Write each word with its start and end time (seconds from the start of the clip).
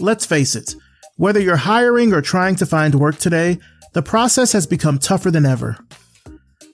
Let's 0.00 0.26
face 0.26 0.56
it, 0.56 0.74
whether 1.16 1.38
you're 1.38 1.56
hiring 1.56 2.12
or 2.12 2.20
trying 2.20 2.56
to 2.56 2.66
find 2.66 2.96
work 2.96 3.16
today, 3.18 3.58
the 3.92 4.02
process 4.02 4.50
has 4.50 4.66
become 4.66 4.98
tougher 4.98 5.30
than 5.30 5.46
ever. 5.46 5.78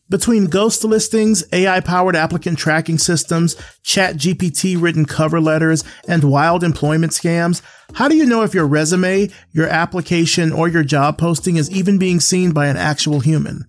Between 0.08 0.46
ghost 0.46 0.82
listings, 0.84 1.44
AI 1.52 1.80
powered 1.80 2.16
applicant 2.16 2.58
tracking 2.58 2.96
systems, 2.96 3.56
ChatGPT 3.84 4.80
written 4.80 5.04
cover 5.04 5.38
letters, 5.38 5.84
and 6.08 6.24
wild 6.24 6.64
employment 6.64 7.12
scams, 7.12 7.60
how 7.94 8.08
do 8.08 8.16
you 8.16 8.24
know 8.24 8.42
if 8.42 8.54
your 8.54 8.66
resume, 8.66 9.28
your 9.52 9.68
application, 9.68 10.50
or 10.50 10.66
your 10.66 10.82
job 10.82 11.18
posting 11.18 11.56
is 11.56 11.70
even 11.70 11.98
being 11.98 12.20
seen 12.20 12.52
by 12.52 12.68
an 12.68 12.78
actual 12.78 13.20
human? 13.20 13.66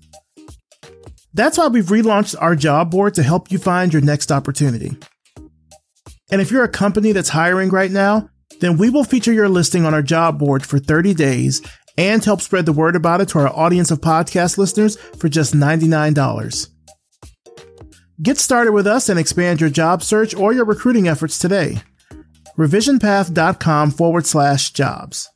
That's 1.34 1.58
why 1.58 1.68
we've 1.68 1.86
relaunched 1.86 2.36
our 2.40 2.56
job 2.56 2.90
board 2.90 3.16
to 3.16 3.24
help 3.24 3.52
you 3.52 3.60
find 3.60 3.92
your 3.92 4.02
next 4.02 4.32
opportunity. 4.32 4.98
And 6.32 6.40
if 6.40 6.50
you're 6.50 6.64
a 6.64 6.70
company 6.70 7.12
that's 7.12 7.30
hiring 7.30 7.70
right 7.70 7.92
now, 7.92 8.31
then 8.62 8.78
we 8.78 8.90
will 8.90 9.04
feature 9.04 9.34
your 9.34 9.50
listing 9.50 9.86
on 9.86 9.94
our 9.94 10.02
job 10.02 10.40
board 10.40 10.66
for 10.66 10.80
30 10.80 11.14
days 11.14 11.62
and 11.98 12.24
help 12.24 12.42
spread 12.42 12.66
the 12.66 12.72
word 12.72 12.96
about 12.96 13.20
it 13.20 13.28
to 13.30 13.40
our 13.40 13.50
audience 13.50 13.92
of 13.92 14.00
podcast 14.00 14.58
listeners 14.58 14.96
for 14.96 15.28
just 15.28 15.54
$99. 15.54 16.70
Get 18.22 18.38
started 18.38 18.72
with 18.72 18.88
us 18.88 19.10
and 19.10 19.20
expand 19.20 19.60
your 19.60 19.72
job 19.72 20.04
search 20.04 20.36
or 20.36 20.54
your 20.54 20.66
recruiting 20.66 21.08
efforts 21.08 21.40
today. 21.40 21.82
Revisionpath.com 22.58 23.92
forward 23.92 24.26
slash 24.28 24.72
jobs. 24.72 25.30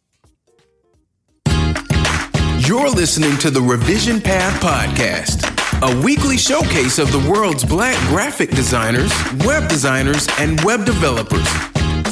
You're 2.67 2.89
listening 2.89 3.37
to 3.39 3.49
the 3.49 3.61
Revision 3.61 4.21
Path 4.21 4.61
Podcast, 4.61 5.51
a 5.81 6.03
weekly 6.03 6.37
showcase 6.37 6.99
of 6.99 7.11
the 7.11 7.27
world's 7.29 7.63
black 7.63 7.97
graphic 8.07 8.51
designers, 8.51 9.11
web 9.45 9.67
designers, 9.67 10.27
and 10.39 10.59
web 10.61 10.85
developers 10.85 11.47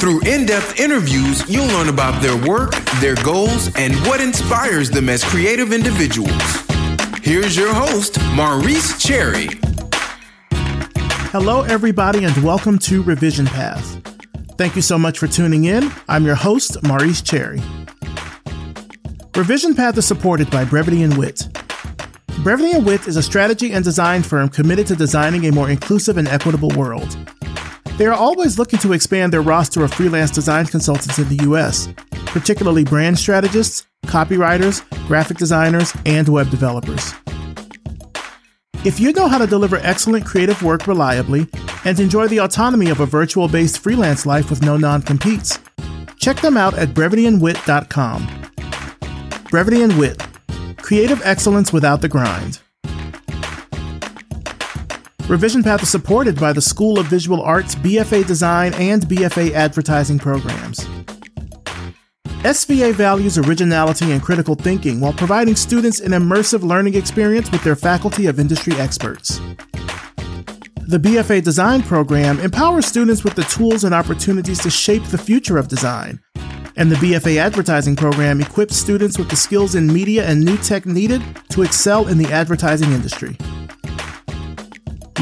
through 0.03 0.19
in 0.23 0.45
depth 0.45 0.81
interviews, 0.81 1.49
you'll 1.49 1.65
learn 1.67 1.87
about 1.87 2.21
their 2.21 2.35
work, 2.45 2.75
their 2.99 3.15
goals, 3.23 3.73
and 3.77 3.95
what 4.05 4.19
inspires 4.19 4.89
them 4.89 5.07
as 5.07 5.23
creative 5.23 5.71
individuals. 5.71 6.41
Here's 7.21 7.55
your 7.55 7.73
host, 7.73 8.19
Maurice 8.33 9.01
Cherry. 9.01 9.47
Hello, 11.31 11.61
everybody, 11.61 12.25
and 12.25 12.35
welcome 12.43 12.77
to 12.79 13.01
Revision 13.01 13.45
Path. 13.45 14.01
Thank 14.57 14.75
you 14.75 14.81
so 14.81 14.99
much 14.99 15.19
for 15.19 15.27
tuning 15.27 15.63
in. 15.63 15.89
I'm 16.09 16.25
your 16.25 16.35
host, 16.35 16.83
Maurice 16.83 17.21
Cherry. 17.21 17.61
Revision 19.37 19.73
Path 19.73 19.97
is 19.97 20.05
supported 20.05 20.51
by 20.51 20.65
Brevity 20.65 21.01
and 21.03 21.17
Wit. 21.17 21.47
Brevity 22.43 22.73
and 22.73 22.85
Wit 22.85 23.07
is 23.07 23.15
a 23.15 23.23
strategy 23.23 23.71
and 23.71 23.85
design 23.85 24.21
firm 24.21 24.49
committed 24.49 24.85
to 24.87 24.97
designing 24.97 25.45
a 25.45 25.53
more 25.53 25.69
inclusive 25.69 26.17
and 26.17 26.27
equitable 26.27 26.71
world. 26.71 27.17
They 27.97 28.07
are 28.07 28.13
always 28.13 28.57
looking 28.57 28.79
to 28.79 28.93
expand 28.93 29.31
their 29.31 29.41
roster 29.41 29.83
of 29.83 29.93
freelance 29.93 30.31
design 30.31 30.65
consultants 30.65 31.19
in 31.19 31.29
the 31.29 31.43
US, 31.51 31.89
particularly 32.25 32.83
brand 32.83 33.19
strategists, 33.19 33.85
copywriters, 34.07 34.81
graphic 35.07 35.37
designers, 35.37 35.93
and 36.05 36.27
web 36.27 36.49
developers. 36.49 37.13
If 38.83 38.99
you 38.99 39.13
know 39.13 39.27
how 39.27 39.37
to 39.37 39.47
deliver 39.47 39.77
excellent 39.77 40.25
creative 40.25 40.61
work 40.63 40.87
reliably 40.87 41.47
and 41.85 41.99
enjoy 41.99 42.27
the 42.27 42.39
autonomy 42.39 42.89
of 42.89 42.99
a 42.99 43.05
virtual 43.05 43.47
based 43.47 43.79
freelance 43.79 44.25
life 44.25 44.49
with 44.49 44.63
no 44.63 44.75
non 44.75 45.01
competes, 45.03 45.59
check 46.17 46.41
them 46.41 46.57
out 46.57 46.73
at 46.73 46.89
brevityandwit.com. 46.89 48.49
Brevity 49.51 49.83
and 49.83 49.97
Wit 49.99 50.21
Creative 50.79 51.21
excellence 51.23 51.71
without 51.71 52.01
the 52.01 52.09
grind. 52.09 52.59
Revision 55.29 55.63
Path 55.63 55.81
is 55.81 55.89
supported 55.89 56.37
by 56.37 56.51
the 56.51 56.61
School 56.61 56.99
of 56.99 57.05
Visual 57.05 57.41
Arts 57.41 57.75
BFA 57.75 58.27
Design 58.27 58.73
and 58.73 59.03
BFA 59.03 59.51
Advertising 59.53 60.19
programs. 60.19 60.81
SVA 62.43 62.93
values 62.93 63.37
originality 63.37 64.11
and 64.11 64.21
critical 64.21 64.53
thinking 64.53 64.99
while 64.99 65.13
providing 65.13 65.55
students 65.55 66.01
an 66.01 66.11
immersive 66.11 66.61
learning 66.61 66.95
experience 66.95 67.49
with 67.51 67.63
their 67.63 67.77
faculty 67.77 68.27
of 68.27 68.37
industry 68.37 68.73
experts. 68.75 69.39
The 70.87 70.99
BFA 71.01 71.41
Design 71.41 71.83
program 71.83 72.41
empowers 72.41 72.85
students 72.85 73.23
with 73.23 73.35
the 73.35 73.43
tools 73.43 73.85
and 73.85 73.95
opportunities 73.95 74.59
to 74.59 74.69
shape 74.69 75.05
the 75.05 75.17
future 75.17 75.57
of 75.57 75.69
design. 75.69 76.19
And 76.75 76.91
the 76.91 76.97
BFA 76.97 77.37
Advertising 77.37 77.95
program 77.95 78.41
equips 78.41 78.75
students 78.75 79.17
with 79.17 79.29
the 79.29 79.37
skills 79.37 79.73
in 79.73 79.87
media 79.87 80.27
and 80.27 80.43
new 80.43 80.57
tech 80.57 80.85
needed 80.85 81.23
to 81.51 81.61
excel 81.61 82.09
in 82.09 82.17
the 82.17 82.29
advertising 82.33 82.91
industry. 82.91 83.37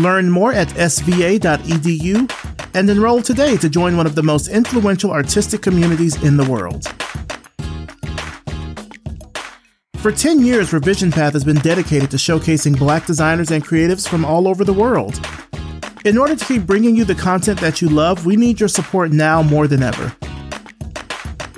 Learn 0.01 0.31
more 0.31 0.51
at 0.51 0.69
sva.edu 0.69 2.27
and 2.73 2.89
enroll 2.89 3.21
today 3.21 3.55
to 3.57 3.69
join 3.69 3.95
one 3.97 4.07
of 4.07 4.15
the 4.15 4.23
most 4.23 4.47
influential 4.47 5.11
artistic 5.11 5.61
communities 5.61 6.21
in 6.23 6.37
the 6.37 6.49
world. 6.49 6.87
For 9.97 10.11
10 10.11 10.43
years, 10.43 10.73
Revision 10.73 11.11
Path 11.11 11.33
has 11.33 11.43
been 11.43 11.57
dedicated 11.57 12.09
to 12.09 12.17
showcasing 12.17 12.79
black 12.79 13.05
designers 13.05 13.51
and 13.51 13.63
creatives 13.63 14.07
from 14.07 14.25
all 14.25 14.47
over 14.47 14.65
the 14.65 14.73
world. 14.73 15.23
In 16.03 16.17
order 16.17 16.35
to 16.35 16.45
keep 16.45 16.65
bringing 16.65 16.95
you 16.95 17.05
the 17.05 17.13
content 17.13 17.59
that 17.59 17.79
you 17.79 17.87
love, 17.87 18.25
we 18.25 18.35
need 18.35 18.59
your 18.59 18.69
support 18.69 19.11
now 19.11 19.43
more 19.43 19.67
than 19.67 19.83
ever. 19.83 20.15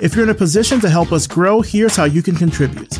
If 0.02 0.14
you're 0.14 0.24
in 0.24 0.30
a 0.30 0.34
position 0.34 0.80
to 0.80 0.90
help 0.90 1.12
us 1.12 1.26
grow, 1.26 1.62
here's 1.62 1.96
how 1.96 2.04
you 2.04 2.22
can 2.22 2.34
contribute. 2.34 2.92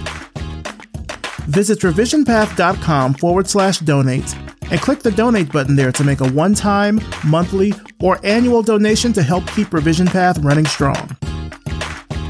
Visit 1.45 1.81
revisionpath.com 1.81 3.15
forward 3.15 3.47
slash 3.47 3.81
donate 3.81 4.35
and 4.71 4.81
click 4.81 5.01
the 5.01 5.11
donate 5.11 5.53
button 5.53 5.77
there 5.77 5.93
to 5.93 6.05
make 6.05 6.21
a 6.21 6.31
one 6.33 6.55
time, 6.55 7.01
monthly, 7.25 7.73
or 8.01 8.19
annual 8.25 8.63
donation 8.63 9.13
to 9.13 9.23
help 9.23 9.47
keep 9.49 9.73
Revision 9.73 10.07
Path 10.07 10.39
running 10.39 10.67
strong. 10.67 11.09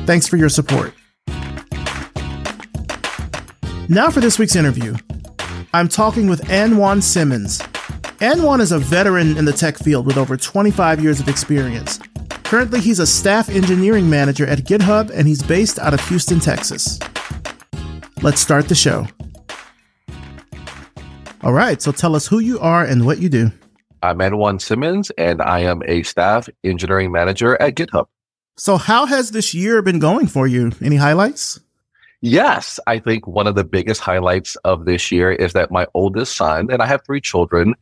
Thanks 0.07 0.27
for 0.27 0.37
your 0.37 0.49
support. 0.49 0.95
Now 3.89 4.11
for 4.11 4.21
this 4.21 4.39
week's 4.39 4.57
interview. 4.57 4.95
I'm 5.75 5.89
talking 5.89 6.29
with 6.29 6.41
Anjuan 6.43 7.03
Simmons. 7.03 7.59
Anjuan 8.21 8.61
is 8.61 8.73
a 8.73 8.79
veteran 8.79 9.37
in 9.37 9.45
the 9.45 9.53
tech 9.53 9.77
field 9.79 10.07
with 10.07 10.17
over 10.17 10.37
25 10.37 11.03
years 11.03 11.21
of 11.21 11.29
experience. 11.29 11.99
Currently, 12.45 12.81
he's 12.81 13.01
a 13.01 13.07
staff 13.07 13.49
engineering 13.49 14.09
manager 14.09 14.47
at 14.47 14.61
GitHub 14.61 15.11
and 15.11 15.27
he's 15.27 15.43
based 15.43 15.79
out 15.79 15.93
of 15.93 16.09
Houston, 16.09 16.39
Texas. 16.39 16.99
Let's 18.23 18.41
start 18.41 18.69
the 18.69 18.75
show. 18.75 19.07
All 21.45 21.53
right. 21.53 21.83
So 21.83 21.93
tell 21.93 22.17
us 22.17 22.27
who 22.27 22.39
you 22.39 22.59
are 22.59 22.83
and 22.83 23.05
what 23.05 23.19
you 23.19 23.29
do. 23.29 23.53
I'm 24.03 24.19
Anjuan 24.19 24.63
Simmons, 24.63 25.11
and 25.19 25.43
I 25.43 25.61
am 25.61 25.83
a 25.87 26.03
staff 26.03 26.49
engineering 26.65 27.13
manager 27.13 27.61
at 27.61 27.75
GitHub. 27.75 28.07
So, 28.57 28.79
how 28.79 29.05
has 29.05 29.31
this 29.31 29.53
year 29.53 29.83
been 29.83 29.99
going 29.99 30.27
for 30.27 30.47
you? 30.47 30.73
Any 30.83 30.97
highlights? 30.97 31.61
Yes, 32.23 32.81
I 32.87 32.99
think 32.99 33.27
one 33.27 33.47
of 33.47 33.57
the 33.57 33.65
biggest 33.65 34.01
highlights 34.01 34.57
of 34.57 34.87
this 34.87 35.13
year 35.13 35.33
is 35.33 35.53
that 35.53 35.71
my 35.71 35.87
oldest 35.93 36.35
son, 36.35 36.69
and 36.71 36.81
I 36.81 36.87
have 36.87 37.05
three 37.05 37.21
children, 37.21 37.75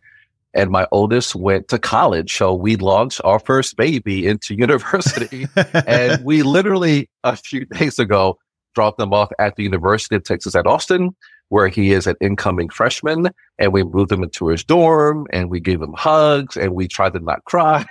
and 0.55 0.71
my 0.71 0.89
oldest 0.91 1.37
went 1.37 1.69
to 1.69 1.79
college. 1.79 2.37
So 2.37 2.55
we 2.55 2.75
launched 2.77 3.21
our 3.25 3.39
first 3.39 3.77
baby 3.77 4.27
into 4.27 4.55
university. 4.59 5.47
and 5.57 6.25
we 6.25 6.43
literally 6.43 7.09
a 7.23 7.37
few 7.37 7.65
days 7.67 8.01
ago 8.01 8.39
dropped 8.75 8.99
them 8.99 9.13
off 9.13 9.31
at 9.39 9.55
the 9.55 9.63
University 9.63 10.17
of 10.17 10.25
Texas 10.25 10.57
at 10.57 10.67
Austin 10.67 11.15
where 11.53 11.69
he 11.69 11.93
is 11.93 12.07
an 12.07 12.17
incoming 12.23 12.71
freshman 12.71 13.29
and 13.59 13.75
we 13.75 13.83
moved 13.83 14.11
him 14.11 14.23
into 14.23 14.47
his 14.49 14.65
dorm 14.65 15.27
and 15.35 15.51
we 15.51 15.61
gave 15.61 15.83
him 15.83 15.93
hugs 15.93 16.57
and 16.57 16.75
we 16.75 16.89
tried 16.89 17.13
to 17.13 17.19
not 17.19 17.45
cry 17.45 17.85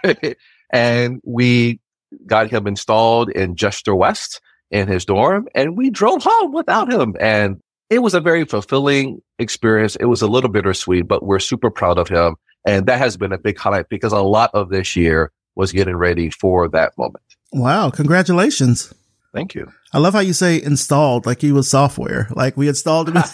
and 0.73 1.21
we 1.23 1.79
got 2.25 2.49
him 2.49 2.65
installed 2.65 3.29
in 3.29 3.55
Jester 3.55 3.93
West 3.93 4.41
in 4.71 4.87
his 4.87 5.05
dorm 5.05 5.47
and 5.53 5.77
we 5.77 5.91
drove 5.91 6.23
home 6.23 6.51
without 6.53 6.91
him. 6.91 7.15
And 7.19 7.61
it 7.91 7.99
was 7.99 8.15
a 8.15 8.19
very 8.19 8.45
fulfilling 8.45 9.21
experience. 9.37 9.95
It 9.97 10.05
was 10.05 10.23
a 10.23 10.27
little 10.27 10.49
bittersweet, 10.49 11.07
but 11.07 11.23
we're 11.23 11.37
super 11.37 11.69
proud 11.69 11.99
of 11.99 12.07
him. 12.07 12.37
And 12.65 12.87
that 12.87 12.97
has 12.97 13.15
been 13.15 13.31
a 13.31 13.37
big 13.37 13.59
highlight 13.59 13.89
because 13.89 14.11
a 14.11 14.21
lot 14.21 14.49
of 14.55 14.69
this 14.69 14.95
year 14.95 15.31
was 15.53 15.71
getting 15.71 15.97
ready 15.97 16.31
for 16.31 16.67
that 16.69 16.97
moment. 16.97 17.23
Wow. 17.53 17.91
Congratulations. 17.91 18.91
Thank 19.35 19.53
you. 19.53 19.71
I 19.93 19.99
love 19.99 20.13
how 20.13 20.21
you 20.21 20.33
say 20.33 20.61
installed 20.61 21.25
like 21.25 21.41
he 21.41 21.51
was 21.51 21.69
software. 21.69 22.29
Like 22.31 22.55
we 22.55 22.69
installed 22.69 23.09
him. 23.09 23.17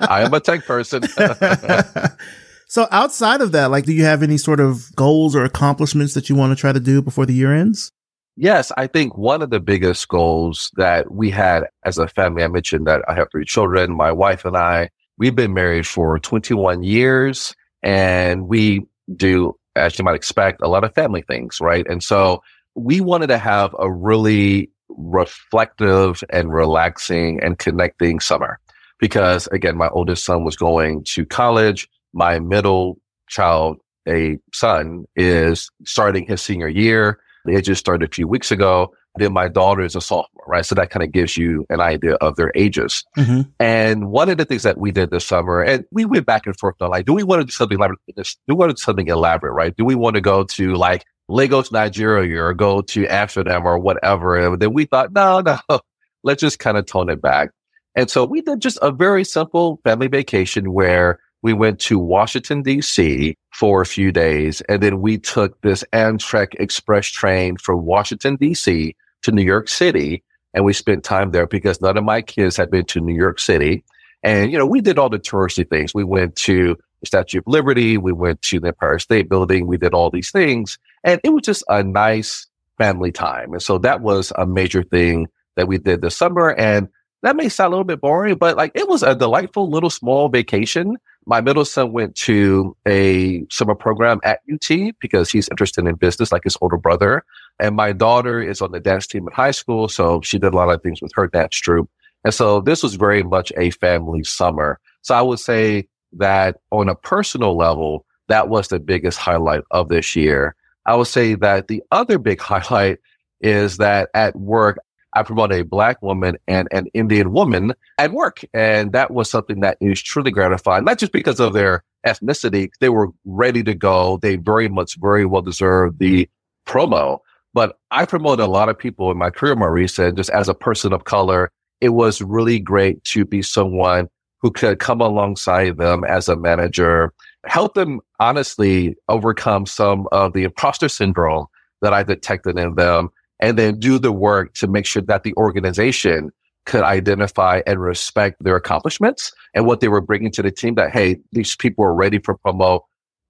I 0.00 0.22
am 0.24 0.34
a 0.34 0.40
tech 0.40 0.64
person. 0.64 1.02
so 2.66 2.88
outside 2.90 3.40
of 3.40 3.52
that, 3.52 3.70
like 3.70 3.84
do 3.84 3.92
you 3.92 4.04
have 4.04 4.22
any 4.22 4.38
sort 4.38 4.58
of 4.58 4.94
goals 4.96 5.36
or 5.36 5.44
accomplishments 5.44 6.14
that 6.14 6.28
you 6.28 6.34
want 6.34 6.56
to 6.56 6.60
try 6.60 6.72
to 6.72 6.80
do 6.80 7.00
before 7.00 7.26
the 7.26 7.34
year 7.34 7.54
ends? 7.54 7.92
Yes, 8.36 8.72
I 8.76 8.86
think 8.86 9.16
one 9.16 9.42
of 9.42 9.50
the 9.50 9.60
biggest 9.60 10.08
goals 10.08 10.70
that 10.76 11.12
we 11.12 11.30
had 11.30 11.64
as 11.84 11.98
a 11.98 12.08
family, 12.08 12.42
I 12.42 12.48
mentioned 12.48 12.86
that 12.86 13.02
I 13.08 13.14
have 13.14 13.28
three 13.30 13.44
children, 13.44 13.96
my 13.96 14.12
wife 14.12 14.44
and 14.44 14.56
I, 14.56 14.90
we've 15.16 15.34
been 15.34 15.54
married 15.54 15.86
for 15.86 16.18
21 16.18 16.82
years 16.82 17.54
and 17.82 18.48
we 18.48 18.86
do, 19.14 19.56
as 19.76 19.98
you 19.98 20.04
might 20.04 20.14
expect, 20.14 20.62
a 20.62 20.68
lot 20.68 20.84
of 20.84 20.94
family 20.94 21.22
things, 21.22 21.60
right? 21.60 21.86
And 21.88 22.02
so 22.02 22.42
we 22.74 23.00
wanted 23.00 23.28
to 23.28 23.38
have 23.38 23.74
a 23.78 23.90
really 23.90 24.70
reflective 24.88 26.22
and 26.30 26.52
relaxing 26.52 27.40
and 27.42 27.58
connecting 27.58 28.20
summer 28.20 28.58
because 28.98 29.46
again, 29.48 29.76
my 29.76 29.88
oldest 29.88 30.24
son 30.24 30.44
was 30.44 30.56
going 30.56 31.04
to 31.04 31.24
college. 31.24 31.88
My 32.12 32.38
middle 32.38 32.98
child, 33.28 33.78
a 34.08 34.38
son 34.52 35.04
is 35.16 35.70
starting 35.84 36.26
his 36.26 36.42
senior 36.42 36.68
year. 36.68 37.20
It 37.46 37.62
just 37.62 37.80
started 37.80 38.10
a 38.10 38.14
few 38.14 38.26
weeks 38.26 38.50
ago. 38.50 38.92
Then 39.16 39.32
my 39.32 39.48
daughter 39.48 39.82
is 39.82 39.96
a 39.96 40.00
sophomore, 40.00 40.44
right? 40.46 40.64
So 40.64 40.74
that 40.74 40.90
kind 40.90 41.02
of 41.02 41.12
gives 41.12 41.36
you 41.36 41.66
an 41.70 41.80
idea 41.80 42.14
of 42.14 42.36
their 42.36 42.52
ages. 42.54 43.04
Mm-hmm. 43.16 43.50
And 43.58 44.10
one 44.10 44.28
of 44.28 44.38
the 44.38 44.44
things 44.44 44.62
that 44.62 44.78
we 44.78 44.92
did 44.92 45.10
this 45.10 45.26
summer, 45.26 45.62
and 45.62 45.84
we 45.90 46.04
went 46.04 46.26
back 46.26 46.46
and 46.46 46.56
forth 46.56 46.76
on 46.80 46.90
like, 46.90 47.06
do 47.06 47.14
we 47.14 47.24
want 47.24 47.40
to 47.40 47.46
do 47.46 47.50
something 47.50 47.78
elaborate? 47.78 47.98
Do 48.16 48.24
we 48.48 48.54
want 48.54 48.70
to 48.70 48.74
do 48.74 48.80
something 48.80 49.08
elaborate, 49.08 49.52
right? 49.52 49.76
Do 49.76 49.84
we 49.84 49.94
want 49.94 50.14
to 50.14 50.20
go 50.20 50.44
to 50.44 50.74
like 50.74 51.04
Lagos, 51.28 51.70
Nigeria, 51.70 52.42
or 52.42 52.54
go 52.54 52.80
to 52.82 53.06
Amsterdam 53.06 53.66
or 53.66 53.78
whatever? 53.78 54.36
And 54.36 54.60
then 54.60 54.72
we 54.72 54.84
thought, 54.84 55.12
no, 55.12 55.40
no, 55.40 55.58
let's 56.22 56.40
just 56.40 56.58
kind 56.58 56.76
of 56.76 56.86
tone 56.86 57.10
it 57.10 57.20
back. 57.20 57.50
And 57.94 58.10
so 58.10 58.24
we 58.24 58.40
did 58.40 58.60
just 58.60 58.78
a 58.80 58.92
very 58.92 59.24
simple 59.24 59.80
family 59.84 60.08
vacation 60.08 60.72
where 60.72 61.18
we 61.42 61.52
went 61.52 61.78
to 61.80 61.98
Washington, 61.98 62.62
D.C. 62.62 63.36
for 63.52 63.80
a 63.80 63.86
few 63.86 64.10
days. 64.10 64.60
And 64.62 64.82
then 64.82 65.00
we 65.00 65.18
took 65.18 65.60
this 65.60 65.84
Amtrak 65.92 66.54
Express 66.58 67.06
train 67.06 67.56
from 67.56 67.84
Washington, 67.84 68.36
D.C. 68.36 68.94
to 69.22 69.32
New 69.32 69.42
York 69.42 69.68
City. 69.68 70.22
And 70.54 70.64
we 70.64 70.72
spent 70.72 71.04
time 71.04 71.30
there 71.30 71.46
because 71.46 71.80
none 71.80 71.96
of 71.96 72.04
my 72.04 72.22
kids 72.22 72.56
had 72.56 72.70
been 72.70 72.84
to 72.86 73.00
New 73.00 73.14
York 73.14 73.38
City. 73.38 73.84
And, 74.22 74.50
you 74.50 74.58
know, 74.58 74.66
we 74.66 74.80
did 74.80 74.98
all 74.98 75.08
the 75.08 75.18
touristy 75.18 75.68
things. 75.68 75.94
We 75.94 76.04
went 76.04 76.34
to 76.36 76.76
the 77.00 77.06
Statue 77.06 77.38
of 77.38 77.44
Liberty. 77.46 77.96
We 77.96 78.12
went 78.12 78.42
to 78.42 78.60
the 78.60 78.68
Empire 78.68 78.98
State 78.98 79.28
Building. 79.28 79.66
We 79.66 79.76
did 79.76 79.94
all 79.94 80.10
these 80.10 80.30
things. 80.30 80.78
And 81.04 81.20
it 81.24 81.30
was 81.30 81.42
just 81.42 81.64
a 81.68 81.82
nice 81.82 82.46
family 82.76 83.12
time. 83.12 83.52
And 83.52 83.62
so 83.62 83.78
that 83.78 84.00
was 84.00 84.32
a 84.36 84.46
major 84.46 84.82
thing 84.82 85.28
that 85.56 85.68
we 85.68 85.78
did 85.78 86.02
this 86.02 86.16
summer. 86.16 86.54
And 86.54 86.88
that 87.22 87.36
may 87.36 87.48
sound 87.48 87.68
a 87.68 87.70
little 87.70 87.84
bit 87.84 88.00
boring, 88.00 88.36
but 88.36 88.56
like 88.56 88.72
it 88.74 88.88
was 88.88 89.02
a 89.02 89.14
delightful 89.14 89.68
little 89.68 89.90
small 89.90 90.28
vacation 90.28 90.96
my 91.28 91.42
middle 91.42 91.66
son 91.66 91.92
went 91.92 92.16
to 92.16 92.74
a 92.86 93.44
summer 93.50 93.74
program 93.74 94.18
at 94.24 94.40
UT 94.50 94.94
because 94.98 95.30
he's 95.30 95.46
interested 95.50 95.86
in 95.86 95.94
business 95.96 96.32
like 96.32 96.44
his 96.44 96.56
older 96.62 96.78
brother. 96.78 97.22
And 97.60 97.76
my 97.76 97.92
daughter 97.92 98.40
is 98.40 98.62
on 98.62 98.72
the 98.72 98.80
dance 98.80 99.06
team 99.06 99.28
at 99.28 99.34
high 99.34 99.50
school. 99.50 99.88
So 99.88 100.22
she 100.22 100.38
did 100.38 100.54
a 100.54 100.56
lot 100.56 100.70
of 100.70 100.82
things 100.82 101.02
with 101.02 101.12
her 101.16 101.26
dance 101.26 101.54
troupe. 101.54 101.90
And 102.24 102.32
so 102.32 102.62
this 102.62 102.82
was 102.82 102.94
very 102.94 103.22
much 103.22 103.52
a 103.58 103.70
family 103.72 104.24
summer. 104.24 104.80
So 105.02 105.14
I 105.14 105.20
would 105.20 105.38
say 105.38 105.86
that 106.12 106.56
on 106.70 106.88
a 106.88 106.94
personal 106.94 107.56
level, 107.56 108.04
that 108.28 108.48
was 108.48 108.68
the 108.68 108.78
biggest 108.78 109.18
highlight 109.18 109.62
of 109.70 109.88
this 109.88 110.14
year. 110.14 110.54
I 110.86 110.94
would 110.94 111.06
say 111.06 111.34
that 111.34 111.68
the 111.68 111.82
other 111.90 112.18
big 112.18 112.40
highlight 112.40 112.98
is 113.40 113.76
that 113.78 114.10
at 114.14 114.36
work, 114.36 114.78
I 115.14 115.22
promoted 115.22 115.60
a 115.60 115.64
black 115.64 116.02
woman 116.02 116.36
and 116.46 116.68
an 116.70 116.86
Indian 116.92 117.32
woman 117.32 117.72
at 117.96 118.12
work. 118.12 118.44
And 118.52 118.92
that 118.92 119.10
was 119.10 119.30
something 119.30 119.60
that 119.60 119.78
is 119.80 120.02
truly 120.02 120.30
gratifying, 120.30 120.84
not 120.84 120.98
just 120.98 121.12
because 121.12 121.40
of 121.40 121.54
their 121.54 121.82
ethnicity. 122.06 122.70
They 122.80 122.88
were 122.88 123.08
ready 123.24 123.62
to 123.64 123.74
go. 123.74 124.18
They 124.20 124.36
very 124.36 124.68
much, 124.68 124.96
very 125.00 125.24
well 125.24 125.42
deserved 125.42 125.98
the 125.98 126.28
promo. 126.66 127.20
But 127.54 127.78
I 127.90 128.04
promoted 128.04 128.44
a 128.44 128.50
lot 128.50 128.68
of 128.68 128.78
people 128.78 129.10
in 129.10 129.16
my 129.16 129.30
career, 129.30 129.56
Maurice, 129.56 129.98
and 129.98 130.16
just 130.16 130.30
as 130.30 130.48
a 130.48 130.54
person 130.54 130.92
of 130.92 131.04
color, 131.04 131.50
it 131.80 131.90
was 131.90 132.20
really 132.20 132.58
great 132.58 133.02
to 133.04 133.24
be 133.24 133.42
someone 133.42 134.08
who 134.40 134.50
could 134.50 134.78
come 134.78 135.00
alongside 135.00 135.76
them 135.78 136.04
as 136.04 136.28
a 136.28 136.36
manager, 136.36 137.12
help 137.46 137.74
them 137.74 138.00
honestly 138.20 138.96
overcome 139.08 139.66
some 139.66 140.06
of 140.12 140.32
the 140.32 140.44
imposter 140.44 140.88
syndrome 140.88 141.46
that 141.82 141.92
I 141.92 142.02
detected 142.02 142.58
in 142.58 142.74
them 142.74 143.10
and 143.40 143.58
then 143.58 143.78
do 143.78 143.98
the 143.98 144.12
work 144.12 144.54
to 144.54 144.66
make 144.66 144.86
sure 144.86 145.02
that 145.02 145.22
the 145.22 145.34
organization 145.36 146.30
could 146.66 146.82
identify 146.82 147.62
and 147.66 147.80
respect 147.80 148.42
their 148.44 148.56
accomplishments 148.56 149.32
and 149.54 149.64
what 149.64 149.80
they 149.80 149.88
were 149.88 150.00
bringing 150.00 150.30
to 150.32 150.42
the 150.42 150.50
team 150.50 150.74
that, 150.74 150.90
hey, 150.90 151.16
these 151.32 151.56
people 151.56 151.84
are 151.84 151.94
ready 151.94 152.18
for 152.18 152.36
promo. 152.36 152.80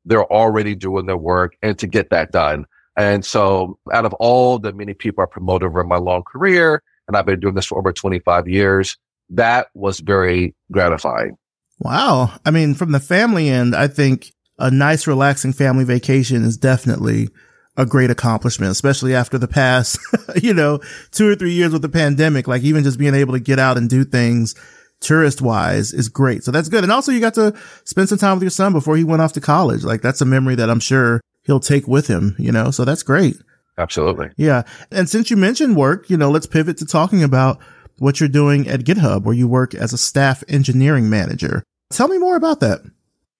They're 0.04 0.30
already 0.32 0.74
doing 0.74 1.06
their 1.06 1.16
work 1.16 1.56
and 1.62 1.78
to 1.78 1.86
get 1.86 2.10
that 2.10 2.32
done. 2.32 2.66
And 2.96 3.24
so 3.24 3.78
out 3.92 4.04
of 4.04 4.12
all 4.14 4.58
the 4.58 4.72
many 4.72 4.92
people 4.92 5.22
I 5.22 5.26
promoted 5.26 5.68
over 5.68 5.84
my 5.84 5.98
long 5.98 6.24
career, 6.24 6.82
and 7.06 7.16
I've 7.16 7.26
been 7.26 7.38
doing 7.38 7.54
this 7.54 7.66
for 7.66 7.78
over 7.78 7.92
25 7.92 8.48
years, 8.48 8.96
that 9.30 9.68
was 9.74 10.00
very 10.00 10.54
gratifying. 10.72 11.36
Wow. 11.80 12.32
I 12.44 12.50
mean, 12.50 12.74
from 12.74 12.92
the 12.92 13.00
family 13.00 13.48
end, 13.48 13.74
I 13.74 13.86
think 13.86 14.32
a 14.58 14.70
nice, 14.70 15.06
relaxing 15.06 15.52
family 15.52 15.84
vacation 15.84 16.44
is 16.44 16.56
definitely 16.56 17.28
a 17.76 17.86
great 17.86 18.10
accomplishment, 18.10 18.72
especially 18.72 19.14
after 19.14 19.38
the 19.38 19.46
past, 19.46 19.98
you 20.42 20.52
know, 20.52 20.80
two 21.12 21.28
or 21.28 21.36
three 21.36 21.52
years 21.52 21.72
with 21.72 21.82
the 21.82 21.88
pandemic. 21.88 22.48
Like 22.48 22.62
even 22.62 22.82
just 22.82 22.98
being 22.98 23.14
able 23.14 23.34
to 23.34 23.40
get 23.40 23.60
out 23.60 23.76
and 23.78 23.88
do 23.88 24.04
things 24.04 24.54
tourist 25.00 25.40
wise 25.40 25.92
is 25.92 26.08
great. 26.08 26.42
So 26.42 26.50
that's 26.50 26.68
good. 26.68 26.82
And 26.82 26.92
also 26.92 27.12
you 27.12 27.20
got 27.20 27.34
to 27.34 27.54
spend 27.84 28.08
some 28.08 28.18
time 28.18 28.34
with 28.34 28.42
your 28.42 28.50
son 28.50 28.72
before 28.72 28.96
he 28.96 29.04
went 29.04 29.22
off 29.22 29.32
to 29.34 29.40
college. 29.40 29.84
Like 29.84 30.02
that's 30.02 30.20
a 30.20 30.24
memory 30.24 30.56
that 30.56 30.68
I'm 30.68 30.80
sure 30.80 31.20
he'll 31.44 31.60
take 31.60 31.86
with 31.86 32.08
him, 32.08 32.34
you 32.36 32.50
know, 32.50 32.72
so 32.72 32.84
that's 32.84 33.04
great. 33.04 33.36
Absolutely. 33.78 34.30
Yeah. 34.36 34.64
And 34.90 35.08
since 35.08 35.30
you 35.30 35.36
mentioned 35.36 35.76
work, 35.76 36.10
you 36.10 36.16
know, 36.16 36.30
let's 36.30 36.46
pivot 36.46 36.78
to 36.78 36.84
talking 36.84 37.22
about 37.22 37.60
what 37.98 38.20
you're 38.20 38.28
doing 38.28 38.68
at 38.68 38.80
GitHub, 38.80 39.22
where 39.22 39.34
you 39.34 39.48
work 39.48 39.74
as 39.74 39.92
a 39.92 39.98
staff 39.98 40.44
engineering 40.48 41.10
manager. 41.10 41.62
Tell 41.90 42.08
me 42.08 42.18
more 42.18 42.36
about 42.36 42.60
that. 42.60 42.80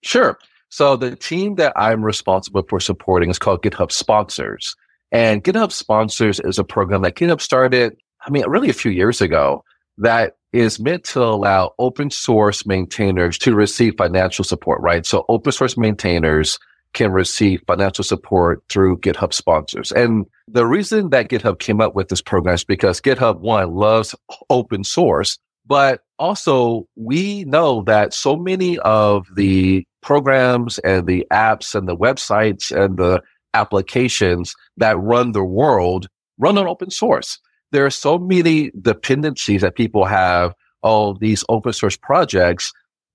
Sure. 0.01 0.37
So 0.69 0.95
the 0.95 1.15
team 1.15 1.55
that 1.55 1.73
I'm 1.75 2.03
responsible 2.03 2.63
for 2.67 2.79
supporting 2.79 3.29
is 3.29 3.39
called 3.39 3.63
GitHub 3.63 3.91
Sponsors. 3.91 4.75
And 5.11 5.43
GitHub 5.43 5.71
Sponsors 5.71 6.39
is 6.39 6.59
a 6.59 6.63
program 6.63 7.01
that 7.01 7.15
GitHub 7.15 7.41
started, 7.41 7.97
I 8.25 8.29
mean, 8.29 8.47
really 8.47 8.69
a 8.69 8.73
few 8.73 8.91
years 8.91 9.21
ago 9.21 9.63
that 9.97 10.37
is 10.53 10.79
meant 10.79 11.03
to 11.03 11.21
allow 11.21 11.73
open 11.79 12.09
source 12.09 12.65
maintainers 12.65 13.37
to 13.39 13.53
receive 13.53 13.95
financial 13.97 14.43
support, 14.43 14.81
right? 14.81 15.05
So 15.05 15.25
open 15.29 15.51
source 15.51 15.77
maintainers 15.77 16.57
can 16.93 17.11
receive 17.11 17.61
financial 17.67 18.03
support 18.03 18.63
through 18.69 18.97
GitHub 18.97 19.33
sponsors. 19.33 19.91
And 19.91 20.25
the 20.47 20.65
reason 20.65 21.09
that 21.11 21.29
GitHub 21.29 21.59
came 21.59 21.81
up 21.81 21.95
with 21.95 22.09
this 22.09 22.21
program 22.21 22.55
is 22.55 22.63
because 22.63 22.99
GitHub, 22.99 23.39
one, 23.39 23.73
loves 23.73 24.15
open 24.49 24.83
source, 24.83 25.37
but 25.65 26.01
also 26.17 26.87
we 26.95 27.45
know 27.45 27.83
that 27.83 28.13
so 28.13 28.35
many 28.35 28.79
of 28.79 29.27
the 29.35 29.85
programs 30.01 30.79
and 30.79 31.05
the 31.07 31.25
apps 31.31 31.75
and 31.75 31.87
the 31.87 31.95
websites 31.95 32.75
and 32.75 32.97
the 32.97 33.21
applications 33.53 34.55
that 34.77 34.97
run 34.99 35.31
the 35.31 35.43
world 35.43 36.07
run 36.37 36.57
on 36.57 36.67
open 36.67 36.89
source. 36.89 37.39
There 37.71 37.85
are 37.85 37.91
so 37.91 38.17
many 38.17 38.71
dependencies 38.81 39.61
that 39.61 39.75
people 39.75 40.05
have 40.05 40.53
on 40.81 41.17
these 41.19 41.43
open 41.49 41.73
source 41.73 41.97
projects 41.97 42.71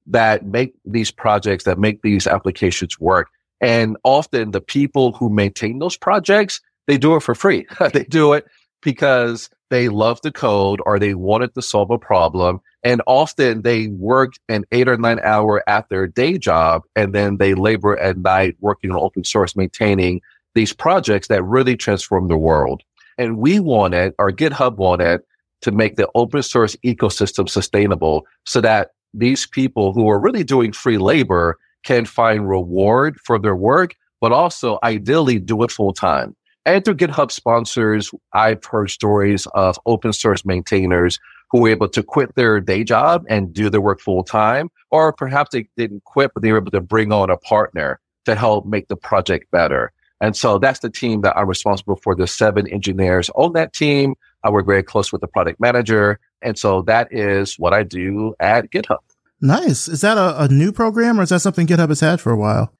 that 0.06 0.44
make 0.44 0.74
these 0.84 1.10
projects, 1.10 1.64
that 1.64 1.78
make 1.78 2.02
these 2.02 2.26
applications 2.26 3.00
work. 3.00 3.28
And 3.60 3.96
often 4.04 4.50
the 4.50 4.60
people 4.60 5.12
who 5.12 5.30
maintain 5.30 5.78
those 5.78 5.96
projects, 5.96 6.60
they 6.86 6.98
do 6.98 7.16
it 7.16 7.22
for 7.22 7.34
free. 7.34 7.66
they 7.92 8.04
do 8.04 8.32
it 8.32 8.46
because 8.82 9.48
they 9.70 9.88
love 9.88 10.20
the 10.22 10.32
code 10.32 10.80
or 10.84 10.98
they 10.98 11.14
wanted 11.14 11.54
to 11.54 11.62
solve 11.62 11.90
a 11.90 11.98
problem 11.98 12.60
and 12.84 13.00
often 13.06 13.62
they 13.62 13.88
work 13.88 14.34
an 14.48 14.64
eight 14.70 14.88
or 14.88 14.98
nine 14.98 15.18
hour 15.24 15.68
at 15.68 15.88
their 15.88 16.06
day 16.06 16.36
job 16.36 16.82
and 16.94 17.14
then 17.14 17.38
they 17.38 17.54
labor 17.54 17.98
at 17.98 18.18
night 18.18 18.56
working 18.60 18.90
on 18.90 18.98
open 18.98 19.24
source, 19.24 19.56
maintaining 19.56 20.20
these 20.54 20.74
projects 20.74 21.28
that 21.28 21.42
really 21.42 21.76
transform 21.76 22.28
the 22.28 22.36
world. 22.36 22.82
And 23.16 23.38
we 23.38 23.58
wanted, 23.58 24.12
or 24.18 24.30
GitHub 24.30 24.76
wanted 24.76 25.22
to 25.62 25.72
make 25.72 25.96
the 25.96 26.08
open 26.14 26.42
source 26.42 26.76
ecosystem 26.84 27.48
sustainable 27.48 28.26
so 28.44 28.60
that 28.60 28.90
these 29.14 29.46
people 29.46 29.92
who 29.92 30.08
are 30.10 30.20
really 30.20 30.44
doing 30.44 30.72
free 30.72 30.98
labor 30.98 31.58
can 31.84 32.04
find 32.04 32.48
reward 32.48 33.18
for 33.24 33.38
their 33.38 33.56
work, 33.56 33.94
but 34.20 34.32
also 34.32 34.78
ideally 34.82 35.38
do 35.38 35.62
it 35.62 35.70
full 35.70 35.92
time. 35.92 36.34
And 36.66 36.84
through 36.84 36.94
GitHub 36.94 37.30
sponsors, 37.30 38.10
I've 38.32 38.64
heard 38.64 38.90
stories 38.90 39.46
of 39.54 39.78
open 39.86 40.12
source 40.12 40.44
maintainers 40.44 41.18
who 41.50 41.60
were 41.60 41.68
able 41.68 41.88
to 41.88 42.02
quit 42.02 42.34
their 42.34 42.58
day 42.60 42.84
job 42.84 43.24
and 43.28 43.52
do 43.52 43.68
their 43.68 43.80
work 43.80 44.00
full 44.00 44.24
time, 44.24 44.70
or 44.90 45.12
perhaps 45.12 45.50
they 45.52 45.68
didn't 45.76 46.04
quit, 46.04 46.32
but 46.34 46.42
they 46.42 46.50
were 46.52 46.58
able 46.58 46.70
to 46.70 46.80
bring 46.80 47.12
on 47.12 47.30
a 47.30 47.36
partner 47.36 48.00
to 48.24 48.34
help 48.34 48.66
make 48.66 48.88
the 48.88 48.96
project 48.96 49.50
better. 49.50 49.92
And 50.20 50.34
so 50.34 50.58
that's 50.58 50.80
the 50.80 50.88
team 50.88 51.20
that 51.20 51.36
I'm 51.36 51.46
responsible 51.46 51.96
for. 51.96 52.14
The 52.14 52.26
seven 52.26 52.66
engineers 52.68 53.30
on 53.34 53.52
that 53.52 53.74
team. 53.74 54.14
I 54.42 54.50
work 54.50 54.66
very 54.66 54.82
close 54.82 55.12
with 55.12 55.20
the 55.20 55.28
product 55.28 55.60
manager. 55.60 56.18
And 56.40 56.58
so 56.58 56.82
that 56.82 57.08
is 57.10 57.58
what 57.58 57.74
I 57.74 57.82
do 57.82 58.34
at 58.40 58.70
GitHub. 58.70 58.98
Nice. 59.44 59.88
Is 59.88 60.00
that 60.00 60.16
a, 60.16 60.44
a 60.44 60.48
new 60.48 60.72
program 60.72 61.20
or 61.20 61.22
is 61.22 61.28
that 61.28 61.40
something 61.40 61.66
GitHub 61.66 61.90
has 61.90 62.00
had 62.00 62.18
for 62.18 62.32
a 62.32 62.36
while? 62.36 62.72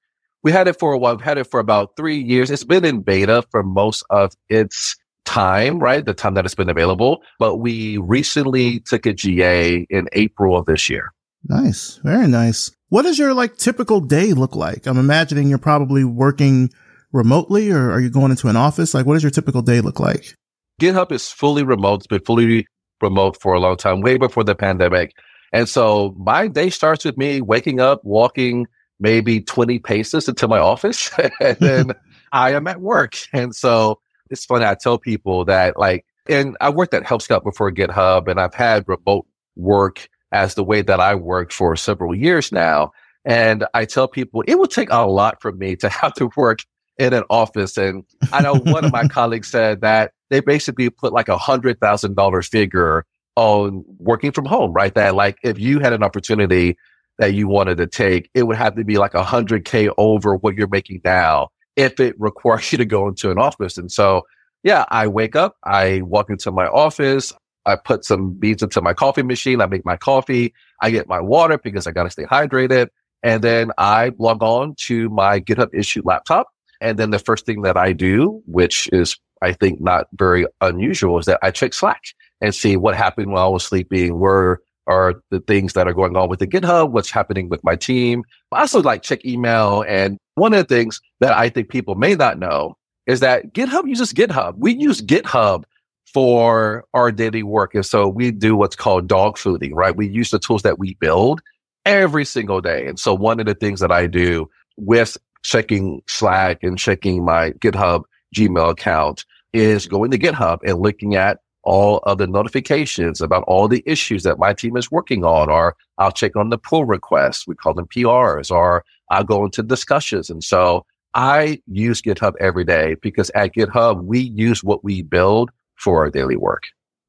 We 0.42 0.50
had 0.50 0.66
it 0.66 0.78
for 0.78 0.94
a 0.94 0.98
while. 0.98 1.14
We've 1.14 1.24
had 1.24 1.36
it 1.36 1.44
for 1.44 1.60
about 1.60 1.94
three 1.94 2.16
years. 2.16 2.50
It's 2.50 2.64
been 2.64 2.86
in 2.86 3.02
beta 3.02 3.44
for 3.50 3.62
most 3.62 4.02
of 4.08 4.32
its 4.48 4.96
time, 5.26 5.78
right? 5.78 6.02
The 6.02 6.14
time 6.14 6.32
that 6.34 6.46
it's 6.46 6.54
been 6.54 6.70
available. 6.70 7.22
But 7.38 7.56
we 7.56 7.98
recently 7.98 8.80
took 8.80 9.04
a 9.04 9.12
GA 9.12 9.86
in 9.90 10.08
April 10.12 10.56
of 10.56 10.64
this 10.64 10.88
year. 10.88 11.12
Nice. 11.46 12.00
Very 12.02 12.28
nice. 12.28 12.70
What 12.88 13.02
does 13.02 13.18
your 13.18 13.34
like 13.34 13.58
typical 13.58 14.00
day 14.00 14.32
look 14.32 14.56
like? 14.56 14.86
I'm 14.86 14.98
imagining 14.98 15.48
you're 15.48 15.58
probably 15.58 16.02
working 16.02 16.70
remotely 17.12 17.70
or 17.72 17.90
are 17.90 18.00
you 18.00 18.08
going 18.08 18.30
into 18.30 18.48
an 18.48 18.56
office? 18.56 18.94
Like 18.94 19.04
what 19.04 19.14
does 19.14 19.22
your 19.22 19.30
typical 19.30 19.60
day 19.60 19.82
look 19.82 20.00
like? 20.00 20.34
GitHub 20.80 21.12
is 21.12 21.28
fully 21.28 21.62
remote. 21.62 21.96
It's 21.96 22.06
been 22.06 22.24
fully 22.24 22.66
remote 23.02 23.38
for 23.42 23.52
a 23.52 23.60
long 23.60 23.76
time, 23.76 24.00
way 24.00 24.16
before 24.16 24.44
the 24.44 24.54
pandemic. 24.54 25.12
And 25.52 25.68
so 25.68 26.14
my 26.18 26.48
day 26.48 26.70
starts 26.70 27.04
with 27.04 27.16
me 27.16 27.40
waking 27.40 27.80
up, 27.80 28.04
walking 28.04 28.66
maybe 29.00 29.40
20 29.40 29.78
paces 29.80 30.28
into 30.28 30.48
my 30.48 30.58
office, 30.58 31.10
and 31.40 31.56
then 31.60 31.92
I 32.32 32.52
am 32.52 32.66
at 32.66 32.80
work. 32.80 33.16
And 33.32 33.54
so 33.54 34.00
it's 34.30 34.44
funny. 34.44 34.64
I 34.64 34.74
tell 34.74 34.98
people 34.98 35.44
that 35.44 35.78
like, 35.78 36.04
and 36.28 36.56
I 36.60 36.70
worked 36.70 36.94
at 36.94 37.06
Help 37.06 37.22
Scout 37.22 37.44
before 37.44 37.70
GitHub 37.70 38.28
and 38.28 38.40
I've 38.40 38.54
had 38.54 38.84
remote 38.88 39.26
work 39.56 40.08
as 40.32 40.54
the 40.54 40.64
way 40.64 40.82
that 40.82 41.00
I 41.00 41.14
worked 41.14 41.52
for 41.52 41.76
several 41.76 42.14
years 42.14 42.50
now. 42.50 42.92
And 43.24 43.64
I 43.74 43.84
tell 43.84 44.08
people 44.08 44.42
it 44.46 44.58
would 44.58 44.70
take 44.70 44.90
a 44.90 45.06
lot 45.06 45.40
for 45.40 45.52
me 45.52 45.76
to 45.76 45.88
have 46.00 46.14
to 46.14 46.30
work 46.36 46.60
in 46.98 47.12
an 47.12 47.24
office. 47.30 47.76
And 47.76 48.04
I 48.32 48.42
know 48.42 48.54
one 48.54 48.84
of 48.84 48.92
my 48.92 49.06
colleagues 49.08 49.48
said 49.48 49.80
that 49.80 50.12
they 50.30 50.40
basically 50.40 50.90
put 50.90 51.12
like 51.12 51.28
a 51.28 51.38
hundred 51.38 51.80
thousand 51.80 52.16
dollar 52.16 52.42
figure 52.42 53.04
on 53.36 53.84
working 53.98 54.32
from 54.32 54.44
home, 54.44 54.72
right? 54.72 54.94
That 54.94 55.14
like 55.14 55.38
if 55.42 55.58
you 55.58 55.80
had 55.80 55.92
an 55.92 56.02
opportunity 56.02 56.76
that 57.18 57.34
you 57.34 57.48
wanted 57.48 57.78
to 57.78 57.86
take, 57.86 58.30
it 58.34 58.44
would 58.44 58.56
have 58.56 58.76
to 58.76 58.84
be 58.84 58.98
like 58.98 59.14
a 59.14 59.22
hundred 59.22 59.64
K 59.64 59.88
over 59.98 60.36
what 60.36 60.54
you're 60.54 60.68
making 60.68 61.00
now 61.04 61.48
if 61.76 62.00
it 62.00 62.14
requires 62.18 62.70
you 62.72 62.78
to 62.78 62.84
go 62.84 63.08
into 63.08 63.30
an 63.30 63.38
office. 63.38 63.78
And 63.78 63.90
so, 63.90 64.22
yeah, 64.62 64.84
I 64.88 65.06
wake 65.06 65.36
up, 65.36 65.56
I 65.64 66.02
walk 66.02 66.30
into 66.30 66.50
my 66.50 66.66
office, 66.66 67.32
I 67.66 67.76
put 67.76 68.04
some 68.04 68.32
beans 68.32 68.62
into 68.62 68.80
my 68.80 68.92
coffee 68.94 69.22
machine, 69.22 69.60
I 69.60 69.66
make 69.66 69.84
my 69.84 69.96
coffee, 69.96 70.54
I 70.80 70.90
get 70.90 71.08
my 71.08 71.20
water 71.20 71.58
because 71.58 71.86
I 71.86 71.92
got 71.92 72.04
to 72.04 72.10
stay 72.10 72.24
hydrated. 72.24 72.88
And 73.22 73.42
then 73.42 73.70
I 73.78 74.12
log 74.18 74.42
on 74.42 74.74
to 74.80 75.08
my 75.08 75.40
GitHub 75.40 75.70
issue 75.72 76.02
laptop. 76.04 76.48
And 76.82 76.98
then 76.98 77.10
the 77.10 77.18
first 77.18 77.46
thing 77.46 77.62
that 77.62 77.76
I 77.76 77.92
do, 77.92 78.42
which 78.46 78.88
is 78.92 79.16
I 79.40 79.52
think 79.52 79.80
not 79.80 80.08
very 80.12 80.46
unusual, 80.60 81.18
is 81.18 81.24
that 81.26 81.38
I 81.42 81.50
check 81.50 81.72
Slack 81.72 82.02
and 82.40 82.54
see 82.54 82.76
what 82.76 82.96
happened 82.96 83.32
while 83.32 83.46
I 83.46 83.48
was 83.48 83.64
sleeping. 83.64 84.18
Where 84.18 84.60
are 84.86 85.14
the 85.30 85.40
things 85.40 85.72
that 85.72 85.88
are 85.88 85.94
going 85.94 86.16
on 86.16 86.28
with 86.28 86.40
the 86.40 86.46
GitHub? 86.46 86.90
What's 86.90 87.10
happening 87.10 87.48
with 87.48 87.62
my 87.64 87.76
team? 87.76 88.24
I 88.52 88.60
also 88.60 88.82
like 88.82 89.02
check 89.02 89.24
email. 89.24 89.84
And 89.88 90.18
one 90.34 90.52
of 90.52 90.66
the 90.66 90.74
things 90.74 91.00
that 91.20 91.32
I 91.32 91.48
think 91.48 91.68
people 91.68 91.94
may 91.94 92.14
not 92.14 92.38
know 92.38 92.76
is 93.06 93.20
that 93.20 93.52
GitHub 93.52 93.88
uses 93.88 94.12
GitHub. 94.12 94.54
We 94.58 94.74
use 94.74 95.00
GitHub 95.00 95.64
for 96.12 96.84
our 96.94 97.10
daily 97.10 97.42
work. 97.42 97.74
And 97.74 97.84
so 97.84 98.08
we 98.08 98.30
do 98.30 98.56
what's 98.56 98.76
called 98.76 99.08
dog 99.08 99.36
fooding, 99.36 99.72
right? 99.72 99.96
We 99.96 100.08
use 100.08 100.30
the 100.30 100.38
tools 100.38 100.62
that 100.62 100.78
we 100.78 100.94
build 100.94 101.40
every 101.84 102.24
single 102.24 102.60
day. 102.60 102.86
And 102.86 102.98
so 102.98 103.14
one 103.14 103.40
of 103.40 103.46
the 103.46 103.54
things 103.54 103.80
that 103.80 103.90
I 103.90 104.06
do 104.06 104.48
with 104.76 105.16
checking 105.42 106.02
Slack 106.06 106.62
and 106.62 106.78
checking 106.78 107.24
my 107.24 107.50
GitHub 107.52 108.04
Gmail 108.34 108.70
account 108.70 109.24
is 109.52 109.86
going 109.86 110.10
to 110.10 110.18
GitHub 110.18 110.58
and 110.64 110.78
looking 110.78 111.14
at 111.14 111.38
all 111.64 111.98
of 112.04 112.18
the 112.18 112.26
notifications 112.26 113.20
about 113.20 113.44
all 113.44 113.68
the 113.68 113.82
issues 113.86 114.22
that 114.22 114.38
my 114.38 114.52
team 114.52 114.76
is 114.76 114.90
working 114.90 115.24
on, 115.24 115.50
or 115.50 115.76
I'll 115.98 116.12
check 116.12 116.36
on 116.36 116.50
the 116.50 116.58
pull 116.58 116.84
requests. 116.84 117.46
We 117.46 117.54
call 117.54 117.74
them 117.74 117.86
PRs, 117.86 118.50
or 118.50 118.84
I'll 119.10 119.24
go 119.24 119.44
into 119.44 119.62
discussions. 119.62 120.30
And 120.30 120.42
so 120.42 120.86
I 121.14 121.60
use 121.66 122.02
GitHub 122.02 122.34
every 122.40 122.64
day 122.64 122.96
because 123.02 123.30
at 123.34 123.54
GitHub, 123.54 124.04
we 124.04 124.20
use 124.20 124.62
what 124.62 124.84
we 124.84 125.02
build 125.02 125.50
for 125.76 126.04
our 126.04 126.10
daily 126.10 126.36
work 126.36 126.62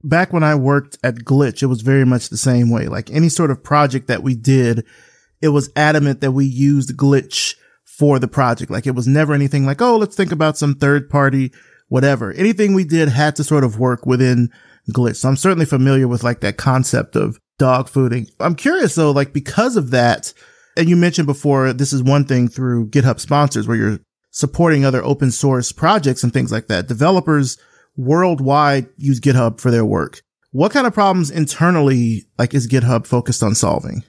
back 0.06 0.32
when 0.32 0.44
I 0.44 0.56
worked 0.56 0.98
at 1.04 1.16
Glitch, 1.16 1.62
it 1.62 1.68
was 1.68 1.82
very 1.82 2.06
much 2.06 2.30
the 2.30 2.38
same 2.38 2.70
way. 2.70 2.88
Like 2.88 3.12
any 3.12 3.30
sort 3.30 3.52
of 3.52 3.64
project 3.64 4.08
that 4.08 4.24
we 4.24 4.36
did, 4.36 4.86
it 5.42 5.50
was 5.50 5.72
adamant 5.76 6.22
that 6.22 6.32
we 6.32 6.46
used 6.46 6.96
Glitch 6.96 7.56
for 7.84 8.20
the 8.20 8.28
project. 8.28 8.72
Like 8.72 8.88
it 8.88 8.96
was 8.96 9.08
never 9.08 9.34
anything 9.34 9.66
like, 9.66 9.82
oh, 9.82 9.98
let's 9.98 10.16
think 10.16 10.32
about 10.32 10.58
some 10.58 10.76
third 10.76 11.10
party, 11.10 11.52
whatever. 11.88 12.32
Anything 12.34 12.74
we 12.74 12.84
did 12.84 13.10
had 13.10 13.36
to 13.38 13.44
sort 13.44 13.64
of 13.64 13.80
work 13.80 14.06
within 14.06 14.50
Glitch. 14.92 15.18
So 15.18 15.30
I'm 15.30 15.38
certainly 15.38 15.66
familiar 15.66 16.08
with 16.08 16.24
like 16.24 16.42
that 16.42 16.58
concept 16.58 17.16
of 17.16 17.40
dog 17.58 17.90
fooding. 17.90 18.30
I'm 18.40 18.56
curious 18.56 18.96
though, 18.96 19.12
like 19.12 19.34
because 19.34 19.78
of 19.78 19.92
that, 19.92 20.34
and 20.78 20.90
you 20.90 20.96
mentioned 20.96 21.28
before, 21.28 21.74
this 21.74 21.94
is 21.94 22.04
one 22.04 22.26
thing 22.26 22.48
through 22.48 22.90
GitHub 22.90 23.20
sponsors 23.20 23.68
where 23.68 23.78
you're 23.78 24.00
supporting 24.32 24.84
other 24.84 25.04
open 25.04 25.32
source 25.32 25.72
projects 25.72 26.24
and 26.24 26.34
things 26.34 26.52
like 26.52 26.68
that. 26.68 26.88
Developers 26.88 27.58
worldwide 27.96 28.88
use 28.98 29.22
GitHub 29.22 29.62
for 29.62 29.72
their 29.72 29.86
work. 29.86 30.22
What 30.52 30.72
kind 30.72 30.86
of 30.88 30.94
problems 30.94 31.32
internally, 31.32 32.26
like, 32.38 32.54
is 32.54 32.68
GitHub 32.68 33.08
focused 33.08 33.44
on 33.44 33.56
solving? 33.56 34.04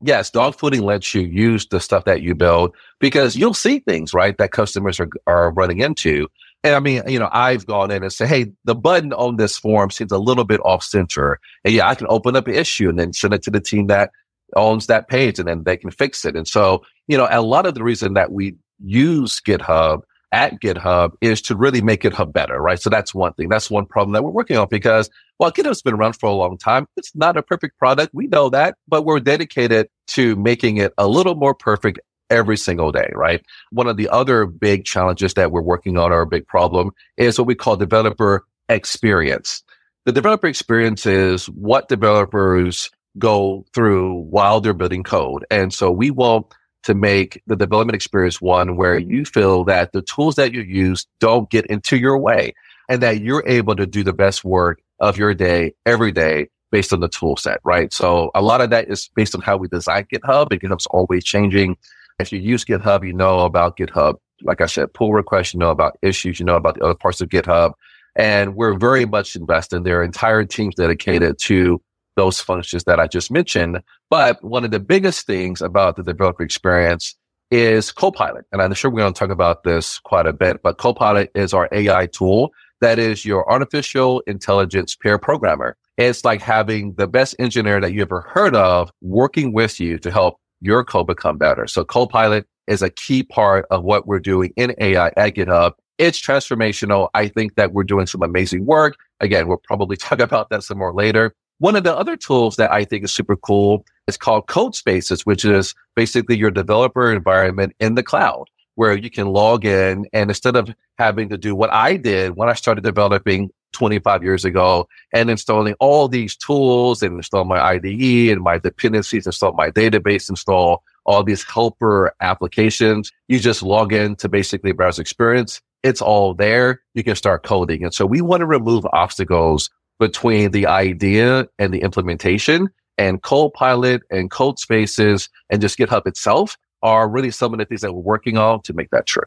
Yes, 0.00 0.30
dog 0.30 0.56
fooding 0.56 0.82
lets 0.82 1.12
you 1.12 1.22
use 1.22 1.66
the 1.66 1.80
stuff 1.80 2.04
that 2.04 2.22
you 2.22 2.34
build 2.34 2.74
because 3.00 3.36
you'll 3.36 3.54
see 3.54 3.80
things, 3.80 4.14
right, 4.14 4.36
that 4.38 4.52
customers 4.52 5.00
are, 5.00 5.08
are 5.26 5.52
running 5.52 5.80
into. 5.80 6.28
And 6.64 6.74
I 6.74 6.80
mean, 6.80 7.02
you 7.06 7.18
know, 7.18 7.28
I've 7.32 7.66
gone 7.66 7.90
in 7.90 8.02
and 8.02 8.12
say, 8.12 8.26
hey, 8.26 8.52
the 8.64 8.74
button 8.74 9.12
on 9.12 9.36
this 9.36 9.56
form 9.56 9.90
seems 9.90 10.10
a 10.10 10.18
little 10.18 10.44
bit 10.44 10.60
off 10.64 10.82
center. 10.82 11.38
And 11.64 11.72
yeah, 11.72 11.88
I 11.88 11.94
can 11.94 12.08
open 12.10 12.34
up 12.34 12.48
an 12.48 12.54
issue 12.54 12.88
and 12.88 12.98
then 12.98 13.12
send 13.12 13.34
it 13.34 13.42
to 13.44 13.50
the 13.50 13.60
team 13.60 13.86
that 13.86 14.10
owns 14.56 14.86
that 14.86 15.08
page 15.08 15.38
and 15.38 15.46
then 15.46 15.62
they 15.64 15.76
can 15.76 15.90
fix 15.90 16.24
it. 16.24 16.34
And 16.34 16.48
so, 16.48 16.82
you 17.06 17.16
know, 17.16 17.28
a 17.30 17.42
lot 17.42 17.66
of 17.66 17.74
the 17.74 17.84
reason 17.84 18.14
that 18.14 18.32
we 18.32 18.56
use 18.80 19.40
GitHub 19.40 20.00
at 20.32 20.60
GitHub 20.60 21.12
is 21.20 21.40
to 21.42 21.56
really 21.56 21.80
make 21.80 22.02
GitHub 22.02 22.32
better, 22.32 22.60
right? 22.60 22.80
So 22.80 22.90
that's 22.90 23.14
one 23.14 23.32
thing. 23.34 23.48
That's 23.48 23.70
one 23.70 23.86
problem 23.86 24.12
that 24.12 24.22
we're 24.22 24.30
working 24.30 24.56
on 24.56 24.68
because 24.70 25.08
while 25.38 25.52
GitHub's 25.52 25.82
been 25.82 25.94
around 25.94 26.14
for 26.14 26.28
a 26.28 26.34
long 26.34 26.58
time, 26.58 26.86
it's 26.96 27.14
not 27.14 27.36
a 27.36 27.42
perfect 27.42 27.78
product. 27.78 28.12
We 28.12 28.26
know 28.26 28.50
that, 28.50 28.76
but 28.88 29.04
we're 29.04 29.20
dedicated 29.20 29.88
to 30.08 30.36
making 30.36 30.78
it 30.78 30.92
a 30.98 31.06
little 31.06 31.34
more 31.34 31.54
perfect 31.54 32.00
every 32.30 32.56
single 32.56 32.92
day, 32.92 33.10
right? 33.14 33.44
One 33.70 33.86
of 33.86 33.96
the 33.96 34.08
other 34.08 34.46
big 34.46 34.84
challenges 34.84 35.34
that 35.34 35.50
we're 35.50 35.62
working 35.62 35.98
on 35.98 36.12
or 36.12 36.22
a 36.22 36.26
big 36.26 36.46
problem 36.46 36.92
is 37.16 37.38
what 37.38 37.46
we 37.46 37.54
call 37.54 37.76
developer 37.76 38.44
experience. 38.68 39.62
The 40.04 40.12
developer 40.12 40.46
experience 40.46 41.06
is 41.06 41.46
what 41.50 41.88
developers 41.88 42.90
go 43.18 43.64
through 43.74 44.14
while 44.30 44.60
they're 44.60 44.74
building 44.74 45.02
code. 45.02 45.44
And 45.50 45.72
so 45.72 45.90
we 45.90 46.10
want 46.10 46.46
to 46.84 46.94
make 46.94 47.42
the 47.46 47.56
development 47.56 47.96
experience 47.96 48.40
one 48.40 48.76
where 48.76 48.98
you 48.98 49.24
feel 49.24 49.64
that 49.64 49.92
the 49.92 50.02
tools 50.02 50.36
that 50.36 50.52
you 50.52 50.62
use 50.62 51.06
don't 51.20 51.50
get 51.50 51.66
into 51.66 51.96
your 51.98 52.18
way 52.18 52.54
and 52.88 53.02
that 53.02 53.20
you're 53.20 53.44
able 53.46 53.76
to 53.76 53.86
do 53.86 54.02
the 54.02 54.12
best 54.12 54.44
work 54.44 54.80
of 55.00 55.18
your 55.18 55.34
day 55.34 55.74
every 55.84 56.12
day 56.12 56.48
based 56.70 56.92
on 56.92 57.00
the 57.00 57.08
tool 57.08 57.36
set, 57.36 57.60
right? 57.64 57.92
So 57.92 58.30
a 58.34 58.42
lot 58.42 58.60
of 58.60 58.70
that 58.70 58.88
is 58.88 59.08
based 59.14 59.34
on 59.34 59.40
how 59.40 59.56
we 59.56 59.68
design 59.68 60.06
GitHub 60.12 60.48
and 60.50 60.60
GitHub's 60.60 60.86
always 60.86 61.24
changing. 61.24 61.76
If 62.18 62.32
you 62.32 62.40
use 62.40 62.64
GitHub, 62.64 63.06
you 63.06 63.12
know 63.12 63.40
about 63.40 63.76
GitHub. 63.76 64.16
Like 64.42 64.60
I 64.60 64.66
said, 64.66 64.92
pull 64.92 65.12
requests, 65.12 65.54
you 65.54 65.60
know 65.60 65.70
about 65.70 65.96
issues, 66.02 66.40
you 66.40 66.46
know 66.46 66.56
about 66.56 66.76
the 66.76 66.84
other 66.84 66.94
parts 66.94 67.20
of 67.20 67.28
GitHub. 67.28 67.72
And 68.16 68.56
we're 68.56 68.76
very 68.76 69.04
much 69.04 69.36
invested. 69.36 69.84
There 69.84 70.00
are 70.00 70.04
entire 70.04 70.44
teams 70.44 70.74
dedicated 70.74 71.38
to 71.38 71.80
those 72.16 72.40
functions 72.40 72.84
that 72.84 72.98
I 72.98 73.06
just 73.06 73.30
mentioned. 73.30 73.80
But 74.10 74.42
one 74.42 74.64
of 74.64 74.72
the 74.72 74.80
biggest 74.80 75.26
things 75.26 75.62
about 75.62 75.96
the 75.96 76.02
developer 76.02 76.42
experience 76.42 77.14
is 77.52 77.92
Copilot. 77.92 78.44
And 78.50 78.60
I'm 78.60 78.74
sure 78.74 78.90
we're 78.90 79.00
going 79.00 79.12
to 79.12 79.18
talk 79.18 79.30
about 79.30 79.62
this 79.62 80.00
quite 80.00 80.26
a 80.26 80.32
bit, 80.32 80.62
but 80.62 80.78
Copilot 80.78 81.30
is 81.34 81.54
our 81.54 81.68
AI 81.72 82.06
tool 82.06 82.52
that 82.80 82.98
is 82.98 83.24
your 83.24 83.50
artificial 83.50 84.20
intelligence 84.26 84.94
pair 84.94 85.18
programmer. 85.18 85.76
It's 85.96 86.24
like 86.24 86.40
having 86.40 86.94
the 86.94 87.08
best 87.08 87.34
engineer 87.38 87.80
that 87.80 87.92
you 87.92 88.02
ever 88.02 88.20
heard 88.20 88.54
of 88.54 88.90
working 89.00 89.52
with 89.52 89.80
you 89.80 89.98
to 89.98 90.10
help 90.10 90.38
your 90.60 90.84
code 90.84 91.06
become 91.06 91.38
better. 91.38 91.66
So 91.66 91.84
Copilot 91.84 92.46
is 92.66 92.82
a 92.82 92.90
key 92.90 93.22
part 93.22 93.66
of 93.70 93.84
what 93.84 94.06
we're 94.06 94.20
doing 94.20 94.52
in 94.56 94.74
AI 94.78 95.08
at 95.16 95.34
GitHub. 95.34 95.72
It's 95.98 96.20
transformational. 96.20 97.08
I 97.14 97.28
think 97.28 97.56
that 97.56 97.72
we're 97.72 97.84
doing 97.84 98.06
some 98.06 98.22
amazing 98.22 98.66
work. 98.66 98.96
Again, 99.20 99.48
we'll 99.48 99.62
probably 99.64 99.96
talk 99.98 100.20
about 100.20 100.50
that 100.50 100.62
some 100.62 100.78
more 100.78 100.94
later. 100.94 101.34
One 101.58 101.74
of 101.74 101.82
the 101.82 101.96
other 101.96 102.16
tools 102.16 102.56
that 102.56 102.70
I 102.70 102.84
think 102.84 103.04
is 103.04 103.12
super 103.12 103.36
cool 103.36 103.84
is 104.06 104.16
called 104.16 104.46
Codespaces, 104.46 105.22
which 105.22 105.44
is 105.44 105.74
basically 105.96 106.36
your 106.36 106.52
developer 106.52 107.12
environment 107.12 107.74
in 107.80 107.96
the 107.96 108.02
cloud 108.02 108.44
where 108.78 108.96
you 108.96 109.10
can 109.10 109.26
log 109.26 109.64
in 109.64 110.06
and 110.12 110.30
instead 110.30 110.54
of 110.54 110.72
having 110.98 111.28
to 111.28 111.36
do 111.36 111.52
what 111.52 111.72
I 111.72 111.96
did 111.96 112.36
when 112.36 112.48
I 112.48 112.52
started 112.52 112.84
developing 112.84 113.50
25 113.72 114.22
years 114.22 114.44
ago 114.44 114.88
and 115.12 115.30
installing 115.30 115.74
all 115.80 116.08
these 116.08 116.36
tools 116.36 117.02
and 117.02 117.16
install 117.16 117.44
my 117.44 117.60
IDE 117.60 118.30
and 118.30 118.40
my 118.40 118.58
dependencies, 118.58 119.26
install 119.26 119.52
my 119.52 119.70
database, 119.70 120.28
install 120.28 120.82
all 121.04 121.22
these 121.22 121.44
helper 121.44 122.12
applications. 122.20 123.10
You 123.28 123.38
just 123.38 123.62
log 123.62 123.92
in 123.92 124.16
to 124.16 124.28
basically 124.28 124.72
browser 124.72 125.02
experience. 125.02 125.60
It's 125.82 126.02
all 126.02 126.34
there. 126.34 126.82
You 126.94 127.04
can 127.04 127.16
start 127.16 127.44
coding. 127.44 127.84
And 127.84 127.94
so 127.94 128.04
we 128.04 128.20
want 128.20 128.40
to 128.40 128.46
remove 128.46 128.84
obstacles 128.92 129.70
between 129.98 130.50
the 130.50 130.66
idea 130.66 131.48
and 131.58 131.72
the 131.72 131.82
implementation 131.82 132.68
and 132.98 133.22
Copilot 133.22 134.02
and 134.10 134.30
Codespaces 134.30 135.28
and 135.50 135.60
just 135.60 135.78
GitHub 135.78 136.06
itself 136.06 136.56
are 136.82 137.08
really 137.08 137.30
some 137.30 137.52
of 137.52 137.58
the 137.58 137.64
things 137.64 137.80
that 137.80 137.92
we're 137.92 138.00
working 138.00 138.36
on 138.36 138.62
to 138.62 138.72
make 138.72 138.90
that 138.90 139.06
true. 139.06 139.24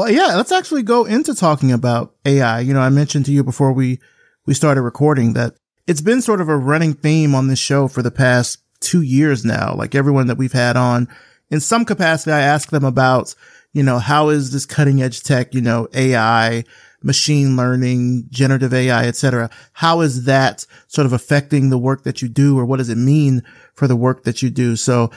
Well, 0.00 0.10
yeah, 0.10 0.34
let's 0.34 0.50
actually 0.50 0.82
go 0.82 1.04
into 1.04 1.34
talking 1.34 1.72
about 1.72 2.14
AI. 2.24 2.60
You 2.60 2.72
know, 2.72 2.80
I 2.80 2.88
mentioned 2.88 3.26
to 3.26 3.32
you 3.32 3.44
before 3.44 3.70
we, 3.70 4.00
we 4.46 4.54
started 4.54 4.80
recording 4.80 5.34
that 5.34 5.56
it's 5.86 6.00
been 6.00 6.22
sort 6.22 6.40
of 6.40 6.48
a 6.48 6.56
running 6.56 6.94
theme 6.94 7.34
on 7.34 7.48
this 7.48 7.58
show 7.58 7.86
for 7.86 8.00
the 8.00 8.10
past 8.10 8.60
two 8.80 9.02
years 9.02 9.44
now. 9.44 9.74
Like 9.74 9.94
everyone 9.94 10.26
that 10.28 10.38
we've 10.38 10.54
had 10.54 10.78
on 10.78 11.06
in 11.50 11.60
some 11.60 11.84
capacity, 11.84 12.32
I 12.32 12.40
ask 12.40 12.70
them 12.70 12.82
about, 12.82 13.34
you 13.74 13.82
know, 13.82 13.98
how 13.98 14.30
is 14.30 14.52
this 14.52 14.64
cutting 14.64 15.02
edge 15.02 15.22
tech, 15.22 15.52
you 15.52 15.60
know, 15.60 15.86
AI, 15.92 16.64
machine 17.02 17.54
learning, 17.58 18.24
generative 18.30 18.72
AI, 18.72 19.04
et 19.04 19.16
cetera. 19.16 19.50
How 19.74 20.00
is 20.00 20.24
that 20.24 20.64
sort 20.86 21.04
of 21.04 21.12
affecting 21.12 21.68
the 21.68 21.76
work 21.76 22.04
that 22.04 22.22
you 22.22 22.28
do 22.30 22.58
or 22.58 22.64
what 22.64 22.78
does 22.78 22.88
it 22.88 22.96
mean 22.96 23.42
for 23.74 23.86
the 23.86 23.96
work 23.96 24.24
that 24.24 24.40
you 24.40 24.48
do? 24.48 24.76
So 24.76 25.10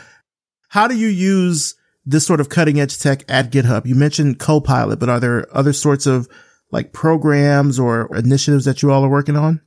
how 0.68 0.90
do 0.90 0.98
you 0.98 1.08
use 1.08 1.76
this 2.06 2.26
sort 2.26 2.40
of 2.42 2.50
cutting 2.50 2.80
edge 2.80 2.98
tech 3.00 3.24
at 3.30 3.52
GitHub? 3.52 3.86
You 3.86 3.96
mentioned 3.96 4.40
Copilot, 4.40 5.00
but 5.00 5.10
are 5.10 5.20
there 5.20 5.48
other 5.56 5.74
sorts 5.74 6.06
of 6.06 6.28
like 6.72 6.94
programs 6.94 7.80
or 7.80 8.10
initiatives 8.16 8.66
that 8.66 8.82
you 8.82 8.92
all 8.92 9.04
are 9.04 9.10
working 9.10 9.38
on? 9.38 9.62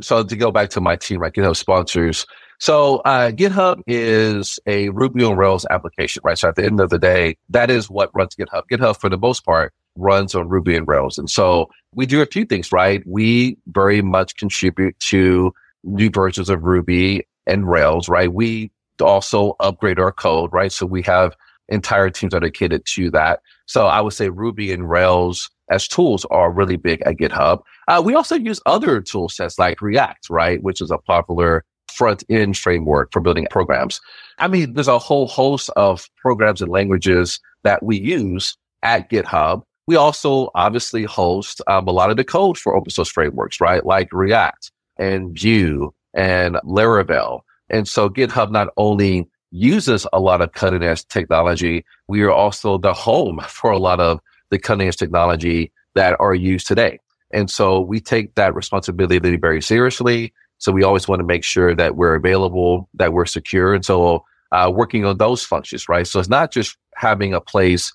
So 0.00 0.24
to 0.24 0.36
go 0.36 0.50
back 0.50 0.70
to 0.70 0.80
my 0.80 0.96
team, 0.96 1.20
right, 1.20 1.32
GitHub 1.32 1.56
sponsors. 1.56 2.26
So 2.58 2.98
uh, 2.98 3.32
GitHub 3.32 3.82
is 3.86 4.58
a 4.66 4.88
Ruby 4.90 5.24
on 5.24 5.36
Rails 5.36 5.66
application, 5.70 6.22
right? 6.24 6.38
So 6.38 6.48
at 6.48 6.56
the 6.56 6.64
end 6.64 6.80
of 6.80 6.90
the 6.90 6.98
day, 6.98 7.36
that 7.50 7.70
is 7.70 7.90
what 7.90 8.10
runs 8.14 8.36
GitHub. 8.36 8.62
GitHub, 8.70 9.00
for 9.00 9.08
the 9.08 9.18
most 9.18 9.44
part, 9.44 9.72
runs 9.96 10.34
on 10.34 10.48
Ruby 10.48 10.76
and 10.76 10.86
Rails. 10.86 11.18
And 11.18 11.28
so 11.28 11.68
we 11.94 12.06
do 12.06 12.22
a 12.22 12.26
few 12.26 12.44
things, 12.44 12.72
right? 12.72 13.02
We 13.06 13.58
very 13.66 14.00
much 14.00 14.36
contribute 14.36 14.98
to 15.00 15.52
new 15.84 16.10
versions 16.10 16.48
of 16.48 16.62
Ruby 16.62 17.26
and 17.46 17.68
Rails, 17.68 18.08
right? 18.08 18.32
We 18.32 18.70
also 19.00 19.56
upgrade 19.60 19.98
our 19.98 20.12
code, 20.12 20.52
right? 20.52 20.70
So 20.70 20.86
we 20.86 21.02
have 21.02 21.34
entire 21.68 22.10
teams 22.10 22.34
are 22.34 22.40
dedicated 22.40 22.84
to 22.86 23.10
that. 23.10 23.40
So 23.66 23.86
I 23.86 24.00
would 24.00 24.12
say 24.12 24.28
Ruby 24.28 24.72
and 24.72 24.88
Rails 24.88 25.50
as 25.70 25.88
tools 25.88 26.24
are 26.26 26.50
really 26.50 26.76
big 26.76 27.00
at 27.02 27.16
GitHub. 27.16 27.62
Uh, 27.88 28.02
we 28.04 28.14
also 28.14 28.36
use 28.36 28.60
other 28.66 29.00
tool 29.00 29.28
sets 29.28 29.58
like 29.58 29.80
React, 29.80 30.28
right? 30.30 30.62
Which 30.62 30.80
is 30.80 30.90
a 30.90 30.98
popular 30.98 31.64
front 31.92 32.24
end 32.28 32.56
framework 32.58 33.12
for 33.12 33.20
building 33.20 33.46
programs. 33.50 34.00
I 34.38 34.48
mean, 34.48 34.74
there's 34.74 34.88
a 34.88 34.98
whole 34.98 35.26
host 35.26 35.70
of 35.76 36.08
programs 36.16 36.62
and 36.62 36.70
languages 36.70 37.40
that 37.64 37.82
we 37.82 37.98
use 37.98 38.56
at 38.82 39.10
GitHub. 39.10 39.62
We 39.86 39.96
also 39.96 40.50
obviously 40.54 41.04
host 41.04 41.60
um, 41.66 41.88
a 41.88 41.92
lot 41.92 42.10
of 42.10 42.16
the 42.16 42.24
code 42.24 42.58
for 42.58 42.74
open 42.74 42.90
source 42.90 43.10
frameworks, 43.10 43.60
right? 43.60 43.84
Like 43.84 44.08
React 44.12 44.70
and 44.96 45.36
Vue 45.38 45.92
and 46.14 46.56
Laravel. 46.56 47.40
And 47.70 47.88
so 47.88 48.08
GitHub 48.08 48.50
not 48.50 48.68
only 48.76 49.28
uses 49.52 50.06
a 50.12 50.18
lot 50.18 50.40
of 50.40 50.52
cutting 50.52 50.82
edge 50.82 51.06
technology, 51.06 51.84
we 52.08 52.22
are 52.22 52.32
also 52.32 52.78
the 52.78 52.92
home 52.92 53.40
for 53.48 53.70
a 53.70 53.78
lot 53.78 54.00
of 54.00 54.20
the 54.50 54.58
cutting 54.58 54.88
edge 54.88 54.96
technology 54.96 55.70
that 55.94 56.16
are 56.18 56.34
used 56.34 56.66
today. 56.66 56.98
And 57.32 57.50
so 57.50 57.80
we 57.80 58.00
take 58.00 58.34
that 58.34 58.54
responsibility 58.54 59.36
very 59.36 59.62
seriously. 59.62 60.32
So 60.58 60.72
we 60.72 60.82
always 60.82 61.08
want 61.08 61.20
to 61.20 61.26
make 61.26 61.44
sure 61.44 61.74
that 61.74 61.96
we're 61.96 62.14
available, 62.14 62.88
that 62.94 63.12
we're 63.12 63.26
secure. 63.26 63.74
And 63.74 63.84
so 63.84 64.24
uh, 64.52 64.70
working 64.72 65.04
on 65.04 65.18
those 65.18 65.44
functions, 65.44 65.88
right? 65.88 66.06
So 66.06 66.20
it's 66.20 66.28
not 66.28 66.52
just 66.52 66.76
having 66.94 67.32
a 67.32 67.40
place 67.40 67.92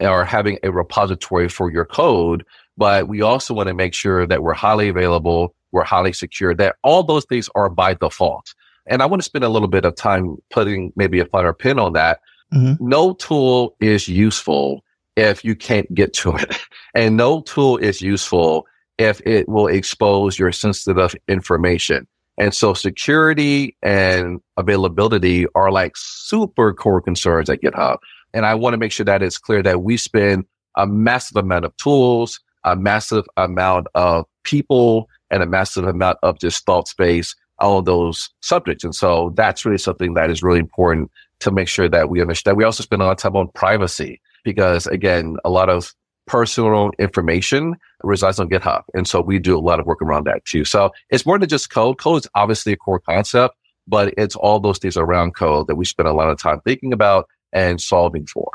or 0.00 0.24
having 0.24 0.58
a 0.62 0.70
repository 0.70 1.48
for 1.48 1.70
your 1.70 1.84
code, 1.84 2.44
but 2.76 3.08
we 3.08 3.22
also 3.22 3.54
want 3.54 3.68
to 3.68 3.74
make 3.74 3.94
sure 3.94 4.26
that 4.26 4.42
we're 4.42 4.54
highly 4.54 4.88
available, 4.88 5.54
we're 5.72 5.84
highly 5.84 6.12
secure, 6.12 6.54
that 6.54 6.76
all 6.82 7.02
those 7.02 7.24
things 7.24 7.48
are 7.54 7.68
by 7.68 7.94
default. 7.94 8.54
And 8.86 9.02
I 9.02 9.06
want 9.06 9.20
to 9.20 9.24
spend 9.24 9.44
a 9.44 9.48
little 9.48 9.68
bit 9.68 9.84
of 9.84 9.94
time 9.94 10.36
putting 10.50 10.92
maybe 10.96 11.20
a 11.20 11.26
finer 11.26 11.52
pin 11.52 11.78
on 11.78 11.94
that. 11.94 12.20
Mm-hmm. 12.52 12.86
No 12.86 13.14
tool 13.14 13.76
is 13.80 14.08
useful 14.08 14.84
if 15.16 15.44
you 15.44 15.54
can't 15.54 15.92
get 15.94 16.12
to 16.14 16.36
it. 16.36 16.58
And 16.96 17.16
no 17.16 17.40
tool 17.40 17.76
is 17.76 18.00
useful 18.00 18.68
if 18.98 19.20
it 19.26 19.48
will 19.48 19.66
expose 19.66 20.38
your 20.38 20.52
sensitive 20.52 21.16
information. 21.26 22.06
And 22.38 22.54
so 22.54 22.72
security 22.72 23.76
and 23.82 24.40
availability 24.56 25.46
are 25.56 25.72
like 25.72 25.96
super 25.96 26.72
core 26.72 27.00
concerns 27.00 27.50
at 27.50 27.62
GitHub. 27.62 27.98
And 28.32 28.46
I 28.46 28.54
want 28.54 28.74
to 28.74 28.78
make 28.78 28.92
sure 28.92 29.04
that 29.06 29.24
it's 29.24 29.38
clear 29.38 29.60
that 29.64 29.82
we 29.82 29.96
spend 29.96 30.44
a 30.76 30.86
massive 30.86 31.36
amount 31.36 31.64
of 31.64 31.76
tools, 31.78 32.38
a 32.62 32.76
massive 32.76 33.24
amount 33.36 33.88
of 33.96 34.24
people, 34.44 35.08
and 35.30 35.42
a 35.42 35.46
massive 35.46 35.84
amount 35.84 36.18
of 36.22 36.38
just 36.38 36.64
thought 36.64 36.86
space 36.86 37.34
all 37.58 37.78
of 37.78 37.84
those 37.84 38.30
subjects. 38.40 38.84
And 38.84 38.94
so 38.94 39.32
that's 39.36 39.64
really 39.64 39.78
something 39.78 40.14
that 40.14 40.30
is 40.30 40.42
really 40.42 40.58
important 40.58 41.10
to 41.40 41.50
make 41.50 41.68
sure 41.68 41.88
that 41.88 42.08
we 42.08 42.20
understand. 42.20 42.56
We 42.56 42.64
also 42.64 42.82
spend 42.82 43.02
a 43.02 43.04
lot 43.04 43.12
of 43.12 43.18
time 43.18 43.36
on 43.36 43.48
privacy 43.54 44.20
because 44.44 44.86
again, 44.86 45.36
a 45.44 45.50
lot 45.50 45.68
of 45.68 45.92
personal 46.26 46.90
information 46.98 47.76
resides 48.02 48.38
on 48.38 48.48
GitHub. 48.48 48.82
And 48.94 49.06
so 49.06 49.20
we 49.20 49.38
do 49.38 49.56
a 49.56 49.60
lot 49.60 49.80
of 49.80 49.86
work 49.86 50.00
around 50.00 50.24
that 50.26 50.44
too. 50.44 50.64
So 50.64 50.90
it's 51.10 51.26
more 51.26 51.38
than 51.38 51.48
just 51.48 51.70
code. 51.70 51.98
Code 51.98 52.22
is 52.22 52.28
obviously 52.34 52.72
a 52.72 52.76
core 52.76 53.00
concept, 53.00 53.54
but 53.86 54.14
it's 54.16 54.36
all 54.36 54.60
those 54.60 54.78
things 54.78 54.96
around 54.96 55.34
code 55.34 55.66
that 55.68 55.76
we 55.76 55.84
spend 55.84 56.08
a 56.08 56.12
lot 56.12 56.30
of 56.30 56.38
time 56.38 56.60
thinking 56.60 56.92
about 56.92 57.28
and 57.52 57.80
solving 57.80 58.26
for. 58.26 58.50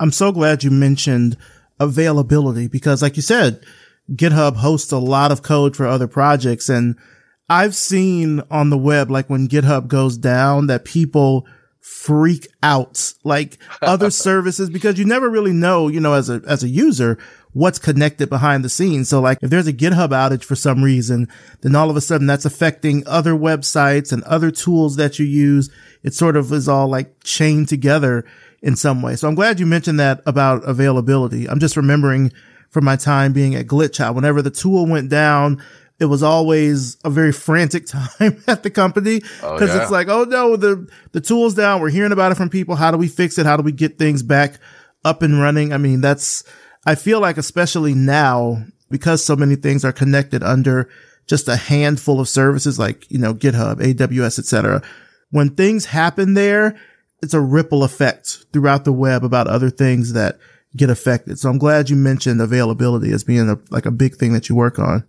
I'm 0.00 0.12
so 0.12 0.32
glad 0.32 0.64
you 0.64 0.70
mentioned 0.70 1.36
availability 1.80 2.68
because 2.68 3.02
like 3.02 3.16
you 3.16 3.22
said, 3.22 3.64
GitHub 4.12 4.56
hosts 4.56 4.92
a 4.92 4.98
lot 4.98 5.32
of 5.32 5.42
code 5.42 5.76
for 5.76 5.86
other 5.86 6.06
projects 6.06 6.68
and 6.68 6.96
I've 7.48 7.74
seen 7.74 8.42
on 8.50 8.70
the 8.70 8.78
web, 8.78 9.10
like 9.10 9.28
when 9.28 9.48
GitHub 9.48 9.88
goes 9.88 10.16
down 10.16 10.66
that 10.68 10.84
people 10.84 11.46
freak 11.80 12.48
out 12.62 13.12
like 13.24 13.58
other 13.82 14.10
services 14.10 14.70
because 14.70 14.98
you 14.98 15.04
never 15.04 15.28
really 15.28 15.52
know, 15.52 15.88
you 15.88 16.00
know, 16.00 16.14
as 16.14 16.30
a, 16.30 16.40
as 16.46 16.62
a 16.62 16.68
user, 16.68 17.18
what's 17.52 17.78
connected 17.78 18.30
behind 18.30 18.64
the 18.64 18.68
scenes. 18.68 19.10
So 19.10 19.20
like 19.20 19.38
if 19.42 19.50
there's 19.50 19.66
a 19.66 19.72
GitHub 19.72 20.08
outage 20.08 20.44
for 20.44 20.56
some 20.56 20.82
reason, 20.82 21.28
then 21.60 21.76
all 21.76 21.90
of 21.90 21.96
a 21.96 22.00
sudden 22.00 22.26
that's 22.26 22.46
affecting 22.46 23.06
other 23.06 23.32
websites 23.32 24.12
and 24.12 24.22
other 24.24 24.50
tools 24.50 24.96
that 24.96 25.18
you 25.18 25.26
use. 25.26 25.70
It 26.02 26.14
sort 26.14 26.36
of 26.36 26.52
is 26.52 26.68
all 26.68 26.88
like 26.88 27.22
chained 27.22 27.68
together 27.68 28.24
in 28.62 28.76
some 28.76 29.02
way. 29.02 29.16
So 29.16 29.28
I'm 29.28 29.34
glad 29.34 29.60
you 29.60 29.66
mentioned 29.66 30.00
that 30.00 30.22
about 30.24 30.64
availability. 30.64 31.48
I'm 31.48 31.60
just 31.60 31.76
remembering 31.76 32.32
from 32.70 32.84
my 32.84 32.96
time 32.96 33.32
being 33.32 33.54
at 33.54 33.66
GlitchHop, 33.68 34.16
whenever 34.16 34.42
the 34.42 34.50
tool 34.50 34.86
went 34.86 35.08
down, 35.08 35.62
it 36.00 36.06
was 36.06 36.22
always 36.22 36.96
a 37.04 37.10
very 37.10 37.32
frantic 37.32 37.86
time 37.88 38.42
at 38.46 38.62
the 38.62 38.70
company 38.70 39.20
because 39.20 39.70
oh, 39.70 39.74
yeah. 39.74 39.82
it's 39.82 39.90
like, 39.90 40.08
oh 40.08 40.24
no, 40.24 40.56
the 40.56 40.88
the 41.12 41.20
tool's 41.20 41.54
down. 41.54 41.80
We're 41.80 41.90
hearing 41.90 42.12
about 42.12 42.32
it 42.32 42.36
from 42.36 42.50
people. 42.50 42.76
How 42.76 42.90
do 42.90 42.98
we 42.98 43.08
fix 43.08 43.38
it? 43.38 43.46
How 43.46 43.56
do 43.56 43.62
we 43.62 43.72
get 43.72 43.98
things 43.98 44.22
back 44.22 44.58
up 45.04 45.22
and 45.22 45.40
running? 45.40 45.72
I 45.72 45.78
mean, 45.78 46.00
that's 46.00 46.44
I 46.86 46.94
feel 46.94 47.20
like 47.20 47.38
especially 47.38 47.94
now 47.94 48.64
because 48.90 49.24
so 49.24 49.36
many 49.36 49.56
things 49.56 49.84
are 49.84 49.92
connected 49.92 50.42
under 50.42 50.88
just 51.26 51.48
a 51.48 51.56
handful 51.56 52.20
of 52.20 52.28
services 52.28 52.78
like 52.78 53.10
you 53.10 53.18
know 53.18 53.34
GitHub, 53.34 53.76
AWS, 53.76 54.38
etc. 54.38 54.82
When 55.30 55.50
things 55.50 55.86
happen 55.86 56.34
there, 56.34 56.76
it's 57.22 57.34
a 57.34 57.40
ripple 57.40 57.82
effect 57.82 58.44
throughout 58.52 58.84
the 58.84 58.92
web 58.92 59.24
about 59.24 59.46
other 59.46 59.70
things 59.70 60.12
that 60.12 60.38
get 60.76 60.90
affected. 60.90 61.38
So 61.38 61.48
I'm 61.48 61.58
glad 61.58 61.88
you 61.88 61.96
mentioned 61.96 62.40
availability 62.40 63.12
as 63.12 63.24
being 63.24 63.48
a, 63.48 63.58
like 63.70 63.86
a 63.86 63.90
big 63.90 64.16
thing 64.16 64.32
that 64.32 64.48
you 64.48 64.54
work 64.54 64.78
on. 64.78 65.04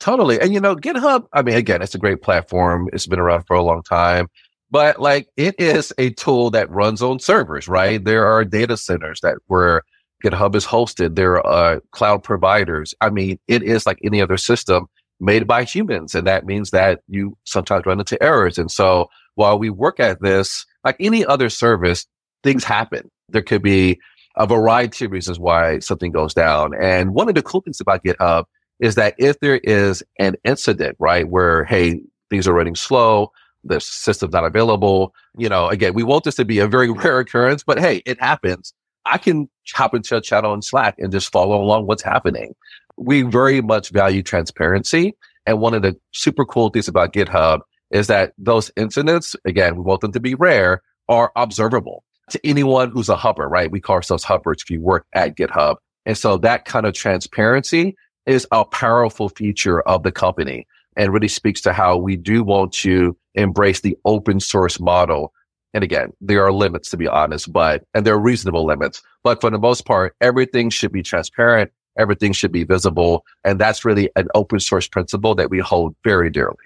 Totally. 0.00 0.40
And 0.40 0.52
you 0.52 0.60
know, 0.60 0.76
GitHub, 0.76 1.26
I 1.32 1.42
mean, 1.42 1.56
again, 1.56 1.82
it's 1.82 1.94
a 1.94 1.98
great 1.98 2.20
platform. 2.22 2.88
It's 2.92 3.06
been 3.06 3.18
around 3.18 3.44
for 3.44 3.56
a 3.56 3.62
long 3.62 3.82
time, 3.82 4.28
but 4.70 5.00
like 5.00 5.28
it 5.36 5.54
is 5.58 5.92
a 5.98 6.10
tool 6.10 6.50
that 6.50 6.70
runs 6.70 7.00
on 7.00 7.20
servers, 7.20 7.68
right? 7.68 8.04
There 8.04 8.26
are 8.26 8.44
data 8.44 8.76
centers 8.76 9.20
that 9.22 9.38
where 9.46 9.82
GitHub 10.22 10.54
is 10.54 10.66
hosted. 10.66 11.14
There 11.14 11.44
are 11.46 11.76
uh, 11.76 11.80
cloud 11.92 12.22
providers. 12.22 12.94
I 13.00 13.10
mean, 13.10 13.38
it 13.48 13.62
is 13.62 13.86
like 13.86 13.98
any 14.04 14.20
other 14.20 14.36
system 14.36 14.86
made 15.20 15.46
by 15.46 15.64
humans. 15.64 16.14
And 16.14 16.26
that 16.26 16.46
means 16.46 16.70
that 16.70 17.00
you 17.08 17.36
sometimes 17.44 17.86
run 17.86 18.00
into 18.00 18.20
errors. 18.22 18.58
And 18.58 18.70
so 18.70 19.08
while 19.34 19.58
we 19.58 19.70
work 19.70 20.00
at 20.00 20.20
this, 20.22 20.66
like 20.84 20.96
any 21.00 21.24
other 21.24 21.48
service, 21.48 22.06
things 22.42 22.64
happen. 22.64 23.10
There 23.28 23.42
could 23.42 23.62
be 23.62 23.98
a 24.36 24.46
variety 24.46 25.04
of 25.04 25.12
reasons 25.12 25.38
why 25.38 25.78
something 25.78 26.10
goes 26.12 26.34
down. 26.34 26.72
And 26.80 27.14
one 27.14 27.28
of 27.28 27.34
the 27.34 27.42
cool 27.42 27.60
things 27.60 27.80
about 27.80 28.04
GitHub 28.04 28.44
is 28.80 28.94
that 28.96 29.14
if 29.18 29.38
there 29.40 29.58
is 29.58 30.02
an 30.18 30.36
incident, 30.44 30.96
right, 30.98 31.28
where, 31.28 31.64
hey, 31.64 32.00
things 32.30 32.48
are 32.48 32.54
running 32.54 32.74
slow, 32.74 33.30
the 33.64 33.80
system's 33.80 34.32
not 34.32 34.44
available, 34.44 35.14
you 35.38 35.48
know, 35.48 35.68
again, 35.68 35.94
we 35.94 36.02
want 36.02 36.24
this 36.24 36.34
to 36.36 36.44
be 36.44 36.58
a 36.58 36.66
very 36.66 36.90
rare 36.90 37.20
occurrence, 37.20 37.62
but 37.62 37.78
hey, 37.78 38.02
it 38.06 38.20
happens. 38.20 38.74
I 39.06 39.18
can 39.18 39.48
hop 39.74 39.94
into 39.94 40.16
a 40.16 40.20
channel 40.20 40.54
in 40.54 40.62
Slack 40.62 40.96
and 40.98 41.12
just 41.12 41.30
follow 41.30 41.60
along 41.60 41.86
what's 41.86 42.02
happening. 42.02 42.54
We 42.96 43.22
very 43.22 43.60
much 43.60 43.90
value 43.90 44.22
transparency. 44.22 45.14
And 45.46 45.60
one 45.60 45.74
of 45.74 45.82
the 45.82 45.96
super 46.12 46.44
cool 46.44 46.70
things 46.70 46.88
about 46.88 47.12
GitHub 47.12 47.60
is 47.90 48.06
that 48.06 48.32
those 48.38 48.70
incidents, 48.76 49.36
again, 49.44 49.76
we 49.76 49.82
want 49.82 50.00
them 50.00 50.12
to 50.12 50.20
be 50.20 50.34
rare, 50.34 50.82
are 51.08 51.32
observable 51.36 52.02
to 52.30 52.40
anyone 52.44 52.90
who's 52.90 53.10
a 53.10 53.16
hubber, 53.16 53.48
right? 53.48 53.70
We 53.70 53.80
call 53.80 53.96
ourselves 53.96 54.24
hubbers 54.24 54.62
if 54.62 54.70
you 54.70 54.80
work 54.80 55.06
at 55.12 55.36
GitHub. 55.36 55.76
And 56.06 56.16
so 56.16 56.38
that 56.38 56.64
kind 56.64 56.86
of 56.86 56.94
transparency 56.94 57.96
is 58.26 58.46
a 58.52 58.64
powerful 58.64 59.28
feature 59.28 59.80
of 59.82 60.02
the 60.02 60.12
company 60.12 60.66
and 60.96 61.12
really 61.12 61.28
speaks 61.28 61.60
to 61.62 61.72
how 61.72 61.96
we 61.96 62.16
do 62.16 62.42
want 62.42 62.72
to 62.72 63.16
embrace 63.34 63.80
the 63.80 63.96
open 64.04 64.40
source 64.40 64.78
model. 64.78 65.32
And 65.72 65.82
again, 65.82 66.12
there 66.20 66.44
are 66.44 66.52
limits 66.52 66.90
to 66.90 66.96
be 66.96 67.08
honest, 67.08 67.52
but, 67.52 67.84
and 67.94 68.06
there 68.06 68.14
are 68.14 68.20
reasonable 68.20 68.64
limits, 68.64 69.02
but 69.24 69.40
for 69.40 69.50
the 69.50 69.58
most 69.58 69.84
part, 69.84 70.14
everything 70.20 70.70
should 70.70 70.92
be 70.92 71.02
transparent. 71.02 71.70
Everything 71.98 72.32
should 72.32 72.52
be 72.52 72.64
visible. 72.64 73.24
And 73.44 73.60
that's 73.60 73.84
really 73.84 74.10
an 74.16 74.26
open 74.34 74.60
source 74.60 74.88
principle 74.88 75.34
that 75.36 75.50
we 75.50 75.60
hold 75.60 75.94
very 76.02 76.30
dearly. 76.30 76.56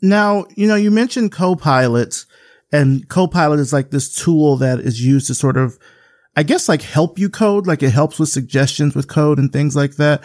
Now, 0.00 0.46
you 0.54 0.66
know, 0.66 0.76
you 0.76 0.90
mentioned 0.90 1.32
Copilot 1.32 2.24
and 2.72 3.08
Copilot 3.08 3.60
is 3.60 3.72
like 3.72 3.90
this 3.90 4.14
tool 4.14 4.56
that 4.58 4.80
is 4.80 5.04
used 5.04 5.26
to 5.26 5.34
sort 5.34 5.56
of, 5.56 5.78
I 6.36 6.42
guess 6.42 6.68
like 6.68 6.82
help 6.82 7.18
you 7.18 7.28
code, 7.28 7.66
like 7.66 7.82
it 7.82 7.90
helps 7.90 8.18
with 8.18 8.28
suggestions 8.28 8.94
with 8.94 9.08
code 9.08 9.38
and 9.38 9.52
things 9.52 9.74
like 9.74 9.96
that. 9.96 10.22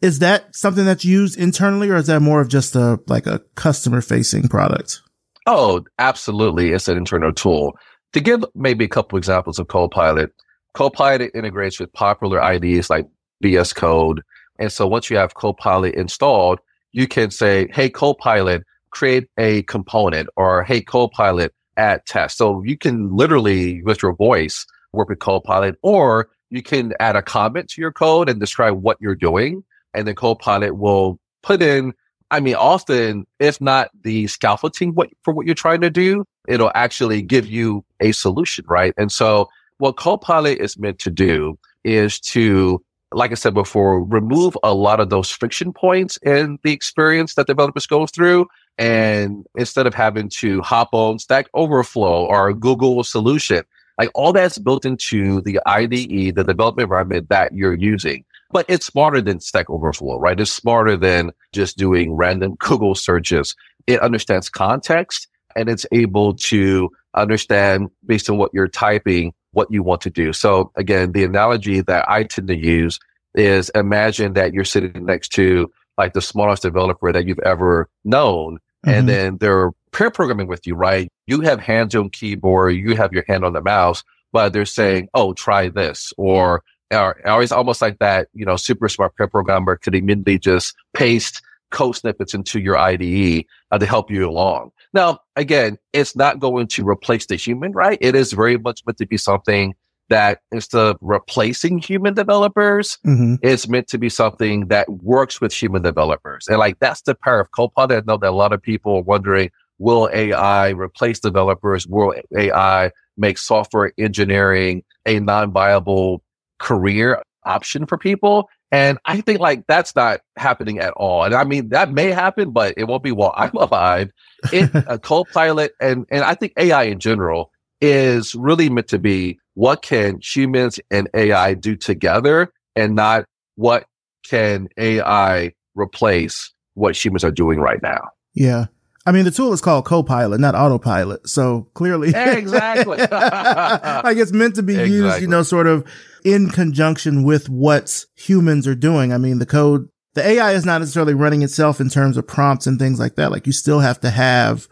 Is 0.00 0.18
that 0.18 0.54
something 0.54 0.84
that's 0.84 1.04
used 1.04 1.38
internally 1.38 1.88
or 1.88 1.96
is 1.96 2.08
that 2.08 2.20
more 2.20 2.40
of 2.40 2.48
just 2.48 2.74
a, 2.74 3.00
like 3.06 3.26
a 3.26 3.40
customer 3.54 4.00
facing 4.00 4.48
product? 4.48 5.00
Oh, 5.46 5.84
absolutely. 5.98 6.72
It's 6.72 6.88
an 6.88 6.96
internal 6.96 7.32
tool. 7.32 7.76
To 8.12 8.20
give 8.20 8.44
maybe 8.54 8.84
a 8.84 8.88
couple 8.88 9.18
examples 9.18 9.58
of 9.58 9.68
Copilot, 9.68 10.32
Copilot 10.74 11.30
integrates 11.34 11.78
with 11.78 11.92
popular 11.92 12.42
IDEs 12.42 12.90
like 12.90 13.08
VS 13.42 13.72
Code, 13.72 14.22
And 14.58 14.72
so 14.72 14.86
once 14.86 15.10
you 15.10 15.16
have 15.16 15.34
Copilot 15.34 15.94
installed, 15.94 16.60
you 16.92 17.06
can 17.06 17.30
say, 17.30 17.68
Hey, 17.72 17.90
Copilot, 17.90 18.62
create 18.90 19.28
a 19.38 19.62
component 19.64 20.28
or 20.36 20.64
Hey, 20.64 20.80
Copilot, 20.80 21.52
add 21.76 22.06
test. 22.06 22.38
So 22.38 22.62
you 22.64 22.78
can 22.78 23.14
literally 23.14 23.82
with 23.82 24.02
your 24.02 24.14
voice 24.14 24.66
work 24.92 25.08
with 25.08 25.18
Copilot 25.18 25.76
or 25.82 26.28
you 26.50 26.62
can 26.62 26.92
add 27.00 27.16
a 27.16 27.22
comment 27.22 27.68
to 27.70 27.80
your 27.80 27.92
code 27.92 28.28
and 28.28 28.38
describe 28.38 28.80
what 28.80 28.96
you're 29.00 29.16
doing. 29.16 29.64
And 29.94 30.06
then 30.06 30.14
Copilot 30.14 30.76
will 30.76 31.18
put 31.42 31.62
in, 31.62 31.92
I 32.30 32.40
mean, 32.40 32.54
often, 32.54 33.26
if 33.38 33.60
not 33.60 33.90
the 34.02 34.26
scaffolding 34.26 34.94
what, 34.94 35.10
for 35.22 35.32
what 35.32 35.46
you're 35.46 35.54
trying 35.54 35.80
to 35.82 35.90
do, 35.90 36.24
it'll 36.48 36.72
actually 36.74 37.22
give 37.22 37.46
you 37.46 37.84
a 38.00 38.12
solution, 38.12 38.64
right? 38.68 38.92
And 38.96 39.12
so 39.12 39.48
what 39.78 39.96
Copilot 39.96 40.58
is 40.58 40.78
meant 40.78 40.98
to 41.00 41.10
do 41.10 41.58
is 41.84 42.18
to, 42.20 42.82
like 43.12 43.30
I 43.30 43.34
said 43.34 43.54
before, 43.54 44.02
remove 44.02 44.56
a 44.62 44.74
lot 44.74 45.00
of 45.00 45.10
those 45.10 45.30
friction 45.30 45.72
points 45.72 46.16
in 46.18 46.58
the 46.62 46.72
experience 46.72 47.34
that 47.34 47.46
developers 47.46 47.86
go 47.86 48.06
through. 48.06 48.46
And 48.78 49.46
instead 49.56 49.86
of 49.86 49.94
having 49.94 50.28
to 50.30 50.60
hop 50.62 50.88
on 50.92 51.18
Stack 51.18 51.46
Overflow 51.54 52.26
or 52.26 52.52
Google 52.52 53.04
solution, 53.04 53.62
like 53.98 54.10
all 54.14 54.32
that's 54.32 54.58
built 54.58 54.84
into 54.84 55.40
the 55.42 55.60
IDE, 55.66 56.34
the 56.34 56.44
development 56.44 56.86
environment 56.86 57.28
that 57.28 57.54
you're 57.54 57.74
using. 57.74 58.24
But 58.50 58.66
it's 58.68 58.86
smarter 58.86 59.20
than 59.20 59.40
Stack 59.40 59.68
Overflow, 59.68 60.18
right? 60.18 60.38
It's 60.38 60.52
smarter 60.52 60.96
than 60.96 61.32
just 61.52 61.76
doing 61.76 62.14
random 62.14 62.54
Google 62.58 62.94
searches. 62.94 63.54
It 63.86 64.00
understands 64.00 64.48
context 64.48 65.28
and 65.56 65.68
it's 65.68 65.86
able 65.92 66.34
to 66.34 66.90
understand 67.14 67.88
based 68.06 68.28
on 68.28 68.38
what 68.38 68.52
you're 68.52 68.68
typing, 68.68 69.32
what 69.52 69.70
you 69.70 69.82
want 69.82 70.00
to 70.02 70.10
do. 70.10 70.32
So 70.32 70.72
again, 70.76 71.12
the 71.12 71.24
analogy 71.24 71.80
that 71.80 72.08
I 72.08 72.24
tend 72.24 72.48
to 72.48 72.56
use 72.56 72.98
is 73.34 73.70
imagine 73.70 74.34
that 74.34 74.52
you're 74.52 74.64
sitting 74.64 75.04
next 75.04 75.30
to 75.30 75.70
like 75.98 76.12
the 76.12 76.22
smartest 76.22 76.62
developer 76.62 77.12
that 77.12 77.26
you've 77.26 77.38
ever 77.40 77.88
known. 78.04 78.56
Mm-hmm. 78.56 78.90
And 78.90 79.08
then 79.08 79.36
they're 79.38 79.70
pair 79.92 80.10
programming 80.10 80.48
with 80.48 80.66
you, 80.66 80.74
right? 80.74 81.08
You 81.26 81.40
have 81.42 81.60
hands 81.60 81.94
on 81.94 82.10
keyboard, 82.10 82.74
you 82.74 82.96
have 82.96 83.12
your 83.12 83.24
hand 83.26 83.44
on 83.44 83.52
the 83.52 83.62
mouse, 83.62 84.02
but 84.32 84.52
they're 84.52 84.66
saying, 84.66 85.08
oh, 85.14 85.32
try 85.32 85.68
this. 85.68 86.12
Or, 86.18 86.62
or 86.94 87.26
always 87.28 87.52
almost 87.52 87.82
like 87.82 87.98
that, 87.98 88.28
you 88.34 88.44
know, 88.44 88.56
super 88.56 88.88
smart 88.88 89.16
pair 89.16 89.26
programmer 89.26 89.76
could 89.76 89.94
immediately 89.94 90.38
just 90.38 90.74
paste 90.94 91.42
code 91.70 91.96
snippets 91.96 92.34
into 92.34 92.60
your 92.60 92.78
IDE 92.78 93.44
uh, 93.72 93.78
to 93.78 93.86
help 93.86 94.10
you 94.10 94.28
along. 94.28 94.70
Now, 94.92 95.18
again, 95.34 95.76
it's 95.92 96.14
not 96.14 96.38
going 96.38 96.68
to 96.68 96.88
replace 96.88 97.26
the 97.26 97.36
human, 97.36 97.72
right? 97.72 97.98
It 98.00 98.14
is 98.14 98.32
very 98.32 98.56
much 98.56 98.82
meant 98.86 98.98
to 98.98 99.06
be 99.06 99.16
something 99.16 99.74
that 100.08 100.40
instead 100.52 100.80
of 100.80 100.96
replacing 101.00 101.78
human 101.78 102.14
developers, 102.14 102.98
mm-hmm. 103.06 103.36
it's 103.42 103.68
meant 103.68 103.88
to 103.88 103.98
be 103.98 104.08
something 104.08 104.68
that 104.68 104.88
works 104.88 105.40
with 105.40 105.52
human 105.52 105.82
developers. 105.82 106.46
And 106.46 106.58
like 106.58 106.78
that's 106.78 107.02
the 107.02 107.14
power 107.14 107.40
of 107.40 107.50
Copilot. 107.52 107.90
I 107.90 108.02
know 108.06 108.18
that 108.18 108.30
a 108.30 108.30
lot 108.30 108.52
of 108.52 108.62
people 108.62 108.96
are 108.96 109.02
wondering, 109.02 109.50
will 109.78 110.08
AI 110.12 110.68
replace 110.68 111.18
developers? 111.20 111.86
Will 111.86 112.14
AI 112.36 112.90
make 113.16 113.38
software 113.38 113.92
engineering 113.98 114.84
a 115.06 115.20
non-viable 115.20 116.22
career 116.64 117.22
option 117.44 117.86
for 117.86 117.98
people? 117.98 118.48
And 118.72 118.98
I 119.04 119.20
think 119.20 119.38
like 119.38 119.66
that's 119.68 119.94
not 119.94 120.20
happening 120.36 120.80
at 120.80 120.92
all. 120.94 121.22
And 121.22 121.34
I 121.34 121.44
mean, 121.44 121.68
that 121.68 121.92
may 121.92 122.10
happen, 122.10 122.50
but 122.50 122.74
it 122.76 122.84
won't 122.84 123.04
be 123.04 123.12
while 123.12 123.34
I'm 123.36 123.54
alive. 123.54 124.10
It, 124.52 124.70
a 124.88 124.98
co-pilot 124.98 125.72
and, 125.80 126.06
and 126.10 126.24
I 126.24 126.34
think 126.34 126.54
AI 126.56 126.84
in 126.84 126.98
general 126.98 127.52
is 127.80 128.34
really 128.34 128.70
meant 128.70 128.88
to 128.88 128.98
be 128.98 129.38
what 129.54 129.82
can 129.82 130.18
humans 130.20 130.80
and 130.90 131.08
AI 131.14 131.54
do 131.54 131.76
together 131.76 132.52
and 132.74 132.94
not 132.94 133.26
what 133.56 133.86
can 134.28 134.68
AI 134.78 135.52
replace 135.74 136.52
what 136.74 136.96
humans 136.96 137.24
are 137.24 137.30
doing 137.30 137.60
right 137.60 137.82
now. 137.82 138.08
Yeah. 138.32 138.66
I 139.06 139.12
mean, 139.12 139.24
the 139.24 139.30
tool 139.30 139.52
is 139.52 139.60
called 139.60 139.84
Copilot, 139.84 140.40
not 140.40 140.54
Autopilot. 140.54 141.28
So 141.28 141.68
clearly, 141.74 142.08
exactly, 142.08 142.98
like 143.10 144.16
it's 144.16 144.32
meant 144.32 144.54
to 144.54 144.62
be 144.62 144.74
exactly. 144.74 144.96
used, 144.96 145.20
you 145.20 145.28
know, 145.28 145.42
sort 145.42 145.66
of 145.66 145.86
in 146.24 146.48
conjunction 146.48 147.22
with 147.22 147.50
what 147.50 148.06
humans 148.16 148.66
are 148.66 148.74
doing. 148.74 149.12
I 149.12 149.18
mean, 149.18 149.38
the 149.40 149.46
code, 149.46 149.88
the 150.14 150.26
AI 150.26 150.52
is 150.52 150.64
not 150.64 150.78
necessarily 150.78 151.12
running 151.12 151.42
itself 151.42 151.80
in 151.80 151.90
terms 151.90 152.16
of 152.16 152.26
prompts 152.26 152.66
and 152.66 152.78
things 152.78 152.98
like 152.98 153.16
that. 153.16 153.30
Like 153.30 153.46
you 153.46 153.52
still 153.52 153.80
have 153.80 154.00
to 154.00 154.10
have 154.10 154.68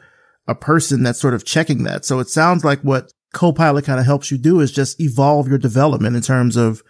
a 0.48 0.54
person 0.54 1.02
that's 1.02 1.20
sort 1.20 1.34
of 1.34 1.44
checking 1.44 1.84
that. 1.84 2.04
So 2.04 2.18
it 2.18 2.28
sounds 2.28 2.64
like 2.64 2.80
what 2.80 3.12
Copilot 3.32 3.84
kind 3.84 4.00
of 4.00 4.06
helps 4.06 4.30
you 4.30 4.38
do 4.38 4.60
is 4.60 4.72
just 4.72 5.00
evolve 5.00 5.48
your 5.48 5.58
development 5.58 6.16
in 6.16 6.22
terms 6.22 6.56
of, 6.56 6.82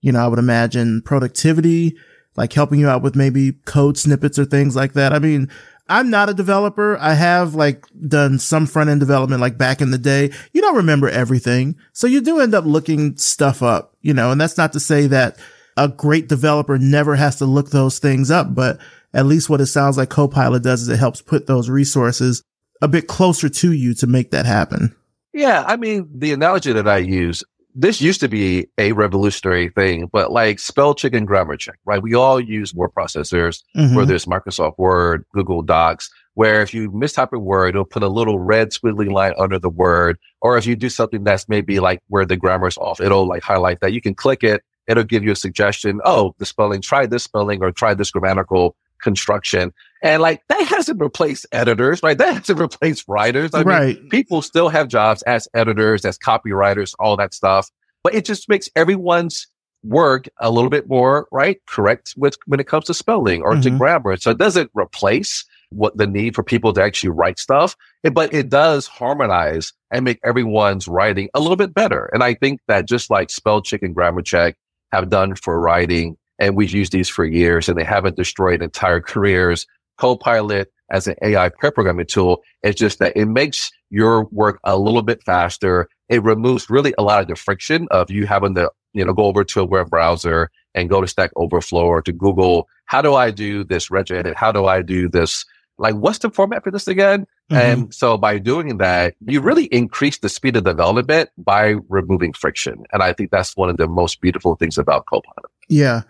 you 0.00 0.12
know, 0.12 0.24
I 0.24 0.28
would 0.28 0.38
imagine 0.38 1.02
productivity, 1.02 1.96
like 2.36 2.52
helping 2.52 2.80
you 2.80 2.88
out 2.88 3.02
with 3.02 3.16
maybe 3.16 3.52
code 3.64 3.98
snippets 3.98 4.38
or 4.38 4.44
things 4.44 4.74
like 4.74 4.94
that. 4.94 5.12
I 5.12 5.18
mean, 5.18 5.50
I'm 5.88 6.10
not 6.10 6.28
a 6.28 6.34
developer. 6.34 6.96
I 6.98 7.14
have 7.14 7.54
like 7.54 7.84
done 8.08 8.38
some 8.38 8.66
front 8.66 8.90
end 8.90 9.00
development 9.00 9.40
like 9.40 9.58
back 9.58 9.80
in 9.80 9.90
the 9.90 9.98
day. 9.98 10.30
You 10.52 10.60
don't 10.60 10.76
remember 10.76 11.08
everything. 11.08 11.76
So 11.92 12.06
you 12.06 12.20
do 12.20 12.40
end 12.40 12.54
up 12.54 12.64
looking 12.64 13.16
stuff 13.16 13.62
up, 13.62 13.96
you 14.00 14.14
know, 14.14 14.30
and 14.30 14.40
that's 14.40 14.56
not 14.56 14.72
to 14.74 14.80
say 14.80 15.06
that 15.08 15.36
a 15.76 15.88
great 15.88 16.28
developer 16.28 16.78
never 16.78 17.16
has 17.16 17.36
to 17.36 17.46
look 17.46 17.70
those 17.70 17.98
things 17.98 18.30
up, 18.30 18.54
but 18.54 18.78
at 19.14 19.26
least 19.26 19.50
what 19.50 19.60
it 19.60 19.66
sounds 19.66 19.96
like 19.96 20.10
Copilot 20.10 20.62
does 20.62 20.82
is 20.82 20.88
it 20.88 20.98
helps 20.98 21.20
put 21.20 21.46
those 21.46 21.68
resources 21.68 22.42
a 22.80 22.88
bit 22.88 23.06
closer 23.06 23.48
to 23.48 23.72
you 23.72 23.94
to 23.94 24.06
make 24.06 24.30
that 24.30 24.46
happen. 24.46 24.94
Yeah. 25.32 25.64
I 25.66 25.76
mean, 25.76 26.08
the 26.14 26.32
analogy 26.32 26.72
that 26.72 26.88
I 26.88 26.98
use, 26.98 27.42
this 27.74 28.00
used 28.00 28.20
to 28.20 28.28
be 28.28 28.66
a 28.78 28.92
revolutionary 28.92 29.68
thing, 29.70 30.08
but 30.12 30.32
like 30.32 30.58
spell 30.58 30.94
check 30.94 31.14
and 31.14 31.26
grammar 31.26 31.56
check, 31.56 31.78
right? 31.84 32.02
We 32.02 32.14
all 32.14 32.40
use 32.40 32.74
word 32.74 32.90
processors, 32.96 33.62
mm-hmm. 33.76 33.94
whether 33.94 34.14
it's 34.14 34.26
Microsoft 34.26 34.78
Word, 34.78 35.24
Google 35.32 35.62
Docs, 35.62 36.10
where 36.34 36.62
if 36.62 36.74
you 36.74 36.90
mistype 36.90 37.32
a 37.32 37.38
word, 37.38 37.70
it'll 37.70 37.84
put 37.84 38.02
a 38.02 38.08
little 38.08 38.38
red 38.38 38.70
squiggly 38.70 39.10
line 39.10 39.32
under 39.38 39.58
the 39.58 39.70
word. 39.70 40.18
Or 40.40 40.56
if 40.58 40.66
you 40.66 40.76
do 40.76 40.88
something 40.88 41.24
that's 41.24 41.48
maybe 41.48 41.80
like 41.80 42.00
where 42.08 42.26
the 42.26 42.36
grammar's 42.36 42.78
off, 42.78 43.00
it'll 43.00 43.26
like 43.26 43.42
highlight 43.42 43.80
that. 43.80 43.92
You 43.92 44.00
can 44.00 44.14
click 44.14 44.42
it. 44.42 44.62
It'll 44.88 45.04
give 45.04 45.22
you 45.22 45.32
a 45.32 45.36
suggestion. 45.36 46.00
Oh, 46.04 46.34
the 46.38 46.46
spelling, 46.46 46.80
try 46.80 47.06
this 47.06 47.24
spelling 47.24 47.62
or 47.62 47.70
try 47.70 47.94
this 47.94 48.10
grammatical 48.10 48.76
construction. 49.02 49.72
And 50.02 50.22
like 50.22 50.42
that 50.48 50.62
hasn't 50.62 51.00
replaced 51.00 51.46
editors, 51.52 52.02
right? 52.02 52.16
That 52.16 52.34
hasn't 52.34 52.58
replaced 52.58 53.04
writers. 53.06 53.50
I 53.54 53.62
right. 53.62 54.00
mean, 54.00 54.08
people 54.08 54.42
still 54.42 54.68
have 54.68 54.88
jobs 54.88 55.22
as 55.22 55.48
editors, 55.54 56.04
as 56.04 56.18
copywriters, 56.18 56.94
all 56.98 57.16
that 57.18 57.34
stuff. 57.34 57.70
But 58.02 58.14
it 58.14 58.24
just 58.24 58.48
makes 58.48 58.68
everyone's 58.74 59.46
work 59.84 60.28
a 60.38 60.50
little 60.50 60.70
bit 60.70 60.88
more, 60.88 61.28
right? 61.30 61.60
Correct 61.66 62.14
with 62.16 62.36
when 62.46 62.60
it 62.60 62.66
comes 62.66 62.86
to 62.86 62.94
spelling 62.94 63.42
or 63.42 63.52
mm-hmm. 63.52 63.62
to 63.62 63.70
grammar. 63.70 64.16
So 64.16 64.30
it 64.30 64.38
doesn't 64.38 64.70
replace 64.74 65.44
what 65.70 65.96
the 65.96 66.06
need 66.06 66.34
for 66.34 66.42
people 66.42 66.72
to 66.74 66.82
actually 66.82 67.10
write 67.10 67.38
stuff, 67.38 67.76
but 68.12 68.32
it 68.34 68.48
does 68.48 68.86
harmonize 68.86 69.72
and 69.90 70.04
make 70.04 70.20
everyone's 70.24 70.86
writing 70.86 71.28
a 71.34 71.40
little 71.40 71.56
bit 71.56 71.74
better. 71.74 72.10
And 72.12 72.22
I 72.22 72.34
think 72.34 72.60
that 72.68 72.86
just 72.86 73.10
like 73.10 73.30
spell 73.30 73.62
check 73.62 73.82
and 73.82 73.94
grammar 73.94 74.22
check 74.22 74.56
have 74.92 75.08
done 75.08 75.34
for 75.34 75.58
writing, 75.58 76.16
and 76.38 76.56
we've 76.56 76.72
used 76.72 76.92
these 76.92 77.08
for 77.08 77.24
years 77.24 77.68
and 77.68 77.78
they 77.78 77.84
haven't 77.84 78.16
destroyed 78.16 78.62
entire 78.62 79.00
careers. 79.00 79.66
Copilot 79.98 80.72
as 80.90 81.06
an 81.06 81.16
AI 81.22 81.48
pair 81.48 81.70
programming 81.70 82.06
tool 82.06 82.42
is 82.62 82.74
just 82.74 82.98
that 82.98 83.16
it 83.16 83.26
makes 83.26 83.70
your 83.90 84.24
work 84.26 84.58
a 84.64 84.78
little 84.78 85.02
bit 85.02 85.22
faster. 85.24 85.88
It 86.08 86.22
removes 86.22 86.68
really 86.68 86.94
a 86.98 87.02
lot 87.02 87.22
of 87.22 87.28
the 87.28 87.36
friction 87.36 87.88
of 87.90 88.10
you 88.10 88.26
having 88.26 88.54
to, 88.56 88.70
you 88.92 89.04
know, 89.04 89.12
go 89.12 89.24
over 89.24 89.44
to 89.44 89.60
a 89.60 89.64
web 89.64 89.90
browser 89.90 90.50
and 90.74 90.88
go 90.88 91.00
to 91.00 91.06
Stack 91.06 91.30
Overflow 91.36 91.84
or 91.84 92.02
to 92.02 92.12
Google. 92.12 92.68
How 92.86 93.02
do 93.02 93.14
I 93.14 93.30
do 93.30 93.64
this 93.64 93.88
regex? 93.88 94.34
How 94.34 94.52
do 94.52 94.66
I 94.66 94.82
do 94.82 95.08
this? 95.08 95.44
Like, 95.78 95.94
what's 95.94 96.18
the 96.18 96.30
format 96.30 96.62
for 96.62 96.70
this 96.70 96.86
again? 96.86 97.26
Mm-hmm. 97.50 97.56
And 97.56 97.94
so 97.94 98.18
by 98.18 98.38
doing 98.38 98.78
that, 98.78 99.14
you 99.26 99.40
really 99.40 99.64
increase 99.66 100.18
the 100.18 100.28
speed 100.28 100.56
of 100.56 100.64
development 100.64 101.30
by 101.38 101.76
removing 101.88 102.32
friction. 102.34 102.84
And 102.92 103.02
I 103.02 103.12
think 103.12 103.30
that's 103.30 103.56
one 103.56 103.70
of 103.70 103.78
the 103.78 103.88
most 103.88 104.20
beautiful 104.20 104.56
things 104.56 104.78
about 104.78 105.06
Copilot. 105.06 105.50
Yeah. 105.68 106.02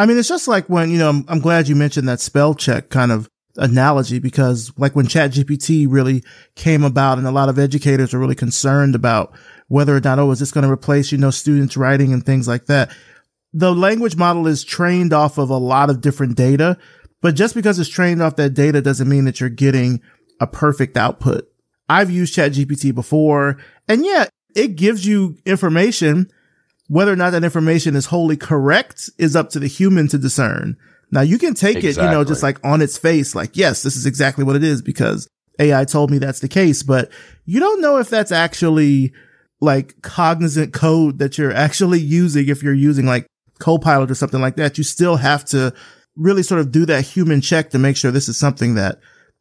I 0.00 0.06
mean, 0.06 0.16
it's 0.16 0.30
just 0.30 0.48
like 0.48 0.66
when, 0.70 0.90
you 0.90 0.96
know, 0.96 1.10
I'm, 1.10 1.26
I'm 1.28 1.40
glad 1.40 1.68
you 1.68 1.76
mentioned 1.76 2.08
that 2.08 2.20
spell 2.20 2.54
check 2.54 2.88
kind 2.88 3.12
of 3.12 3.28
analogy 3.58 4.18
because 4.18 4.72
like 4.78 4.96
when 4.96 5.06
ChatGPT 5.06 5.86
really 5.90 6.24
came 6.54 6.84
about 6.84 7.18
and 7.18 7.26
a 7.26 7.30
lot 7.30 7.50
of 7.50 7.58
educators 7.58 8.14
are 8.14 8.18
really 8.18 8.34
concerned 8.34 8.94
about 8.94 9.36
whether 9.68 9.94
or 9.94 10.00
not, 10.00 10.18
oh, 10.18 10.30
is 10.30 10.38
this 10.38 10.52
going 10.52 10.64
to 10.64 10.72
replace, 10.72 11.12
you 11.12 11.18
know, 11.18 11.30
students 11.30 11.76
writing 11.76 12.14
and 12.14 12.24
things 12.24 12.48
like 12.48 12.64
that. 12.64 12.90
The 13.52 13.74
language 13.74 14.16
model 14.16 14.46
is 14.46 14.64
trained 14.64 15.12
off 15.12 15.36
of 15.36 15.50
a 15.50 15.58
lot 15.58 15.90
of 15.90 16.00
different 16.00 16.34
data, 16.34 16.78
but 17.20 17.34
just 17.34 17.54
because 17.54 17.78
it's 17.78 17.90
trained 17.90 18.22
off 18.22 18.36
that 18.36 18.54
data 18.54 18.80
doesn't 18.80 19.06
mean 19.08 19.26
that 19.26 19.38
you're 19.38 19.50
getting 19.50 20.00
a 20.40 20.46
perfect 20.46 20.96
output. 20.96 21.46
I've 21.90 22.10
used 22.10 22.34
ChatGPT 22.34 22.94
before 22.94 23.58
and 23.86 24.02
yeah, 24.02 24.28
it 24.56 24.76
gives 24.76 25.06
you 25.06 25.36
information 25.44 26.30
whether 26.90 27.12
or 27.12 27.16
not 27.16 27.30
that 27.30 27.44
information 27.44 27.94
is 27.94 28.06
wholly 28.06 28.36
correct 28.36 29.08
is 29.16 29.36
up 29.36 29.48
to 29.48 29.60
the 29.60 29.68
human 29.68 30.08
to 30.08 30.18
discern. 30.18 30.76
Now 31.12 31.20
you 31.20 31.38
can 31.38 31.54
take 31.54 31.76
exactly. 31.76 32.02
it, 32.02 32.06
you 32.06 32.12
know, 32.12 32.24
just 32.24 32.42
like 32.42 32.58
on 32.66 32.82
its 32.82 32.98
face, 32.98 33.32
like, 33.32 33.56
yes, 33.56 33.84
this 33.84 33.94
is 33.94 34.06
exactly 34.06 34.42
what 34.42 34.56
it 34.56 34.64
is 34.64 34.82
because 34.82 35.28
AI 35.60 35.84
told 35.84 36.10
me 36.10 36.18
that's 36.18 36.40
the 36.40 36.48
case, 36.48 36.82
but 36.82 37.08
you 37.44 37.60
don't 37.60 37.80
know 37.80 37.98
if 37.98 38.10
that's 38.10 38.32
actually 38.32 39.12
like 39.60 40.02
cognizant 40.02 40.72
code 40.72 41.20
that 41.20 41.38
you're 41.38 41.52
actually 41.52 42.00
using 42.00 42.48
if 42.48 42.60
you're 42.60 42.74
using 42.74 43.06
like 43.06 43.28
Copilot 43.60 44.10
or 44.10 44.16
something 44.16 44.40
like 44.40 44.56
that, 44.56 44.76
you 44.76 44.82
still 44.82 45.14
have 45.14 45.44
to 45.44 45.72
really 46.16 46.42
sort 46.42 46.60
of 46.60 46.72
do 46.72 46.84
that 46.86 47.02
human 47.02 47.40
check 47.40 47.70
to 47.70 47.78
make 47.78 47.96
sure 47.96 48.10
this 48.10 48.28
is 48.28 48.36
something 48.36 48.74
that 48.74 48.98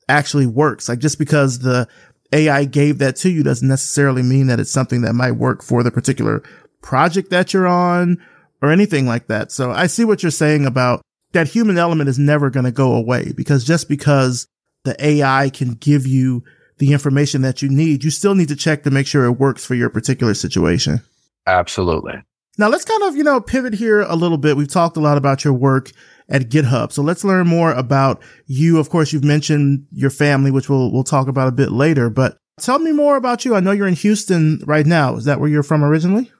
actually 0.08 0.46
works. 0.46 0.88
Like 0.88 1.00
just 1.00 1.18
because 1.18 1.58
the 1.60 1.88
AI 2.32 2.66
gave 2.66 3.00
that 3.00 3.16
to 3.16 3.30
you 3.32 3.42
doesn't 3.42 3.68
necessarily 3.68 4.22
mean 4.22 4.46
that 4.48 4.60
it's 4.60 4.70
something 4.70 5.02
that 5.02 5.14
might 5.14 5.32
work 5.32 5.64
for 5.64 5.82
the 5.82 5.90
particular 5.90 6.44
project 6.82 7.30
that 7.30 7.54
you're 7.54 7.68
on 7.68 8.18
or 8.62 8.72
anything 8.72 9.06
like 9.06 9.28
that. 9.28 9.52
So 9.52 9.72
I 9.72 9.88
see 9.88 10.06
what 10.06 10.24
you're 10.24 10.32
saying 10.32 10.66
about 10.66 11.02
that 11.32 11.48
human 11.48 11.78
element 11.78 12.10
is 12.10 12.20
never 12.20 12.50
going 12.50 12.66
to 12.66 12.72
go 12.72 12.94
away 12.94 13.32
because 13.36 13.64
just 13.64 13.88
because 13.88 14.48
the 14.84 14.96
AI 15.06 15.50
can 15.50 15.74
give 15.74 16.08
you 16.08 16.44
the 16.78 16.94
information 16.94 17.42
that 17.42 17.62
you 17.62 17.70
need, 17.70 18.04
you 18.04 18.10
still 18.10 18.36
need 18.36 18.48
to 18.48 18.56
check 18.56 18.84
to 18.84 18.92
make 18.92 19.06
sure 19.06 19.26
it 19.26 19.34
works 19.34 19.66
for 19.66 19.76
your 19.76 19.90
particular 19.90 20.34
situation. 20.34 21.02
Absolutely. 21.46 22.24
Now 22.58 22.70
let's 22.70 22.86
kind 22.86 23.04
of, 23.04 23.16
you 23.16 23.24
know, 23.24 23.40
pivot 23.40 23.74
here 23.74 24.02
a 24.02 24.16
little 24.16 24.38
bit. 24.38 24.58
We've 24.58 24.68
talked 24.68 24.98
a 24.98 25.02
lot 25.02 25.18
about 25.18 25.44
your 25.44 25.54
work 25.54 25.92
at 26.30 26.50
GitHub. 26.50 26.92
So 26.92 27.02
let's 27.02 27.24
learn 27.24 27.48
more 27.48 27.72
about 27.72 28.22
you. 28.48 28.80
Of 28.80 28.90
course, 28.90 29.14
you've 29.14 29.24
mentioned 29.24 29.86
your 29.92 30.10
family, 30.10 30.52
which 30.52 30.70
we'll, 30.70 30.92
we'll 30.92 31.04
talk 31.04 31.28
about 31.28 31.48
a 31.48 31.54
bit 31.54 31.72
later, 31.72 32.10
but 32.10 32.38
tell 32.60 32.80
me 32.80 32.92
more 32.92 33.16
about 33.16 33.46
you. 33.46 33.56
I 33.56 33.62
know 33.62 33.72
you're 33.72 33.88
in 33.88 33.94
Houston 33.94 34.62
right 34.66 34.86
now. 34.86 35.16
Is 35.16 35.26
that 35.26 35.40
where 35.40 35.50
you're 35.50 35.64
from 35.64 35.84
originally? 35.84 36.32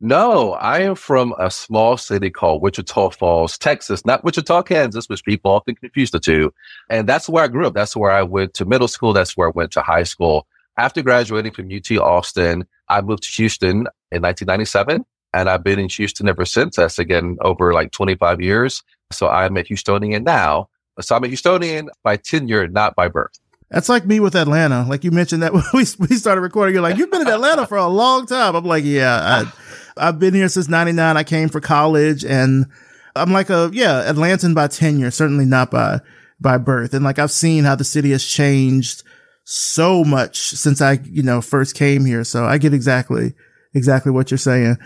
No, 0.00 0.52
I 0.52 0.80
am 0.80 0.94
from 0.94 1.34
a 1.38 1.50
small 1.50 1.96
city 1.96 2.28
called 2.28 2.60
Wichita 2.60 3.10
Falls, 3.10 3.56
Texas, 3.56 4.04
not 4.04 4.22
Wichita, 4.24 4.62
Kansas, 4.62 5.08
which 5.08 5.24
people 5.24 5.50
often 5.50 5.74
confuse 5.74 6.10
the 6.10 6.20
two. 6.20 6.52
And 6.90 7.08
that's 7.08 7.30
where 7.30 7.44
I 7.44 7.48
grew 7.48 7.66
up. 7.66 7.74
That's 7.74 7.96
where 7.96 8.10
I 8.10 8.22
went 8.22 8.52
to 8.54 8.66
middle 8.66 8.88
school. 8.88 9.14
That's 9.14 9.36
where 9.36 9.48
I 9.48 9.52
went 9.54 9.72
to 9.72 9.80
high 9.80 10.02
school. 10.02 10.46
After 10.76 11.00
graduating 11.00 11.52
from 11.52 11.70
UT 11.72 11.90
Austin, 11.92 12.66
I 12.90 13.00
moved 13.00 13.22
to 13.22 13.30
Houston 13.30 13.86
in 14.12 14.22
1997 14.22 15.04
and 15.32 15.48
I've 15.48 15.64
been 15.64 15.78
in 15.78 15.88
Houston 15.88 16.28
ever 16.28 16.44
since. 16.44 16.76
That's 16.76 16.98
again 16.98 17.38
over 17.40 17.72
like 17.72 17.90
25 17.92 18.42
years. 18.42 18.82
So 19.12 19.28
I'm 19.28 19.56
a 19.56 19.62
Houstonian 19.62 20.24
now. 20.24 20.68
So 21.00 21.16
I'm 21.16 21.24
a 21.24 21.28
Houstonian 21.28 21.88
by 22.02 22.16
tenure, 22.16 22.68
not 22.68 22.96
by 22.96 23.08
birth. 23.08 23.38
That's 23.70 23.88
like 23.88 24.06
me 24.06 24.20
with 24.20 24.36
Atlanta. 24.36 24.86
Like 24.88 25.04
you 25.04 25.10
mentioned 25.10 25.42
that 25.42 25.54
when 25.54 25.64
we, 25.72 25.84
we 25.98 26.16
started 26.16 26.42
recording, 26.42 26.74
you're 26.74 26.82
like, 26.82 26.98
you've 26.98 27.10
been 27.10 27.22
in 27.22 27.28
Atlanta 27.28 27.66
for 27.66 27.78
a 27.78 27.88
long 27.88 28.26
time. 28.26 28.54
I'm 28.54 28.64
like, 28.64 28.84
yeah, 28.84 29.18
I, 29.22 29.52
I've 29.96 30.18
been 30.18 30.34
here 30.34 30.48
since 30.48 30.68
99. 30.68 31.16
I 31.16 31.24
came 31.24 31.48
for 31.48 31.60
college 31.60 32.24
and 32.24 32.66
I'm 33.14 33.32
like 33.32 33.50
a, 33.50 33.70
yeah, 33.72 34.04
Atlantan 34.10 34.54
by 34.54 34.68
tenure, 34.68 35.10
certainly 35.10 35.44
not 35.44 35.70
by, 35.70 36.00
by 36.40 36.58
birth. 36.58 36.94
And 36.94 37.04
like 37.04 37.18
I've 37.18 37.30
seen 37.30 37.64
how 37.64 37.74
the 37.74 37.84
city 37.84 38.10
has 38.10 38.24
changed 38.24 39.02
so 39.44 40.04
much 40.04 40.38
since 40.38 40.80
I, 40.80 41.00
you 41.04 41.22
know, 41.22 41.40
first 41.40 41.74
came 41.74 42.04
here. 42.04 42.24
So 42.24 42.44
I 42.44 42.58
get 42.58 42.74
exactly, 42.74 43.34
exactly 43.74 44.12
what 44.12 44.30
you're 44.30 44.38
saying. 44.38 44.76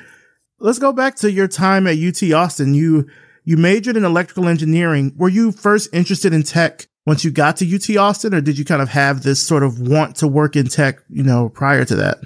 Let's 0.59 0.79
go 0.79 0.93
back 0.93 1.17
to 1.17 1.31
your 1.31 1.49
time 1.49 1.87
at 1.87 1.99
UT 1.99 2.23
Austin. 2.33 2.75
You, 2.75 3.09
you 3.45 3.57
majored 3.57 3.97
in 3.97 4.05
electrical 4.05 4.49
engineering. 4.49 5.15
Were 5.17 5.29
you 5.29 5.51
first 5.51 5.89
interested 5.93 6.33
in 6.33 6.43
tech 6.43 6.87
once 7.07 7.25
you 7.25 7.31
got 7.31 7.57
to 7.57 7.75
UT 7.75 7.97
Austin, 7.97 8.35
or 8.35 8.41
did 8.41 8.59
you 8.59 8.65
kind 8.65 8.83
of 8.83 8.91
have 8.91 9.23
this 9.23 9.45
sort 9.45 9.63
of 9.63 9.81
want 9.81 10.17
to 10.17 10.29
work 10.29 10.55
in 10.55 10.69
tech, 10.69 10.99
you 11.09 11.23
know, 11.23 11.49
prior 11.49 11.85
to 11.85 11.97
that? 11.97 12.19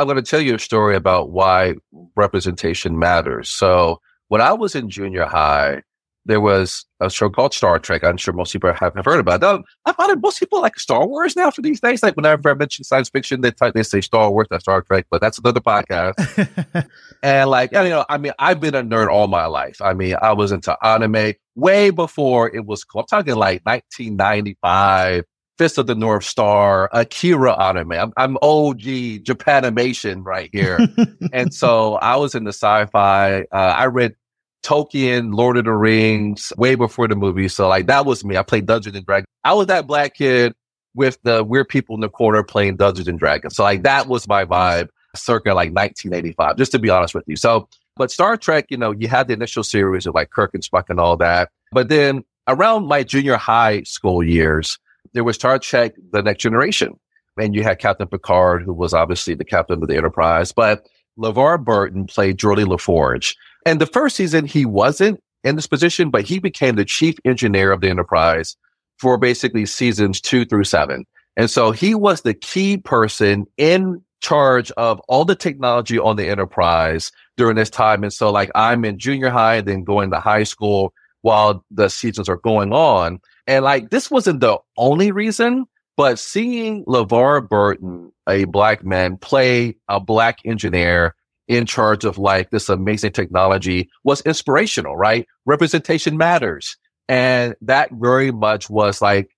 I'm 0.00 0.06
going 0.06 0.16
to 0.16 0.22
tell 0.22 0.40
you 0.40 0.54
a 0.54 0.58
story 0.58 0.96
about 0.96 1.30
why 1.30 1.74
representation 2.16 2.98
matters. 2.98 3.50
So 3.50 4.00
when 4.28 4.40
I 4.40 4.54
was 4.54 4.74
in 4.74 4.88
junior 4.88 5.26
high, 5.26 5.82
there 6.24 6.40
was 6.40 6.86
a 7.00 7.10
show 7.10 7.28
called 7.28 7.52
Star 7.52 7.78
Trek. 7.78 8.02
I'm 8.02 8.16
sure 8.16 8.32
most 8.32 8.54
people 8.54 8.72
have, 8.72 8.94
heard 9.04 9.20
about 9.20 9.42
it. 9.42 9.64
I 9.84 9.92
find 9.92 10.18
most 10.22 10.38
people 10.38 10.62
like 10.62 10.78
Star 10.78 11.06
Wars 11.06 11.36
now 11.36 11.50
for 11.50 11.60
these 11.60 11.80
days. 11.80 12.02
Like 12.02 12.16
whenever 12.16 12.48
I 12.48 12.54
mention 12.54 12.82
science 12.82 13.10
fiction, 13.10 13.42
they 13.42 13.50
type, 13.50 13.74
they 13.74 13.82
say 13.82 14.00
Star 14.00 14.30
Wars, 14.30 14.46
that's 14.50 14.64
Star 14.64 14.80
Trek, 14.80 15.04
but 15.10 15.20
that's 15.20 15.38
another 15.38 15.60
podcast. 15.60 16.88
and 17.22 17.50
like, 17.50 17.70
you 17.72 17.90
know, 17.90 18.06
I 18.08 18.16
mean, 18.16 18.32
I've 18.38 18.58
been 18.58 18.74
a 18.74 18.82
nerd 18.82 19.08
all 19.08 19.28
my 19.28 19.44
life. 19.44 19.82
I 19.82 19.92
mean, 19.92 20.16
I 20.22 20.32
was 20.32 20.50
into 20.50 20.74
anime 20.82 21.34
way 21.56 21.90
before 21.90 22.48
it 22.54 22.64
was 22.64 22.84
cool. 22.84 23.02
I'm 23.02 23.06
talking 23.06 23.34
like 23.34 23.60
1995. 23.64 25.24
Fist 25.60 25.76
of 25.76 25.86
the 25.86 25.94
North 25.94 26.24
Star, 26.24 26.88
Akira 26.90 27.52
anime. 27.62 27.92
I'm, 27.92 28.12
I'm 28.16 28.36
OG 28.40 28.80
Japanimation 29.26 30.24
right 30.24 30.48
here. 30.54 30.78
and 31.34 31.52
so 31.52 31.96
I 31.96 32.16
was 32.16 32.34
in 32.34 32.44
the 32.44 32.52
sci-fi. 32.54 33.42
Uh, 33.42 33.44
I 33.52 33.84
read 33.84 34.16
Tolkien, 34.62 35.34
Lord 35.34 35.58
of 35.58 35.66
the 35.66 35.74
Rings, 35.74 36.50
way 36.56 36.76
before 36.76 37.08
the 37.08 37.14
movie. 37.14 37.46
So 37.48 37.68
like 37.68 37.88
that 37.88 38.06
was 38.06 38.24
me. 38.24 38.38
I 38.38 38.42
played 38.42 38.64
Dungeons 38.64 38.96
and 38.96 39.04
Dragons. 39.04 39.26
I 39.44 39.52
was 39.52 39.66
that 39.66 39.86
black 39.86 40.14
kid 40.14 40.54
with 40.94 41.18
the 41.24 41.44
weird 41.44 41.68
people 41.68 41.94
in 41.94 42.00
the 42.00 42.08
corner 42.08 42.42
playing 42.42 42.76
Dungeons 42.76 43.06
and 43.06 43.18
Dragons. 43.18 43.54
So 43.54 43.62
like 43.62 43.82
that 43.82 44.06
was 44.06 44.26
my 44.26 44.46
vibe 44.46 44.88
circa 45.14 45.50
like 45.50 45.74
1985, 45.74 46.56
just 46.56 46.72
to 46.72 46.78
be 46.78 46.88
honest 46.88 47.14
with 47.14 47.24
you. 47.26 47.36
So, 47.36 47.68
but 47.96 48.10
Star 48.10 48.38
Trek, 48.38 48.64
you 48.70 48.78
know, 48.78 48.92
you 48.92 49.08
had 49.08 49.28
the 49.28 49.34
initial 49.34 49.62
series 49.62 50.06
of 50.06 50.14
like 50.14 50.30
Kirk 50.30 50.54
and 50.54 50.62
Spock 50.62 50.84
and 50.88 50.98
all 50.98 51.18
that. 51.18 51.50
But 51.70 51.90
then 51.90 52.24
around 52.48 52.86
my 52.86 53.02
junior 53.02 53.36
high 53.36 53.82
school 53.82 54.22
years, 54.22 54.78
there 55.12 55.24
was 55.24 55.36
Star 55.36 55.58
Trek 55.58 55.94
The 56.12 56.22
Next 56.22 56.42
Generation. 56.42 56.98
And 57.38 57.54
you 57.54 57.62
had 57.62 57.78
Captain 57.78 58.06
Picard, 58.06 58.62
who 58.62 58.72
was 58.72 58.92
obviously 58.92 59.34
the 59.34 59.44
captain 59.44 59.82
of 59.82 59.88
the 59.88 59.96
Enterprise. 59.96 60.52
But 60.52 60.86
LeVar 61.18 61.64
Burton 61.64 62.06
played 62.06 62.38
Geordi 62.38 62.64
LaForge. 62.64 63.34
And 63.64 63.80
the 63.80 63.86
first 63.86 64.16
season, 64.16 64.46
he 64.46 64.66
wasn't 64.66 65.20
in 65.44 65.56
this 65.56 65.66
position, 65.66 66.10
but 66.10 66.24
he 66.24 66.38
became 66.38 66.76
the 66.76 66.84
chief 66.84 67.16
engineer 67.24 67.72
of 67.72 67.80
the 67.80 67.88
enterprise 67.88 68.56
for 68.98 69.16
basically 69.16 69.66
seasons 69.66 70.20
two 70.20 70.44
through 70.44 70.64
seven. 70.64 71.06
And 71.36 71.50
so 71.50 71.70
he 71.70 71.94
was 71.94 72.22
the 72.22 72.34
key 72.34 72.76
person 72.76 73.46
in 73.56 74.02
charge 74.20 74.70
of 74.72 75.00
all 75.08 75.24
the 75.24 75.34
technology 75.34 75.98
on 75.98 76.16
the 76.16 76.28
enterprise 76.28 77.10
during 77.36 77.56
this 77.56 77.70
time. 77.70 78.02
And 78.02 78.12
so 78.12 78.30
like 78.30 78.50
I'm 78.54 78.84
in 78.84 78.98
junior 78.98 79.30
high 79.30 79.62
then 79.62 79.84
going 79.84 80.10
to 80.10 80.20
high 80.20 80.42
school 80.42 80.92
while 81.22 81.64
the 81.70 81.88
seasons 81.88 82.28
are 82.28 82.36
going 82.36 82.72
on. 82.72 83.20
And 83.46 83.64
like 83.64 83.90
this 83.90 84.10
wasn't 84.10 84.40
the 84.40 84.58
only 84.76 85.12
reason, 85.12 85.66
but 85.96 86.18
seeing 86.18 86.84
LeVar 86.84 87.48
Burton, 87.48 88.12
a 88.28 88.44
black 88.44 88.84
man, 88.84 89.16
play 89.16 89.76
a 89.88 90.00
black 90.00 90.38
engineer 90.44 91.14
in 91.48 91.66
charge 91.66 92.04
of 92.04 92.16
like 92.16 92.50
this 92.50 92.68
amazing 92.68 93.12
technology 93.12 93.90
was 94.04 94.20
inspirational, 94.22 94.96
right? 94.96 95.26
Representation 95.46 96.16
matters. 96.16 96.76
And 97.08 97.56
that 97.62 97.90
very 97.90 98.30
much 98.30 98.70
was 98.70 99.02
like 99.02 99.30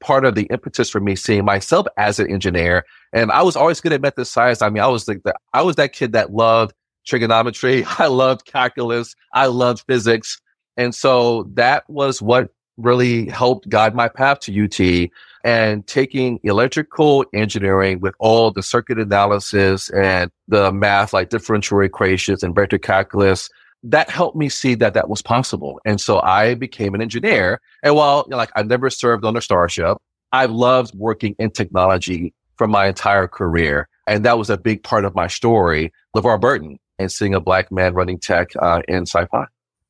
part 0.00 0.24
of 0.24 0.34
the 0.34 0.44
impetus 0.44 0.90
for 0.90 1.00
me 1.00 1.16
seeing 1.16 1.44
myself 1.44 1.86
as 1.96 2.18
an 2.20 2.30
engineer. 2.30 2.84
And 3.12 3.32
I 3.32 3.42
was 3.42 3.56
always 3.56 3.80
good 3.80 3.92
at 3.92 4.00
math 4.00 4.16
and 4.16 4.26
science. 4.26 4.62
I 4.62 4.70
mean, 4.70 4.82
I 4.82 4.86
was 4.86 5.08
like, 5.08 5.22
the, 5.24 5.34
I 5.52 5.62
was 5.62 5.76
that 5.76 5.92
kid 5.92 6.12
that 6.12 6.32
loved 6.32 6.72
trigonometry. 7.06 7.84
I 7.98 8.06
loved 8.06 8.44
calculus. 8.46 9.14
I 9.32 9.46
loved 9.46 9.84
physics. 9.88 10.40
And 10.76 10.94
so 10.94 11.50
that 11.54 11.84
was 11.88 12.20
what 12.20 12.50
really 12.76 13.28
helped 13.28 13.68
guide 13.68 13.94
my 13.94 14.08
path 14.08 14.40
to 14.40 14.64
UT 14.64 15.10
and 15.44 15.86
taking 15.86 16.40
electrical 16.42 17.24
engineering 17.32 18.00
with 18.00 18.14
all 18.18 18.50
the 18.50 18.62
circuit 18.62 18.98
analysis 18.98 19.90
and 19.90 20.30
the 20.48 20.72
math 20.72 21.12
like 21.12 21.30
differential 21.30 21.80
equations 21.80 22.42
and 22.42 22.54
vector 22.54 22.78
calculus 22.78 23.48
that 23.82 24.10
helped 24.10 24.36
me 24.36 24.48
see 24.48 24.74
that 24.74 24.94
that 24.94 25.08
was 25.08 25.22
possible. 25.22 25.80
And 25.84 26.00
so 26.00 26.20
i 26.20 26.54
became 26.54 26.94
an 26.94 27.02
engineer. 27.02 27.60
And 27.82 27.94
while 27.94 28.24
you 28.26 28.30
know, 28.30 28.36
like 28.36 28.50
i 28.56 28.62
never 28.62 28.90
served 28.90 29.24
on 29.24 29.36
a 29.36 29.40
starship 29.40 29.98
i've 30.32 30.50
loved 30.50 30.94
working 30.94 31.34
in 31.38 31.50
technology 31.50 32.34
for 32.56 32.66
my 32.66 32.86
entire 32.86 33.28
career. 33.28 33.88
And 34.06 34.24
that 34.24 34.38
was 34.38 34.50
a 34.50 34.56
big 34.56 34.82
part 34.82 35.04
of 35.04 35.14
my 35.14 35.28
story 35.28 35.92
LeVar 36.16 36.40
Burton 36.40 36.78
and 36.98 37.12
seeing 37.12 37.34
a 37.34 37.40
black 37.40 37.70
man 37.70 37.94
running 37.94 38.18
tech 38.18 38.48
uh, 38.60 38.82
in 38.88 39.02
sci-fi 39.02 39.46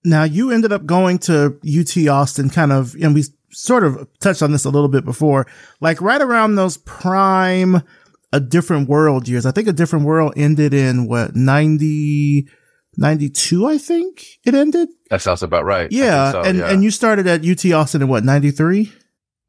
now 0.07 0.25
you 0.25 0.51
ended 0.51 0.73
up 0.73 0.87
going 0.87 1.19
to 1.19 1.59
UT 1.67 2.09
Austin 2.09 2.49
kind 2.49 2.73
of, 2.73 2.95
and 2.95 3.15
we 3.15 3.25
sort 3.51 3.85
of 3.85 4.09
touched 4.21 4.43
on 4.43 4.53
this 4.53 4.65
a 4.65 4.71
little 4.71 4.89
bit 4.89 5.05
before, 5.05 5.47
like 5.81 6.01
right 6.01 6.23
around 6.23 6.55
those 6.55 6.79
prime 6.79 7.83
a 8.33 8.41
different 8.41 8.89
world 8.89 9.29
years. 9.29 9.45
I 9.47 9.51
think 9.51 9.69
a 9.69 9.73
different 9.73 10.05
world 10.05 10.35
ended 10.37 10.73
in 10.73 11.09
what 11.09 11.35
90 11.35 12.49
92 12.99 13.67
I 13.67 13.79
think 13.79 14.25
it 14.45 14.55
ended. 14.55 14.89
That 15.11 15.21
sounds 15.21 15.43
about 15.43 15.65
right. 15.65 15.91
Yeah, 15.93 16.33
so, 16.33 16.43
and 16.43 16.59
yeah. 16.59 16.71
and 16.71 16.83
you 16.83 16.91
started 16.91 17.27
at 17.27 17.47
UT 17.47 17.65
Austin 17.73 18.03
in 18.03 18.09
what 18.09 18.25
93? 18.25 18.93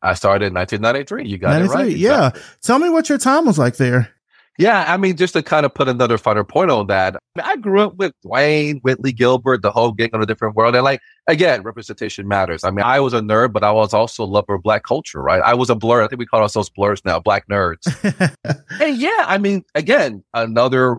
I 0.01 0.13
started 0.13 0.47
in 0.47 0.53
1993. 0.53 1.27
You 1.27 1.37
got 1.37 1.59
93, 1.59 1.63
it 1.63 1.75
right. 1.75 1.97
Yeah. 1.97 2.27
Exactly. 2.27 2.41
Tell 2.61 2.79
me 2.79 2.89
what 2.89 3.09
your 3.09 3.17
time 3.17 3.45
was 3.45 3.57
like 3.57 3.77
there. 3.77 4.13
Yeah, 4.57 4.85
I 4.87 4.97
mean, 4.97 5.15
just 5.17 5.33
to 5.33 5.43
kind 5.43 5.67
of 5.67 5.73
put 5.73 5.87
another 5.87 6.17
finer 6.17 6.43
point 6.43 6.71
on 6.71 6.87
that, 6.87 7.15
I, 7.15 7.19
mean, 7.35 7.45
I 7.47 7.55
grew 7.57 7.81
up 7.81 7.95
with 7.97 8.13
Dwayne, 8.25 8.81
Whitley 8.81 9.11
Gilbert, 9.11 9.61
the 9.61 9.71
whole 9.71 9.91
gang 9.91 10.09
on 10.13 10.21
a 10.21 10.25
different 10.25 10.55
world. 10.55 10.73
And 10.75 10.83
like, 10.83 10.99
again, 11.27 11.61
representation 11.61 12.27
matters. 12.27 12.63
I 12.63 12.71
mean, 12.71 12.83
I 12.83 12.99
was 12.99 13.13
a 13.13 13.19
nerd, 13.19 13.53
but 13.53 13.63
I 13.63 13.71
was 13.71 13.93
also 13.93 14.23
a 14.23 14.25
lover 14.25 14.55
of 14.55 14.63
black 14.63 14.83
culture, 14.83 15.21
right? 15.21 15.43
I 15.43 15.53
was 15.53 15.69
a 15.69 15.75
blur. 15.75 16.01
I 16.01 16.07
think 16.07 16.17
we 16.17 16.25
call 16.25 16.41
ourselves 16.41 16.71
blurs 16.71 17.05
now, 17.05 17.19
black 17.19 17.47
nerds. 17.47 17.85
and 18.81 18.97
yeah, 18.97 19.25
I 19.27 19.37
mean, 19.37 19.63
again, 19.75 20.23
another 20.33 20.97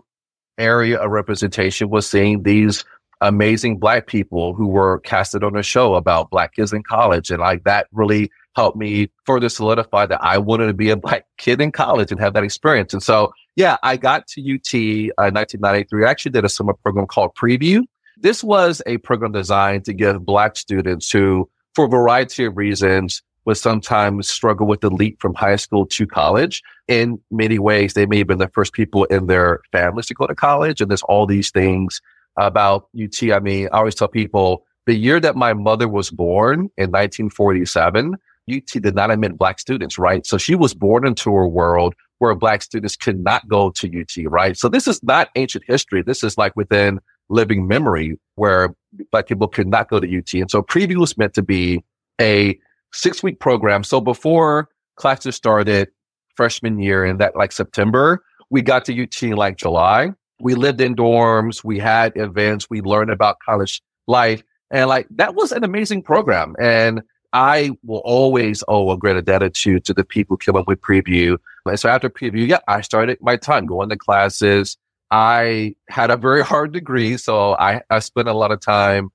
area 0.57 0.97
of 0.97 1.11
representation 1.11 1.89
was 1.89 2.09
seeing 2.09 2.43
these 2.43 2.85
amazing 3.21 3.77
black 3.77 4.07
people 4.07 4.53
who 4.53 4.67
were 4.67 4.99
casted 4.99 5.43
on 5.43 5.57
a 5.57 5.63
show 5.63 5.95
about 5.95 6.29
black 6.29 6.55
kids 6.55 6.71
in 6.71 6.83
college. 6.83 7.29
And 7.29 7.39
like 7.41 7.65
that 7.65 7.87
really 7.91 8.31
helped 8.55 8.77
me 8.77 9.09
further 9.25 9.49
solidify 9.49 10.05
that 10.05 10.23
I 10.23 10.37
wanted 10.37 10.67
to 10.67 10.73
be 10.73 10.89
a 10.89 10.95
black 10.95 11.25
kid 11.37 11.59
in 11.59 11.71
college 11.71 12.11
and 12.11 12.19
have 12.19 12.33
that 12.33 12.43
experience. 12.43 12.93
And 12.93 13.03
so 13.03 13.33
yeah, 13.55 13.77
I 13.83 13.97
got 13.97 14.27
to 14.27 14.41
UT 14.41 14.73
uh, 14.73 15.27
in 15.27 15.33
1993. 15.35 16.05
I 16.05 16.09
actually 16.09 16.31
did 16.31 16.45
a 16.45 16.49
summer 16.49 16.73
program 16.73 17.07
called 17.07 17.35
Preview, 17.35 17.83
This 18.17 18.43
was 18.43 18.81
a 18.85 18.97
program 18.97 19.31
designed 19.31 19.85
to 19.85 19.93
give 19.93 20.25
black 20.25 20.55
students 20.55 21.11
who, 21.11 21.49
for 21.73 21.85
a 21.85 21.89
variety 21.89 22.45
of 22.45 22.57
reasons, 22.57 23.21
would 23.45 23.57
sometimes 23.57 24.29
struggle 24.29 24.67
with 24.67 24.81
the 24.81 24.89
leap 24.89 25.19
from 25.19 25.33
high 25.33 25.55
school 25.55 25.85
to 25.87 26.05
college. 26.05 26.61
In 26.87 27.19
many 27.31 27.59
ways, 27.59 27.93
they 27.93 28.05
may 28.05 28.19
have 28.19 28.27
been 28.27 28.37
the 28.37 28.49
first 28.49 28.73
people 28.73 29.05
in 29.05 29.27
their 29.27 29.61
families 29.71 30.07
to 30.07 30.13
go 30.13 30.27
to 30.27 30.35
college. 30.35 30.81
And 30.81 30.89
there's 30.89 31.03
all 31.03 31.25
these 31.25 31.49
things 31.49 32.01
about 32.37 32.87
UT. 33.01 33.23
I 33.31 33.39
mean, 33.39 33.67
I 33.71 33.79
always 33.79 33.95
tell 33.95 34.07
people 34.07 34.65
the 34.85 34.95
year 34.95 35.19
that 35.19 35.35
my 35.35 35.53
mother 35.53 35.87
was 35.87 36.11
born 36.11 36.69
in 36.77 36.91
1947, 36.91 38.15
UT 38.51 38.65
did 38.65 38.95
not 38.95 39.11
admit 39.11 39.37
black 39.37 39.59
students, 39.59 39.97
right? 39.97 40.25
So 40.25 40.37
she 40.37 40.55
was 40.55 40.73
born 40.73 41.05
into 41.05 41.29
a 41.29 41.47
world 41.47 41.95
where 42.19 42.35
black 42.35 42.61
students 42.61 42.95
could 42.95 43.19
not 43.19 43.47
go 43.47 43.71
to 43.71 43.87
UT, 43.87 44.31
right? 44.31 44.55
So 44.55 44.69
this 44.69 44.87
is 44.87 45.01
not 45.03 45.29
ancient 45.35 45.63
history. 45.67 46.03
This 46.03 46.23
is 46.23 46.37
like 46.37 46.55
within 46.55 46.99
living 47.29 47.67
memory 47.67 48.19
where 48.35 48.75
black 49.11 49.27
people 49.27 49.47
could 49.47 49.67
not 49.67 49.89
go 49.89 49.99
to 49.99 50.17
UT. 50.17 50.33
And 50.33 50.51
so 50.51 50.61
preview 50.61 50.97
was 50.97 51.17
meant 51.17 51.33
to 51.35 51.41
be 51.41 51.83
a 52.19 52.59
six 52.93 53.23
week 53.23 53.39
program. 53.39 53.83
So 53.83 54.01
before 54.01 54.69
classes 54.95 55.35
started 55.35 55.89
freshman 56.35 56.79
year 56.79 57.05
in 57.05 57.17
that 57.17 57.35
like 57.35 57.51
September, 57.51 58.23
we 58.49 58.61
got 58.61 58.85
to 58.85 59.03
UT 59.03 59.23
in 59.23 59.33
like 59.33 59.57
July. 59.57 60.11
We 60.41 60.55
lived 60.55 60.81
in 60.81 60.95
dorms. 60.95 61.63
We 61.63 61.79
had 61.79 62.13
events. 62.15 62.69
We 62.69 62.81
learned 62.81 63.11
about 63.11 63.37
college 63.45 63.81
life. 64.07 64.43
And 64.71 64.89
like 64.89 65.07
that 65.11 65.35
was 65.35 65.51
an 65.51 65.63
amazing 65.63 66.03
program. 66.03 66.55
And 66.59 67.01
I 67.33 67.71
will 67.83 67.99
always 67.99 68.63
owe 68.67 68.91
a 68.91 68.97
great 68.97 69.23
gratitude 69.25 69.85
to 69.85 69.93
the 69.93 70.03
people 70.03 70.35
who 70.35 70.37
came 70.51 70.55
up 70.55 70.67
with 70.67 70.81
preview. 70.81 71.37
And 71.65 71.79
so 71.79 71.89
after 71.89 72.09
preview, 72.09 72.47
yeah, 72.47 72.59
I 72.67 72.81
started 72.81 73.17
my 73.21 73.37
time 73.37 73.65
going 73.65 73.89
to 73.89 73.97
classes. 73.97 74.77
I 75.11 75.75
had 75.89 76.11
a 76.11 76.17
very 76.17 76.43
hard 76.43 76.71
degree, 76.71 77.17
so 77.17 77.55
I, 77.55 77.81
I 77.89 77.99
spent 77.99 78.27
a 78.27 78.33
lot 78.33 78.51
of 78.51 78.59
time 78.59 79.09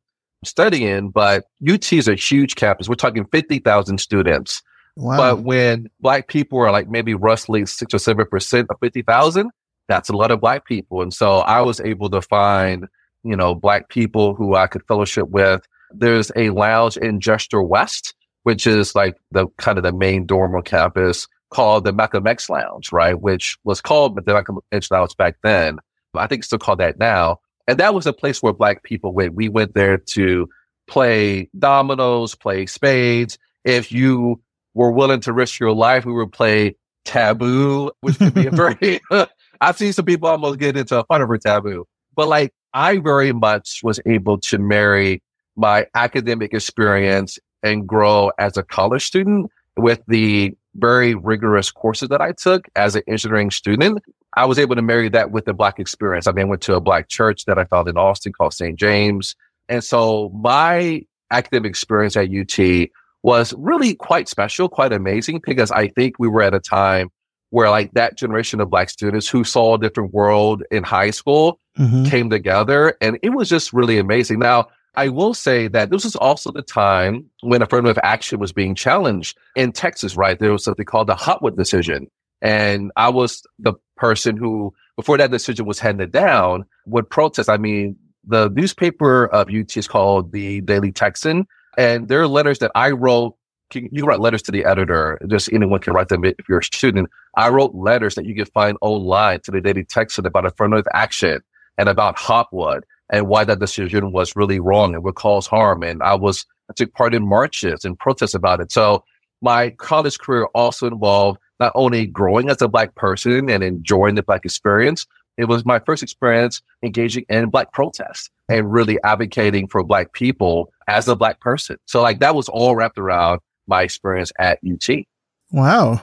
studying, 0.44 1.10
but 1.10 1.44
UT 1.68 1.92
is 1.92 2.08
a 2.08 2.14
huge 2.14 2.56
campus. 2.56 2.88
We're 2.88 2.96
talking 2.96 3.24
50,000 3.26 3.98
students. 3.98 4.62
Wow. 4.96 5.16
But 5.16 5.42
when 5.42 5.90
black 6.00 6.28
people 6.28 6.58
are 6.60 6.70
like 6.70 6.88
maybe 6.88 7.14
roughly 7.14 7.66
six 7.66 7.92
or 7.94 7.98
seven 7.98 8.26
percent 8.26 8.68
of 8.70 8.76
50,000, 8.80 9.50
that's 9.88 10.08
a 10.08 10.16
lot 10.16 10.30
of 10.30 10.40
black 10.40 10.66
people. 10.66 11.02
And 11.02 11.12
so 11.12 11.38
I 11.40 11.60
was 11.60 11.80
able 11.80 12.10
to 12.10 12.22
find, 12.22 12.86
you 13.22 13.36
know, 13.36 13.54
black 13.54 13.88
people 13.88 14.34
who 14.34 14.54
I 14.54 14.66
could 14.66 14.86
fellowship 14.86 15.28
with. 15.28 15.66
There's 15.96 16.30
a 16.36 16.50
lounge 16.50 16.96
in 16.96 17.20
Jester 17.20 17.62
West, 17.62 18.14
which 18.42 18.66
is 18.66 18.94
like 18.94 19.16
the 19.30 19.46
kind 19.58 19.78
of 19.78 19.84
the 19.84 19.92
main 19.92 20.26
dorm 20.26 20.54
on 20.54 20.62
campus 20.62 21.26
called 21.50 21.84
the 21.84 21.92
Malcolm 21.92 22.26
X 22.26 22.50
Lounge, 22.50 22.92
right? 22.92 23.20
Which 23.20 23.56
was 23.64 23.80
called 23.80 24.16
the 24.16 24.32
Malcolm 24.32 24.58
X 24.72 24.90
Lounge 24.90 25.16
back 25.16 25.36
then. 25.42 25.78
I 26.14 26.26
think 26.26 26.40
it's 26.40 26.48
still 26.48 26.58
called 26.58 26.80
that 26.80 26.98
now. 26.98 27.38
And 27.66 27.78
that 27.78 27.94
was 27.94 28.06
a 28.06 28.12
place 28.12 28.42
where 28.42 28.52
black 28.52 28.82
people 28.82 29.12
went. 29.12 29.34
We 29.34 29.48
went 29.48 29.74
there 29.74 29.98
to 29.98 30.48
play 30.86 31.48
dominoes, 31.58 32.34
play 32.34 32.66
spades. 32.66 33.38
If 33.64 33.90
you 33.90 34.40
were 34.74 34.90
willing 34.90 35.20
to 35.20 35.32
risk 35.32 35.58
your 35.58 35.72
life, 35.72 36.04
we 36.04 36.12
would 36.12 36.32
play 36.32 36.76
taboo, 37.04 37.90
which 38.00 38.18
could 38.18 38.34
be 38.34 38.46
a 38.46 38.50
very, 38.50 39.00
I've 39.60 39.78
seen 39.78 39.92
some 39.92 40.04
people 40.04 40.28
almost 40.28 40.58
get 40.58 40.76
into 40.76 40.98
a 40.98 41.04
fight 41.04 41.20
over 41.20 41.38
taboo. 41.38 41.86
But 42.14 42.28
like, 42.28 42.52
I 42.72 42.98
very 42.98 43.32
much 43.32 43.80
was 43.82 44.00
able 44.04 44.38
to 44.40 44.58
marry 44.58 45.22
my 45.56 45.86
academic 45.94 46.52
experience 46.52 47.38
and 47.62 47.86
grow 47.86 48.30
as 48.38 48.56
a 48.56 48.62
college 48.62 49.04
student 49.04 49.50
with 49.76 50.00
the 50.06 50.54
very 50.76 51.14
rigorous 51.14 51.70
courses 51.70 52.08
that 52.08 52.20
I 52.20 52.32
took 52.32 52.66
as 52.76 52.96
an 52.96 53.02
engineering 53.06 53.50
student. 53.50 54.02
I 54.36 54.44
was 54.46 54.58
able 54.58 54.74
to 54.74 54.82
marry 54.82 55.08
that 55.10 55.30
with 55.30 55.44
the 55.44 55.54
black 55.54 55.78
experience. 55.78 56.26
I 56.26 56.32
mean, 56.32 56.46
I 56.46 56.48
went 56.48 56.62
to 56.62 56.74
a 56.74 56.80
black 56.80 57.08
church 57.08 57.44
that 57.44 57.58
I 57.58 57.64
found 57.64 57.88
in 57.88 57.96
Austin 57.96 58.32
called 58.32 58.54
St. 58.54 58.78
James. 58.78 59.36
And 59.68 59.82
so 59.82 60.30
my 60.30 61.02
academic 61.30 61.70
experience 61.70 62.16
at 62.16 62.28
UT 62.30 62.88
was 63.22 63.54
really 63.56 63.94
quite 63.94 64.28
special, 64.28 64.68
quite 64.68 64.92
amazing 64.92 65.40
because 65.44 65.70
I 65.70 65.88
think 65.88 66.16
we 66.18 66.28
were 66.28 66.42
at 66.42 66.54
a 66.54 66.60
time 66.60 67.10
where 67.50 67.70
like 67.70 67.92
that 67.92 68.18
generation 68.18 68.60
of 68.60 68.68
black 68.68 68.90
students 68.90 69.28
who 69.28 69.44
saw 69.44 69.74
a 69.74 69.78
different 69.78 70.12
world 70.12 70.64
in 70.72 70.82
high 70.82 71.10
school 71.10 71.60
mm-hmm. 71.78 72.04
came 72.04 72.28
together 72.28 72.96
and 73.00 73.18
it 73.22 73.30
was 73.30 73.48
just 73.48 73.72
really 73.72 73.98
amazing. 73.98 74.40
Now, 74.40 74.68
I 74.96 75.08
will 75.08 75.34
say 75.34 75.68
that 75.68 75.90
this 75.90 76.04
was 76.04 76.16
also 76.16 76.52
the 76.52 76.62
time 76.62 77.28
when 77.42 77.62
affirmative 77.62 77.98
action 78.02 78.38
was 78.38 78.52
being 78.52 78.74
challenged 78.74 79.36
in 79.56 79.72
Texas, 79.72 80.16
right? 80.16 80.38
There 80.38 80.52
was 80.52 80.64
something 80.64 80.84
called 80.84 81.08
the 81.08 81.16
Hopwood 81.16 81.56
decision. 81.56 82.08
And 82.40 82.92
I 82.96 83.08
was 83.08 83.42
the 83.58 83.74
person 83.96 84.36
who, 84.36 84.72
before 84.96 85.16
that 85.18 85.30
decision 85.30 85.66
was 85.66 85.78
handed 85.78 86.12
down, 86.12 86.64
would 86.86 87.08
protest. 87.08 87.48
I 87.48 87.56
mean, 87.56 87.96
the 88.26 88.50
newspaper 88.50 89.26
of 89.26 89.48
UT 89.48 89.76
is 89.76 89.88
called 89.88 90.32
the 90.32 90.60
Daily 90.60 90.92
Texan. 90.92 91.46
And 91.76 92.08
there 92.08 92.20
are 92.20 92.28
letters 92.28 92.60
that 92.60 92.70
I 92.74 92.90
wrote. 92.90 93.36
You 93.72 93.88
can 93.88 94.04
write 94.04 94.20
letters 94.20 94.42
to 94.42 94.52
the 94.52 94.64
editor. 94.64 95.18
Just 95.26 95.52
anyone 95.52 95.80
can 95.80 95.94
write 95.94 96.08
them 96.08 96.24
if 96.24 96.48
you're 96.48 96.60
a 96.60 96.64
student. 96.64 97.10
I 97.36 97.48
wrote 97.48 97.74
letters 97.74 98.14
that 98.14 98.26
you 98.26 98.34
can 98.34 98.44
find 98.46 98.76
online 98.80 99.40
to 99.40 99.50
the 99.50 99.60
Daily 99.60 99.84
Texan 99.84 100.26
about 100.26 100.46
affirmative 100.46 100.86
action 100.92 101.40
and 101.76 101.88
about 101.88 102.16
Hopwood 102.16 102.84
and 103.14 103.28
why 103.28 103.44
that 103.44 103.60
decision 103.60 104.10
was 104.10 104.34
really 104.34 104.58
wrong 104.58 104.92
and 104.92 105.04
would 105.04 105.14
cause 105.14 105.46
harm. 105.46 105.84
And 105.84 106.02
I 106.02 106.14
was, 106.14 106.44
I 106.68 106.72
took 106.72 106.92
part 106.94 107.14
in 107.14 107.24
marches 107.24 107.84
and 107.84 107.96
protests 107.96 108.34
about 108.34 108.60
it. 108.60 108.72
So 108.72 109.04
my 109.40 109.70
college 109.70 110.18
career 110.18 110.46
also 110.46 110.88
involved 110.88 111.38
not 111.60 111.70
only 111.76 112.06
growing 112.06 112.50
as 112.50 112.60
a 112.60 112.66
black 112.66 112.96
person 112.96 113.48
and 113.48 113.62
enjoying 113.62 114.16
the 114.16 114.24
black 114.24 114.44
experience, 114.44 115.06
it 115.36 115.44
was 115.44 115.64
my 115.64 115.78
first 115.78 116.02
experience 116.02 116.60
engaging 116.82 117.24
in 117.28 117.50
black 117.50 117.72
protests 117.72 118.30
and 118.48 118.72
really 118.72 118.98
advocating 119.04 119.68
for 119.68 119.84
black 119.84 120.12
people 120.12 120.72
as 120.88 121.06
a 121.06 121.14
black 121.14 121.40
person. 121.40 121.76
So 121.86 122.02
like 122.02 122.18
that 122.18 122.34
was 122.34 122.48
all 122.48 122.74
wrapped 122.74 122.98
around 122.98 123.40
my 123.68 123.82
experience 123.82 124.32
at 124.40 124.58
UT. 124.68 125.04
Wow. 125.52 126.02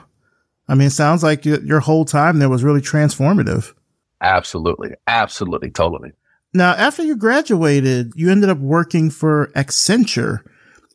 I 0.66 0.74
mean, 0.74 0.86
it 0.86 0.92
sounds 0.92 1.22
like 1.22 1.44
your 1.44 1.80
whole 1.80 2.06
time 2.06 2.38
there 2.38 2.48
was 2.48 2.64
really 2.64 2.80
transformative. 2.80 3.74
Absolutely. 4.22 4.92
Absolutely. 5.06 5.70
Totally. 5.70 6.12
Now, 6.54 6.72
after 6.72 7.02
you 7.02 7.16
graduated, 7.16 8.12
you 8.14 8.30
ended 8.30 8.50
up 8.50 8.58
working 8.58 9.10
for 9.10 9.50
Accenture 9.56 10.40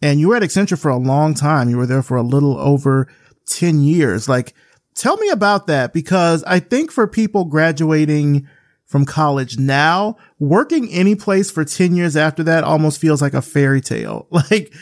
and 0.01 0.19
you 0.19 0.29
were 0.29 0.35
at 0.35 0.43
Accenture 0.43 0.79
for 0.79 0.89
a 0.89 0.97
long 0.97 1.33
time. 1.33 1.69
You 1.69 1.77
were 1.77 1.87
there 1.87 2.03
for 2.03 2.17
a 2.17 2.21
little 2.23 2.57
over 2.59 3.07
10 3.47 3.81
years. 3.81 4.29
Like, 4.29 4.53
tell 4.93 5.17
me 5.17 5.29
about 5.29 5.67
that 5.67 5.93
because 5.93 6.43
I 6.43 6.59
think 6.59 6.91
for 6.91 7.07
people 7.07 7.45
graduating 7.45 8.47
from 8.85 9.03
college 9.03 9.57
now, 9.57 10.15
working 10.39 10.89
any 10.91 11.15
place 11.15 11.51
for 11.51 11.65
10 11.65 11.95
years 11.95 12.15
after 12.15 12.43
that 12.43 12.63
almost 12.63 13.01
feels 13.01 13.21
like 13.21 13.33
a 13.33 13.41
fairy 13.41 13.81
tale. 13.81 14.27
Like, 14.31 14.73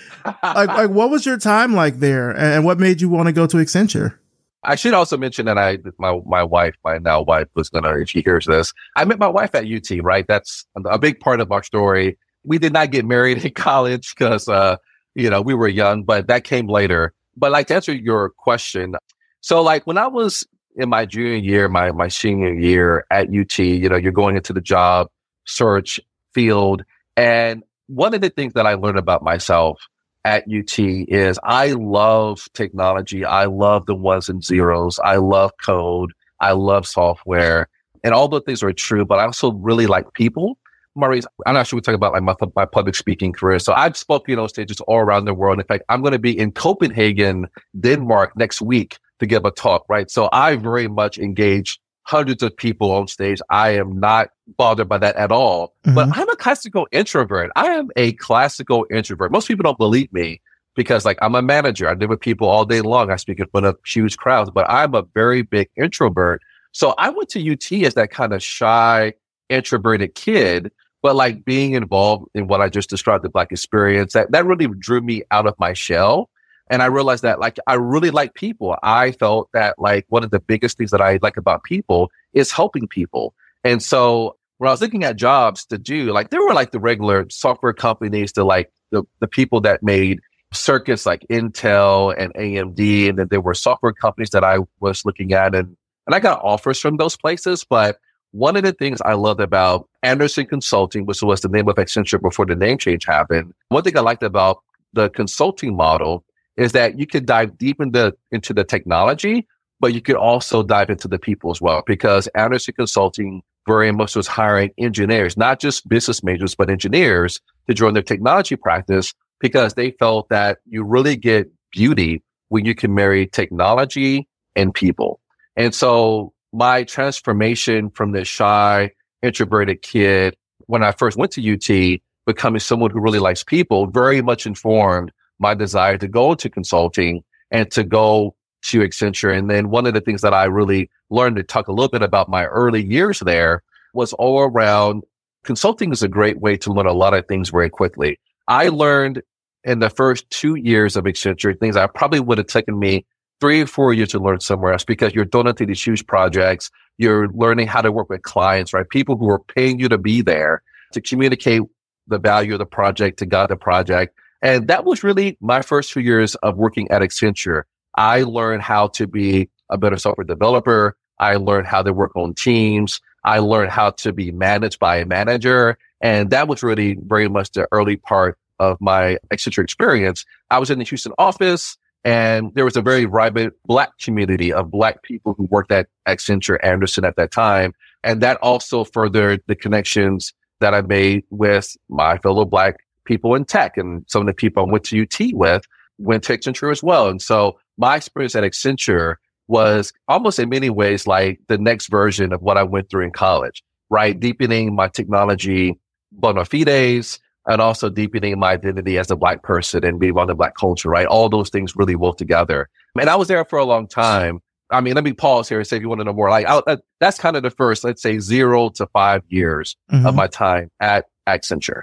like, 0.44 0.68
like, 0.70 0.90
what 0.90 1.10
was 1.12 1.26
your 1.26 1.38
time 1.38 1.74
like 1.76 2.00
there 2.00 2.32
and 2.32 2.66
what 2.66 2.80
made 2.80 3.00
you 3.00 3.10
want 3.10 3.28
to 3.28 3.32
go 3.32 3.46
to 3.48 3.58
Accenture? 3.58 4.18
I 4.65 4.75
should 4.75 4.93
also 4.93 5.17
mention 5.17 5.45
that 5.45 5.58
I, 5.58 5.78
my, 5.99 6.19
my 6.25 6.43
wife, 6.43 6.75
my 6.84 6.97
now 6.97 7.21
wife 7.21 7.47
was 7.56 7.69
gonna, 7.69 7.97
if 7.97 8.10
she 8.10 8.21
hears 8.21 8.45
this, 8.45 8.73
I 8.95 9.06
met 9.06 9.19
my 9.19 9.28
wife 9.28 9.54
at 9.56 9.65
UT, 9.65 10.04
right? 10.04 10.25
That's 10.28 10.65
a 10.86 10.99
big 10.99 11.19
part 11.19 11.39
of 11.39 11.51
our 11.51 11.63
story. 11.63 12.17
We 12.43 12.58
did 12.58 12.73
not 12.73 12.91
get 12.91 13.06
married 13.06 13.43
in 13.45 13.54
college 13.54 14.13
because, 14.15 14.47
uh, 14.47 14.78
you 15.13 15.30
know, 15.30 15.41
we 15.41 15.54
were 15.54 15.67
young, 15.67 16.04
but 16.04 16.28
that 16.28 16.43
came 16.43 16.67
later. 16.67 17.13
But 17.38 17.51
like 17.51 17.67
to 17.67 17.75
answer 17.75 17.93
your 17.93 18.30
question, 18.30 18.95
so 19.41 19.62
like 19.62 19.86
when 19.86 19.97
I 19.97 20.08
was 20.08 20.45
in 20.78 20.89
my 20.89 21.06
junior 21.06 21.36
year, 21.36 21.69
my 21.69 21.91
my 21.91 22.08
senior 22.08 22.54
year 22.54 23.06
at 23.12 23.28
UT, 23.28 23.60
you 23.60 23.89
know, 23.89 23.95
you're 23.95 24.12
going 24.12 24.36
into 24.36 24.54
the 24.54 24.62
job 24.62 25.08
search 25.45 25.99
field, 26.34 26.84
and 27.17 27.63
one 27.88 28.13
of 28.13 28.21
the 28.21 28.30
things 28.30 28.54
that 28.54 28.65
I 28.65 28.73
learned 28.73 28.97
about 28.97 29.21
myself 29.21 29.80
at 30.26 30.44
UT 30.52 30.78
is 30.80 31.40
I 31.44 31.72
love 31.74 32.50
technology. 32.54 33.24
I 33.24 33.46
love 33.46 33.86
the 33.86 33.96
ones 33.96 34.28
and 34.28 34.44
zeros. 34.44 35.00
I 35.00 35.18
love 35.18 35.52
code. 35.64 36.12
I 36.42 36.52
love 36.52 36.86
software. 36.86 37.70
And 38.04 38.14
all 38.14 38.28
those 38.28 38.44
things 38.46 38.62
are 38.64 38.74
true, 38.74 39.06
but 39.06 39.20
I 39.20 39.26
also 39.26 39.54
really 39.54 39.88
like 39.88 40.14
people. 40.14 40.58
Maurice, 40.96 41.26
I'm 41.46 41.54
not 41.54 41.68
sure 41.68 41.78
we 41.78 41.82
talk 41.82 41.96
about 41.96 42.14
like 42.14 42.24
my, 42.24 42.36
my 42.56 42.66
public 42.66 42.96
speaking 42.96 43.34
career. 43.34 43.60
So 43.60 43.73
I've 43.73 43.98
spoken 43.98 44.40
on 44.40 44.50
stages 44.50 44.80
all 44.82 45.00
around 45.00 45.26
the 45.26 45.34
world. 45.34 45.60
In 45.60 45.65
fact, 45.65 45.84
I'm 45.90 46.02
going 46.02 46.13
to 46.13 46.19
be 46.19 46.38
in 46.38 46.52
Copenhagen, 46.52 47.48
Denmark 47.80 48.36
next 48.38 48.62
week 48.62 48.98
to 49.19 49.26
give 49.26 49.46
a 49.46 49.52
talk, 49.52 49.86
right? 49.90 50.10
So 50.10 50.30
I 50.32 50.56
very 50.56 50.88
much 50.88 51.17
engage 51.17 51.80
hundreds 52.06 52.41
of 52.41 52.56
people 52.56 52.91
on 52.91 53.08
stage. 53.08 53.39
I 53.49 53.71
am 53.71 53.99
not 53.99 54.29
bothered 54.58 54.87
by 54.87 54.97
that 54.99 55.15
at 55.15 55.31
all. 55.31 55.73
Mm-hmm. 55.85 55.95
But 55.95 56.10
I'm 56.17 56.29
a 56.29 56.35
classical 56.35 56.87
introvert. 56.91 57.51
I 57.56 57.67
am 57.67 57.89
a 57.95 58.13
classical 58.13 58.85
introvert. 58.89 59.31
Most 59.31 59.47
people 59.47 59.63
don't 59.63 59.77
believe 59.77 60.12
me 60.13 60.41
because 60.75 61.06
like 61.06 61.17
I'm 61.21 61.35
a 61.35 61.41
manager. 61.41 61.89
I 61.89 61.95
deal 61.95 62.10
with 62.10 62.21
people 62.21 62.47
all 62.47 62.65
day 62.65 62.81
long. 62.81 63.12
I 63.12 63.15
speak 63.17 63.39
in 63.39 63.47
front 63.47 63.65
of 63.65 63.77
huge 63.85 64.17
crowds, 64.17 64.49
but 64.49 64.69
I'm 64.69 64.93
a 64.93 65.03
very 65.13 65.41
big 65.41 65.69
introvert. 65.77 66.41
So 66.71 66.93
I 66.97 67.10
went 67.10 67.29
to 67.29 67.51
UT 67.51 67.71
as 67.85 67.93
that 67.95 68.12
kind 68.12 68.33
of 68.33 68.43
shy, 68.43 69.13
introverted 69.49 70.15
kid 70.15 70.71
but 71.06 71.15
like 71.15 71.45
being 71.45 71.73
involved 71.73 72.25
in 72.33 72.47
what 72.47 72.62
I 72.62 72.67
just 72.67 72.89
described, 72.89 73.23
the 73.23 73.29
black 73.29 73.51
experience, 73.51 74.13
that, 74.13 74.31
that 74.31 74.43
really 74.43 74.65
drew 74.79 75.01
me 75.01 75.21
out 75.29 75.45
of 75.45 75.53
my 75.60 75.71
shell. 75.71 76.31
And 76.70 76.82
I 76.82 76.88
realized 76.88 77.24
that 77.24 77.40
like 77.40 77.58
I 77.68 77.76
really 77.76 78.12
like 78.12 78.34
people. 78.34 78.76
I 78.82 79.12
felt 79.12 79.50
that 79.54 79.76
like 79.78 80.06
one 80.10 80.24
of 80.24 80.32
the 80.32 80.40
biggest 80.40 80.78
things 80.78 80.92
that 80.92 81.02
I 81.02 81.20
like 81.22 81.38
about 81.38 81.63
people 81.63 82.12
is 82.34 82.52
helping 82.52 82.88
people. 82.88 83.34
And 83.63 83.82
so 83.82 84.38
when 84.58 84.70
I 84.70 84.72
was 84.72 84.82
looking 84.82 85.04
at 85.04 85.16
jobs 85.16 85.66
to 85.66 85.78
do, 85.78 86.12
like 86.12 86.30
there 86.30 86.42
were 86.42 86.54
like 86.54 86.72
the 86.72 86.80
regular 86.80 87.28
software 87.30 87.74
companies, 87.74 88.32
the 88.32 88.44
like 88.44 88.72
the, 88.92 89.04
the 89.20 89.28
people 89.28 89.62
that 89.62 89.84
made 89.84 90.20
circuits 90.54 91.06
like 91.06 91.26
Intel 91.30 92.16
and 92.18 92.34
AMD. 92.34 93.10
And 93.10 93.20
then 93.20 93.28
there 93.30 93.42
were 93.42 93.54
software 93.54 93.94
companies 93.94 94.32
that 94.32 94.44
I 94.44 94.60
was 94.80 95.06
looking 95.06 95.34
at 95.34 95.54
and, 95.54 95.76
and 96.08 96.16
I 96.16 96.20
got 96.20 96.44
offers 96.44 96.80
from 96.80 96.98
those 96.98 97.18
places. 97.18 97.66
But 97.68 98.00
one 98.32 98.56
of 98.56 98.63
the 98.63 98.74
things 98.74 99.02
I 99.02 99.13
loved 99.13 99.40
about 99.40 99.88
Andersen 100.04 100.46
Consulting, 100.46 101.06
which 101.06 101.22
was 101.22 101.42
the 101.42 101.50
name 101.50 101.68
of 101.68 101.76
Accenture 101.76 102.22
before 102.22 102.46
the 102.46 102.56
name 102.56 102.78
change 102.78 103.06
happened, 103.06 103.54
one 103.70 103.84
thing 103.84 103.98
I 103.98 104.02
liked 104.02 104.24
about 104.24 104.62
the 104.94 105.10
consulting 105.10 105.76
model 105.76 106.24
is 106.58 106.71
that 106.71 106.99
you 106.99 107.06
could 107.06 107.25
dive 107.25 107.58
deep 107.58 107.81
into, 107.81 108.15
into 108.31 108.53
the 108.53 108.63
technology, 108.63 109.47
but 109.79 109.93
you 109.93 110.01
could 110.01 110.15
also 110.15 110.63
dive 110.63 110.89
into 110.89 111.08
the 111.08 111.19
people 111.19 111.51
as 111.51 111.62
well 111.62 111.83
because 111.85 112.27
Andersen 112.27 112.73
Consulting 112.75 113.41
very 113.67 113.91
much 113.91 114.15
was 114.15 114.27
hiring 114.27 114.71
engineers, 114.77 115.37
not 115.37 115.60
just 115.60 115.87
business 115.89 116.23
majors, 116.23 116.56
but 116.56 116.69
engineers 116.69 117.41
to 117.67 117.73
join 117.73 117.93
their 117.93 118.03
technology 118.03 118.56
practice 118.56 119.13
because 119.39 119.73
they 119.73 119.91
felt 119.91 120.29
that 120.29 120.60
you 120.65 120.83
really 120.83 121.15
get 121.15 121.49
beauty 121.71 122.23
when 122.49 122.63
you 122.63 122.75
can 122.75 122.93
marry 122.93 123.27
technology 123.27 124.27
and 124.56 124.73
people. 124.73 125.19
And 125.56 125.73
so 125.73 126.31
my 126.53 126.83
transformation 126.83 127.89
from 127.89 128.12
this 128.12 128.27
shy, 128.27 128.91
introverted 129.21 129.81
kid 129.81 130.35
when 130.67 130.83
I 130.83 130.91
first 130.91 131.17
went 131.17 131.31
to 131.33 131.53
UT, 131.53 131.99
becoming 132.25 132.60
someone 132.60 132.91
who 132.91 132.99
really 132.99 133.19
likes 133.19 133.43
people, 133.43 133.87
very 133.87 134.21
much 134.21 134.45
informed 134.45 135.12
my 135.40 135.54
desire 135.54 135.98
to 135.98 136.08
go 136.08 136.31
into 136.31 136.50
consulting 136.50 137.23
and 137.52 137.69
to 137.71 137.83
go 137.83 138.36
to 138.63 138.79
Accenture. 138.79 139.36
And 139.38 139.50
then 139.50 139.69
one 139.69 139.86
of 139.86 139.94
the 139.94 140.02
things 140.02 140.21
that 140.21 140.33
I 140.33 140.46
really 140.46 140.90
learned 141.10 141.36
to 141.36 141.44
talk 141.44 141.67
a 141.67 141.71
little 141.71 141.90
bit 141.90 142.02
about 142.02 142.29
my 142.29 142.46
early 142.46 142.83
years 142.83 143.19
there 143.19 143.62
was 143.94 144.13
all 144.13 144.40
around 144.42 145.04
consulting 145.44 145.92
is 145.92 146.04
a 146.04 146.08
great 146.08 146.40
way 146.40 146.58
to 146.58 146.73
learn 146.73 146.88
a 146.88 146.94
lot 146.94 147.13
of 147.13 147.27
things 147.27 147.50
very 147.50 147.69
quickly. 147.69 148.19
I 148.48 148.69
learned 148.69 149.21
in 149.63 149.79
the 149.79 149.90
first 149.90 150.29
two 150.29 150.56
years 150.56 150.96
of 150.96 151.06
Accenture 151.06 151.58
things 151.60 151.75
I 151.75 151.88
probably 151.88 152.19
would 152.19 152.38
have 152.38 152.48
taken 152.48 152.77
me 152.77 153.06
three 153.40 153.62
or 153.62 153.67
four 153.67 153.94
years 153.94 154.10
to 154.10 154.19
learn 154.19 154.40
somewhere 154.40 154.73
else 154.73 154.86
because 154.86 155.13
you're 155.13 155.27
into 155.33 155.65
these 155.65 155.86
huge 155.86 156.06
projects. 156.08 156.71
You're 156.98 157.27
learning 157.29 157.67
how 157.67 157.81
to 157.81 157.92
work 157.92 158.10
with 158.10 158.21
clients, 158.21 158.73
right? 158.73 158.88
People 158.90 159.17
who 159.17 159.29
are 159.29 159.40
paying 159.40 159.79
you 159.79 159.90
to 159.90 159.98
be 159.98 160.21
there 160.21 160.62
to 160.94 161.02
communicate 161.02 161.62
the 162.08 162.19
value 162.19 162.54
of 162.54 162.60
the 162.60 162.65
project 162.65 163.19
to 163.19 163.25
guide 163.25 163.50
the 163.50 163.58
project. 163.58 164.15
And 164.46 164.67
that 164.67 164.85
was 164.85 165.04
really 165.04 165.39
my 165.41 165.63
first 165.63 165.91
few 165.91 166.04
years 166.04 166.35
of 166.35 166.56
working 166.56 166.87
at 166.91 167.02
Accenture. 167.02 167.63
I 167.96 168.21
learned 168.21 168.62
how 168.62 168.89
to 168.89 169.08
be 169.08 169.50
a 169.71 169.77
better 169.79 169.98
software 169.98 170.23
developer. 170.23 170.96
I 171.17 171.37
learned 171.37 171.65
how 171.65 171.81
to 171.81 171.91
work 171.91 172.15
on 172.15 172.35
teams. 172.35 173.02
I 173.23 173.39
learned 173.39 173.71
how 173.71 173.89
to 173.89 174.13
be 174.13 174.31
managed 174.31 174.77
by 174.77 174.98
a 174.98 175.06
manager. 175.08 175.79
And 176.00 176.29
that 176.29 176.48
was 176.48 176.62
really 176.62 176.96
very 177.08 177.27
much 177.27 177.54
the 177.54 177.67
early 177.71 177.96
part 177.96 178.37
of 178.60 178.77
my 178.79 179.17
Accenture 179.33 179.63
experience. 179.63 180.23
I 180.52 180.60
was 180.60 180.69
in 180.69 180.77
the 180.77 180.85
Houston 180.85 181.13
office 181.17 181.75
and 182.04 182.54
there 182.54 182.65
was 182.65 182.77
a 182.77 182.83
very 182.83 183.06
vibrant 183.06 183.56
black 183.65 183.98
community 184.00 184.54
of 184.54 184.69
black 184.69 185.02
people 185.02 185.33
who 185.35 185.48
worked 185.50 185.71
at 185.71 185.87
Accenture 186.08 186.60
Andersen 186.62 187.04
at 187.04 187.15
that 187.15 187.31
time. 187.31 187.73
And 188.04 188.21
that 188.21 188.37
also 188.43 188.83
furthered 188.83 189.41
the 189.48 189.56
connections 189.56 190.35
that 190.60 190.75
I 190.75 190.81
made 190.81 191.23
with 191.31 191.75
my 191.89 192.19
fellow 192.19 192.46
black 192.46 192.85
people 193.06 193.35
in 193.35 193.45
tech 193.45 193.77
and 193.77 194.03
some 194.08 194.21
of 194.21 194.27
the 194.27 194.33
people 194.33 194.65
I 194.65 194.71
went 194.71 194.83
to 194.85 195.01
UT 195.01 195.33
with 195.33 195.63
went 195.97 196.23
to 196.25 196.37
Accenture 196.37 196.71
as 196.71 196.83
well. 196.83 197.08
And 197.08 197.21
so 197.21 197.58
my 197.77 197.95
experience 197.95 198.35
at 198.35 198.43
Accenture 198.43 199.15
was 199.47 199.93
almost 200.08 200.39
in 200.39 200.49
many 200.49 200.69
ways 200.69 201.08
like 201.08 201.39
the 201.47 201.58
next 201.58 201.87
version 201.87 202.33
of 202.33 202.41
what 202.41 202.58
I 202.58 202.63
went 202.63 202.89
through 202.89 203.06
in 203.06 203.12
college, 203.12 203.63
right? 203.89 204.19
Deepening 204.19 204.75
my 204.75 204.87
technology 204.87 205.79
bona 206.12 206.45
fides 206.45 207.19
and 207.47 207.62
also 207.62 207.89
deepening 207.89 208.39
my 208.39 208.53
identity 208.53 208.97
as 208.97 209.12
a 209.12 209.15
black 209.15 209.43
person 209.43 209.85
and 209.85 209.99
being 209.99 210.17
on 210.17 210.27
the 210.27 210.35
black 210.35 210.56
culture, 210.56 210.89
right? 210.89 211.06
All 211.06 211.29
those 211.29 211.49
things 211.49 211.75
really 211.75 211.95
work 211.95 212.17
together. 212.17 212.69
And 212.99 213.10
I 213.10 213.15
was 213.15 213.27
there 213.27 213.45
for 213.45 213.60
a 213.60 213.65
long 213.65 213.87
time. 213.87 214.39
I 214.71 214.81
mean, 214.81 214.95
let 214.95 215.03
me 215.03 215.13
pause 215.13 215.47
here 215.47 215.60
and 215.60 215.67
say 215.67 215.77
if 215.77 215.83
you 215.83 215.89
want 215.89 216.01
to 216.01 216.06
know 216.06 216.13
more, 216.13 216.29
like 216.29 216.47
I, 216.47 216.77
that's 216.99 217.19
kind 217.19 217.35
of 217.35 217.43
the 217.43 217.51
first, 217.51 217.83
let's 217.83 218.01
say 218.01 218.17
zero 218.17 218.69
to 218.69 218.87
five 218.87 219.21
years 219.27 219.75
mm-hmm. 219.91 220.08
of 220.08 220.15
my 220.15 220.25
time 220.25 220.71
at 220.79 221.06
Accenture. 221.27 221.81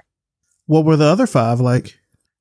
What 0.72 0.86
were 0.86 0.96
the 0.96 1.04
other 1.04 1.26
five 1.26 1.60
like? 1.60 1.98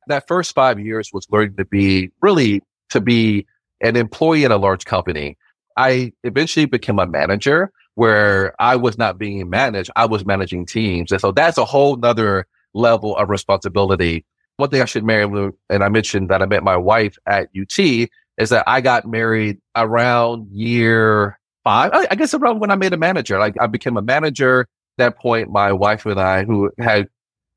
That 0.07 0.25
first 0.25 0.55
five 0.55 0.79
years 0.79 1.09
was 1.11 1.27
learning 1.29 1.57
to 1.57 1.65
be 1.65 2.11
really 2.21 2.61
to 2.91 3.01
be 3.01 3.45
an 3.81 3.97
employee 3.97 4.45
in 4.45 4.53
a 4.53 4.57
large 4.57 4.85
company. 4.85 5.37
I 5.75 6.13
eventually 6.23 6.65
became 6.65 6.97
a 6.97 7.05
manager 7.05 7.73
where 7.95 8.55
I 8.57 8.77
was 8.77 8.97
not 8.97 9.17
being 9.17 9.49
managed. 9.49 9.91
I 9.97 10.05
was 10.05 10.25
managing 10.25 10.65
teams. 10.65 11.11
And 11.11 11.19
so 11.19 11.33
that's 11.33 11.57
a 11.57 11.65
whole 11.65 11.97
nother 11.97 12.47
level 12.73 13.17
of 13.17 13.27
responsibility. 13.27 14.25
One 14.55 14.69
thing 14.69 14.81
I 14.81 14.85
should 14.85 15.03
marry, 15.03 15.25
and 15.69 15.83
I 15.83 15.89
mentioned 15.89 16.29
that 16.29 16.41
I 16.41 16.45
met 16.45 16.63
my 16.63 16.77
wife 16.77 17.17
at 17.25 17.49
UT, 17.53 17.79
is 18.37 18.49
that 18.49 18.63
I 18.65 18.79
got 18.79 19.05
married 19.05 19.57
around 19.75 20.47
year 20.53 21.37
five. 21.65 21.91
I 21.93 22.15
guess 22.15 22.33
around 22.33 22.61
when 22.61 22.71
I 22.71 22.77
made 22.77 22.93
a 22.93 22.97
manager. 22.97 23.37
Like 23.39 23.57
I 23.59 23.67
became 23.67 23.97
a 23.97 24.01
manager. 24.01 24.61
At 24.61 24.67
that 24.97 25.19
point, 25.19 25.49
my 25.49 25.73
wife 25.73 26.05
and 26.05 26.17
I, 26.17 26.45
who 26.45 26.71
had 26.79 27.09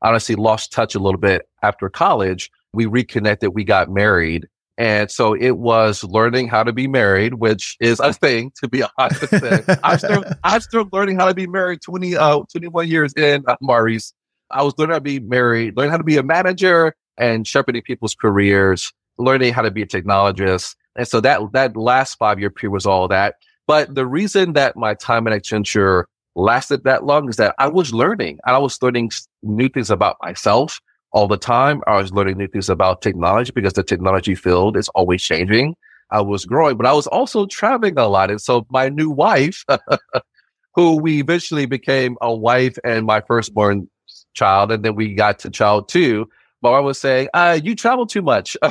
honestly 0.04 0.36
lost 0.36 0.72
touch 0.72 0.94
a 0.94 0.98
little 1.00 1.18
bit 1.18 1.48
after 1.62 1.88
college, 1.88 2.50
we 2.72 2.86
reconnected. 2.86 3.54
We 3.54 3.64
got 3.64 3.90
married. 3.90 4.46
And 4.76 5.10
so 5.10 5.34
it 5.34 5.52
was 5.58 6.02
learning 6.04 6.48
how 6.48 6.64
to 6.64 6.72
be 6.72 6.88
married, 6.88 7.34
which 7.34 7.76
is 7.80 8.00
a 8.00 8.12
thing 8.12 8.52
to 8.60 8.68
be 8.68 8.82
honest. 8.98 9.32
I'm 9.82 9.98
still, 9.98 10.24
I'm 10.42 10.60
still 10.60 10.88
learning 10.92 11.18
how 11.18 11.26
to 11.26 11.34
be 11.34 11.46
married 11.46 11.80
20, 11.82 12.16
uh, 12.16 12.40
21 12.50 12.88
years 12.88 13.12
in, 13.14 13.44
uh, 13.46 13.56
Maurice. 13.60 14.12
I 14.50 14.62
was 14.62 14.74
learning 14.76 14.92
how 14.92 14.98
to 14.98 15.02
be 15.02 15.20
married, 15.20 15.76
learning 15.76 15.92
how 15.92 15.96
to 15.96 16.04
be 16.04 16.16
a 16.16 16.22
manager 16.22 16.94
and 17.16 17.46
shepherding 17.46 17.82
people's 17.82 18.14
careers, 18.14 18.92
learning 19.16 19.52
how 19.52 19.62
to 19.62 19.70
be 19.70 19.82
a 19.82 19.86
technologist. 19.86 20.74
And 20.96 21.06
so 21.06 21.20
that, 21.20 21.40
that 21.52 21.76
last 21.76 22.16
five 22.16 22.40
year 22.40 22.50
period 22.50 22.72
was 22.72 22.86
all 22.86 23.08
that. 23.08 23.36
But 23.66 23.94
the 23.94 24.06
reason 24.06 24.52
that 24.54 24.76
my 24.76 24.94
time 24.94 25.26
at 25.26 25.32
Accenture 25.32 26.04
lasted 26.36 26.84
that 26.84 27.04
long 27.04 27.28
is 27.28 27.36
that 27.36 27.54
I 27.58 27.68
was 27.68 27.92
learning. 27.92 28.38
I 28.44 28.58
was 28.58 28.80
learning 28.82 29.12
new 29.42 29.68
things 29.68 29.90
about 29.90 30.16
myself 30.22 30.80
all 31.12 31.28
the 31.28 31.36
time. 31.36 31.82
I 31.86 31.96
was 31.96 32.12
learning 32.12 32.38
new 32.38 32.48
things 32.48 32.68
about 32.68 33.02
technology 33.02 33.52
because 33.54 33.74
the 33.74 33.82
technology 33.82 34.34
field 34.34 34.76
is 34.76 34.88
always 34.90 35.22
changing. 35.22 35.76
I 36.10 36.20
was 36.20 36.44
growing, 36.44 36.76
but 36.76 36.86
I 36.86 36.92
was 36.92 37.06
also 37.06 37.46
traveling 37.46 37.98
a 37.98 38.06
lot. 38.06 38.30
And 38.30 38.40
so 38.40 38.66
my 38.70 38.88
new 38.88 39.10
wife, 39.10 39.64
who 40.74 40.96
we 40.96 41.20
eventually 41.20 41.66
became 41.66 42.16
a 42.20 42.34
wife 42.34 42.76
and 42.84 43.06
my 43.06 43.20
firstborn 43.20 43.88
child, 44.34 44.72
and 44.72 44.84
then 44.84 44.94
we 44.94 45.14
got 45.14 45.38
to 45.40 45.50
child 45.50 45.88
two. 45.88 46.28
But 46.60 46.72
I 46.72 46.80
was 46.80 46.98
saying, 46.98 47.28
uh, 47.34 47.58
you 47.62 47.74
travel 47.74 48.06
too 48.06 48.22
much. 48.22 48.56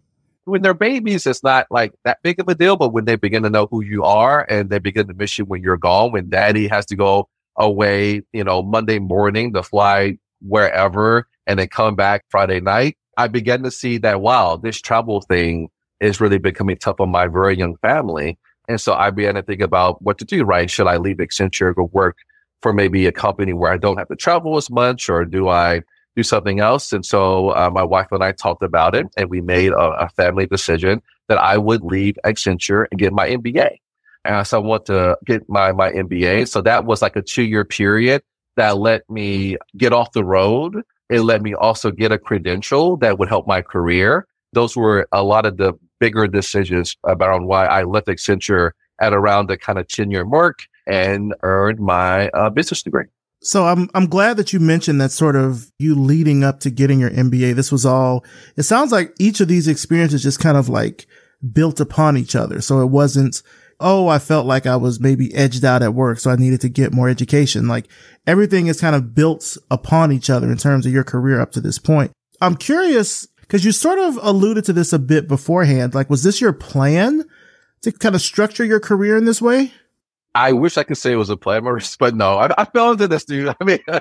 when 0.44 0.62
they're 0.62 0.74
babies, 0.74 1.26
it's 1.26 1.42
not 1.42 1.66
like 1.70 1.92
that 2.04 2.18
big 2.22 2.40
of 2.40 2.48
a 2.48 2.54
deal. 2.54 2.76
But 2.76 2.92
when 2.92 3.04
they 3.04 3.16
begin 3.16 3.42
to 3.44 3.50
know 3.50 3.66
who 3.70 3.82
you 3.82 4.04
are 4.04 4.46
and 4.48 4.70
they 4.70 4.78
begin 4.78 5.08
to 5.08 5.14
miss 5.14 5.38
you 5.38 5.44
when 5.44 5.62
you're 5.62 5.76
gone, 5.76 6.12
when 6.12 6.28
daddy 6.28 6.68
has 6.68 6.86
to 6.86 6.96
go 6.96 7.28
away, 7.56 8.22
you 8.32 8.44
know, 8.44 8.62
Monday 8.62 8.98
morning 8.98 9.52
to 9.52 9.62
fly 9.62 10.18
wherever 10.40 11.28
and 11.46 11.58
then 11.58 11.68
come 11.68 11.94
back 11.94 12.24
Friday 12.28 12.60
night, 12.60 12.96
I 13.16 13.28
began 13.28 13.62
to 13.62 13.70
see 13.70 13.98
that, 13.98 14.20
wow, 14.20 14.56
this 14.56 14.80
travel 14.80 15.20
thing 15.20 15.68
is 16.00 16.20
really 16.20 16.38
becoming 16.38 16.76
tough 16.76 17.00
on 17.00 17.10
my 17.10 17.26
very 17.26 17.56
young 17.56 17.76
family. 17.76 18.38
And 18.68 18.80
so 18.80 18.94
I 18.94 19.10
began 19.10 19.34
to 19.34 19.42
think 19.42 19.60
about 19.60 20.02
what 20.02 20.18
to 20.18 20.24
do, 20.24 20.44
right? 20.44 20.70
Should 20.70 20.86
I 20.86 20.96
leave 20.96 21.18
Accenture, 21.18 21.74
go 21.74 21.90
work 21.92 22.18
for 22.62 22.72
maybe 22.72 23.06
a 23.06 23.12
company 23.12 23.52
where 23.52 23.72
I 23.72 23.76
don't 23.76 23.98
have 23.98 24.08
to 24.08 24.16
travel 24.16 24.56
as 24.56 24.70
much, 24.70 25.08
or 25.08 25.24
do 25.24 25.48
I 25.48 25.82
do 26.16 26.22
something 26.22 26.60
else? 26.60 26.92
And 26.92 27.04
so 27.04 27.50
uh, 27.50 27.70
my 27.72 27.82
wife 27.82 28.08
and 28.10 28.22
I 28.22 28.32
talked 28.32 28.62
about 28.62 28.94
it, 28.94 29.06
and 29.16 29.30
we 29.30 29.40
made 29.40 29.72
a, 29.72 30.04
a, 30.04 30.08
family 30.10 30.46
decision 30.46 31.00
that 31.28 31.38
I 31.38 31.58
would 31.58 31.82
leave 31.82 32.16
Accenture 32.24 32.86
and 32.90 32.98
get 32.98 33.12
my 33.12 33.28
MBA. 33.28 33.78
And 34.24 34.46
so 34.46 34.58
I 34.58 34.60
want 34.64 34.86
to 34.86 35.16
get 35.24 35.48
my 35.48 35.72
my 35.72 35.90
MBA. 35.90 36.48
So 36.48 36.60
that 36.62 36.84
was 36.84 37.02
like 37.02 37.16
a 37.16 37.22
two 37.22 37.42
year 37.42 37.64
period 37.64 38.22
that 38.56 38.78
let 38.78 39.08
me 39.08 39.56
get 39.76 39.92
off 39.92 40.12
the 40.12 40.24
road. 40.24 40.82
It 41.08 41.22
let 41.22 41.42
me 41.42 41.54
also 41.54 41.90
get 41.90 42.12
a 42.12 42.18
credential 42.18 42.96
that 42.98 43.18
would 43.18 43.28
help 43.28 43.46
my 43.46 43.62
career. 43.62 44.26
Those 44.52 44.76
were 44.76 45.08
a 45.12 45.22
lot 45.22 45.46
of 45.46 45.56
the 45.56 45.72
bigger 45.98 46.26
decisions 46.26 46.96
about 47.04 47.42
why 47.42 47.66
I 47.66 47.82
left 47.84 48.06
Accenture 48.06 48.72
at 49.00 49.12
around 49.12 49.48
the 49.48 49.56
kind 49.56 49.78
of 49.78 49.88
10 49.88 50.10
year 50.10 50.24
mark 50.24 50.60
and 50.86 51.34
earned 51.42 51.80
my 51.80 52.28
uh, 52.30 52.50
business 52.50 52.82
degree. 52.82 53.06
So 53.42 53.66
I'm 53.66 53.90
I'm 53.94 54.06
glad 54.06 54.36
that 54.36 54.52
you 54.52 54.60
mentioned 54.60 55.00
that 55.00 55.10
sort 55.10 55.34
of 55.34 55.70
you 55.78 55.96
leading 55.96 56.44
up 56.44 56.60
to 56.60 56.70
getting 56.70 57.00
your 57.00 57.10
MBA. 57.10 57.54
This 57.54 57.72
was 57.72 57.84
all. 57.84 58.24
It 58.56 58.62
sounds 58.62 58.92
like 58.92 59.14
each 59.18 59.40
of 59.40 59.48
these 59.48 59.66
experiences 59.66 60.22
just 60.22 60.38
kind 60.38 60.56
of 60.56 60.68
like 60.68 61.06
built 61.52 61.80
upon 61.80 62.16
each 62.16 62.36
other. 62.36 62.60
So 62.60 62.80
it 62.80 62.86
wasn't 62.86 63.42
oh 63.80 64.06
I 64.06 64.20
felt 64.20 64.46
like 64.46 64.64
I 64.64 64.76
was 64.76 65.00
maybe 65.00 65.34
edged 65.34 65.64
out 65.64 65.82
at 65.82 65.94
work, 65.94 66.20
so 66.20 66.30
I 66.30 66.36
needed 66.36 66.60
to 66.60 66.68
get 66.68 66.92
more 66.92 67.08
education. 67.08 67.66
Like 67.66 67.88
everything 68.28 68.68
is 68.68 68.80
kind 68.80 68.94
of 68.94 69.12
built 69.14 69.56
upon 69.70 70.12
each 70.12 70.30
other 70.30 70.50
in 70.50 70.56
terms 70.56 70.86
of 70.86 70.92
your 70.92 71.04
career 71.04 71.40
up 71.40 71.50
to 71.52 71.60
this 71.60 71.78
point. 71.78 72.12
I'm 72.40 72.56
curious 72.56 73.26
because 73.40 73.64
you 73.64 73.72
sort 73.72 73.98
of 73.98 74.18
alluded 74.22 74.64
to 74.66 74.72
this 74.72 74.92
a 74.92 75.00
bit 75.00 75.26
beforehand. 75.26 75.94
Like 75.94 76.08
was 76.08 76.22
this 76.22 76.40
your 76.40 76.52
plan 76.52 77.24
to 77.82 77.90
kind 77.90 78.14
of 78.14 78.22
structure 78.22 78.64
your 78.64 78.80
career 78.80 79.16
in 79.16 79.24
this 79.24 79.42
way? 79.42 79.72
I 80.34 80.52
wish 80.52 80.78
I 80.78 80.82
could 80.82 80.96
say 80.96 81.12
it 81.12 81.16
was 81.16 81.30
a 81.30 81.36
play, 81.36 81.60
but 81.98 82.14
no, 82.14 82.38
I, 82.38 82.50
I 82.56 82.64
fell 82.64 82.92
into 82.92 83.08
this, 83.08 83.24
dude. 83.24 83.54
I 83.60 83.64
mean, 83.64 83.80
uh, 83.88 84.00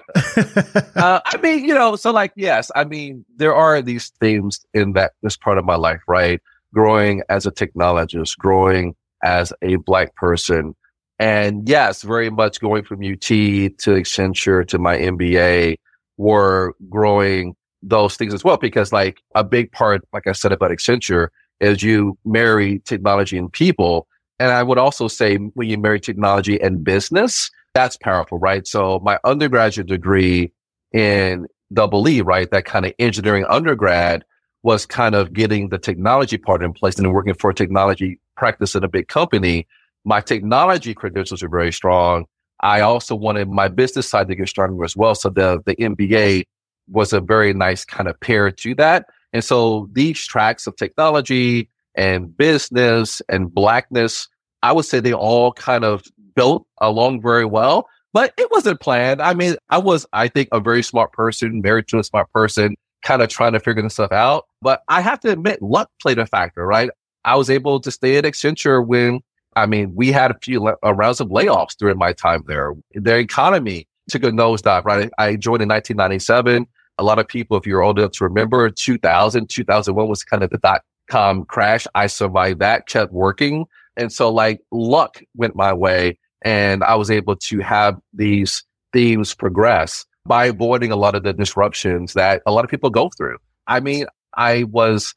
I 1.25 1.37
mean, 1.41 1.65
you 1.65 1.73
know, 1.73 1.95
so 1.95 2.11
like, 2.11 2.31
yes, 2.35 2.71
I 2.75 2.85
mean, 2.85 3.25
there 3.35 3.53
are 3.53 3.81
these 3.81 4.09
themes 4.19 4.65
in 4.73 4.93
that 4.93 5.13
this 5.21 5.37
part 5.37 5.57
of 5.57 5.65
my 5.65 5.75
life, 5.75 6.01
right? 6.07 6.41
Growing 6.73 7.21
as 7.29 7.45
a 7.45 7.51
technologist, 7.51 8.37
growing 8.37 8.95
as 9.23 9.51
a 9.61 9.75
black 9.75 10.15
person, 10.15 10.75
and 11.19 11.69
yes, 11.69 12.01
very 12.01 12.31
much 12.31 12.59
going 12.59 12.83
from 12.83 13.03
UT 13.03 13.21
to 13.21 13.69
Accenture 13.69 14.67
to 14.67 14.79
my 14.79 14.97
MBA 14.97 15.77
were 16.17 16.73
growing 16.89 17.55
those 17.83 18.15
things 18.15 18.33
as 18.33 18.43
well, 18.43 18.57
because 18.57 18.91
like 18.91 19.21
a 19.35 19.43
big 19.43 19.71
part, 19.71 20.01
like 20.13 20.25
I 20.25 20.31
said 20.31 20.51
about 20.51 20.71
Accenture, 20.71 21.27
is 21.59 21.83
you 21.83 22.17
marry 22.25 22.79
technology 22.79 23.37
and 23.37 23.53
people 23.53 24.07
and 24.41 24.49
I 24.51 24.63
would 24.63 24.79
also 24.79 25.07
say 25.07 25.35
when 25.35 25.69
you 25.69 25.77
marry 25.77 25.99
technology 25.99 26.59
and 26.59 26.83
business, 26.83 27.51
that's 27.75 27.95
powerful, 27.95 28.39
right? 28.39 28.65
So 28.65 28.99
my 29.03 29.19
undergraduate 29.23 29.85
degree 29.87 30.51
in 30.91 31.45
double 31.71 32.09
E, 32.09 32.21
right? 32.21 32.49
That 32.49 32.65
kind 32.65 32.87
of 32.87 32.93
engineering 32.97 33.45
undergrad 33.49 34.25
was 34.63 34.87
kind 34.87 35.13
of 35.13 35.31
getting 35.31 35.69
the 35.69 35.77
technology 35.77 36.39
part 36.39 36.63
in 36.63 36.73
place 36.73 36.97
and 36.97 37.13
working 37.13 37.35
for 37.35 37.51
a 37.51 37.53
technology 37.53 38.19
practice 38.35 38.73
in 38.73 38.83
a 38.83 38.87
big 38.87 39.09
company. 39.09 39.67
My 40.05 40.21
technology 40.21 40.95
credentials 40.95 41.43
are 41.43 41.49
very 41.49 41.71
strong. 41.71 42.25
I 42.61 42.81
also 42.81 43.13
wanted 43.13 43.47
my 43.47 43.67
business 43.67 44.09
side 44.09 44.27
to 44.29 44.35
get 44.35 44.49
stronger 44.49 44.83
as 44.83 44.97
well. 44.97 45.13
So 45.13 45.29
the, 45.29 45.61
the 45.67 45.75
MBA 45.75 46.45
was 46.89 47.13
a 47.13 47.21
very 47.21 47.53
nice 47.53 47.85
kind 47.85 48.09
of 48.09 48.19
pair 48.21 48.49
to 48.49 48.73
that. 48.75 49.05
And 49.33 49.43
so 49.43 49.87
these 49.93 50.25
tracks 50.25 50.65
of 50.65 50.75
technology 50.77 51.69
and 51.95 52.35
business 52.35 53.21
and 53.29 53.53
blackness 53.53 54.27
I 54.63 54.71
would 54.71 54.85
say 54.85 54.99
they 54.99 55.13
all 55.13 55.53
kind 55.53 55.83
of 55.83 56.03
built 56.35 56.65
along 56.79 57.21
very 57.21 57.45
well, 57.45 57.87
but 58.13 58.33
it 58.37 58.49
wasn't 58.51 58.79
planned. 58.79 59.21
I 59.21 59.33
mean, 59.33 59.55
I 59.69 59.77
was, 59.79 60.05
I 60.13 60.27
think, 60.27 60.49
a 60.51 60.59
very 60.59 60.83
smart 60.83 61.13
person, 61.13 61.61
married 61.61 61.87
to 61.89 61.99
a 61.99 62.03
smart 62.03 62.31
person, 62.31 62.75
kind 63.03 63.21
of 63.21 63.29
trying 63.29 63.53
to 63.53 63.59
figure 63.59 63.81
this 63.81 63.93
stuff 63.93 64.11
out. 64.11 64.45
But 64.61 64.83
I 64.87 65.01
have 65.01 65.19
to 65.21 65.31
admit, 65.31 65.61
luck 65.61 65.89
played 66.01 66.19
a 66.19 66.25
factor, 66.25 66.65
right? 66.65 66.89
I 67.25 67.35
was 67.35 67.49
able 67.49 67.79
to 67.79 67.91
stay 67.91 68.17
at 68.17 68.23
Accenture 68.23 68.85
when, 68.85 69.21
I 69.55 69.65
mean, 69.65 69.93
we 69.95 70.11
had 70.11 70.31
a 70.31 70.37
few 70.41 70.75
rounds 70.83 71.19
of 71.19 71.29
layoffs 71.29 71.75
during 71.77 71.97
my 71.97 72.13
time 72.13 72.43
there. 72.47 72.73
Their 72.93 73.19
economy 73.19 73.87
took 74.09 74.23
a 74.23 74.27
nosedive, 74.27 74.85
right? 74.85 75.09
I 75.17 75.35
joined 75.35 75.61
in 75.61 75.69
1997. 75.69 76.67
A 76.97 77.03
lot 77.03 77.19
of 77.19 77.27
people, 77.27 77.57
if 77.57 77.65
you're 77.65 77.81
old 77.81 77.97
enough 77.97 78.11
to 78.11 78.23
remember, 78.23 78.69
2000, 78.69 79.49
2001 79.49 80.07
was 80.07 80.23
kind 80.23 80.43
of 80.43 80.49
the 80.51 80.57
dot 80.59 80.83
com 81.07 81.45
crash. 81.45 81.87
I 81.95 82.07
survived 82.07 82.59
that, 82.59 82.87
kept 82.87 83.11
working. 83.11 83.65
And 83.97 84.11
so 84.11 84.31
like 84.31 84.61
luck 84.71 85.21
went 85.35 85.55
my 85.55 85.73
way 85.73 86.17
and 86.43 86.83
I 86.83 86.95
was 86.95 87.11
able 87.11 87.35
to 87.35 87.59
have 87.59 87.99
these 88.13 88.63
themes 88.93 89.33
progress 89.35 90.05
by 90.25 90.45
avoiding 90.45 90.91
a 90.91 90.95
lot 90.95 91.15
of 91.15 91.23
the 91.23 91.33
disruptions 91.33 92.13
that 92.13 92.41
a 92.45 92.51
lot 92.51 92.63
of 92.63 92.71
people 92.71 92.89
go 92.89 93.09
through. 93.17 93.37
I 93.67 93.79
mean, 93.79 94.05
I 94.35 94.63
was 94.63 95.13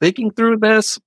thinking 0.00 0.30
through 0.30 0.58
this. 0.58 0.98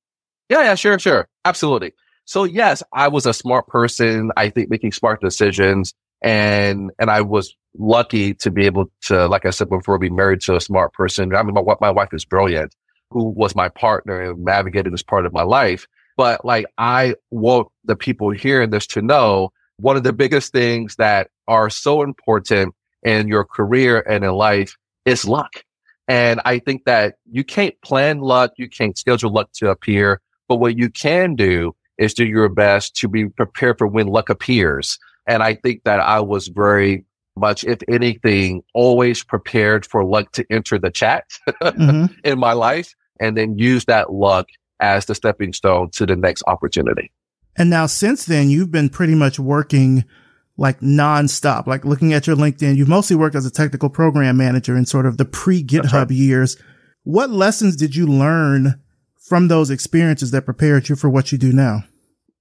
Yeah, 0.49 0.63
yeah, 0.63 0.75
sure, 0.75 0.99
sure. 0.99 1.27
Absolutely. 1.45 1.93
So 2.25 2.43
yes, 2.43 2.83
I 2.93 3.07
was 3.07 3.25
a 3.25 3.33
smart 3.33 3.67
person. 3.67 4.31
I 4.35 4.49
think 4.49 4.69
making 4.69 4.91
smart 4.91 5.21
decisions 5.21 5.93
and, 6.21 6.91
and 6.99 7.09
I 7.09 7.21
was 7.21 7.55
lucky 7.77 8.33
to 8.35 8.51
be 8.51 8.65
able 8.65 8.91
to, 9.03 9.27
like 9.27 9.45
I 9.45 9.51
said 9.51 9.69
before, 9.69 9.97
be 9.99 10.09
married 10.09 10.41
to 10.41 10.55
a 10.55 10.61
smart 10.61 10.93
person. 10.93 11.35
I 11.35 11.43
mean, 11.43 11.53
my, 11.53 11.75
my 11.81 11.91
wife 11.91 12.13
is 12.13 12.25
brilliant, 12.25 12.75
who 13.11 13.29
was 13.29 13.55
my 13.55 13.69
partner 13.69 14.21
and 14.21 14.43
navigated 14.43 14.93
this 14.93 15.03
part 15.03 15.25
of 15.25 15.33
my 15.33 15.43
life. 15.43 15.87
But 16.17 16.45
like, 16.45 16.65
I 16.77 17.15
want 17.31 17.67
the 17.83 17.95
people 17.95 18.31
hearing 18.31 18.69
this 18.69 18.87
to 18.87 19.01
know 19.01 19.51
one 19.77 19.97
of 19.97 20.03
the 20.03 20.13
biggest 20.13 20.53
things 20.53 20.95
that 20.95 21.29
are 21.47 21.69
so 21.69 22.01
important 22.01 22.73
in 23.03 23.27
your 23.27 23.43
career 23.43 23.99
and 24.01 24.23
in 24.23 24.31
life 24.31 24.75
is 25.05 25.25
luck. 25.25 25.63
And 26.07 26.39
I 26.45 26.59
think 26.59 26.85
that 26.85 27.15
you 27.31 27.43
can't 27.43 27.79
plan 27.81 28.19
luck. 28.19 28.51
You 28.57 28.69
can't 28.69 28.97
schedule 28.97 29.31
luck 29.31 29.49
to 29.55 29.69
appear, 29.69 30.21
but 30.47 30.57
what 30.57 30.77
you 30.77 30.89
can 30.89 31.35
do 31.35 31.75
is 31.97 32.13
do 32.13 32.25
your 32.25 32.49
best 32.49 32.95
to 32.97 33.07
be 33.07 33.27
prepared 33.27 33.77
for 33.77 33.87
when 33.87 34.07
luck 34.07 34.29
appears. 34.29 34.99
And 35.27 35.41
I 35.41 35.55
think 35.55 35.83
that 35.85 35.99
I 35.99 36.19
was 36.19 36.47
very 36.47 37.05
much, 37.37 37.63
if 37.63 37.79
anything, 37.87 38.63
always 38.73 39.23
prepared 39.23 39.85
for 39.85 40.03
luck 40.03 40.31
to 40.33 40.45
enter 40.49 40.77
the 40.77 40.91
chat 40.91 41.25
mm-hmm. 41.49 42.05
in 42.23 42.39
my 42.39 42.53
life 42.53 42.93
and 43.19 43.37
then 43.37 43.57
use 43.57 43.85
that 43.85 44.11
luck 44.11 44.47
as 44.79 45.05
the 45.05 45.15
stepping 45.15 45.53
stone 45.53 45.89
to 45.91 46.05
the 46.05 46.15
next 46.15 46.43
opportunity. 46.47 47.11
And 47.57 47.69
now 47.69 47.85
since 47.85 48.25
then, 48.25 48.49
you've 48.49 48.71
been 48.71 48.89
pretty 48.89 49.15
much 49.15 49.39
working 49.39 50.03
like 50.57 50.79
nonstop, 50.79 51.67
like 51.67 51.85
looking 51.85 52.13
at 52.13 52.27
your 52.27 52.35
LinkedIn, 52.35 52.75
you've 52.75 52.87
mostly 52.87 53.15
worked 53.15 53.35
as 53.35 53.45
a 53.45 53.51
technical 53.51 53.89
program 53.89 54.37
manager 54.37 54.75
in 54.75 54.85
sort 54.85 55.05
of 55.05 55.17
the 55.17 55.25
pre 55.25 55.63
GitHub 55.63 55.93
right. 55.93 56.11
years. 56.11 56.57
What 57.03 57.29
lessons 57.29 57.75
did 57.75 57.95
you 57.95 58.07
learn 58.07 58.81
from 59.27 59.47
those 59.47 59.69
experiences 59.69 60.31
that 60.31 60.45
prepared 60.45 60.89
you 60.89 60.95
for 60.95 61.09
what 61.09 61.31
you 61.31 61.37
do 61.37 61.51
now? 61.51 61.83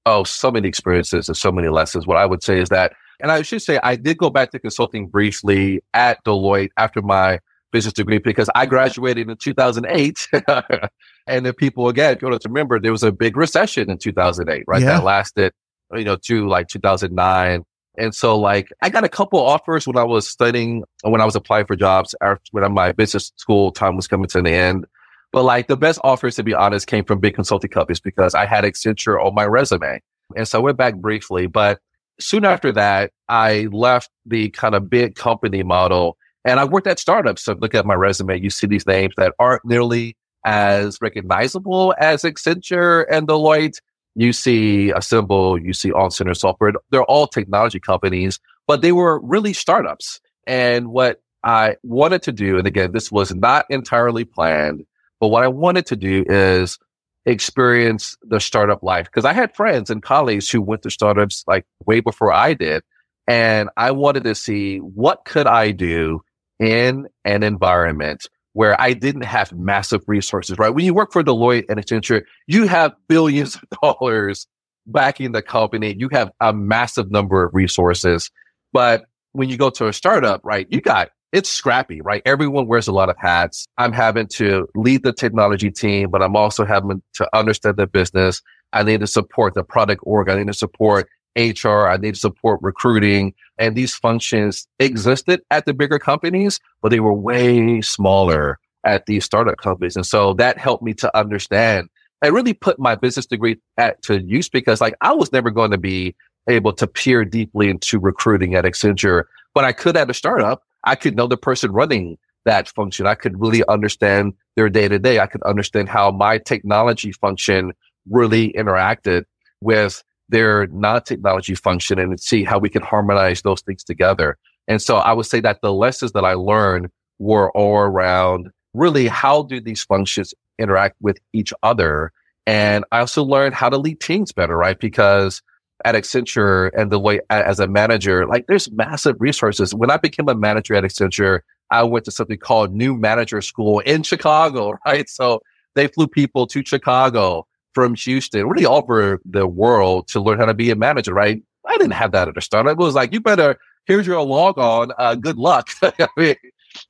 Oh, 0.07 0.23
so 0.25 0.51
many 0.51 0.69
experiences 0.69 1.29
and 1.29 1.37
so 1.37 1.51
many 1.51 1.69
lessons. 1.69 2.07
What 2.07 2.19
I 2.19 2.27
would 2.27 2.43
say 2.43 2.61
is 2.61 2.69
that, 2.69 2.93
and 3.21 3.31
I 3.31 3.43
should 3.43 3.63
say, 3.63 3.79
I 3.83 3.97
did 3.97 4.19
go 4.19 4.31
back 4.31 4.51
to 4.53 4.59
consulting 4.59 5.09
briefly 5.09 5.83
at 5.93 6.25
Deloitte 6.25 6.71
after 6.77 7.03
my 7.03 7.41
business 7.73 7.95
degree 7.95 8.19
because 8.19 8.49
I 8.55 8.67
graduated 8.67 9.29
in 9.29 9.37
2008 9.37 10.29
And 11.27 11.47
if 11.47 11.57
people 11.57 11.89
again, 11.89 12.15
if 12.15 12.23
you 12.23 12.29
want 12.29 12.41
to 12.43 12.49
remember, 12.49 12.79
there 12.79 12.93
was 12.93 13.03
a 13.03 13.13
big 13.13 13.37
recession 13.37 13.91
in 13.91 13.99
2008, 13.99 14.65
right? 14.67 14.83
Yeah. 14.83 14.89
That 14.89 15.05
lasted, 15.05 15.53
you 15.95 16.05
know, 16.05 16.17
to 16.17 16.47
like 16.49 16.69
2009. 16.69 17.65
And 17.97 18.15
so 18.15 18.39
like 18.39 18.69
I 18.83 18.91
got 18.91 19.05
a 19.05 19.09
couple 19.09 19.39
offers 19.39 19.87
when 19.87 19.97
I 19.97 20.05
was 20.05 20.29
studying, 20.29 20.85
when 21.03 21.21
I 21.21 21.25
was 21.25 21.37
applying 21.37 21.67
for 21.67 21.77
jobs 21.77 22.15
after, 22.21 22.43
when 22.51 22.71
my 22.73 22.93
business 22.93 23.33
school 23.37 23.71
time 23.71 23.97
was 23.97 24.07
coming 24.07 24.27
to 24.29 24.39
an 24.39 24.47
end. 24.47 24.87
But 25.33 25.45
like 25.45 25.67
the 25.67 25.77
best 25.77 25.99
offers, 26.05 26.37
to 26.37 26.43
be 26.43 26.55
honest, 26.55 26.87
came 26.87 27.05
from 27.05 27.19
big 27.19 27.35
consulting 27.35 27.71
companies 27.71 28.01
because 28.01 28.35
I 28.35 28.47
had 28.47 28.65
Accenture 28.65 29.25
on 29.25 29.35
my 29.35 29.47
resume. 29.47 30.01
And 30.37 30.47
so 30.47 30.59
I 30.59 30.63
went 30.63 30.77
back 30.77 30.97
briefly, 30.97 31.47
but 31.47 31.81
soon 32.21 32.45
after 32.45 32.73
that, 32.73 33.13
I 33.29 33.69
left 33.73 34.11
the 34.27 34.51
kind 34.51 34.75
of 34.75 34.91
big 34.91 35.15
company 35.15 35.63
model 35.63 36.17
and 36.45 36.61
I 36.61 36.65
worked 36.65 36.87
at 36.87 36.99
startups. 36.99 37.43
So 37.43 37.55
look 37.55 37.75
at 37.75 37.87
my 37.87 37.95
resume, 37.95 38.41
you 38.41 38.51
see 38.51 38.67
these 38.67 38.87
names 38.87 39.15
that 39.17 39.33
aren't 39.39 39.65
nearly 39.65 40.17
as 40.45 40.99
recognizable 41.01 41.95
as 41.99 42.23
Accenture 42.23 43.07
and 43.11 43.27
Deloitte. 43.27 43.79
You 44.15 44.33
see 44.33 44.91
Assemble, 44.91 45.59
you 45.59 45.73
see 45.73 45.91
On 45.93 46.11
Center 46.11 46.35
Software. 46.35 46.73
They're 46.91 47.03
all 47.05 47.27
technology 47.27 47.81
companies, 47.81 48.39
but 48.67 48.83
they 48.83 48.93
were 48.93 49.21
really 49.21 49.53
startups. 49.53 50.21
And 50.47 50.89
what 50.89 51.21
I 51.43 51.77
wanted 51.83 52.23
to 52.23 52.33
do, 52.33 52.59
and 52.59 52.67
again, 52.67 52.93
this 52.93 53.11
was 53.11 53.35
not 53.35 53.67
entirely 53.71 54.25
planned, 54.25 54.85
but 55.19 55.29
what 55.29 55.43
I 55.43 55.49
wanted 55.49 55.87
to 55.87 55.97
do 55.97 56.25
is 56.29 56.79
experience 57.27 58.17
the 58.23 58.41
startup 58.41 58.83
life 58.83 59.07
because 59.07 59.25
I 59.25 59.33
had 59.33 59.55
friends 59.55 59.91
and 59.91 60.03
colleagues 60.03 60.51
who 60.51 60.61
went 60.61 60.83
to 60.83 60.91
startups 60.91 61.45
like 61.47 61.65
way 61.87 62.01
before 62.01 62.33
I 62.33 62.55
did. 62.55 62.83
And 63.27 63.71
I 63.77 63.91
wanted 63.91 64.25
to 64.25 64.35
see 64.35 64.79
what 64.79 65.25
could 65.25 65.47
I 65.47 65.71
do 65.71 66.21
in 66.61 67.07
an 67.25 67.43
environment 67.43 68.29
where 68.53 68.81
I 68.81 68.93
didn't 68.93 69.25
have 69.25 69.53
massive 69.53 70.03
resources, 70.07 70.59
right? 70.59 70.71
When 70.71 70.85
you 70.85 70.95
work 70.95 71.13
for 71.13 71.25
Deloitte 71.25 71.65
and 71.69 71.81
Accenture, 71.81 72.23
you 72.47 72.67
have 72.67 72.93
billions 73.09 73.57
of 73.57 73.63
dollars 73.83 74.47
backing 74.87 75.33
the 75.33 75.43
company. 75.43 75.97
You 75.99 76.09
have 76.13 76.31
a 76.41 76.53
massive 76.53 77.11
number 77.11 77.45
of 77.45 77.55
resources. 77.55 78.31
But 78.73 79.07
when 79.33 79.49
you 79.49 79.57
go 79.57 79.71
to 79.71 79.89
a 79.89 79.93
startup, 79.93 80.41
right, 80.45 80.67
you 80.71 80.81
got 80.81 81.11
it's 81.35 81.51
scrappy, 81.51 82.01
right? 82.01 82.23
Everyone 82.25 82.69
wears 82.69 82.87
a 82.87 82.93
lot 82.93 83.11
of 83.11 83.17
hats. 83.19 83.67
I'm 83.77 83.93
having 83.93 84.29
to 84.29 84.69
lead 84.77 85.03
the 85.03 85.13
technology 85.13 85.69
team, 85.69 86.09
but 86.09 86.23
I'm 86.23 86.37
also 86.37 86.65
having 86.65 87.03
to 87.15 87.37
understand 87.37 87.77
the 87.77 87.89
business. 87.89 88.41
I 88.73 88.85
need 88.85 89.01
to 89.01 89.09
support 89.09 89.55
the 89.55 89.65
product 89.65 90.03
org. 90.05 90.29
I 90.29 90.39
need 90.39 90.47
to 90.47 90.55
support 90.55 91.09
HR. 91.37 91.89
I 91.89 91.97
need 91.97 92.15
to 92.15 92.21
support 92.21 92.61
recruiting. 92.63 93.35
And 93.59 93.75
these 93.75 93.97
functions 93.97 94.69
existed 94.79 95.43
at 95.51 95.67
the 95.67 95.75
bigger 95.75 95.99
companies, 95.99 96.61
but 96.81 96.91
they 96.91 97.01
were 97.01 97.13
way 97.13 97.81
smaller 97.81 98.61
at 98.85 99.07
these 99.07 99.25
startup 99.25 99.59
companies. 99.59 99.97
And 99.97 100.07
so 100.07 100.35
that 100.35 100.57
helped 100.57 100.85
me 100.85 100.95
to 100.95 101.19
understand 101.19 101.89
and 102.23 102.33
really 102.33 102.55
put 102.55 102.79
my 102.79 102.95
business 102.95 103.27
degree 103.27 103.59
at 103.77 104.01
to 104.03 104.23
use 104.23 104.49
because 104.49 104.81
like 104.81 104.95
I 105.01 105.13
was 105.13 105.33
never 105.33 105.51
going 105.51 105.73
to 105.73 105.79
be 105.79 106.15
able 106.49 106.75
to 106.75 106.87
peer 106.87 107.25
deeply 107.25 107.71
into 107.71 107.99
recruiting 107.99 108.55
at 108.55 108.65
Accenture, 108.65 109.25
but 109.53 109.65
I 109.65 109.73
could 109.73 109.97
at 109.97 110.09
a 110.09 110.15
startup. 110.15 110.63
I 110.85 110.95
could 110.95 111.17
know 111.17 111.27
the 111.27 111.37
person 111.37 111.73
running 111.73 112.19
that 112.45 112.69
function. 112.69 113.07
I 113.07 113.15
could 113.15 113.41
really 113.41 113.67
understand 113.69 114.35
their 114.57 114.69
day 114.69 114.89
to 114.89 114.99
day. 114.99 115.19
I 115.19 115.27
could 115.27 115.43
understand 115.43 115.89
how 115.89 116.11
my 116.11 116.39
technology 116.39 117.13
function 117.13 117.73
really 118.11 118.53
interacted 118.53 119.25
with 119.61 120.03
their 120.29 120.67
non-technology 120.69 121.55
function 121.55 121.99
and 121.99 122.19
see 122.21 122.45
how 122.45 122.59
we 122.59 122.69
can 122.69 122.83
harmonize 122.83 123.43
those 123.43 123.63
things 123.63 123.85
together. 123.85 124.37
And 124.69 124.81
so 124.81 124.97
I 124.97 125.13
would 125.13 125.27
say 125.27 125.41
that 125.41 125.61
the 125.63 125.73
lessons 125.73 126.13
that 126.13 126.25
I 126.25 126.35
learned 126.35 126.91
were 127.19 127.51
all 127.53 127.79
around 127.79 128.51
really 128.73 129.07
how 129.07 129.43
do 129.43 129.61
these 129.61 129.85
functions 129.85 130.35
interact 130.59 130.97
with 131.01 131.19
each 131.33 131.53
other? 131.63 132.13
And 132.47 132.85
I 132.93 133.01
also 133.01 133.23
learned 133.23 133.55
how 133.55 133.69
to 133.69 133.79
lead 133.79 134.01
teams 134.01 134.33
better, 134.33 134.57
right? 134.57 134.79
Because 134.79 135.43
at 135.85 135.95
Accenture 135.95 136.71
and 136.77 136.91
the 136.91 136.99
way 136.99 137.21
as 137.31 137.61
a 137.61 137.67
manager, 137.67 138.27
like 138.27 138.47
there's 138.47 138.71
massive 138.73 139.17
resources. 139.19 139.75
When 139.75 139.91
I 139.91 139.97
became 139.97 140.29
a 140.29 140.35
manager 140.35 140.75
at 140.75 140.85
Accenture, 140.85 141.41
I 141.71 141.83
went 141.83 142.05
to 142.05 142.11
something 142.11 142.39
called 142.39 142.75
New 142.75 142.97
Manager 142.97 143.41
School 143.41 143.81
in 143.81 144.03
Chicago, 144.03 144.75
right? 144.87 145.09
So 145.09 145.43
they 145.75 145.89
flew 145.89 146.07
people 146.07 146.47
to 146.49 146.65
Chicago 146.65 147.47
from 147.73 147.95
Houston, 147.97 148.47
really 148.47 148.65
all 148.65 148.79
over 148.79 149.21
the 149.25 149.47
world 149.47 150.07
to 150.09 150.21
learn 150.21 150.39
how 150.39 150.47
to 150.47 150.55
be 150.55 150.71
a 150.71 150.77
manager, 150.77 151.13
right? 151.13 151.43
I 151.67 151.77
didn't 151.77 151.93
have 151.93 152.13
that 152.13 152.29
at 152.29 152.35
the 152.35 152.41
start. 152.41 152.67
It 152.67 152.77
was 152.77 152.95
like, 152.95 153.13
you 153.13 153.21
better, 153.21 153.59
here's 153.87 154.07
your 154.07 154.23
log 154.23 154.59
on, 154.59 154.93
uh, 154.99 155.17
good 155.17 155.37
luck. 155.37 155.69
I 155.83 156.07
mean, 156.17 156.37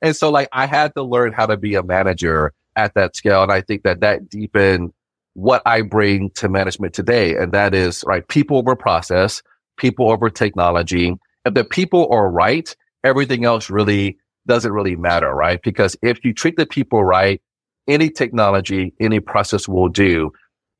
and 0.03 0.14
so 0.14 0.30
like 0.30 0.49
I 0.53 0.66
had 0.66 0.95
to 0.95 1.03
learn 1.03 1.32
how 1.32 1.47
to 1.47 1.57
be 1.57 1.74
a 1.74 1.82
manager 1.82 2.53
at 2.76 2.95
that 2.95 3.16
scale. 3.16 3.43
And 3.43 3.53
I 3.53 3.61
think 3.61 3.82
that 3.85 4.01
that 4.01 4.28
deepened 4.28 4.93
what 5.35 5.62
I 5.66 5.82
bring 5.82 6.30
to 6.30 6.49
management 6.49 6.95
today. 6.95 7.37
And 7.37 7.53
that 7.53 7.74
is 7.74 8.03
right. 8.07 8.26
People 8.26 8.57
over 8.57 8.74
process, 8.74 9.43
people 9.76 10.11
over 10.11 10.30
technology. 10.30 11.14
If 11.45 11.55
the 11.55 11.64
people 11.64 12.09
are 12.11 12.30
right, 12.30 12.74
everything 13.05 13.45
else 13.45 13.68
really 13.68 14.18
doesn't 14.47 14.72
really 14.72 14.97
matter, 14.97 15.35
right? 15.35 15.61
Because 15.62 15.97
if 16.03 16.24
you 16.24 16.32
treat 16.32 16.57
the 16.57 16.66
people 16.66 17.05
right, 17.05 17.41
any 17.89 18.11
technology, 18.11 18.95
any 19.01 19.20
process 19.20 19.68
will 19.68 19.89
do. 19.89 20.32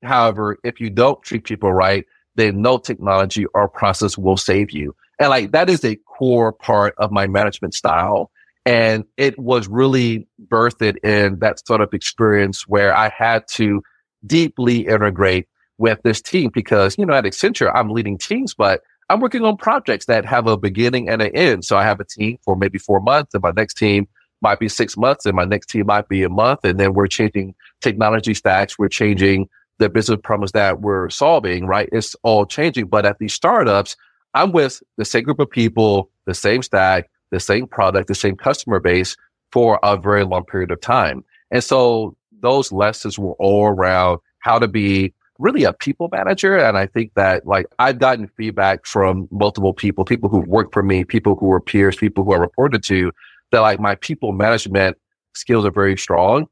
However, 0.03 0.59
if 0.65 0.81
you 0.81 0.91
don't 0.91 1.23
treat 1.23 1.45
people 1.45 1.73
right, 1.73 2.05
then 2.37 2.63
no 2.63 2.79
technology 2.79 3.47
or 3.55 3.69
process 3.69 4.19
will 4.19 4.37
save 4.37 4.71
you. 4.71 4.95
And 5.19 5.31
like 5.31 5.53
that 5.53 5.71
is 5.71 5.85
a 5.85 5.97
core 5.97 6.53
part 6.53 6.95
of 6.99 7.13
my 7.13 7.27
management 7.27 7.75
style. 7.75 8.31
And 8.67 9.05
it 9.17 9.39
was 9.39 9.69
really 9.69 10.27
birthed 10.49 10.97
in 11.05 11.39
that 11.41 11.65
sort 11.67 11.81
of 11.81 11.93
experience 11.93 12.67
where 12.67 12.97
I 12.97 13.11
had 13.11 13.47
to 13.53 13.83
deeply 14.27 14.87
integrate 14.87 15.47
with 15.79 16.01
this 16.03 16.21
team 16.21 16.51
because, 16.53 16.97
you 16.99 17.05
know, 17.07 17.15
at 17.15 17.25
Accenture, 17.25 17.71
I'm 17.75 17.91
leading 17.91 18.19
teams, 18.19 18.55
but 18.55 18.83
I'm 19.11 19.21
working 19.21 19.45
on 19.45 19.57
projects 19.57 20.07
that 20.07 20.25
have 20.25 20.47
a 20.47 20.57
beginning 20.57 21.09
and 21.09 21.21
an 21.21 21.35
end. 21.35 21.65
So 21.65 21.77
I 21.77 21.85
have 21.85 22.01
a 22.01 22.05
team 22.05 22.39
for 22.43 22.57
maybe 22.57 22.79
four 22.79 23.01
months 23.01 23.35
and 23.35 23.43
my 23.43 23.53
next 23.55 23.75
team 23.75 24.09
might 24.41 24.59
be 24.59 24.69
six 24.69 24.97
months 24.97 25.27
and 25.27 25.35
my 25.35 25.45
next 25.45 25.67
team 25.67 25.87
might 25.87 26.09
be 26.09 26.23
a 26.23 26.29
month. 26.29 26.61
And 26.65 26.79
then 26.79 26.95
we're 26.95 27.07
changing 27.07 27.55
technology 27.81 28.35
stacks. 28.35 28.79
We're 28.79 28.89
changing 28.89 29.49
the 29.79 29.89
business 29.89 30.21
problems 30.23 30.53
that 30.53 30.81
we're 30.81 31.11
solving, 31.11 31.67
right? 31.67 31.89
It's 31.93 32.15
all 32.23 32.47
changing. 32.47 32.87
But 32.87 33.05
at 33.05 33.19
these 33.19 33.35
startups, 33.35 33.97
I'm 34.35 34.53
with 34.53 34.83
the 34.97 35.05
same 35.05 35.25
group 35.25 35.39
of 35.39 35.51
people, 35.51 36.11
the 36.27 36.35
same 36.35 36.63
stack, 36.63 37.11
the 37.31 37.41
same 37.41 37.67
product, 37.67 38.09
the 38.09 38.15
same 38.15 38.37
customer 38.37 38.81
base 38.81 39.17
for 39.53 39.79
a 39.83 39.97
very 39.97 40.25
long 40.25 40.45
period 40.45 40.71
of 40.71 40.81
time. 40.81 41.25
And 41.51 41.63
so 41.63 42.17
those 42.45 42.71
lessons 42.71 43.19
were 43.19 43.35
all 43.39 43.67
around 43.67 44.21
how 44.41 44.59
to 44.59 44.69
be 44.69 45.15
really 45.39 45.65
a 45.65 45.73
people 45.73 46.09
manager. 46.13 46.57
And 46.57 46.77
I 46.77 46.87
think 46.87 47.13
that 47.15 47.47
like 47.47 47.67
I've 47.79 47.99
gotten 47.99 48.29
feedback 48.37 48.87
from 48.87 49.27
multiple 49.31 49.73
people, 49.73 50.05
people 50.05 50.29
who 50.29 50.41
work 50.41 50.73
for 50.73 50.83
me, 50.83 51.05
people 51.05 51.35
who 51.35 51.51
are 51.51 51.61
peers, 51.61 51.97
people 51.97 52.25
who 52.25 52.33
are 52.33 52.41
reported 52.41 52.83
to 52.85 53.11
that 53.51 53.61
like 53.61 53.81
my 53.81 53.95
people 53.97 54.33
management 54.33 54.97
skills 55.35 55.65
are 55.65 55.71
very 55.71 55.97
strong. 55.97 56.47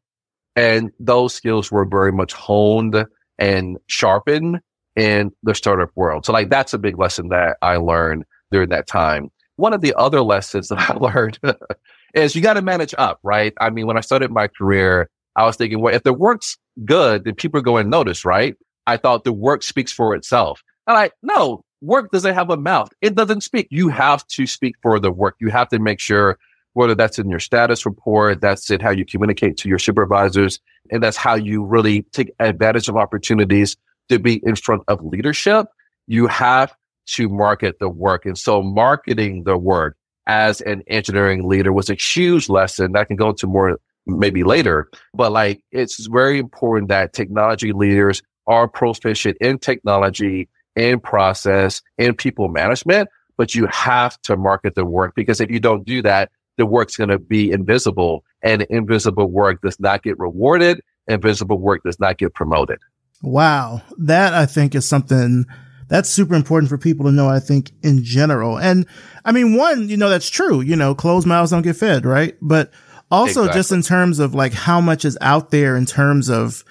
And 0.56 0.90
those 0.98 1.34
skills 1.34 1.70
were 1.70 1.84
very 1.84 2.12
much 2.12 2.32
honed 2.32 3.06
and 3.38 3.78
sharpened 3.86 4.60
in 4.96 5.32
the 5.42 5.54
startup 5.54 5.90
world. 5.94 6.26
So 6.26 6.32
like 6.32 6.50
that's 6.50 6.74
a 6.74 6.78
big 6.78 6.98
lesson 6.98 7.28
that 7.28 7.56
I 7.62 7.76
learned 7.76 8.24
during 8.50 8.68
that 8.70 8.86
time. 8.86 9.30
One 9.56 9.72
of 9.72 9.80
the 9.80 9.94
other 9.94 10.22
lessons 10.22 10.68
that 10.70 10.90
I 10.90 10.94
learned 10.94 11.38
is 12.14 12.34
you 12.34 12.42
got 12.42 12.54
to 12.54 12.62
manage 12.62 12.94
up, 12.98 13.20
right? 13.22 13.54
I 13.60 13.70
mean, 13.70 13.86
when 13.86 13.96
I 13.96 14.00
started 14.00 14.30
my 14.30 14.48
career, 14.48 15.08
I 15.36 15.44
was 15.46 15.56
thinking, 15.56 15.80
well, 15.80 15.94
if 15.94 16.02
the 16.02 16.12
work's 16.12 16.58
good, 16.84 17.24
then 17.24 17.34
people 17.34 17.58
are 17.60 17.62
going 17.64 17.84
to 17.84 17.90
notice, 17.90 18.24
right? 18.24 18.56
I 18.86 18.96
thought 18.96 19.24
the 19.24 19.32
work 19.32 19.62
speaks 19.62 19.92
for 19.92 20.14
itself. 20.14 20.62
And 20.86 20.96
I, 20.96 21.10
no, 21.22 21.64
work 21.80 22.10
doesn't 22.10 22.34
have 22.34 22.50
a 22.50 22.56
mouth. 22.56 22.90
It 23.00 23.14
doesn't 23.14 23.42
speak. 23.42 23.68
You 23.70 23.88
have 23.88 24.26
to 24.28 24.46
speak 24.46 24.74
for 24.82 24.98
the 24.98 25.12
work. 25.12 25.36
You 25.40 25.50
have 25.50 25.68
to 25.68 25.78
make 25.78 26.00
sure 26.00 26.38
whether 26.74 26.94
that's 26.94 27.18
in 27.18 27.28
your 27.28 27.40
status 27.40 27.84
report, 27.84 28.40
that's 28.40 28.70
it, 28.70 28.80
how 28.80 28.90
you 28.90 29.04
communicate 29.04 29.56
to 29.58 29.68
your 29.68 29.78
supervisors. 29.78 30.58
And 30.90 31.02
that's 31.02 31.16
how 31.16 31.34
you 31.34 31.64
really 31.64 32.02
take 32.12 32.32
advantage 32.40 32.88
of 32.88 32.96
opportunities 32.96 33.76
to 34.08 34.18
be 34.18 34.40
in 34.44 34.56
front 34.56 34.82
of 34.88 35.04
leadership. 35.04 35.66
You 36.06 36.26
have 36.26 36.74
to 37.06 37.28
market 37.28 37.78
the 37.78 37.88
work. 37.88 38.26
And 38.26 38.38
so 38.38 38.62
marketing 38.62 39.44
the 39.44 39.56
work 39.56 39.96
as 40.26 40.60
an 40.62 40.82
engineering 40.86 41.48
leader 41.48 41.72
was 41.72 41.90
a 41.90 41.94
huge 41.94 42.48
lesson 42.48 42.92
that 42.92 43.08
can 43.08 43.16
go 43.16 43.30
into 43.30 43.46
more 43.46 43.78
maybe 44.06 44.44
later. 44.44 44.88
But 45.14 45.32
like, 45.32 45.62
it's 45.70 46.06
very 46.06 46.38
important 46.38 46.88
that 46.88 47.12
technology 47.12 47.72
leaders 47.72 48.22
are 48.46 48.68
proficient 48.68 49.36
in 49.40 49.58
technology, 49.58 50.48
in 50.76 51.00
process, 51.00 51.82
in 51.98 52.14
people 52.14 52.48
management, 52.48 53.08
but 53.36 53.54
you 53.54 53.66
have 53.66 54.20
to 54.22 54.36
market 54.36 54.74
the 54.74 54.84
work 54.84 55.14
because 55.14 55.40
if 55.40 55.50
you 55.50 55.60
don't 55.60 55.84
do 55.84 56.02
that, 56.02 56.30
the 56.58 56.66
work's 56.66 56.96
going 56.96 57.10
to 57.10 57.18
be 57.18 57.50
invisible 57.50 58.24
and 58.42 58.62
invisible 58.62 59.30
work 59.30 59.62
does 59.62 59.78
not 59.80 60.02
get 60.02 60.18
rewarded. 60.18 60.80
Invisible 61.08 61.58
work 61.58 61.82
does 61.84 61.98
not 61.98 62.18
get 62.18 62.34
promoted. 62.34 62.78
Wow. 63.22 63.82
That 63.98 64.34
I 64.34 64.46
think 64.46 64.74
is 64.74 64.86
something 64.86 65.46
that's 65.88 66.08
super 66.08 66.34
important 66.34 66.68
for 66.68 66.78
people 66.78 67.06
to 67.06 67.12
know, 67.12 67.28
I 67.28 67.38
think, 67.38 67.70
in 67.82 68.02
general. 68.02 68.58
And 68.58 68.86
I 69.24 69.32
mean, 69.32 69.56
one, 69.56 69.88
you 69.88 69.96
know, 69.96 70.08
that's 70.08 70.30
true. 70.30 70.60
You 70.60 70.76
know, 70.76 70.94
closed 70.94 71.26
mouths 71.26 71.50
don't 71.50 71.62
get 71.62 71.76
fed, 71.76 72.04
right? 72.04 72.36
But 72.40 72.72
also 73.12 73.42
exactly. 73.42 73.58
just 73.58 73.72
in 73.72 73.82
terms 73.82 74.18
of 74.18 74.34
like 74.34 74.52
how 74.52 74.80
much 74.80 75.04
is 75.04 75.18
out 75.20 75.50
there 75.50 75.76
in 75.76 75.86
terms 75.86 76.28
of 76.28 76.64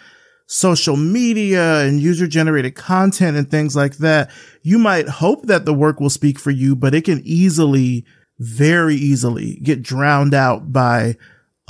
social 0.48 0.98
media 0.98 1.80
and 1.86 2.02
user 2.02 2.28
generated 2.28 2.76
content 2.76 3.38
and 3.38 3.50
things 3.50 3.76
like 3.76 3.98
that, 3.98 4.30
you 4.64 4.78
might 4.78 5.08
hope 5.08 5.46
that 5.46 5.66
the 5.66 5.74
work 5.74 6.02
will 6.02 6.10
speak 6.10 6.38
for 6.38 6.52
you, 6.52 6.76
but 6.76 6.94
it 6.94 7.06
can 7.06 7.22
easily, 7.24 8.04
very 8.39 8.96
easily 8.96 9.60
get 9.64 9.82
drowned 9.82 10.34
out 10.34 10.74
by 10.74 11.16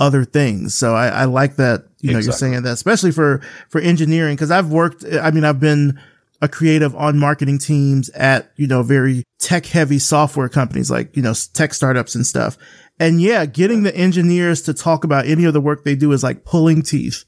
other 0.00 0.24
things. 0.24 0.74
So 0.74 0.96
I, 0.96 1.08
I 1.08 1.24
like 1.26 1.56
that, 1.56 1.84
you 2.00 2.10
know, 2.10 2.18
exactly. 2.18 2.24
you're 2.24 2.32
saying 2.54 2.62
that, 2.64 2.72
especially 2.72 3.12
for, 3.12 3.40
for 3.68 3.80
engineering. 3.80 4.36
Cause 4.36 4.50
I've 4.50 4.72
worked, 4.72 5.04
I 5.04 5.30
mean, 5.30 5.44
I've 5.44 5.60
been 5.60 6.00
a 6.40 6.48
creative 6.48 6.96
on 6.96 7.18
marketing 7.18 7.58
teams 7.58 8.08
at, 8.10 8.50
you 8.56 8.66
know, 8.66 8.82
very 8.82 9.22
tech 9.38 9.64
heavy 9.66 10.00
software 10.00 10.48
companies 10.48 10.90
like, 10.90 11.16
you 11.16 11.22
know, 11.22 11.34
tech 11.52 11.72
startups 11.72 12.16
and 12.16 12.26
stuff. 12.26 12.58
And 12.98 13.20
yeah, 13.20 13.46
getting 13.46 13.82
the 13.82 13.96
engineers 13.96 14.62
to 14.62 14.74
talk 14.74 15.04
about 15.04 15.26
any 15.26 15.44
of 15.44 15.52
the 15.52 15.60
work 15.60 15.84
they 15.84 15.96
do 15.96 16.12
is 16.12 16.22
like 16.22 16.44
pulling 16.44 16.82
teeth. 16.82 17.24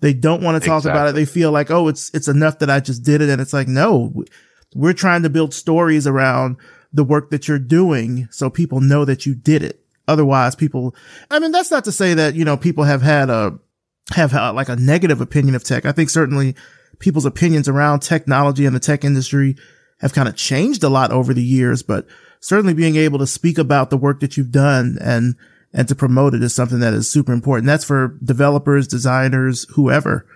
They 0.00 0.12
don't 0.12 0.42
want 0.42 0.60
to 0.60 0.68
talk 0.68 0.80
exactly. 0.80 0.90
about 0.90 1.08
it. 1.08 1.14
They 1.14 1.24
feel 1.24 1.50
like, 1.50 1.70
oh, 1.70 1.88
it's, 1.88 2.10
it's 2.12 2.28
enough 2.28 2.58
that 2.58 2.68
I 2.68 2.80
just 2.80 3.04
did 3.04 3.22
it. 3.22 3.30
And 3.30 3.40
it's 3.40 3.52
like, 3.52 3.68
no, 3.68 4.24
we're 4.74 4.92
trying 4.92 5.22
to 5.22 5.30
build 5.30 5.54
stories 5.54 6.06
around 6.06 6.56
the 6.92 7.04
work 7.04 7.30
that 7.30 7.48
you're 7.48 7.58
doing 7.58 8.28
so 8.30 8.50
people 8.50 8.80
know 8.80 9.04
that 9.04 9.24
you 9.24 9.34
did 9.34 9.62
it. 9.62 9.80
Otherwise, 10.06 10.54
people, 10.54 10.94
I 11.30 11.38
mean, 11.38 11.52
that's 11.52 11.70
not 11.70 11.84
to 11.84 11.92
say 11.92 12.12
that, 12.14 12.34
you 12.34 12.44
know, 12.44 12.56
people 12.56 12.84
have 12.84 13.00
had 13.00 13.30
a, 13.30 13.58
have 14.12 14.32
had 14.32 14.50
like 14.50 14.68
a 14.68 14.76
negative 14.76 15.22
opinion 15.22 15.54
of 15.54 15.64
tech. 15.64 15.86
I 15.86 15.92
think 15.92 16.10
certainly 16.10 16.54
people's 16.98 17.24
opinions 17.24 17.68
around 17.68 18.00
technology 18.00 18.66
and 18.66 18.76
the 18.76 18.80
tech 18.80 19.04
industry 19.04 19.56
have 20.00 20.12
kind 20.12 20.28
of 20.28 20.36
changed 20.36 20.82
a 20.82 20.90
lot 20.90 21.10
over 21.10 21.32
the 21.32 21.42
years, 21.42 21.82
but 21.82 22.06
certainly 22.44 22.74
being 22.74 22.96
able 22.96 23.18
to 23.18 23.26
speak 23.26 23.56
about 23.56 23.88
the 23.88 23.96
work 23.96 24.20
that 24.20 24.36
you've 24.36 24.52
done 24.52 24.98
and, 25.00 25.34
and 25.72 25.88
to 25.88 25.94
promote 25.94 26.34
it 26.34 26.42
is 26.42 26.54
something 26.54 26.80
that 26.80 26.92
is 26.92 27.10
super 27.10 27.32
important. 27.32 27.66
That's 27.66 27.86
for 27.86 28.18
developers, 28.22 28.86
designers, 28.86 29.64
whoever. 29.70 30.26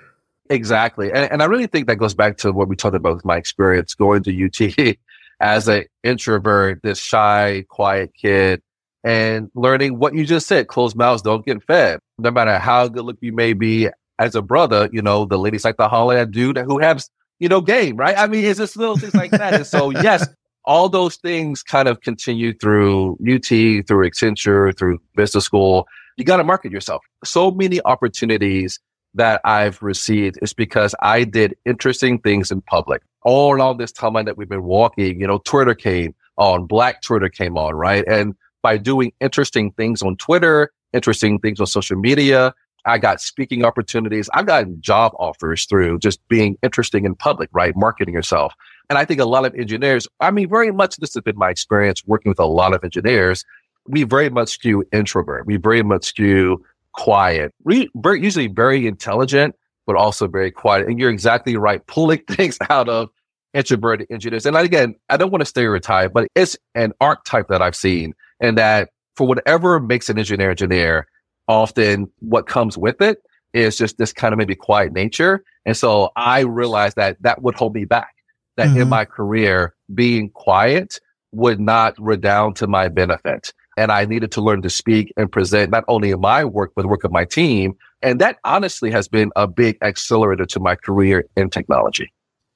Exactly. 0.48 1.12
And, 1.12 1.30
and 1.30 1.42
I 1.42 1.44
really 1.44 1.66
think 1.66 1.86
that 1.86 1.96
goes 1.96 2.14
back 2.14 2.38
to 2.38 2.50
what 2.50 2.66
we 2.66 2.76
talked 2.76 2.96
about 2.96 3.16
with 3.16 3.26
my 3.26 3.36
experience 3.36 3.92
going 3.92 4.22
to 4.22 4.46
UT 4.46 4.96
as 5.40 5.68
an 5.68 5.84
introvert, 6.02 6.80
this 6.82 6.98
shy, 6.98 7.66
quiet 7.68 8.12
kid 8.14 8.62
and 9.04 9.50
learning 9.54 9.98
what 9.98 10.14
you 10.14 10.24
just 10.24 10.46
said, 10.46 10.66
closed 10.66 10.96
mouths 10.96 11.20
don't 11.20 11.44
get 11.44 11.62
fed. 11.62 12.00
No 12.18 12.30
matter 12.30 12.58
how 12.58 12.88
good 12.88 13.04
look 13.04 13.18
you 13.20 13.34
may 13.34 13.52
be 13.52 13.90
as 14.18 14.34
a 14.34 14.40
brother, 14.40 14.88
you 14.92 15.02
know, 15.02 15.26
the 15.26 15.38
ladies 15.38 15.62
like 15.62 15.76
to 15.76 15.88
holler 15.88 16.16
at 16.16 16.30
dude 16.30 16.56
who 16.56 16.78
has, 16.78 17.10
you 17.38 17.50
know, 17.50 17.60
game, 17.60 17.98
right? 17.98 18.16
I 18.16 18.28
mean, 18.28 18.46
it's 18.46 18.58
just 18.58 18.78
little 18.78 18.96
things 18.96 19.14
like 19.14 19.30
that. 19.32 19.52
And 19.52 19.66
so, 19.66 19.90
yes, 20.02 20.26
all 20.68 20.90
those 20.90 21.16
things 21.16 21.62
kind 21.62 21.88
of 21.88 22.02
continue 22.02 22.52
through 22.52 23.12
UT, 23.26 23.48
through 23.48 24.08
Accenture, 24.08 24.76
through 24.76 25.00
business 25.16 25.46
school. 25.46 25.88
You 26.18 26.24
got 26.24 26.36
to 26.36 26.44
market 26.44 26.70
yourself. 26.70 27.02
So 27.24 27.50
many 27.50 27.80
opportunities 27.86 28.78
that 29.14 29.40
I've 29.44 29.82
received 29.82 30.38
is 30.42 30.52
because 30.52 30.94
I 31.00 31.24
did 31.24 31.56
interesting 31.64 32.18
things 32.18 32.50
in 32.50 32.60
public. 32.60 33.02
All 33.22 33.56
along 33.56 33.78
this 33.78 33.92
timeline 33.92 34.26
that 34.26 34.36
we've 34.36 34.48
been 34.48 34.64
walking, 34.64 35.18
you 35.18 35.26
know, 35.26 35.38
Twitter 35.38 35.74
came 35.74 36.14
on, 36.36 36.66
Black 36.66 37.00
Twitter 37.00 37.30
came 37.30 37.56
on, 37.56 37.74
right? 37.74 38.04
And 38.06 38.34
by 38.62 38.76
doing 38.76 39.12
interesting 39.22 39.72
things 39.72 40.02
on 40.02 40.16
Twitter, 40.16 40.70
interesting 40.92 41.38
things 41.38 41.60
on 41.60 41.66
social 41.66 41.98
media, 41.98 42.52
I 42.84 42.98
got 42.98 43.20
speaking 43.20 43.64
opportunities. 43.64 44.28
I've 44.34 44.46
gotten 44.46 44.80
job 44.80 45.12
offers 45.18 45.64
through 45.64 45.98
just 45.98 46.26
being 46.28 46.56
interesting 46.62 47.06
in 47.06 47.14
public, 47.14 47.48
right? 47.52 47.74
Marketing 47.74 48.14
yourself. 48.14 48.54
And 48.88 48.98
I 48.98 49.04
think 49.04 49.20
a 49.20 49.24
lot 49.24 49.44
of 49.44 49.54
engineers, 49.54 50.08
I 50.20 50.30
mean, 50.30 50.48
very 50.48 50.72
much 50.72 50.96
this 50.96 51.14
has 51.14 51.22
been 51.22 51.36
my 51.36 51.50
experience 51.50 52.02
working 52.06 52.30
with 52.30 52.38
a 52.38 52.46
lot 52.46 52.72
of 52.72 52.82
engineers. 52.82 53.44
We 53.86 54.04
very 54.04 54.30
much 54.30 54.50
skew 54.50 54.84
introvert. 54.92 55.46
We 55.46 55.56
very 55.56 55.82
much 55.82 56.04
skew 56.04 56.64
quiet. 56.92 57.54
We 57.64 57.90
very, 57.96 58.22
usually 58.22 58.48
very 58.48 58.86
intelligent, 58.86 59.54
but 59.86 59.96
also 59.96 60.26
very 60.26 60.50
quiet. 60.50 60.86
And 60.86 60.98
you're 60.98 61.10
exactly 61.10 61.56
right. 61.56 61.86
Pulling 61.86 62.22
things 62.30 62.58
out 62.70 62.88
of 62.88 63.10
introverted 63.54 64.06
engineers. 64.10 64.46
And 64.46 64.56
again, 64.56 64.94
I 65.08 65.16
don't 65.16 65.30
want 65.30 65.40
to 65.40 65.46
stereotype, 65.46 66.12
but 66.12 66.28
it's 66.34 66.56
an 66.74 66.92
archetype 67.00 67.48
that 67.48 67.62
I've 67.62 67.76
seen 67.76 68.14
and 68.40 68.56
that 68.58 68.90
for 69.16 69.26
whatever 69.26 69.80
makes 69.80 70.08
an 70.08 70.18
engineer 70.18 70.50
engineer, 70.50 71.06
often 71.48 72.10
what 72.20 72.46
comes 72.46 72.78
with 72.78 73.00
it 73.00 73.18
is 73.52 73.76
just 73.76 73.98
this 73.98 74.12
kind 74.12 74.32
of 74.32 74.38
maybe 74.38 74.54
quiet 74.54 74.92
nature. 74.92 75.42
And 75.64 75.76
so 75.76 76.10
I 76.16 76.40
realized 76.40 76.96
that 76.96 77.20
that 77.22 77.42
would 77.42 77.54
hold 77.54 77.74
me 77.74 77.84
back, 77.84 78.14
that 78.58 78.68
mm-hmm. 78.68 78.82
in 78.82 78.88
my 78.88 79.04
career, 79.04 79.74
being 79.94 80.30
quiet 80.30 81.00
would 81.32 81.60
not 81.60 81.94
redound 81.98 82.56
to 82.56 82.66
my 82.66 82.88
benefit. 82.88 83.52
And 83.76 83.92
I 83.92 84.04
needed 84.04 84.32
to 84.32 84.40
learn 84.40 84.62
to 84.62 84.70
speak 84.70 85.12
and 85.16 85.30
present 85.30 85.70
not 85.70 85.84
only 85.86 86.10
in 86.10 86.20
my 86.20 86.44
work, 86.44 86.72
but 86.74 86.82
the 86.82 86.88
work 86.88 87.04
of 87.04 87.12
my 87.12 87.24
team. 87.24 87.74
And 88.02 88.20
that 88.20 88.38
honestly 88.44 88.90
has 88.90 89.06
been 89.06 89.30
a 89.36 89.46
big 89.46 89.78
accelerator 89.80 90.44
to 90.46 90.60
my 90.60 90.74
career 90.74 91.24
in 91.36 91.50
technology. 91.50 92.12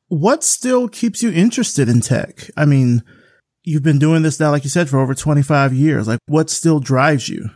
What 0.09 0.42
still 0.42 0.88
keeps 0.88 1.22
you 1.22 1.30
interested 1.30 1.88
in 1.88 2.00
tech? 2.00 2.50
I 2.57 2.64
mean, 2.64 3.05
you've 3.62 3.84
been 3.84 4.00
doing 4.00 4.22
this 4.22 4.40
now, 4.40 4.50
like 4.50 4.64
you 4.64 4.70
said, 4.70 4.88
for 4.88 4.98
over 4.98 5.14
25 5.14 5.72
years. 5.72 6.09
Like, 6.09 6.18
what 6.26 6.50
still 6.50 6.80
drives 6.80 7.28
you? 7.28 7.48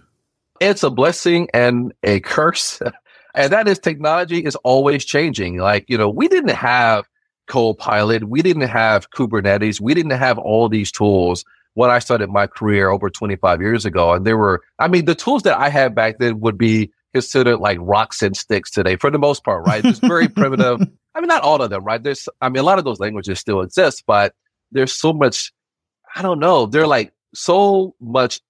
It's 0.61 0.85
a 0.85 0.91
blessing 0.91 1.49
and 1.53 1.93
a 2.05 2.21
curse. 2.21 2.81
and 3.35 3.53
that 3.53 3.67
is 3.67 3.81
technology 3.81 4.39
is 4.39 4.55
always 4.57 5.05
changing. 5.05 5.59
Like, 5.59 5.87
you 5.89 5.99
know, 5.99 6.09
we 6.09 6.29
didn't 6.29 6.55
have 6.55 7.05
Copilot, 7.47 8.29
we 8.29 8.43
didn't 8.43 8.69
have 8.69 9.11
Kubernetes, 9.11 9.81
we 9.81 9.95
didn't 9.95 10.13
have 10.13 10.39
all 10.39 10.69
these 10.69 10.91
tools 10.91 11.45
when 11.75 11.91
I 11.91 11.99
started 11.99 12.31
my 12.31 12.47
career 12.47 12.89
over 12.89 13.11
25 13.11 13.61
years 13.61 13.85
ago. 13.85 14.15
And 14.15 14.27
there 14.27 14.39
were, 14.39 14.63
I 14.79 14.89
mean, 14.89 15.05
the 15.05 15.15
tools 15.15 15.43
that 15.43 15.59
I 15.59 15.69
had 15.69 15.95
back 15.95 16.19
then 16.19 16.41
would 16.41 16.57
be 16.57 16.91
considered 17.13 17.59
like 17.59 17.79
rocks 17.81 18.23
and 18.23 18.37
sticks 18.37 18.71
today 18.71 18.97
for 18.97 19.11
the 19.11 19.19
most 19.19 19.45
part, 19.45 19.67
right? 19.67 19.83
Just 19.83 20.01
very 20.03 20.29
primitive. 20.29 20.81
I 21.15 21.21
mean, 21.21 21.29
not 21.29 21.43
all 21.43 21.63
of 21.63 21.71
them, 21.71 21.85
right? 21.85 22.03
There's, 22.03 22.29
I 22.41 22.49
mean, 22.49 22.61
a 22.61 22.63
lot 22.63 22.79
of 22.79 22.85
those 22.85 23.01
languages 23.01 23.41
still 23.41 23.61
exist, 23.61 24.05
but 24.07 24.35
there's 24.73 24.93
so 24.93 25.13
much, 25.13 25.53
I 26.15 26.23
don't 26.23 26.39
know, 26.39 26.67
they're 26.67 26.87
like 26.87 27.13
so 27.35 27.95
much 28.01 28.41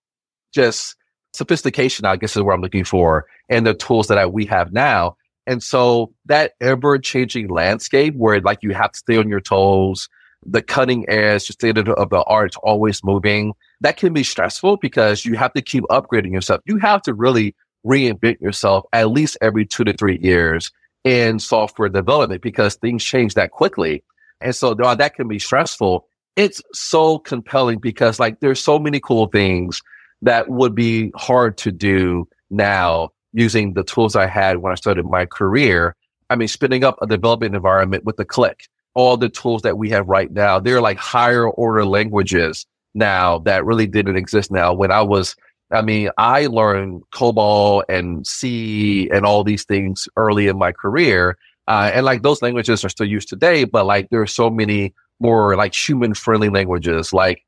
just 0.52 0.96
sophistication, 1.32 2.04
I 2.06 2.16
guess 2.16 2.36
is 2.36 2.42
what 2.42 2.54
I'm 2.54 2.62
looking 2.62 2.84
for, 2.84 3.26
and 3.48 3.66
the 3.66 3.74
tools 3.74 4.08
that 4.08 4.18
I, 4.18 4.26
we 4.26 4.46
have 4.46 4.72
now. 4.72 5.16
And 5.46 5.62
so 5.62 6.12
that 6.26 6.52
ever 6.60 6.98
changing 6.98 7.48
landscape 7.48 8.14
where 8.16 8.40
like 8.40 8.58
you 8.62 8.74
have 8.74 8.92
to 8.92 8.98
stay 8.98 9.16
on 9.16 9.28
your 9.28 9.40
toes, 9.40 10.08
the 10.44 10.62
cutting 10.62 11.08
edge, 11.08 11.46
the 11.46 11.52
state 11.52 11.78
of 11.78 11.84
the 11.86 12.24
art 12.26 12.50
is 12.52 12.56
always 12.62 13.02
moving, 13.04 13.52
that 13.80 13.96
can 13.96 14.12
be 14.12 14.22
stressful 14.22 14.76
because 14.78 15.24
you 15.24 15.36
have 15.36 15.52
to 15.54 15.62
keep 15.62 15.84
upgrading 15.84 16.32
yourself. 16.32 16.60
You 16.66 16.78
have 16.78 17.02
to 17.02 17.14
really 17.14 17.54
reinvent 17.86 18.40
yourself 18.40 18.84
at 18.92 19.10
least 19.10 19.36
every 19.40 19.64
two 19.64 19.84
to 19.84 19.92
three 19.92 20.18
years 20.20 20.72
in 21.04 21.38
software 21.38 21.88
development 21.88 22.42
because 22.42 22.74
things 22.74 23.04
change 23.04 23.34
that 23.34 23.52
quickly. 23.52 24.02
And 24.40 24.54
so 24.54 24.74
that 24.74 25.14
can 25.14 25.28
be 25.28 25.38
stressful. 25.38 26.06
It's 26.34 26.60
so 26.72 27.18
compelling 27.18 27.78
because 27.78 28.18
like 28.18 28.40
there's 28.40 28.62
so 28.62 28.78
many 28.78 29.00
cool 29.00 29.28
things 29.28 29.80
that 30.22 30.48
would 30.48 30.74
be 30.74 31.12
hard 31.14 31.56
to 31.58 31.70
do 31.72 32.28
now 32.50 33.10
using 33.36 33.74
the 33.74 33.84
tools 33.84 34.16
I 34.16 34.26
had 34.26 34.58
when 34.58 34.72
I 34.72 34.76
started 34.76 35.04
my 35.04 35.26
career. 35.26 35.94
I 36.30 36.36
mean, 36.36 36.48
spinning 36.48 36.84
up 36.84 36.96
a 37.02 37.06
development 37.06 37.54
environment 37.54 38.04
with 38.04 38.18
a 38.18 38.24
click, 38.24 38.66
all 38.94 39.18
the 39.18 39.28
tools 39.28 39.62
that 39.62 39.76
we 39.76 39.90
have 39.90 40.08
right 40.08 40.32
now, 40.32 40.58
they're 40.58 40.80
like 40.80 40.96
higher 40.96 41.46
order 41.46 41.84
languages 41.84 42.66
now 42.94 43.38
that 43.40 43.66
really 43.66 43.86
didn't 43.86 44.16
exist 44.16 44.50
now. 44.50 44.72
When 44.72 44.90
I 44.90 45.02
was, 45.02 45.36
I 45.70 45.82
mean, 45.82 46.08
I 46.16 46.46
learned 46.46 47.02
COBOL 47.12 47.84
and 47.90 48.26
C 48.26 49.10
and 49.10 49.26
all 49.26 49.44
these 49.44 49.64
things 49.64 50.08
early 50.16 50.48
in 50.48 50.56
my 50.58 50.72
career. 50.72 51.36
Uh, 51.68 51.90
and 51.92 52.06
like 52.06 52.22
those 52.22 52.40
languages 52.40 52.84
are 52.84 52.88
still 52.88 53.06
used 53.06 53.28
today, 53.28 53.64
but 53.64 53.84
like 53.84 54.08
there 54.08 54.22
are 54.22 54.26
so 54.26 54.48
many 54.48 54.94
more 55.20 55.56
like 55.56 55.74
human 55.74 56.14
friendly 56.14 56.48
languages 56.48 57.12
like 57.12 57.42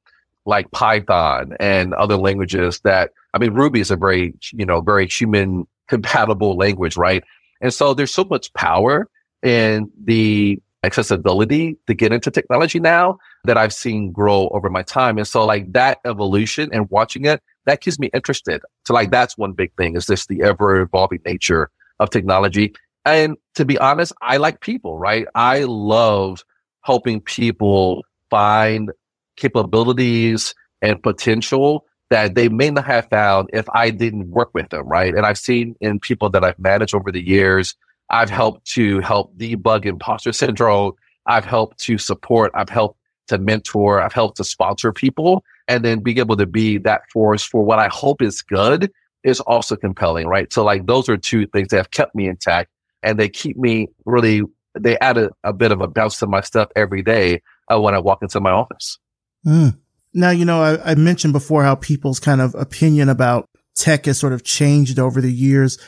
like 0.45 0.70
Python 0.70 1.55
and 1.61 1.93
other 1.95 2.16
languages 2.16 2.80
that, 2.80 3.11
I 3.34 3.39
mean, 3.39 3.53
Ruby 3.53 3.80
is 3.80 3.91
a 3.91 3.97
very, 3.97 4.34
you 4.53 4.64
know, 4.64 4.80
very 4.80 5.07
human 5.07 5.66
compatible 5.89 6.57
language, 6.57 6.97
right? 6.97 7.24
And 7.61 7.72
so 7.72 7.95
there's 7.95 8.12
so 8.12 8.24
much 8.24 8.53
power 8.55 9.09
in 9.43 9.91
the 10.05 10.61
accessibility 10.84 11.76
to 11.86 11.95
get 11.95 12.12
into 12.12 12.30
technology 12.30 12.78
now 12.78 13.18
that 13.45 13.57
I've 13.57 13.72
seen 13.72 14.12
grow 14.12 14.49
over 14.49 14.70
my 14.70 14.82
time. 14.82 15.18
And 15.18 15.26
so 15.26 15.45
like 15.45 15.72
that 15.72 15.99
evolution 16.05 16.70
and 16.72 16.89
watching 16.91 17.24
it, 17.24 17.43
that 17.66 17.80
keeps 17.80 17.99
me 17.99 18.11
interested. 18.14 18.62
So 18.86 18.95
like 18.95 19.11
that's 19.11 19.36
one 19.36 19.53
big 19.53 19.72
thing 19.76 19.97
is 19.97 20.07
this 20.07 20.26
the 20.26 20.43
ever 20.43 20.80
evolving 20.80 21.20
nature 21.26 21.70
of 21.99 22.11
technology. 22.11 22.74
And 23.05 23.36
to 23.55 23.64
be 23.64 23.78
honest, 23.78 24.12
I 24.22 24.36
like 24.36 24.61
people, 24.61 24.99
right? 24.99 25.26
I 25.34 25.64
love 25.64 26.45
helping 26.82 27.20
people 27.20 28.05
find 28.30 28.93
capabilities 29.36 30.55
and 30.80 31.03
potential 31.03 31.84
that 32.11 32.34
they 32.34 32.48
may 32.48 32.70
not 32.70 32.86
have 32.86 33.09
found 33.09 33.50
if 33.52 33.66
I 33.74 33.90
didn't 33.90 34.30
work 34.30 34.50
with 34.54 34.70
them, 34.70 34.86
right? 34.88 35.14
And 35.14 35.26
I've 35.26 35.38
seen 35.38 35.76
in 35.80 36.00
people 36.00 36.30
that 36.30 36.44
I've 36.44 36.59
managed 36.59 36.94
over 36.94 37.12
the 37.12 37.26
years, 37.26 37.74
I've 38.11 38.30
helped 38.30 38.66
to 38.72 39.00
help 39.00 39.36
debug 39.36 39.84
imposter 39.84 40.32
syndrome. 40.32 40.92
I've 41.26 41.44
helped 41.44 41.78
to 41.80 41.98
support, 41.98 42.50
I've 42.54 42.70
helped 42.70 42.98
to 43.28 43.36
mentor, 43.38 44.00
I've 44.00 44.14
helped 44.14 44.38
to 44.38 44.44
sponsor 44.44 44.92
people 44.92 45.44
and 45.68 45.84
then 45.84 46.00
being 46.00 46.18
able 46.18 46.36
to 46.36 46.46
be 46.46 46.78
that 46.78 47.02
force 47.12 47.44
for 47.44 47.62
what 47.62 47.78
I 47.78 47.88
hope 47.88 48.22
is 48.22 48.40
good 48.40 48.90
is 49.22 49.40
also 49.40 49.76
compelling, 49.76 50.26
right? 50.26 50.50
So 50.50 50.64
like 50.64 50.86
those 50.86 51.09
are 51.11 51.18
two 51.18 51.46
things 51.48 51.68
that 51.68 51.76
have 51.76 51.90
kept 51.90 52.14
me 52.14 52.26
intact 52.26 52.70
and 53.02 53.18
they 53.18 53.28
keep 53.28 53.59
me 53.59 53.88
really, 54.06 54.42
they 54.78 54.98
add 55.00 55.18
a, 55.18 55.30
a 55.44 55.52
bit 55.52 55.70
of 55.70 55.82
a 55.82 55.86
bounce 55.86 56.18
to 56.20 56.26
my 56.26 56.40
stuff 56.40 56.70
every 56.74 57.02
day 57.02 57.42
uh, 57.70 57.78
when 57.78 57.94
I 57.94 57.98
walk 57.98 58.22
into 58.22 58.40
my 58.40 58.50
office. 58.50 58.98
Mm. 59.46 59.76
Now, 60.18 60.30
you 60.30 60.44
know, 60.44 60.60
I, 60.60 60.90
I 60.90 60.94
mentioned 60.96 61.32
before 61.32 61.62
how 61.62 61.76
people's 61.76 62.18
kind 62.18 62.40
of 62.40 62.52
opinion 62.56 63.08
about 63.08 63.48
tech 63.76 64.06
has 64.06 64.18
sort 64.18 64.32
of 64.32 64.42
changed 64.42 64.98
over 64.98 65.20
the 65.20 65.32
years. 65.32 65.78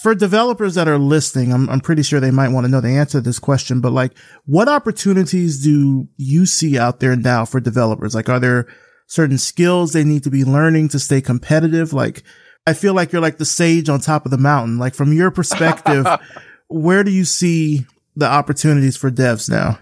For 0.00 0.14
developers 0.14 0.76
that 0.76 0.86
are 0.86 0.96
listening, 0.96 1.52
I'm, 1.52 1.68
I'm 1.68 1.80
pretty 1.80 2.04
sure 2.04 2.20
they 2.20 2.30
might 2.30 2.50
want 2.50 2.64
to 2.64 2.70
know 2.70 2.80
the 2.80 2.90
answer 2.90 3.18
to 3.18 3.22
this 3.22 3.40
question, 3.40 3.80
but 3.80 3.90
like, 3.90 4.16
what 4.46 4.68
opportunities 4.68 5.64
do 5.64 6.06
you 6.16 6.46
see 6.46 6.78
out 6.78 7.00
there 7.00 7.16
now 7.16 7.44
for 7.44 7.58
developers? 7.58 8.14
Like, 8.14 8.28
are 8.28 8.38
there 8.38 8.68
certain 9.08 9.38
skills 9.38 9.92
they 9.92 10.04
need 10.04 10.22
to 10.22 10.30
be 10.30 10.44
learning 10.44 10.90
to 10.90 11.00
stay 11.00 11.20
competitive? 11.20 11.92
Like, 11.92 12.22
I 12.68 12.74
feel 12.74 12.94
like 12.94 13.10
you're 13.10 13.20
like 13.20 13.38
the 13.38 13.44
sage 13.44 13.88
on 13.88 13.98
top 13.98 14.24
of 14.24 14.30
the 14.30 14.38
mountain. 14.38 14.78
Like, 14.78 14.94
from 14.94 15.12
your 15.12 15.32
perspective, 15.32 16.06
where 16.68 17.02
do 17.02 17.10
you 17.10 17.24
see 17.24 17.86
the 18.14 18.26
opportunities 18.26 18.96
for 18.96 19.10
devs 19.10 19.50
now? 19.50 19.80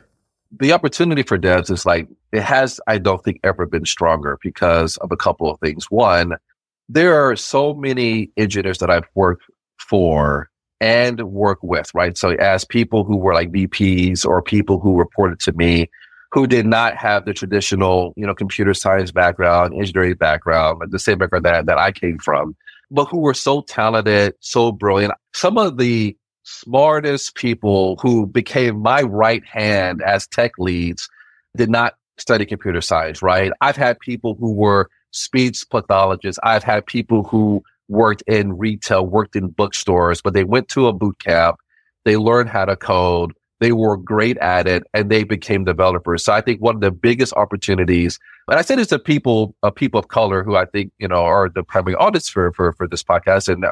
The 0.57 0.73
opportunity 0.73 1.23
for 1.23 1.39
devs 1.39 1.71
is 1.71 1.85
like 1.85 2.09
it 2.33 2.43
has, 2.43 2.81
I 2.87 2.99
don't 2.99 3.23
think, 3.23 3.41
ever 3.45 3.67
been 3.67 3.85
stronger 3.85 4.39
because 4.43 4.97
of 4.99 5.13
a 5.13 5.17
couple 5.17 5.51
of 5.51 5.61
things. 5.61 5.91
One, 5.91 6.35
there 6.89 7.15
are 7.15 7.37
so 7.37 7.75
many 7.75 8.31
engineers 8.37 8.79
that 8.79 8.91
I've 8.91 9.09
worked 9.15 9.45
for 9.79 10.49
and 10.81 11.21
work 11.23 11.59
with, 11.63 11.91
right? 11.95 12.17
So 12.17 12.31
as 12.31 12.65
people 12.65 13.05
who 13.05 13.17
were 13.17 13.35
like 13.35 13.53
VPs 13.53 14.25
or 14.25 14.41
people 14.41 14.79
who 14.81 14.97
reported 14.97 15.41
to 15.41 15.53
me 15.53 15.89
who 16.31 16.47
did 16.47 16.67
not 16.67 16.97
have 16.97 17.25
the 17.25 17.33
traditional, 17.33 18.13
you 18.17 18.27
know, 18.27 18.35
computer 18.35 18.75
science 18.75 19.11
background, 19.11 19.75
engineering 19.75 20.15
background, 20.15 20.83
the 20.91 20.99
same 20.99 21.19
background 21.19 21.45
that, 21.45 21.67
that 21.67 21.79
I 21.79 21.91
came 21.91 22.19
from, 22.19 22.55
but 22.91 23.07
who 23.07 23.19
were 23.19 23.35
so 23.35 23.63
talented, 23.63 24.35
so 24.41 24.73
brilliant. 24.73 25.15
Some 25.33 25.57
of 25.57 25.79
the 25.79 26.17
smartest 26.49 27.35
people 27.35 27.97
who 28.01 28.27
became 28.27 28.81
my 28.81 29.03
right 29.03 29.45
hand 29.45 30.03
as 30.03 30.27
tech 30.27 30.53
leads 30.59 31.09
did 31.57 31.69
not 31.69 31.95
study 32.17 32.47
computer 32.47 32.81
science, 32.81 33.23
right? 33.23 33.53
I've 33.61 33.77
had 33.77 34.01
people 34.01 34.35
who 34.35 34.53
were 34.53 34.89
speech 35.11 35.65
pathologists. 35.71 36.39
I've 36.43 36.65
had 36.65 36.87
people 36.87 37.23
who 37.23 37.63
worked 37.89 38.23
in 38.27 38.57
retail, 38.57 39.07
worked 39.07 39.37
in 39.37 39.49
bookstores, 39.49 40.23
but 40.23 40.33
they 40.33 40.45
went 40.45 40.69
to 40.69 40.87
a 40.87 40.93
boot 40.93 41.19
camp. 41.19 41.57
They 42.05 42.17
learned 42.17 42.49
how 42.49 42.65
to 42.65 42.77
code. 42.77 43.33
They 43.61 43.73
were 43.73 43.97
great 43.97 44.39
at 44.39 44.67
it 44.67 44.85
and 44.95 45.11
they 45.11 45.25
became 45.25 45.65
developers. 45.65 46.25
So 46.25 46.33
I 46.33 46.41
think 46.41 46.63
one 46.63 46.77
of 46.77 46.81
the 46.81 46.93
biggest 46.93 47.33
opportunities, 47.35 48.19
and 48.47 48.59
I 48.59 48.63
say 48.63 48.77
this 48.77 48.89
to 48.89 48.99
people, 48.99 49.55
uh, 49.63 49.71
people 49.71 50.01
of 50.01 50.09
color 50.09 50.45
who 50.45 50.57
I 50.57 50.65
think, 50.65 50.93
you 50.99 51.09
know, 51.09 51.25
are 51.25 51.49
the 51.49 51.65
primary 51.65 51.97
audience 51.97 52.29
for, 52.29 52.53
for, 52.53 52.73
for 52.73 52.87
this 52.87 53.03
podcast 53.03 53.53
and 53.53 53.65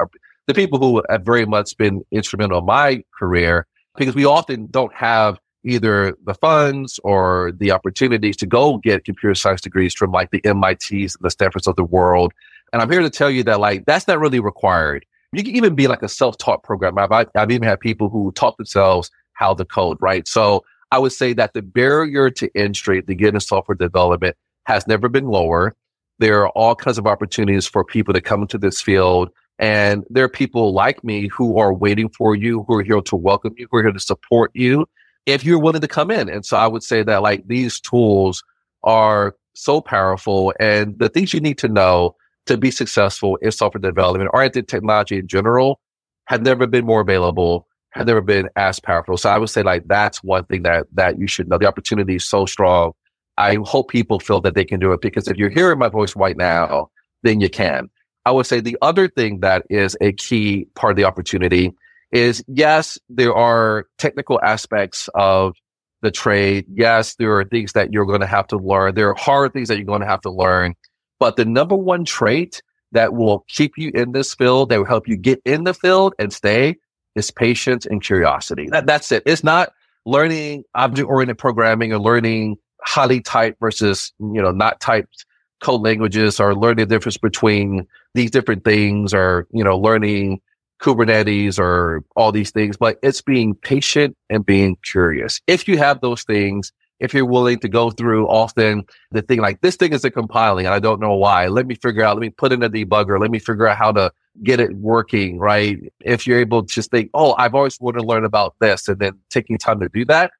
the 0.47 0.53
people 0.53 0.79
who 0.79 1.03
have 1.09 1.23
very 1.23 1.45
much 1.45 1.77
been 1.77 2.03
instrumental 2.11 2.59
in 2.59 2.65
my 2.65 3.03
career 3.17 3.67
because 3.97 4.15
we 4.15 4.25
often 4.25 4.67
don't 4.71 4.93
have 4.93 5.39
either 5.63 6.15
the 6.23 6.33
funds 6.35 6.99
or 7.03 7.51
the 7.57 7.71
opportunities 7.71 8.37
to 8.37 8.45
go 8.45 8.77
get 8.77 9.03
computer 9.03 9.35
science 9.35 9.61
degrees 9.61 9.93
from 9.93 10.11
like 10.11 10.31
the 10.31 10.41
MITs 10.45 11.17
the 11.19 11.29
Stanfords 11.29 11.67
of 11.67 11.75
the 11.75 11.83
world. 11.83 12.33
And 12.71 12.81
I'm 12.81 12.89
here 12.89 13.01
to 13.01 13.09
tell 13.09 13.29
you 13.29 13.43
that 13.43 13.59
like 13.59 13.85
that's 13.85 14.07
not 14.07 14.19
really 14.19 14.39
required. 14.39 15.05
You 15.33 15.43
can 15.43 15.55
even 15.55 15.75
be 15.75 15.87
like 15.87 16.03
a 16.03 16.07
self-taught 16.07 16.63
programmer. 16.63 17.01
I've, 17.01 17.27
I've 17.35 17.51
even 17.51 17.67
had 17.67 17.81
people 17.81 18.09
who 18.09 18.31
taught 18.31 18.55
themselves 18.57 19.11
how 19.33 19.53
to 19.53 19.65
code, 19.65 19.97
right? 19.99 20.25
So 20.27 20.63
I 20.91 20.99
would 20.99 21.11
say 21.11 21.33
that 21.33 21.53
the 21.53 21.61
barrier 21.61 22.29
to 22.31 22.49
entry 22.55 23.01
to 23.01 23.15
get 23.15 23.29
into 23.29 23.41
software 23.41 23.75
development 23.75 24.37
has 24.65 24.87
never 24.87 25.09
been 25.09 25.27
lower. 25.27 25.75
There 26.19 26.41
are 26.41 26.49
all 26.49 26.75
kinds 26.75 26.97
of 26.97 27.07
opportunities 27.07 27.67
for 27.67 27.83
people 27.83 28.13
to 28.13 28.21
come 28.21 28.41
into 28.41 28.57
this 28.57 28.81
field. 28.81 29.29
And 29.59 30.03
there 30.09 30.23
are 30.23 30.29
people 30.29 30.73
like 30.73 31.03
me 31.03 31.27
who 31.27 31.57
are 31.57 31.73
waiting 31.73 32.09
for 32.09 32.35
you, 32.35 32.63
who 32.67 32.75
are 32.75 32.83
here 32.83 33.01
to 33.01 33.15
welcome 33.15 33.53
you, 33.57 33.67
who 33.71 33.77
are 33.77 33.83
here 33.83 33.91
to 33.91 33.99
support 33.99 34.51
you 34.53 34.87
if 35.25 35.43
you're 35.43 35.59
willing 35.59 35.81
to 35.81 35.87
come 35.87 36.11
in. 36.11 36.29
And 36.29 36.45
so 36.45 36.57
I 36.57 36.67
would 36.67 36.83
say 36.83 37.03
that 37.03 37.21
like 37.21 37.47
these 37.47 37.79
tools 37.79 38.43
are 38.83 39.35
so 39.53 39.81
powerful 39.81 40.53
and 40.59 40.97
the 40.99 41.09
things 41.09 41.33
you 41.33 41.39
need 41.39 41.57
to 41.59 41.67
know 41.67 42.15
to 42.45 42.57
be 42.57 42.71
successful 42.71 43.35
in 43.37 43.51
software 43.51 43.81
development 43.81 44.29
or 44.33 44.43
in 44.43 44.51
technology 44.65 45.17
in 45.17 45.27
general 45.27 45.79
have 46.25 46.43
never 46.43 46.67
been 46.67 46.85
more 46.85 47.01
available, 47.01 47.67
have 47.91 48.07
never 48.07 48.21
been 48.21 48.49
as 48.55 48.79
powerful. 48.79 49.17
So 49.17 49.29
I 49.29 49.37
would 49.37 49.49
say 49.49 49.63
like 49.63 49.87
that's 49.87 50.23
one 50.23 50.45
thing 50.45 50.63
that 50.63 50.85
that 50.93 51.19
you 51.19 51.27
should 51.27 51.49
know. 51.49 51.57
The 51.57 51.67
opportunity 51.67 52.15
is 52.15 52.25
so 52.25 52.45
strong. 52.45 52.93
I 53.37 53.57
hope 53.65 53.89
people 53.89 54.19
feel 54.19 54.41
that 54.41 54.55
they 54.55 54.65
can 54.65 54.79
do 54.79 54.91
it 54.93 55.01
because 55.01 55.27
if 55.27 55.37
you're 55.37 55.49
hearing 55.49 55.79
my 55.79 55.89
voice 55.89 56.15
right 56.15 56.37
now, 56.37 56.89
then 57.23 57.41
you 57.41 57.49
can. 57.49 57.89
I 58.27 58.31
would 58.31 58.45
say 58.45 58.59
the 58.59 58.77
other 58.81 59.07
thing 59.07 59.39
that 59.39 59.63
is 59.69 59.95
a 60.01 60.11
key 60.11 60.67
part 60.75 60.91
of 60.91 60.97
the 60.97 61.05
opportunity 61.05 61.73
is 62.11 62.43
yes, 62.49 62.99
there 63.07 63.33
are 63.33 63.85
technical 63.97 64.37
aspects 64.43 65.07
of 65.15 65.55
the 66.01 66.11
trade. 66.11 66.65
Yes, 66.69 67.15
there 67.15 67.37
are 67.37 67.45
things 67.45 67.71
that 67.71 67.93
you're 67.93 68.05
going 68.05 68.19
to 68.19 68.27
have 68.27 68.45
to 68.47 68.57
learn. 68.57 68.95
There 68.95 69.09
are 69.09 69.15
hard 69.15 69.53
things 69.53 69.69
that 69.69 69.77
you're 69.77 69.85
going 69.85 70.01
to 70.01 70.07
have 70.07 70.19
to 70.21 70.29
learn. 70.29 70.75
But 71.21 71.37
the 71.37 71.45
number 71.45 71.75
one 71.77 72.03
trait 72.03 72.61
that 72.91 73.13
will 73.13 73.45
keep 73.47 73.77
you 73.77 73.91
in 73.95 74.11
this 74.11 74.35
field, 74.35 74.69
that 74.69 74.77
will 74.77 74.85
help 74.85 75.07
you 75.07 75.15
get 75.15 75.41
in 75.45 75.63
the 75.63 75.73
field 75.73 76.13
and 76.19 76.33
stay 76.33 76.75
is 77.15 77.31
patience 77.31 77.85
and 77.85 78.03
curiosity. 78.03 78.67
That, 78.69 78.87
that's 78.87 79.09
it. 79.13 79.23
It's 79.25 79.43
not 79.43 79.71
learning 80.05 80.65
object 80.75 81.07
oriented 81.07 81.37
programming 81.37 81.93
or 81.93 81.99
learning 81.99 82.57
highly 82.83 83.21
typed 83.21 83.61
versus, 83.61 84.11
you 84.19 84.41
know, 84.41 84.51
not 84.51 84.81
typed 84.81 85.25
code 85.61 85.81
languages 85.81 86.39
or 86.39 86.55
learning 86.55 86.87
the 86.87 86.95
difference 86.95 87.17
between 87.17 87.87
these 88.13 88.31
different 88.31 88.63
things 88.63 89.13
or, 89.13 89.47
you 89.51 89.63
know, 89.63 89.77
learning 89.77 90.41
Kubernetes 90.81 91.57
or 91.57 92.03
all 92.15 92.31
these 92.31 92.51
things, 92.51 92.77
but 92.77 92.97
it's 93.01 93.21
being 93.21 93.55
patient 93.55 94.15
and 94.29 94.45
being 94.45 94.77
curious. 94.83 95.41
If 95.47 95.67
you 95.67 95.77
have 95.77 96.01
those 96.01 96.23
things, 96.23 96.71
if 96.99 97.13
you're 97.13 97.25
willing 97.25 97.59
to 97.59 97.69
go 97.69 97.91
through 97.91 98.27
often 98.27 98.83
the 99.11 99.21
thing 99.21 99.39
like 99.39 99.61
this 99.61 99.75
thing 99.75 99.93
isn't 99.93 100.13
compiling 100.13 100.65
and 100.65 100.73
I 100.73 100.79
don't 100.79 100.99
know 100.99 101.15
why. 101.15 101.47
Let 101.47 101.67
me 101.67 101.75
figure 101.75 102.03
out, 102.03 102.15
let 102.15 102.21
me 102.21 102.29
put 102.29 102.51
in 102.51 102.63
a 102.63 102.69
debugger. 102.69 103.19
Let 103.19 103.31
me 103.31 103.39
figure 103.39 103.67
out 103.67 103.77
how 103.77 103.91
to 103.91 104.11
get 104.43 104.59
it 104.59 104.75
working, 104.77 105.39
right? 105.39 105.79
If 106.01 106.27
you're 106.27 106.39
able 106.39 106.63
to 106.63 106.73
just 106.73 106.91
think, 106.91 107.09
oh, 107.13 107.35
I've 107.37 107.55
always 107.55 107.79
wanted 107.79 107.99
to 107.99 108.05
learn 108.05 108.25
about 108.25 108.55
this 108.59 108.87
and 108.87 108.99
then 108.99 109.13
taking 109.29 109.57
time 109.57 109.79
to 109.79 109.89
do 109.89 110.05
that, 110.05 110.31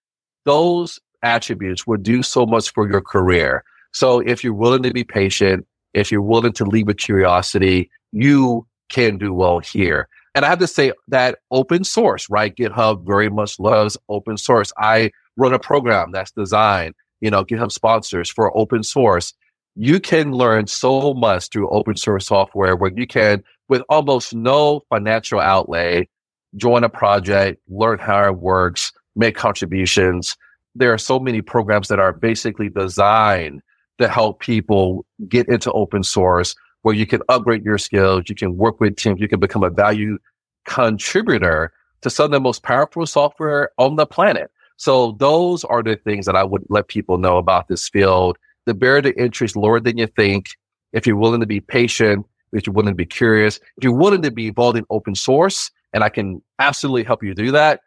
those 0.46 1.00
attributes 1.24 1.88
will 1.88 1.98
do 1.98 2.24
so 2.24 2.46
much 2.46 2.72
for 2.72 2.90
your 2.90 3.02
career. 3.02 3.64
So 3.94 4.20
if 4.20 4.44
you're 4.44 4.54
willing 4.54 4.84
to 4.84 4.92
be 4.92 5.04
patient, 5.04 5.66
if 5.94 6.12
you're 6.12 6.22
willing 6.22 6.54
to 6.54 6.66
lead 6.66 6.88
with 6.88 6.98
curiosity, 6.98 7.90
you 8.12 8.68
can 8.90 9.18
do 9.18 9.34
well 9.34 9.60
here. 9.60 10.08
And 10.36 10.46
I 10.46 10.50
have 10.50 10.60
to 10.60 10.68
say 10.68 10.92
that 11.08 11.40
open 11.50 11.84
source, 11.84 12.30
right? 12.30 12.56
GitHub 12.56 13.06
very 13.06 13.30
much 13.30 13.60
loves 13.60 13.98
open 14.08 14.38
source. 14.38 14.72
I 14.78 15.12
run 15.36 15.54
a 15.54 15.60
program 15.60 16.12
that's 16.12 16.32
designed, 16.32 16.94
you 17.22 17.32
know, 17.32 17.44
GitHub 17.44 17.72
sponsors 17.72 18.30
for 18.30 18.56
open 18.56 18.84
source. 18.84 19.34
You 19.76 20.00
can 20.00 20.32
learn 20.32 20.68
so 20.68 21.14
much 21.14 21.50
through 21.50 21.70
open 21.70 21.98
source 21.98 22.28
software 22.28 22.76
where 22.76 22.92
you 22.96 23.08
can, 23.08 23.44
with 23.68 23.82
almost 23.90 24.36
no 24.36 24.84
financial 24.90 25.40
outlay, 25.40 26.08
join 26.56 26.84
a 26.84 26.90
project, 26.90 27.60
learn 27.68 28.00
how 28.00 28.26
it 28.26 28.38
works, 28.38 28.92
make 29.16 29.36
contributions. 29.36 30.36
There 30.76 30.94
are 30.94 30.98
so 30.98 31.20
many 31.20 31.42
programs 31.42 31.88
that 31.88 32.00
are 32.00 32.14
basically 32.14 32.70
designed 32.70 33.62
to 34.00 34.08
help 34.08 34.40
people 34.40 35.06
get 35.28 35.48
into 35.48 35.72
open 35.72 36.04
source 36.04 36.56
where 36.82 36.96
you 36.96 37.06
can 37.06 37.22
upgrade 37.30 37.66
your 37.66 37.78
skills, 37.78 38.26
you 38.28 38.36
can 38.36 38.58
work 38.58 38.80
with 38.80 38.96
teams, 38.96 39.20
you 39.20 39.28
can 39.28 39.40
become 39.40 39.64
a 39.64 39.70
value 39.70 40.18
contributor 40.66 41.74
to 42.02 42.10
some 42.10 42.26
of 42.26 42.32
the 42.32 42.40
most 42.40 42.64
powerful 42.64 43.06
software 43.06 43.72
on 43.78 43.96
the 43.96 44.06
planet. 44.06 44.52
So 44.78 45.14
those 45.14 45.64
are 45.64 45.82
the 45.82 45.96
things 45.96 46.28
that 46.28 46.36
I 46.36 46.44
would 46.44 46.64
let 46.70 46.88
people 46.88 47.18
know 47.18 47.38
about 47.38 47.68
this 47.68 47.90
field. 47.90 48.38
The 48.66 48.74
barrier 48.74 49.02
to 49.02 49.20
entry 49.20 49.46
is 49.46 49.56
lower 49.56 49.80
than 49.80 49.98
you 49.98 50.08
think. 50.08 50.50
If 50.94 51.08
you're 51.08 51.16
willing 51.16 51.40
to 51.40 51.48
be 51.48 51.60
patient, 51.60 52.26
if 52.54 52.68
you're 52.68 52.74
willing 52.74 52.94
to 52.94 52.96
be 52.96 53.06
curious, 53.06 53.58
if 53.58 53.84
you're 53.84 53.94
willing 53.94 54.22
to 54.22 54.32
be 54.32 54.48
involved 54.48 54.78
in 54.78 54.86
open 54.90 55.16
source, 55.16 55.72
and 55.94 56.04
I 56.04 56.10
can 56.10 56.42
absolutely 56.60 57.04
help 57.04 57.24
you 57.24 57.34
do 57.34 57.52
that, 57.52 57.82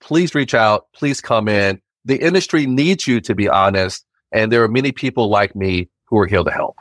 please 0.00 0.34
reach 0.34 0.54
out. 0.54 0.86
Please 0.92 1.20
come 1.20 1.48
in. 1.48 1.80
The 2.04 2.16
industry 2.16 2.66
needs 2.66 3.06
you 3.06 3.20
to 3.20 3.34
be 3.34 3.48
honest. 3.48 4.04
And 4.32 4.50
there 4.50 4.62
are 4.62 4.68
many 4.68 4.92
people 4.92 5.28
like 5.28 5.54
me 5.54 5.88
who 6.06 6.18
are 6.18 6.26
here 6.26 6.42
to 6.42 6.50
help. 6.50 6.76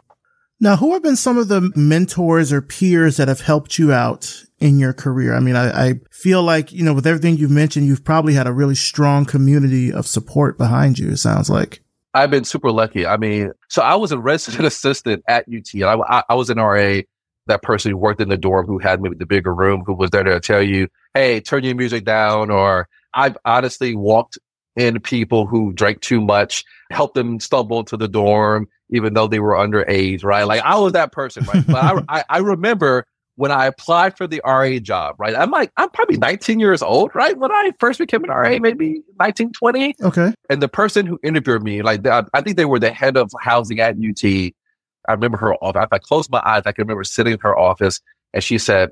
Now, 0.59 0.75
who 0.75 0.93
have 0.93 1.01
been 1.01 1.15
some 1.15 1.39
of 1.39 1.47
the 1.47 1.71
mentors 1.75 2.53
or 2.53 2.61
peers 2.61 3.17
that 3.17 3.27
have 3.27 3.41
helped 3.41 3.79
you 3.79 3.91
out 3.91 4.43
in 4.59 4.77
your 4.77 4.93
career? 4.93 5.35
I 5.35 5.39
mean, 5.39 5.55
I, 5.55 5.87
I, 5.87 5.93
feel 6.11 6.43
like, 6.43 6.71
you 6.71 6.83
know, 6.83 6.93
with 6.93 7.07
everything 7.07 7.35
you've 7.37 7.49
mentioned, 7.49 7.87
you've 7.87 8.03
probably 8.03 8.35
had 8.35 8.45
a 8.45 8.53
really 8.53 8.75
strong 8.75 9.25
community 9.25 9.91
of 9.91 10.05
support 10.05 10.59
behind 10.59 10.99
you, 10.99 11.09
it 11.09 11.17
sounds 11.17 11.49
like. 11.49 11.81
I've 12.13 12.29
been 12.29 12.43
super 12.43 12.71
lucky. 12.71 13.07
I 13.07 13.17
mean, 13.17 13.53
so 13.69 13.81
I 13.81 13.95
was 13.95 14.11
a 14.11 14.19
resident 14.19 14.65
assistant 14.67 15.23
at 15.27 15.45
UT 15.47 15.73
and 15.73 15.85
I, 15.85 16.23
I 16.29 16.35
was 16.35 16.51
an 16.51 16.59
RA, 16.59 17.01
that 17.47 17.63
person 17.63 17.89
who 17.89 17.97
worked 17.97 18.21
in 18.21 18.29
the 18.29 18.37
dorm 18.37 18.67
who 18.67 18.77
had 18.77 19.01
maybe 19.01 19.15
the 19.15 19.25
bigger 19.25 19.55
room, 19.55 19.83
who 19.83 19.93
was 19.93 20.11
there 20.11 20.23
to 20.23 20.39
tell 20.39 20.61
you, 20.61 20.89
Hey, 21.15 21.39
turn 21.39 21.63
your 21.63 21.75
music 21.75 22.05
down. 22.05 22.51
Or 22.51 22.87
I've 23.15 23.37
honestly 23.43 23.95
walked 23.95 24.37
in 24.75 24.99
people 24.99 25.45
who 25.45 25.73
drank 25.73 26.01
too 26.01 26.21
much, 26.21 26.63
helped 26.91 27.15
them 27.15 27.39
stumble 27.39 27.79
into 27.79 27.97
the 27.97 28.07
dorm, 28.07 28.67
even 28.89 29.13
though 29.13 29.27
they 29.27 29.39
were 29.39 29.53
underage, 29.53 30.23
right? 30.23 30.43
Like 30.43 30.61
I 30.61 30.77
was 30.77 30.93
that 30.93 31.11
person, 31.11 31.45
right? 31.45 31.65
but 31.67 31.75
I, 31.75 32.03
I, 32.19 32.23
I, 32.29 32.37
remember 32.39 33.05
when 33.35 33.51
I 33.51 33.65
applied 33.65 34.17
for 34.17 34.27
the 34.27 34.41
RA 34.45 34.77
job, 34.79 35.15
right? 35.17 35.35
I'm 35.35 35.51
like, 35.51 35.71
I'm 35.77 35.89
probably 35.89 36.17
19 36.17 36.59
years 36.59 36.81
old, 36.81 37.11
right? 37.13 37.37
When 37.37 37.51
I 37.51 37.71
first 37.79 37.99
became 37.99 38.23
an 38.23 38.29
RA, 38.29 38.57
maybe 38.59 39.01
19, 39.19 39.53
20. 39.53 39.95
Okay. 40.01 40.33
And 40.49 40.61
the 40.61 40.67
person 40.67 41.05
who 41.05 41.19
interviewed 41.23 41.63
me, 41.63 41.81
like, 41.81 42.05
I 42.05 42.41
think 42.41 42.57
they 42.57 42.65
were 42.65 42.79
the 42.79 42.91
head 42.91 43.17
of 43.17 43.31
housing 43.39 43.79
at 43.79 43.95
UT. 43.95 44.23
I 44.23 45.13
remember 45.13 45.37
her 45.37 45.55
office. 45.55 45.83
If 45.83 45.93
I 45.93 45.97
closed 45.97 46.31
my 46.31 46.41
eyes, 46.45 46.63
I 46.65 46.71
can 46.71 46.83
remember 46.83 47.03
sitting 47.03 47.33
in 47.33 47.39
her 47.39 47.57
office 47.57 47.99
and 48.33 48.43
she 48.43 48.57
said, 48.57 48.91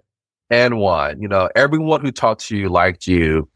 and 0.49 0.79
one, 0.79 1.21
you 1.21 1.27
know, 1.27 1.49
everyone 1.55 2.01
who 2.01 2.11
talked 2.11 2.47
to 2.47 2.57
you 2.57 2.69
liked 2.69 3.05
you, 3.05 3.47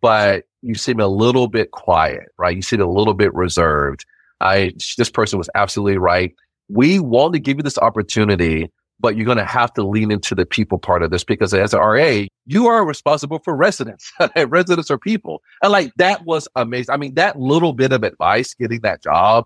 but 0.00 0.44
you 0.62 0.74
seem 0.74 1.00
a 1.00 1.08
little 1.08 1.48
bit 1.48 1.72
quiet, 1.72 2.28
right? 2.38 2.54
You 2.54 2.62
seem 2.62 2.80
a 2.80 2.86
little 2.86 3.14
bit 3.14 3.34
reserved. 3.34 4.06
I, 4.40 4.72
this 4.96 5.10
person 5.10 5.38
was 5.38 5.50
absolutely 5.54 5.98
right. 5.98 6.34
We 6.68 7.00
want 7.00 7.34
to 7.34 7.40
give 7.40 7.58
you 7.58 7.62
this 7.62 7.78
opportunity, 7.78 8.70
but 9.00 9.16
you're 9.16 9.26
going 9.26 9.38
to 9.38 9.44
have 9.44 9.72
to 9.74 9.82
lean 9.82 10.10
into 10.10 10.34
the 10.34 10.46
people 10.46 10.78
part 10.78 11.02
of 11.02 11.10
this 11.10 11.24
because 11.24 11.52
as 11.52 11.74
an 11.74 11.80
RA, 11.80 12.22
you 12.46 12.66
are 12.66 12.84
responsible 12.84 13.40
for 13.40 13.54
residents. 13.54 14.10
residents 14.46 14.90
are 14.90 14.98
people. 14.98 15.42
And 15.62 15.72
like 15.72 15.92
that 15.96 16.24
was 16.24 16.48
amazing. 16.54 16.92
I 16.92 16.96
mean, 16.96 17.14
that 17.14 17.38
little 17.38 17.72
bit 17.72 17.92
of 17.92 18.04
advice, 18.04 18.54
getting 18.54 18.80
that 18.80 19.02
job 19.02 19.44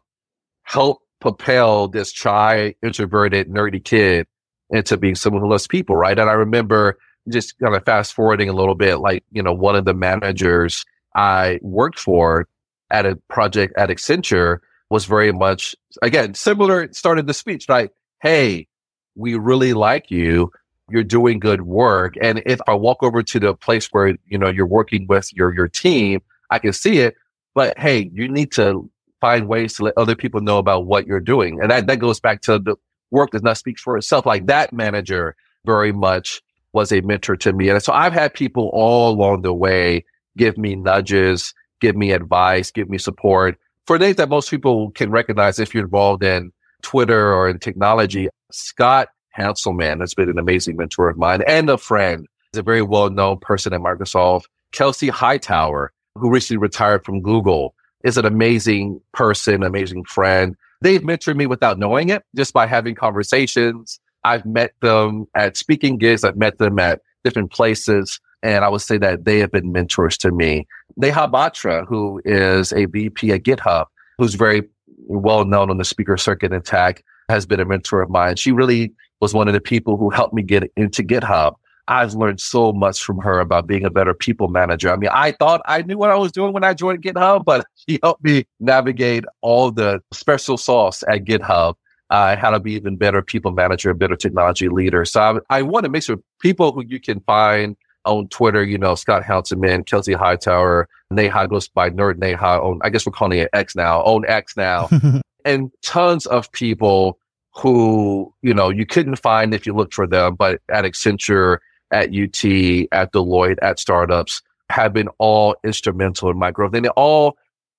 helped 0.62 1.02
propel 1.20 1.88
this 1.88 2.12
shy, 2.12 2.74
introverted, 2.82 3.48
nerdy 3.48 3.82
kid 3.82 4.26
into 4.70 4.96
being 4.96 5.14
someone 5.14 5.42
who 5.42 5.48
loves 5.48 5.66
people, 5.66 5.96
right? 5.96 6.18
And 6.18 6.28
I 6.28 6.34
remember 6.34 6.98
just 7.28 7.58
kind 7.58 7.74
of 7.74 7.84
fast 7.84 8.14
forwarding 8.14 8.48
a 8.48 8.52
little 8.52 8.74
bit, 8.74 8.96
like, 8.96 9.24
you 9.32 9.42
know, 9.42 9.52
one 9.52 9.76
of 9.76 9.84
the 9.84 9.94
managers 9.94 10.84
I 11.16 11.58
worked 11.62 11.98
for 11.98 12.46
at 12.90 13.06
a 13.06 13.16
project 13.28 13.74
at 13.76 13.88
Accenture 13.88 14.58
was 14.90 15.04
very 15.06 15.32
much 15.32 15.74
again 16.02 16.34
similar 16.34 16.92
started 16.92 17.26
the 17.26 17.34
speech 17.34 17.68
like 17.68 17.90
hey 18.22 18.68
we 19.16 19.34
really 19.34 19.72
like 19.72 20.10
you. 20.10 20.52
You're 20.90 21.02
doing 21.02 21.40
good 21.40 21.62
work. 21.62 22.14
And 22.22 22.42
if 22.46 22.60
i 22.68 22.74
walk 22.74 23.02
over 23.02 23.22
to 23.22 23.40
the 23.40 23.54
place 23.54 23.88
where 23.88 24.16
you 24.26 24.38
know 24.38 24.48
you're 24.48 24.66
working 24.66 25.06
with 25.08 25.32
your 25.32 25.52
your 25.54 25.68
team 25.68 26.20
i 26.50 26.58
can 26.60 26.72
see 26.72 26.98
it 26.98 27.16
but 27.54 27.76
hey 27.78 28.10
you 28.12 28.28
need 28.28 28.52
to 28.52 28.88
find 29.20 29.48
ways 29.48 29.74
to 29.74 29.84
let 29.84 29.94
other 29.96 30.14
people 30.14 30.40
know 30.40 30.58
about 30.58 30.86
what 30.86 31.06
you're 31.06 31.20
doing. 31.20 31.58
And 31.60 31.70
that, 31.70 31.86
that 31.86 31.96
goes 31.98 32.20
back 32.20 32.42
to 32.42 32.58
the 32.58 32.76
work 33.10 33.30
does 33.30 33.42
not 33.42 33.56
speak 33.56 33.78
for 33.78 33.96
itself 33.96 34.26
like 34.26 34.46
that 34.46 34.72
manager 34.72 35.34
very 35.64 35.90
much 35.92 36.42
was 36.72 36.92
a 36.92 37.00
mentor 37.00 37.36
to 37.36 37.52
me. 37.52 37.68
And 37.68 37.82
so 37.82 37.92
i've 37.92 38.12
had 38.12 38.34
people 38.34 38.70
all 38.72 39.10
along 39.10 39.42
the 39.42 39.54
way 39.54 40.04
give 40.36 40.58
me 40.58 40.74
nudges 40.76 41.54
give 41.80 41.96
me 41.96 42.12
advice 42.12 42.70
give 42.70 42.88
me 42.88 42.98
support 42.98 43.58
for 43.86 43.98
names 43.98 44.16
that 44.16 44.28
most 44.28 44.50
people 44.50 44.90
can 44.90 45.10
recognize 45.10 45.58
if 45.58 45.72
you're 45.72 45.84
involved 45.84 46.24
in 46.24 46.52
Twitter 46.82 47.32
or 47.32 47.48
in 47.48 47.58
technology, 47.58 48.28
Scott 48.50 49.08
Hanselman 49.36 50.00
has 50.00 50.14
been 50.14 50.28
an 50.28 50.38
amazing 50.38 50.76
mentor 50.76 51.08
of 51.08 51.16
mine 51.16 51.42
and 51.46 51.70
a 51.70 51.78
friend. 51.78 52.26
He's 52.52 52.58
a 52.58 52.62
very 52.62 52.82
well 52.82 53.10
known 53.10 53.38
person 53.38 53.72
at 53.72 53.80
Microsoft. 53.80 54.44
Kelsey 54.72 55.08
Hightower, 55.08 55.92
who 56.16 56.30
recently 56.30 56.58
retired 56.58 57.04
from 57.04 57.20
Google, 57.22 57.74
is 58.02 58.18
an 58.18 58.26
amazing 58.26 59.00
person, 59.12 59.62
amazing 59.62 60.04
friend. 60.04 60.56
They've 60.80 61.02
mentored 61.02 61.36
me 61.36 61.46
without 61.46 61.78
knowing 61.78 62.08
it, 62.08 62.22
just 62.34 62.52
by 62.52 62.66
having 62.66 62.94
conversations. 62.94 64.00
I've 64.24 64.44
met 64.44 64.72
them 64.80 65.26
at 65.34 65.56
speaking 65.56 65.98
gigs. 65.98 66.24
I've 66.24 66.36
met 66.36 66.58
them 66.58 66.78
at 66.78 67.00
different 67.24 67.52
places. 67.52 68.20
And 68.46 68.64
I 68.64 68.68
would 68.68 68.80
say 68.80 68.96
that 68.98 69.24
they 69.24 69.40
have 69.40 69.50
been 69.50 69.72
mentors 69.72 70.16
to 70.18 70.30
me. 70.30 70.68
Neha 70.96 71.26
Batra, 71.28 71.84
who 71.84 72.22
is 72.24 72.72
a 72.72 72.84
VP 72.84 73.32
at 73.32 73.42
GitHub, 73.42 73.86
who's 74.18 74.34
very 74.34 74.62
well 75.08 75.44
known 75.44 75.68
on 75.68 75.78
the 75.78 75.84
speaker 75.84 76.16
circuit 76.16 76.52
in 76.52 76.62
tech, 76.62 77.02
has 77.28 77.44
been 77.44 77.58
a 77.58 77.64
mentor 77.64 78.02
of 78.02 78.08
mine. 78.08 78.36
She 78.36 78.52
really 78.52 78.94
was 79.20 79.34
one 79.34 79.48
of 79.48 79.54
the 79.54 79.60
people 79.60 79.96
who 79.96 80.10
helped 80.10 80.32
me 80.32 80.42
get 80.42 80.70
into 80.76 81.02
GitHub. 81.02 81.56
I've 81.88 82.14
learned 82.14 82.40
so 82.40 82.72
much 82.72 83.02
from 83.02 83.18
her 83.18 83.40
about 83.40 83.66
being 83.66 83.84
a 83.84 83.90
better 83.90 84.14
people 84.14 84.46
manager. 84.46 84.92
I 84.92 84.96
mean, 84.96 85.10
I 85.12 85.32
thought 85.32 85.60
I 85.66 85.82
knew 85.82 85.98
what 85.98 86.10
I 86.10 86.16
was 86.16 86.30
doing 86.30 86.52
when 86.52 86.62
I 86.62 86.72
joined 86.72 87.02
GitHub, 87.02 87.44
but 87.44 87.66
she 87.88 87.98
helped 88.00 88.22
me 88.22 88.44
navigate 88.60 89.24
all 89.40 89.72
the 89.72 90.00
special 90.12 90.56
sauce 90.56 91.02
at 91.08 91.24
GitHub. 91.24 91.74
Uh, 92.10 92.36
how 92.36 92.50
to 92.50 92.60
be 92.60 92.72
even 92.74 92.96
better 92.96 93.20
people 93.20 93.50
manager, 93.50 93.92
better 93.92 94.14
technology 94.14 94.68
leader. 94.68 95.04
So 95.04 95.42
I, 95.50 95.58
I 95.58 95.62
want 95.62 95.82
to 95.82 95.90
make 95.90 96.04
sure 96.04 96.18
people 96.40 96.70
who 96.70 96.84
you 96.86 97.00
can 97.00 97.18
find 97.18 97.76
on 98.06 98.28
Twitter, 98.28 98.64
you 98.64 98.78
know, 98.78 98.94
Scott 98.94 99.22
Hanselman, 99.22 99.84
Kelsey 99.84 100.14
Hightower, 100.14 100.88
Neha 101.10 101.48
goes 101.48 101.68
by 101.68 101.90
Nerd 101.90 102.18
Neha 102.18 102.60
on, 102.60 102.80
I 102.82 102.90
guess 102.90 103.04
we're 103.04 103.12
calling 103.12 103.38
it 103.38 103.50
X 103.52 103.76
now, 103.76 104.00
on 104.02 104.24
X 104.26 104.56
now, 104.56 104.88
and 105.44 105.70
tons 105.82 106.26
of 106.26 106.50
people 106.52 107.18
who, 107.54 108.32
you 108.42 108.54
know, 108.54 108.68
you 108.70 108.86
couldn't 108.86 109.16
find 109.16 109.54
if 109.54 109.66
you 109.66 109.74
looked 109.74 109.94
for 109.94 110.06
them, 110.06 110.34
but 110.34 110.60
at 110.70 110.84
Accenture, 110.84 111.58
at 111.90 112.08
UT, 112.08 112.44
at 112.92 113.12
Deloitte, 113.12 113.58
at 113.62 113.78
startups 113.78 114.42
have 114.70 114.92
been 114.92 115.08
all 115.18 115.54
instrumental 115.64 116.30
in 116.30 116.38
my 116.38 116.50
growth. 116.50 116.74
And 116.74 116.84
they 116.84 116.90
all 116.90 117.36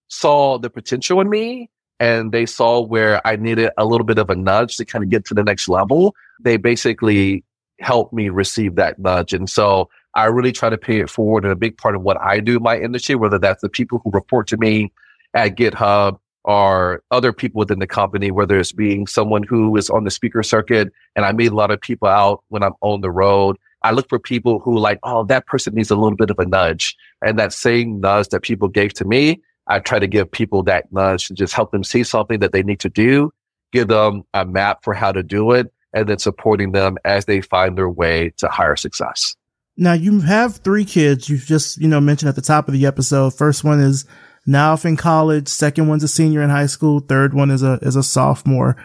saw 0.07 0.57
the 0.57 0.69
potential 0.69 1.19
in 1.19 1.30
me 1.30 1.69
and 1.99 2.32
they 2.32 2.45
saw 2.45 2.80
where 2.82 3.25
I 3.25 3.36
needed 3.36 3.71
a 3.78 3.86
little 3.86 4.05
bit 4.05 4.17
of 4.17 4.30
a 4.30 4.36
nudge 4.36 4.78
to 4.78 4.86
kind 4.86 5.03
of 5.03 5.09
get 5.09 5.25
to 5.25 5.34
the 5.34 5.43
next 5.43 5.67
level. 5.67 6.15
They 6.39 6.57
basically 6.57 7.43
helped 7.80 8.13
me 8.13 8.30
receive 8.30 8.75
that 8.75 8.99
nudge. 8.99 9.34
And 9.34 9.49
so 9.49 9.89
I 10.18 10.26
really 10.26 10.51
try 10.51 10.70
to 10.70 10.78
pay 10.78 10.99
it 10.99 11.11
forward. 11.11 11.43
And 11.43 11.53
a 11.53 11.55
big 11.55 11.78
part 11.78 11.95
of 11.95 12.01
what 12.01 12.20
I 12.20 12.39
do 12.39 12.57
in 12.57 12.63
my 12.63 12.78
industry, 12.78 13.13
whether 13.13 13.38
that's 13.38 13.61
the 13.61 13.70
people 13.70 14.01
who 14.03 14.09
report 14.11 14.47
to 14.47 14.57
me 14.57 14.91
at 15.36 15.55
GitHub 15.55 16.18
or 16.43 17.03
other 17.11 17.32
people 17.32 17.59
within 17.59 17.78
the 17.78 17.88
company, 17.88 18.32
whether 18.32 18.57
it's 18.57 18.72
being 18.72 19.05
someone 19.05 19.43
who 19.43 19.78
is 19.78 19.91
on 19.91 20.05
the 20.05 20.11
speaker 20.11 20.41
circuit 20.41 20.91
and 21.15 21.24
I 21.24 21.34
meet 21.34 21.51
a 21.51 21.55
lot 21.55 21.70
of 21.70 21.80
people 21.80 22.07
out 22.07 22.43
when 22.49 22.63
I'm 22.63 22.74
on 22.82 23.01
the 23.01 23.11
road. 23.11 23.57
I 23.84 23.91
look 23.91 24.09
for 24.09 24.18
people 24.18 24.59
who 24.59 24.80
like, 24.80 24.99
oh, 25.03 25.24
that 25.26 25.45
person 25.45 25.76
needs 25.76 25.91
a 25.91 25.95
little 25.95 26.18
bit 26.18 26.32
of 26.32 26.39
a 26.39 26.45
nudge. 26.45 26.97
And 27.24 27.38
that 27.38 27.53
same 27.53 28.01
nudge 28.01 28.30
that 28.30 28.41
people 28.41 28.70
gave 28.70 28.93
to 28.95 29.05
me, 29.05 29.39
I 29.68 29.80
try 29.80 29.99
to 29.99 30.07
give 30.07 30.32
people 30.32 30.63
that 30.63 30.91
nudge 30.91 31.28
to 31.28 31.36
just 31.36 31.53
help 31.53 31.72
them 31.72 31.84
see 31.84 32.03
something 32.03 32.39
that 32.39 32.53
they 32.53 32.63
need 32.63 32.80
to 32.80 32.89
do, 32.89 33.32
give 33.72 33.88
them 33.88 34.24
a 34.34 34.45
map 34.45 34.84
for 34.84 34.95
how 34.95 35.11
to 35.11 35.22
do 35.22 35.51
it, 35.51 35.72
and 35.93 36.09
then 36.09 36.18
supporting 36.18 36.72
them 36.72 36.97
as 37.05 37.26
they 37.26 37.39
find 37.39 37.78
their 37.78 37.89
way 37.89 38.34
to 38.38 38.47
higher 38.47 38.76
success. 38.76 39.37
Now 39.78 39.93
you 39.93 40.21
have 40.21 40.57
three 40.57 40.86
kids. 40.86 41.30
You've 41.30 41.45
just, 41.45 41.80
you 41.80 41.88
know, 41.88 42.01
mentioned 42.01 42.30
at 42.30 42.36
the 42.36 42.41
top 42.41 42.67
of 42.67 42.73
the 42.73 42.86
episode. 42.86 43.36
First 43.36 43.63
one 43.63 43.80
is 43.80 44.05
now 44.47 44.73
off 44.73 44.86
in 44.86 44.97
college. 44.97 45.47
Second 45.47 45.88
one's 45.88 46.03
a 46.03 46.07
senior 46.07 46.41
in 46.41 46.49
high 46.49 46.65
school. 46.65 46.99
Third 46.99 47.34
one 47.34 47.51
is 47.51 47.61
a, 47.61 47.73
is 47.84 47.95
a 47.95 48.03
sophomore. 48.03 48.75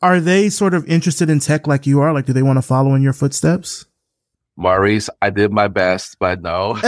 Are 0.00 0.20
they 0.20 0.48
sort 0.48 0.74
of 0.74 0.86
interested 0.86 1.28
in 1.28 1.38
tech 1.38 1.66
like 1.66 1.86
you 1.86 2.00
are? 2.00 2.14
Like, 2.14 2.26
do 2.26 2.32
they 2.32 2.42
want 2.42 2.56
to 2.56 2.62
follow 2.62 2.94
in 2.94 3.02
your 3.02 3.12
footsteps? 3.12 3.84
Maurice, 4.56 5.08
I 5.20 5.30
did 5.30 5.52
my 5.52 5.68
best, 5.68 6.18
but 6.18 6.42
no. 6.42 6.76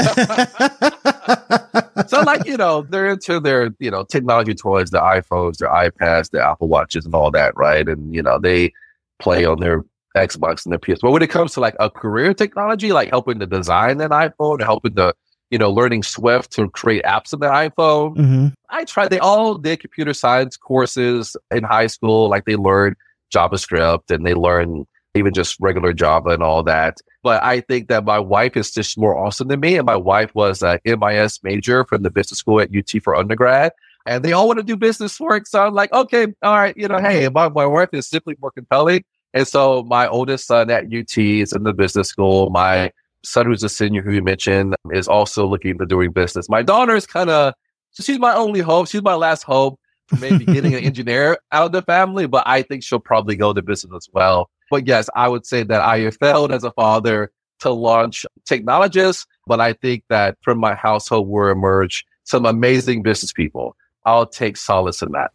so 2.06 2.22
like, 2.22 2.46
you 2.46 2.56
know, 2.56 2.86
they're 2.88 3.10
into 3.10 3.40
their, 3.40 3.70
you 3.78 3.90
know, 3.90 4.04
technology 4.04 4.54
toys, 4.54 4.90
the 4.90 5.00
iPhones, 5.00 5.58
their 5.58 5.70
iPads, 5.70 6.30
their 6.30 6.42
Apple 6.42 6.68
Watches 6.68 7.04
and 7.04 7.14
all 7.14 7.30
that, 7.30 7.56
right? 7.56 7.86
And, 7.88 8.14
you 8.14 8.22
know, 8.22 8.38
they 8.38 8.72
play 9.18 9.44
on 9.44 9.60
their 9.60 9.84
Xbox 10.16 10.64
and 10.64 10.72
the 10.72 10.78
PS. 10.78 11.00
But 11.00 11.10
when 11.10 11.22
it 11.22 11.30
comes 11.30 11.52
to 11.54 11.60
like 11.60 11.76
a 11.80 11.90
career 11.90 12.34
technology, 12.34 12.92
like 12.92 13.10
helping 13.10 13.38
to 13.40 13.46
design 13.46 14.00
an 14.00 14.10
iPhone, 14.10 14.62
helping 14.62 14.94
to 14.94 15.14
you 15.50 15.58
know, 15.58 15.70
learning 15.70 16.02
Swift 16.02 16.50
to 16.52 16.68
create 16.70 17.04
apps 17.04 17.32
on 17.32 17.38
the 17.38 17.46
iPhone. 17.46 18.16
Mm-hmm. 18.16 18.46
I 18.70 18.84
tried, 18.84 19.10
they 19.10 19.20
all 19.20 19.56
did 19.56 19.78
computer 19.78 20.12
science 20.12 20.56
courses 20.56 21.36
in 21.52 21.62
high 21.62 21.86
school. 21.86 22.28
Like 22.28 22.44
they 22.44 22.56
learned 22.56 22.96
JavaScript 23.32 24.10
and 24.10 24.26
they 24.26 24.34
learned 24.34 24.86
even 25.14 25.32
just 25.32 25.56
regular 25.60 25.92
Java 25.92 26.30
and 26.30 26.42
all 26.42 26.64
that. 26.64 26.98
But 27.22 27.42
I 27.42 27.60
think 27.60 27.86
that 27.88 28.04
my 28.04 28.18
wife 28.18 28.56
is 28.56 28.72
just 28.72 28.98
more 28.98 29.16
awesome 29.16 29.48
than 29.48 29.60
me. 29.60 29.76
And 29.76 29.86
my 29.86 29.96
wife 29.96 30.34
was 30.34 30.62
a 30.62 30.80
MIS 30.84 31.40
major 31.42 31.84
from 31.84 32.02
the 32.02 32.10
business 32.10 32.40
school 32.40 32.60
at 32.60 32.74
UT 32.76 33.02
for 33.02 33.14
undergrad. 33.14 33.72
And 34.06 34.24
they 34.24 34.32
all 34.32 34.48
want 34.48 34.58
to 34.58 34.64
do 34.64 34.76
business 34.76 35.18
work. 35.20 35.46
So 35.46 35.64
I'm 35.64 35.72
like, 35.72 35.92
okay, 35.92 36.26
all 36.42 36.56
right, 36.56 36.76
you 36.76 36.88
know, 36.88 36.98
hey, 36.98 37.28
my, 37.28 37.48
my 37.48 37.64
wife 37.64 37.90
is 37.92 38.08
simply 38.08 38.36
more 38.40 38.50
compelling. 38.50 39.04
And 39.34 39.46
so 39.46 39.82
my 39.82 40.06
oldest 40.06 40.46
son 40.46 40.70
at 40.70 40.86
UT 40.86 41.18
is 41.18 41.52
in 41.52 41.64
the 41.64 41.74
business 41.74 42.08
school. 42.08 42.50
My 42.50 42.92
son 43.24 43.46
who's 43.46 43.64
a 43.64 43.68
senior 43.68 44.00
who 44.00 44.12
you 44.12 44.22
mentioned 44.22 44.76
is 44.92 45.08
also 45.08 45.46
looking 45.46 45.72
into 45.72 45.86
doing 45.86 46.12
business. 46.12 46.48
My 46.48 46.62
daughter 46.62 46.94
is 46.94 47.06
kind 47.06 47.30
of, 47.30 47.54
she's 48.00 48.18
my 48.18 48.34
only 48.34 48.60
hope. 48.60 48.88
She's 48.88 49.02
my 49.02 49.14
last 49.14 49.42
hope 49.42 49.78
for 50.06 50.16
maybe 50.16 50.44
getting 50.44 50.74
an 50.74 50.84
engineer 50.84 51.38
out 51.50 51.66
of 51.66 51.72
the 51.72 51.82
family, 51.82 52.26
but 52.26 52.44
I 52.46 52.62
think 52.62 52.84
she'll 52.84 53.00
probably 53.00 53.34
go 53.34 53.52
to 53.52 53.60
business 53.60 53.92
as 53.94 54.08
well. 54.12 54.50
But 54.70 54.86
yes, 54.86 55.10
I 55.16 55.28
would 55.28 55.46
say 55.46 55.64
that 55.64 55.80
I 55.80 56.00
have 56.00 56.16
failed 56.16 56.52
as 56.52 56.62
a 56.62 56.70
father 56.72 57.32
to 57.60 57.70
launch 57.70 58.24
technologists, 58.46 59.26
but 59.46 59.60
I 59.60 59.72
think 59.72 60.04
that 60.10 60.36
from 60.42 60.58
my 60.58 60.74
household 60.74 61.28
will 61.28 61.48
emerge 61.48 62.04
some 62.24 62.46
amazing 62.46 63.02
business 63.02 63.32
people. 63.32 63.76
I'll 64.06 64.26
take 64.26 64.56
solace 64.56 65.02
in 65.02 65.12
that. 65.12 65.32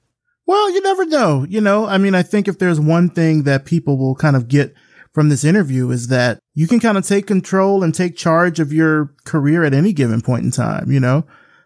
Well, 0.49 0.71
you 0.71 0.81
never 0.81 1.05
know. 1.05 1.45
You 1.47 1.61
know, 1.61 1.85
I 1.85 1.99
mean, 1.99 2.15
I 2.15 2.23
think 2.23 2.47
if 2.47 2.57
there's 2.57 2.79
one 2.79 3.11
thing 3.11 3.43
that 3.43 3.65
people 3.65 3.99
will 3.99 4.15
kind 4.15 4.35
of 4.35 4.47
get 4.47 4.73
from 5.13 5.29
this 5.29 5.43
interview 5.43 5.91
is 5.91 6.07
that 6.07 6.39
you 6.55 6.65
can 6.67 6.79
kind 6.79 6.97
of 6.97 7.05
take 7.05 7.27
control 7.27 7.83
and 7.83 7.93
take 7.93 8.17
charge 8.17 8.59
of 8.59 8.73
your 8.73 9.13
career 9.25 9.63
at 9.63 9.75
any 9.75 9.93
given 9.93 10.21
point 10.21 10.45
in 10.45 10.49
time, 10.49 10.91
you 10.91 10.99
know? 10.99 11.23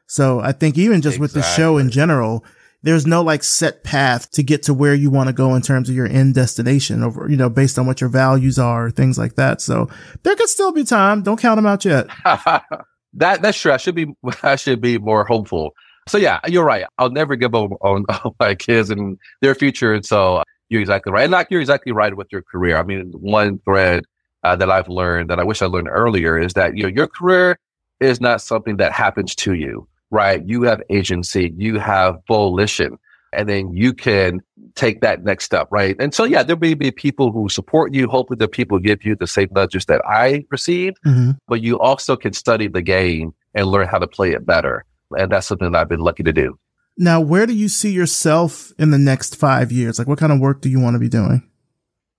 So 0.07 0.41
I 0.41 0.51
think 0.51 0.77
even 0.77 1.01
just 1.01 1.15
exactly. 1.15 1.21
with 1.21 1.34
the 1.34 1.41
show 1.43 1.77
in 1.77 1.91
general, 1.91 2.43
there's 2.81 3.07
no 3.07 3.21
like 3.21 3.43
set 3.43 3.86
path 3.86 4.29
to 4.31 4.43
get 4.43 4.63
to 4.63 4.73
where 4.73 4.93
you 4.93 5.09
want 5.09 5.27
to 5.27 5.34
go 5.34 5.55
in 5.55 5.61
terms 5.61 5.88
of 5.88 5.95
your 5.95 6.07
end 6.07 6.36
destination 6.36 7.03
over, 7.03 7.29
you 7.29 7.38
know, 7.38 7.49
based 7.49 7.79
on 7.79 7.86
what 7.86 8.01
your 8.01 8.09
values 8.09 8.59
are, 8.59 8.91
things 8.91 9.17
like 9.17 9.36
that. 9.36 9.61
So 9.61 9.88
there 10.23 10.36
could 10.36 10.49
still 10.49 10.73
be 10.73 10.84
time. 10.84 11.23
Don't 11.23 11.39
count 11.39 11.55
them 11.55 11.65
out 11.65 11.86
yet. 11.86 12.07
that, 12.25 13.41
that's 13.41 13.57
true. 13.57 13.71
I 13.71 13.77
should 13.77 13.95
be, 13.95 14.07
I 14.43 14.57
should 14.57 14.81
be 14.81 14.97
more 14.97 15.23
hopeful. 15.23 15.73
So 16.08 16.18
yeah, 16.18 16.39
you're 16.47 16.66
right. 16.66 16.86
I'll 16.97 17.12
never 17.12 17.36
give 17.36 17.56
up 17.56 17.72
on, 17.82 18.06
on 18.10 18.36
my 18.39 18.56
kids 18.56 18.89
and 18.89 19.18
their 19.41 19.56
future. 19.56 19.93
And 19.93 20.06
so 20.06 20.43
you're 20.70 20.82
exactly 20.82 21.12
right. 21.12 21.24
And 21.24 21.32
like 21.32 21.47
you're 21.49 21.62
exactly 21.62 21.91
right 21.91 22.16
with 22.16 22.28
your 22.32 22.41
career. 22.41 22.78
I 22.78 22.84
mean, 22.84 23.12
one 23.14 23.60
thread 23.60 24.04
uh, 24.43 24.56
that 24.56 24.70
I've 24.70 24.89
learned 24.89 25.30
that 25.30 25.39
I 25.39 25.43
wish 25.43 25.62
I 25.62 25.68
learned 25.68 25.88
earlier 25.89 26.38
is 26.38 26.54
that 26.54 26.76
you 26.76 26.84
know 26.84 26.89
your 26.89 27.08
career 27.08 27.58
is 27.99 28.20
not 28.20 28.41
something 28.41 28.78
that 28.78 28.91
happens 28.91 29.36
to 29.36 29.54
you, 29.54 29.88
right? 30.12 30.45
You 30.45 30.64
have 30.64 30.82
agency, 30.89 31.54
you 31.58 31.80
have 31.80 32.18
volition, 32.28 32.97
and 33.32 33.47
then 33.47 33.74
you 33.74 33.93
can 33.93 34.41
take 34.76 35.01
that 35.01 35.24
next 35.24 35.45
step, 35.45 35.68
right? 35.72 35.95
And 35.99 36.14
so, 36.14 36.24
yeah, 36.24 36.43
there 36.43 36.56
may 36.56 36.74
be 36.74 36.91
people 36.91 37.32
who 37.32 37.49
support 37.49 37.93
you. 37.93 38.08
Hopefully, 38.08 38.38
the 38.38 38.47
people 38.47 38.80
give 38.80 39.04
you 39.04 39.16
the 39.16 39.28
same 39.28 39.49
nudges 39.51 39.86
that 39.86 40.01
I 40.06 40.45
received, 40.49 40.97
mm-hmm. 41.06 41.32
but 41.47 41.62
you 41.62 41.80
also 41.80 42.16
can 42.16 42.34
study 42.34 42.68
the 42.68 42.82
game 42.82 43.34
and 43.54 43.68
learn 43.68 43.88
how 43.88 43.99
to 43.99 44.08
play 44.08 44.32
it 44.32 44.45
better. 44.45 44.86
And 45.18 45.32
that's 45.32 45.47
something 45.47 45.72
that 45.72 45.80
I've 45.80 45.89
been 45.89 45.99
lucky 45.99 46.24
to 46.24 46.34
do. 46.34 46.57
Now, 46.97 47.20
where 47.22 47.45
do 47.45 47.53
you 47.53 47.70
see 47.70 47.91
yourself 47.91 48.72
in 48.78 48.91
the 48.91 48.97
next 48.97 49.36
five 49.36 49.72
years? 49.72 49.97
Like, 49.97 50.07
what 50.07 50.20
kind 50.20 50.32
of 50.32 50.39
work 50.39 50.61
do 50.61 50.70
you 50.70 50.80
want 50.80 50.95
to 50.95 50.99
be 50.99 51.09
doing? 51.09 51.49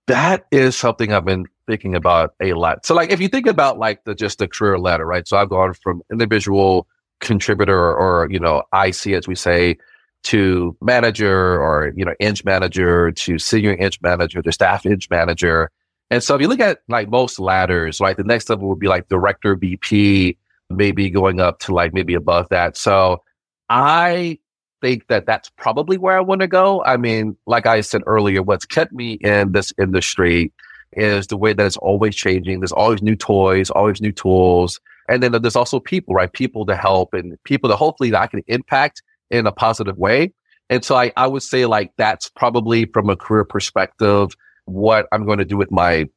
That 0.07 0.45
is 0.51 0.75
something 0.75 1.13
I've 1.13 1.25
been 1.25 1.45
thinking 1.65 1.95
about 1.95 2.33
a 2.41 2.53
lot. 2.53 2.85
So, 2.85 2.93
like, 2.93 3.11
if 3.11 3.21
you 3.21 3.27
think 3.27 3.47
about 3.47 3.79
like 3.79 4.03
the 4.03 4.13
just 4.13 4.39
the 4.39 4.47
career 4.47 4.77
ladder, 4.77 5.05
right? 5.05 5.27
So, 5.27 5.37
I've 5.37 5.49
gone 5.49 5.73
from 5.73 6.01
individual 6.11 6.87
contributor 7.21 7.77
or, 7.77 7.95
or 7.95 8.29
you 8.29 8.39
know 8.39 8.63
IC 8.73 9.07
as 9.07 9.27
we 9.27 9.35
say 9.35 9.77
to 10.23 10.75
manager 10.81 11.59
or 11.59 11.93
you 11.95 12.03
know 12.03 12.13
eng 12.19 12.35
manager 12.43 13.11
to 13.11 13.39
senior 13.39 13.75
eng 13.77 13.91
manager 14.01 14.41
to 14.41 14.51
staff 14.51 14.85
eng 14.85 14.99
manager. 15.09 15.71
And 16.11 16.21
so, 16.21 16.35
if 16.35 16.41
you 16.41 16.49
look 16.49 16.59
at 16.59 16.79
like 16.89 17.09
most 17.09 17.39
ladders, 17.39 18.01
right, 18.01 18.17
the 18.17 18.23
next 18.23 18.49
level 18.49 18.67
would 18.67 18.79
be 18.79 18.87
like 18.87 19.07
director, 19.07 19.55
VP, 19.55 20.37
maybe 20.69 21.09
going 21.09 21.39
up 21.39 21.59
to 21.59 21.73
like 21.73 21.93
maybe 21.93 22.13
above 22.13 22.47
that. 22.49 22.77
So, 22.77 23.21
I 23.69 24.39
think 24.81 25.07
that 25.07 25.25
that's 25.25 25.49
probably 25.57 25.97
where 25.97 26.17
I 26.17 26.21
want 26.21 26.41
to 26.41 26.47
go. 26.47 26.83
I 26.83 26.97
mean, 26.97 27.35
like 27.47 27.65
I 27.65 27.81
said 27.81 28.01
earlier, 28.05 28.43
what's 28.43 28.65
kept 28.65 28.93
me 28.93 29.13
in 29.13 29.51
this 29.51 29.73
industry 29.79 30.51
is 30.93 31.27
the 31.27 31.37
way 31.37 31.53
that 31.53 31.65
it's 31.65 31.77
always 31.77 32.15
changing. 32.15 32.59
There's 32.59 32.71
always 32.71 33.01
new 33.01 33.15
toys, 33.15 33.69
always 33.69 34.01
new 34.01 34.11
tools. 34.11 34.79
And 35.09 35.21
then 35.21 35.31
there's 35.31 35.55
also 35.55 35.79
people, 35.79 36.13
right? 36.13 36.31
People 36.31 36.65
to 36.67 36.75
help 36.75 37.13
and 37.13 37.41
people 37.43 37.69
to 37.69 37.75
hopefully 37.75 38.11
that 38.11 38.21
I 38.21 38.27
can 38.27 38.43
impact 38.47 39.03
in 39.29 39.45
a 39.45 39.51
positive 39.51 39.97
way. 39.97 40.33
And 40.69 40.83
so 40.83 40.95
I, 40.95 41.11
I 41.15 41.27
would 41.27 41.43
say 41.43 41.65
like 41.65 41.91
that's 41.97 42.29
probably 42.29 42.85
from 42.85 43.09
a 43.09 43.15
career 43.15 43.43
perspective, 43.43 44.35
what 44.65 45.07
I'm 45.11 45.25
going 45.25 45.37
to 45.37 45.45
do 45.45 45.57
with 45.57 45.71
my 45.71 46.07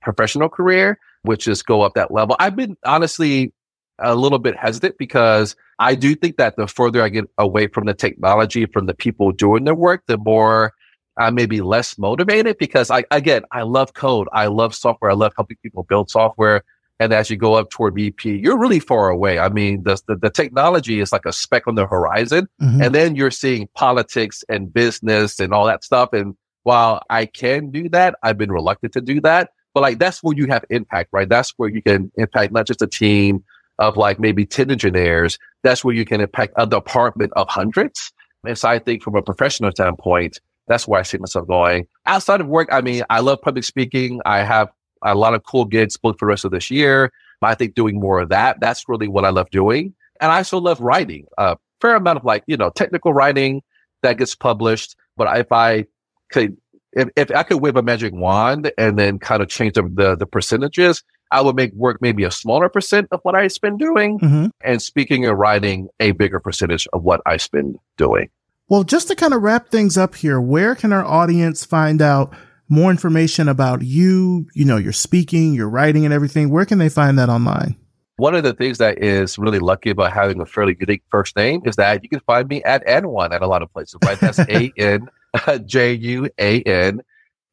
professional 0.00 0.48
career, 0.48 0.98
which 1.22 1.48
is 1.48 1.62
go 1.62 1.82
up 1.82 1.94
that 1.94 2.12
level. 2.12 2.36
I've 2.38 2.54
been 2.54 2.76
honestly 2.84 3.52
a 3.98 4.14
little 4.14 4.38
bit 4.38 4.56
hesitant 4.56 4.98
because 4.98 5.56
I 5.78 5.94
do 5.94 6.14
think 6.14 6.36
that 6.36 6.56
the 6.56 6.66
further 6.66 7.02
I 7.02 7.08
get 7.08 7.24
away 7.38 7.66
from 7.68 7.86
the 7.86 7.94
technology, 7.94 8.66
from 8.66 8.86
the 8.86 8.94
people 8.94 9.32
doing 9.32 9.64
the 9.64 9.74
work, 9.74 10.02
the 10.06 10.18
more 10.18 10.72
I 11.18 11.30
may 11.30 11.46
be 11.46 11.60
less 11.60 11.98
motivated 11.98 12.58
because 12.58 12.90
I, 12.90 13.04
again, 13.10 13.42
I 13.52 13.62
love 13.62 13.94
code. 13.94 14.28
I 14.32 14.46
love 14.46 14.74
software. 14.74 15.10
I 15.10 15.14
love 15.14 15.32
helping 15.36 15.56
people 15.62 15.82
build 15.82 16.10
software. 16.10 16.62
And 16.98 17.12
as 17.12 17.28
you 17.28 17.36
go 17.36 17.54
up 17.54 17.70
toward 17.70 17.94
VP, 17.94 18.36
you're 18.36 18.58
really 18.58 18.80
far 18.80 19.10
away. 19.10 19.38
I 19.38 19.50
mean, 19.50 19.82
the, 19.82 20.00
the, 20.08 20.16
the 20.16 20.30
technology 20.30 21.00
is 21.00 21.12
like 21.12 21.26
a 21.26 21.32
speck 21.32 21.66
on 21.66 21.74
the 21.74 21.86
horizon. 21.86 22.48
Mm-hmm. 22.60 22.82
And 22.82 22.94
then 22.94 23.16
you're 23.16 23.30
seeing 23.30 23.68
politics 23.74 24.44
and 24.48 24.72
business 24.72 25.38
and 25.38 25.52
all 25.52 25.66
that 25.66 25.84
stuff. 25.84 26.10
And 26.12 26.34
while 26.62 27.02
I 27.10 27.26
can 27.26 27.70
do 27.70 27.88
that, 27.90 28.16
I've 28.22 28.38
been 28.38 28.50
reluctant 28.50 28.92
to 28.94 29.00
do 29.00 29.20
that. 29.22 29.50
but 29.74 29.82
like 29.82 29.98
that's 29.98 30.22
where 30.22 30.34
you 30.34 30.46
have 30.46 30.64
impact, 30.70 31.10
right? 31.12 31.28
That's 31.28 31.52
where 31.58 31.68
you 31.68 31.82
can 31.82 32.10
impact 32.16 32.52
not 32.52 32.66
just 32.66 32.80
a 32.80 32.86
team 32.86 33.44
of 33.78 33.96
like 33.96 34.18
maybe 34.18 34.46
10 34.46 34.70
engineers. 34.70 35.38
That's 35.62 35.84
where 35.84 35.94
you 35.94 36.04
can 36.04 36.20
impact 36.20 36.54
a 36.56 36.66
department 36.66 37.32
of 37.36 37.48
hundreds. 37.48 38.12
And 38.46 38.56
so 38.56 38.68
I 38.68 38.78
think 38.78 39.02
from 39.02 39.16
a 39.16 39.22
professional 39.22 39.70
standpoint, 39.70 40.40
that's 40.68 40.88
where 40.88 41.00
I 41.00 41.02
see 41.02 41.18
myself 41.18 41.46
going. 41.46 41.86
Outside 42.06 42.40
of 42.40 42.48
work, 42.48 42.68
I 42.72 42.80
mean, 42.80 43.04
I 43.10 43.20
love 43.20 43.40
public 43.42 43.64
speaking. 43.64 44.20
I 44.24 44.42
have 44.42 44.68
a 45.02 45.14
lot 45.14 45.34
of 45.34 45.44
cool 45.44 45.64
gigs 45.64 45.96
booked 45.96 46.18
for 46.18 46.26
the 46.26 46.30
rest 46.30 46.44
of 46.44 46.50
this 46.50 46.70
year. 46.70 47.12
I 47.42 47.54
think 47.54 47.74
doing 47.74 48.00
more 48.00 48.20
of 48.20 48.30
that, 48.30 48.60
that's 48.60 48.88
really 48.88 49.08
what 49.08 49.24
I 49.24 49.30
love 49.30 49.50
doing. 49.50 49.94
And 50.20 50.32
I 50.32 50.38
also 50.38 50.58
love 50.58 50.80
writing 50.80 51.26
a 51.38 51.56
fair 51.80 51.94
amount 51.94 52.18
of 52.18 52.24
like, 52.24 52.42
you 52.46 52.56
know, 52.56 52.70
technical 52.70 53.12
writing 53.12 53.62
that 54.02 54.18
gets 54.18 54.34
published. 54.34 54.96
But 55.16 55.38
if 55.38 55.52
I 55.52 55.86
could 56.30 56.56
if, 56.92 57.08
if 57.14 57.30
I 57.30 57.42
could 57.42 57.60
wave 57.60 57.76
a 57.76 57.82
magic 57.82 58.14
wand 58.14 58.72
and 58.78 58.98
then 58.98 59.18
kind 59.18 59.42
of 59.42 59.48
change 59.48 59.74
the, 59.74 59.82
the, 59.82 60.16
the 60.16 60.26
percentages, 60.26 61.02
I 61.30 61.40
would 61.40 61.56
make 61.56 61.72
work 61.72 61.98
maybe 62.00 62.24
a 62.24 62.30
smaller 62.30 62.68
percent 62.68 63.08
of 63.10 63.20
what 63.22 63.34
I 63.34 63.48
spend 63.48 63.78
doing, 63.78 64.18
mm-hmm. 64.18 64.46
and 64.62 64.80
speaking 64.80 65.26
and 65.26 65.38
writing 65.38 65.88
a 66.00 66.12
bigger 66.12 66.40
percentage 66.40 66.86
of 66.92 67.02
what 67.02 67.20
I 67.26 67.36
spend 67.36 67.76
doing. 67.96 68.30
Well, 68.68 68.84
just 68.84 69.08
to 69.08 69.14
kind 69.14 69.32
of 69.32 69.42
wrap 69.42 69.68
things 69.68 69.96
up 69.96 70.14
here, 70.14 70.40
where 70.40 70.74
can 70.74 70.92
our 70.92 71.04
audience 71.04 71.64
find 71.64 72.02
out 72.02 72.34
more 72.68 72.90
information 72.90 73.48
about 73.48 73.82
you? 73.82 74.46
You 74.54 74.64
know, 74.64 74.76
your 74.76 74.92
speaking, 74.92 75.54
your 75.54 75.68
writing, 75.68 76.04
and 76.04 76.12
everything. 76.12 76.50
Where 76.50 76.64
can 76.64 76.78
they 76.78 76.88
find 76.88 77.18
that 77.18 77.28
online? 77.28 77.76
One 78.16 78.34
of 78.34 78.44
the 78.44 78.54
things 78.54 78.78
that 78.78 79.02
is 79.02 79.38
really 79.38 79.58
lucky 79.58 79.90
about 79.90 80.12
having 80.12 80.40
a 80.40 80.46
fairly 80.46 80.76
unique 80.80 81.02
first 81.10 81.36
name 81.36 81.60
is 81.64 81.76
that 81.76 82.02
you 82.02 82.08
can 82.08 82.20
find 82.20 82.48
me 82.48 82.62
at 82.64 82.84
Anjuan 82.86 83.32
at 83.32 83.42
a 83.42 83.46
lot 83.46 83.62
of 83.62 83.72
places, 83.72 83.96
right? 84.04 84.18
That's 84.18 84.38
A 84.48 84.72
N 84.78 85.08
J 85.66 85.92
U 85.92 86.28
A 86.38 86.62
N. 86.62 87.02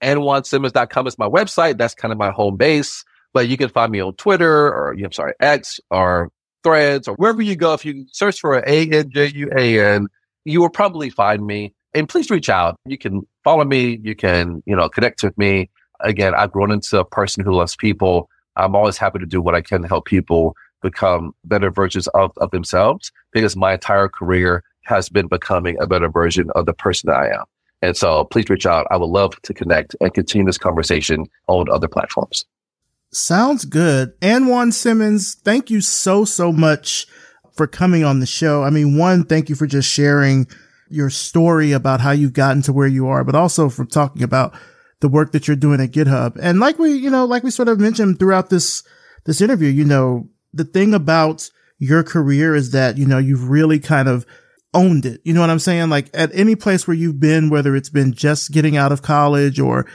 AnjuanSimmons.com 0.02 1.08
is 1.08 1.18
my 1.18 1.28
website. 1.28 1.78
That's 1.78 1.94
kind 1.94 2.12
of 2.12 2.18
my 2.18 2.32
home 2.32 2.58
base. 2.58 3.04
But 3.34 3.48
you 3.48 3.58
can 3.58 3.70
find 3.70 3.92
me 3.92 4.00
on 4.00 4.14
Twitter 4.16 4.68
or, 4.68 4.94
I'm 4.94 5.12
sorry, 5.12 5.34
X 5.40 5.80
or 5.90 6.30
Threads 6.64 7.08
or 7.08 7.16
wherever 7.16 7.42
you 7.42 7.56
go. 7.56 7.74
If 7.74 7.84
you 7.84 8.06
search 8.12 8.40
for 8.40 8.60
A 8.60 8.90
N 8.90 9.10
J 9.12 9.28
U 9.36 9.50
A 9.58 9.96
N, 9.96 10.08
you 10.46 10.62
will 10.62 10.70
probably 10.70 11.10
find 11.10 11.46
me. 11.46 11.74
And 11.94 12.08
please 12.08 12.30
reach 12.30 12.50
out. 12.50 12.78
You 12.86 12.98
can 12.98 13.28
follow 13.44 13.66
me. 13.66 14.00
You 14.02 14.16
can, 14.16 14.64
you 14.66 14.76
know, 14.76 14.88
connect 14.88 15.24
with 15.24 15.38
me. 15.38 15.70
Again, 16.00 16.34
I've 16.36 16.52
grown 16.52 16.72
into 16.72 17.00
a 17.00 17.06
person 17.06 17.44
who 17.44 17.54
loves 17.54 17.76
people. 17.76 18.30
I'm 18.56 18.76
always 18.76 18.98
happy 18.98 19.20
to 19.20 19.26
do 19.26 19.42
what 19.42 19.56
I 19.56 19.62
can 19.62 19.82
to 19.82 19.88
help 19.88 20.06
people 20.06 20.56
become 20.82 21.34
better 21.46 21.72
versions 21.72 22.08
of, 22.10 22.32
of 22.38 22.52
themselves 22.52 23.12
because 23.32 23.56
my 23.56 23.74
entire 23.74 24.08
career 24.08 24.64
has 24.84 25.10
been 25.10 25.28
becoming 25.28 25.78
a 25.80 25.88
better 25.88 26.10
version 26.10 26.50
of 26.56 26.66
the 26.66 26.74
person 26.74 27.08
that 27.08 27.18
I 27.18 27.30
am. 27.30 27.46
And 27.82 27.98
so 27.98 28.26
please 28.26 28.50
reach 28.50 28.66
out. 28.66 28.88
I 28.92 28.98
would 28.98 29.10
love 29.10 29.42
to 29.42 29.54
connect 29.54 29.96
and 30.02 30.14
continue 30.14 30.46
this 30.46 30.58
conversation 30.58 31.26
on 31.48 31.70
other 31.70 31.88
platforms. 31.88 32.46
Sounds 33.16 33.66
good. 33.66 34.20
Anjuan 34.22 34.74
Simmons, 34.74 35.36
thank 35.36 35.70
you 35.70 35.82
so, 35.82 36.26
so 36.26 36.52
much 36.52 37.06
for 37.56 37.68
coming 37.68 38.04
on 38.04 38.20
the 38.20 38.26
show. 38.26 38.64
I 38.64 38.72
mean, 38.72 38.98
one, 38.98 39.24
thank 39.24 39.50
you 39.50 39.56
for 39.56 39.68
just 39.68 39.90
sharing 39.90 40.48
your 40.90 41.10
story 41.10 41.72
about 41.72 42.02
how 42.02 42.12
you've 42.12 42.34
gotten 42.34 42.64
to 42.64 42.74
where 42.74 42.88
you 42.88 43.08
are, 43.08 43.24
but 43.24 43.36
also 43.36 43.70
for 43.70 43.86
talking 43.86 44.24
about 44.24 44.56
the 45.00 45.10
work 45.10 45.32
that 45.32 45.48
you're 45.48 45.56
doing 45.56 45.80
at 45.80 45.92
GitHub. 45.92 46.38
And 46.42 46.60
like 46.60 46.80
we, 46.80 46.94
you 46.94 47.10
know, 47.10 47.26
like 47.26 47.44
we 47.44 47.52
sort 47.52 47.68
of 47.68 47.80
mentioned 47.80 48.18
throughout 48.18 48.50
this, 48.50 48.84
this 49.26 49.42
interview, 49.42 49.70
you 49.70 49.86
know, 49.86 50.30
the 50.54 50.66
thing 50.66 50.94
about 50.94 51.50
your 51.78 52.04
career 52.04 52.56
is 52.56 52.72
that, 52.72 52.98
you 52.98 53.06
know, 53.06 53.18
you've 53.20 53.50
really 53.50 53.80
kind 53.80 54.08
of 54.08 54.26
owned 54.74 55.06
it. 55.06 55.22
You 55.24 55.34
know 55.34 55.42
what 55.42 55.50
I'm 55.50 55.60
saying? 55.60 55.90
Like 55.90 56.10
at 56.14 56.34
any 56.34 56.56
place 56.56 56.88
where 56.88 56.98
you've 56.98 57.20
been, 57.20 57.50
whether 57.50 57.76
it's 57.76 57.90
been 57.90 58.14
just 58.14 58.52
getting 58.52 58.76
out 58.76 58.92
of 58.92 59.02
college 59.02 59.60
or 59.60 59.86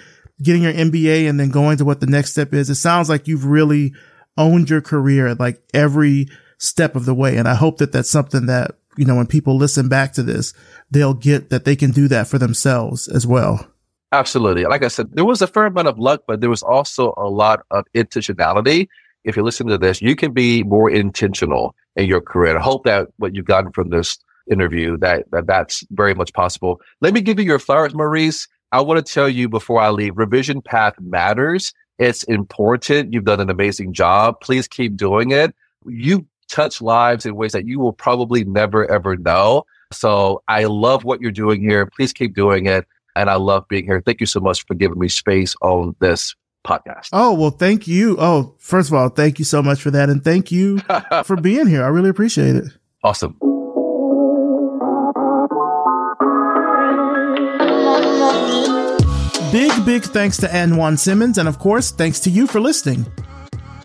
getting 0.43 0.63
your 0.63 0.73
MBA 0.73 1.29
and 1.29 1.39
then 1.39 1.51
going 1.51 1.79
to 1.79 1.85
what 1.85 2.01
the 2.01 2.07
next 2.07 2.33
step 2.33 2.55
is, 2.55 2.71
it 2.71 2.77
sounds 2.77 3.09
like 3.09 3.29
you've 3.29 3.45
really 3.45 3.93
owned 4.37 4.71
your 4.71 4.81
career 4.81 5.35
like 5.35 5.63
every 5.75 6.29
step 6.59 6.97
of 6.97 7.05
the 7.05 7.15
way. 7.15 7.37
And 7.37 7.49
I 7.49 7.55
hope 7.55 7.79
that 7.79 7.93
that's 7.93 8.11
something 8.11 8.47
that, 8.47 8.73
you 8.97 9.05
know, 9.05 9.17
when 9.17 9.27
people 9.27 9.57
listen 9.57 9.89
back 9.89 10.13
to 10.15 10.23
this, 10.23 10.55
they'll 10.91 11.15
get 11.15 11.51
that 11.51 11.65
they 11.65 11.77
can 11.77 11.91
do 11.91 12.09
that 12.09 12.29
for 12.29 12.39
themselves 12.39 13.09
as 13.09 13.27
well. 13.27 13.67
Absolutely. 14.13 14.65
Like 14.65 14.83
I 14.83 14.89
said, 14.89 15.11
there 15.13 15.25
was 15.25 15.43
a 15.43 15.47
fair 15.47 15.67
amount 15.67 15.89
of 15.89 15.99
luck, 15.99 16.23
but 16.27 16.41
there 16.41 16.51
was 16.51 16.63
also 16.63 17.13
a 17.17 17.29
lot 17.29 17.61
of 17.71 17.85
intentionality. 17.95 18.89
If 19.25 19.37
you 19.37 19.43
listen 19.43 19.67
to 19.67 19.77
this, 19.77 20.01
you 20.01 20.17
can 20.17 20.33
be 20.33 20.63
more 20.63 20.91
intentional 20.91 21.75
in 21.97 22.07
your 22.07 22.21
career. 22.21 22.57
I 22.57 22.63
hope 22.63 22.85
that 22.85 23.09
what 23.19 23.35
you've 23.35 23.45
gotten 23.45 23.73
from 23.73 23.91
this 23.91 24.19
interview 24.51 24.97
that, 24.99 25.31
that 25.31 25.47
that's 25.47 25.85
very 25.91 26.15
much 26.15 26.33
possible. 26.33 26.81
Let 27.03 27.13
me 27.13 27.21
give 27.21 27.39
you 27.39 27.45
your 27.45 27.59
flowers, 27.59 27.95
Maurice. 27.95 28.49
I 28.73 28.81
want 28.81 29.05
to 29.05 29.13
tell 29.13 29.29
you 29.29 29.49
before 29.49 29.81
I 29.81 29.91
leave, 29.91 30.17
revision 30.17 30.61
path 30.61 30.95
matters. 31.01 31.73
It's 31.99 32.23
important. 32.25 33.13
You've 33.13 33.25
done 33.25 33.41
an 33.41 33.51
amazing 33.51 33.93
job. 33.93 34.41
Please 34.41 34.69
keep 34.69 34.97
doing 34.97 35.31
it. 35.31 35.55
You 35.87 36.27
touch 36.49 36.81
lives 36.81 37.27
in 37.27 37.35
ways 37.35 37.53
that 37.53 37.67
you 37.67 37.79
will 37.79 37.93
probably 37.93 38.45
never 38.45 38.91
ever 38.91 39.17
know. 39.17 39.65
So 39.93 40.43
I 40.49 40.65
love 40.65 41.05
what 41.05 41.21
you're 41.21 41.31
doing 41.31 41.61
here. 41.61 41.87
Please 41.87 42.13
keep 42.13 42.35
doing 42.35 42.67
it. 42.67 42.87
And 43.17 43.29
I 43.29 43.35
love 43.35 43.67
being 43.69 43.85
here. 43.85 44.01
Thank 44.01 44.21
you 44.21 44.27
so 44.27 44.39
much 44.39 44.65
for 44.67 44.75
giving 44.75 44.99
me 44.99 45.09
space 45.09 45.57
on 45.61 45.97
this 45.99 46.37
podcast. 46.65 47.09
Oh, 47.13 47.35
well, 47.35 47.51
thank 47.51 47.89
you. 47.89 48.17
Oh, 48.21 48.55
first 48.59 48.91
of 48.91 48.95
all, 48.95 49.09
thank 49.09 49.39
you 49.39 49.45
so 49.45 49.63
much 49.63 49.81
for 49.81 49.91
that. 49.91 50.09
And 50.09 50.23
thank 50.23 50.53
you 50.53 50.79
for 51.25 51.37
being 51.37 51.67
here. 51.67 51.85
I 51.85 51.89
really 51.89 52.11
appreciate 52.11 52.55
it. 52.55 52.67
Awesome. 53.03 53.37
Big, 59.51 59.73
big 59.87 60.03
thanks 60.03 60.37
to 60.37 60.47
Anjuan 60.47 60.99
Simmons, 60.99 61.39
and 61.39 61.49
of 61.49 61.59
course, 61.59 61.91
thanks 61.91 62.21
to 62.21 62.31
you 62.31 62.47
for 62.47 62.61
listening. 62.61 63.07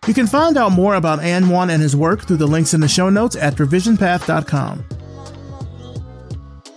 You 0.05 0.13
can 0.13 0.27
find 0.27 0.57
out 0.57 0.73
more 0.73 0.95
about 0.95 1.19
Anjuan 1.19 1.69
and 1.69 1.81
his 1.81 1.95
work 1.95 2.25
through 2.27 2.37
the 2.37 2.47
links 2.47 2.73
in 2.73 2.81
the 2.81 2.87
show 2.89 3.09
notes 3.09 3.37
at 3.37 3.55
revisionpath.com. 3.55 4.83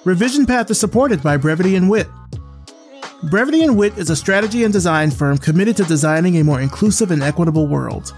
Revision 0.05 0.47
Path 0.47 0.71
is 0.71 0.79
supported 0.79 1.21
by 1.21 1.37
Brevity 1.37 1.75
and 1.75 1.91
Wit. 1.91 2.07
Brevity 3.25 3.65
and 3.65 3.77
Wit 3.77 3.99
is 3.99 4.09
a 4.09 4.15
strategy 4.15 4.63
and 4.63 4.73
design 4.73 5.11
firm 5.11 5.37
committed 5.39 5.77
to 5.79 5.85
designing 5.85 6.37
a 6.37 6.45
more 6.45 6.61
inclusive 6.61 7.11
and 7.11 7.25
equitable 7.25 7.67
world. 7.67 8.15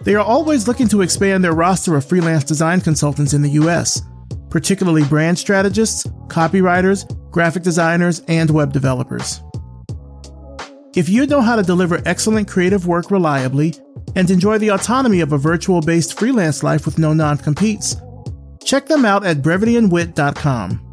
They 0.00 0.14
are 0.14 0.24
always 0.24 0.66
looking 0.66 0.88
to 0.88 1.02
expand 1.02 1.44
their 1.44 1.52
roster 1.52 1.94
of 1.94 2.06
freelance 2.06 2.44
design 2.44 2.80
consultants 2.80 3.34
in 3.34 3.42
the 3.42 3.50
US, 3.50 4.00
particularly 4.48 5.04
brand 5.04 5.38
strategists, 5.38 6.06
copywriters, 6.28 7.04
graphic 7.30 7.62
designers, 7.62 8.20
and 8.28 8.48
web 8.48 8.72
developers. 8.72 9.42
If 10.96 11.08
you 11.08 11.26
know 11.26 11.40
how 11.40 11.56
to 11.56 11.62
deliver 11.62 12.00
excellent 12.06 12.48
creative 12.48 12.86
work 12.86 13.10
reliably 13.10 13.74
and 14.16 14.30
enjoy 14.30 14.58
the 14.58 14.70
autonomy 14.70 15.20
of 15.20 15.32
a 15.32 15.38
virtual 15.38 15.80
based 15.80 16.18
freelance 16.18 16.62
life 16.62 16.86
with 16.86 16.98
no 16.98 17.12
non 17.12 17.36
competes, 17.36 17.96
check 18.64 18.86
them 18.86 19.04
out 19.04 19.24
at 19.24 19.38
brevityandwit.com. 19.38 20.84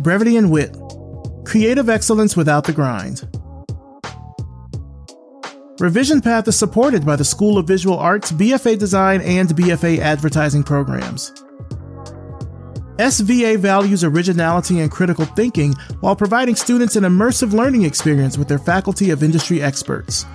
Brevity 0.00 0.36
and 0.36 0.50
Wit 0.50 0.76
Creative 1.44 1.88
excellence 1.88 2.36
without 2.36 2.64
the 2.64 2.72
grind. 2.72 3.26
Revision 5.80 6.20
Path 6.20 6.48
is 6.48 6.58
supported 6.58 7.06
by 7.06 7.14
the 7.14 7.24
School 7.24 7.56
of 7.56 7.66
Visual 7.66 7.96
Arts 7.96 8.32
BFA 8.32 8.78
Design 8.78 9.20
and 9.22 9.48
BFA 9.50 9.98
Advertising 9.98 10.64
programs. 10.64 11.32
SVA 12.98 13.58
values 13.58 14.02
originality 14.02 14.80
and 14.80 14.90
critical 14.90 15.24
thinking 15.24 15.72
while 16.00 16.16
providing 16.16 16.56
students 16.56 16.96
an 16.96 17.04
immersive 17.04 17.52
learning 17.52 17.84
experience 17.84 18.36
with 18.36 18.48
their 18.48 18.58
faculty 18.58 19.10
of 19.10 19.22
industry 19.22 19.62
experts. 19.62 20.26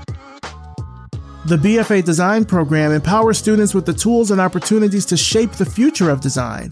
The 1.46 1.58
BFA 1.58 2.06
Design 2.06 2.46
program 2.46 2.94
empowers 2.94 3.38
students 3.38 3.74
with 3.74 3.86
the 3.86 3.94
tools 3.94 4.32
and 4.32 4.40
opportunities 4.40 5.06
to 5.08 5.18
shape 5.18 5.52
the 5.52 5.66
future 5.66 6.10
of 6.10 6.22
design. 6.22 6.70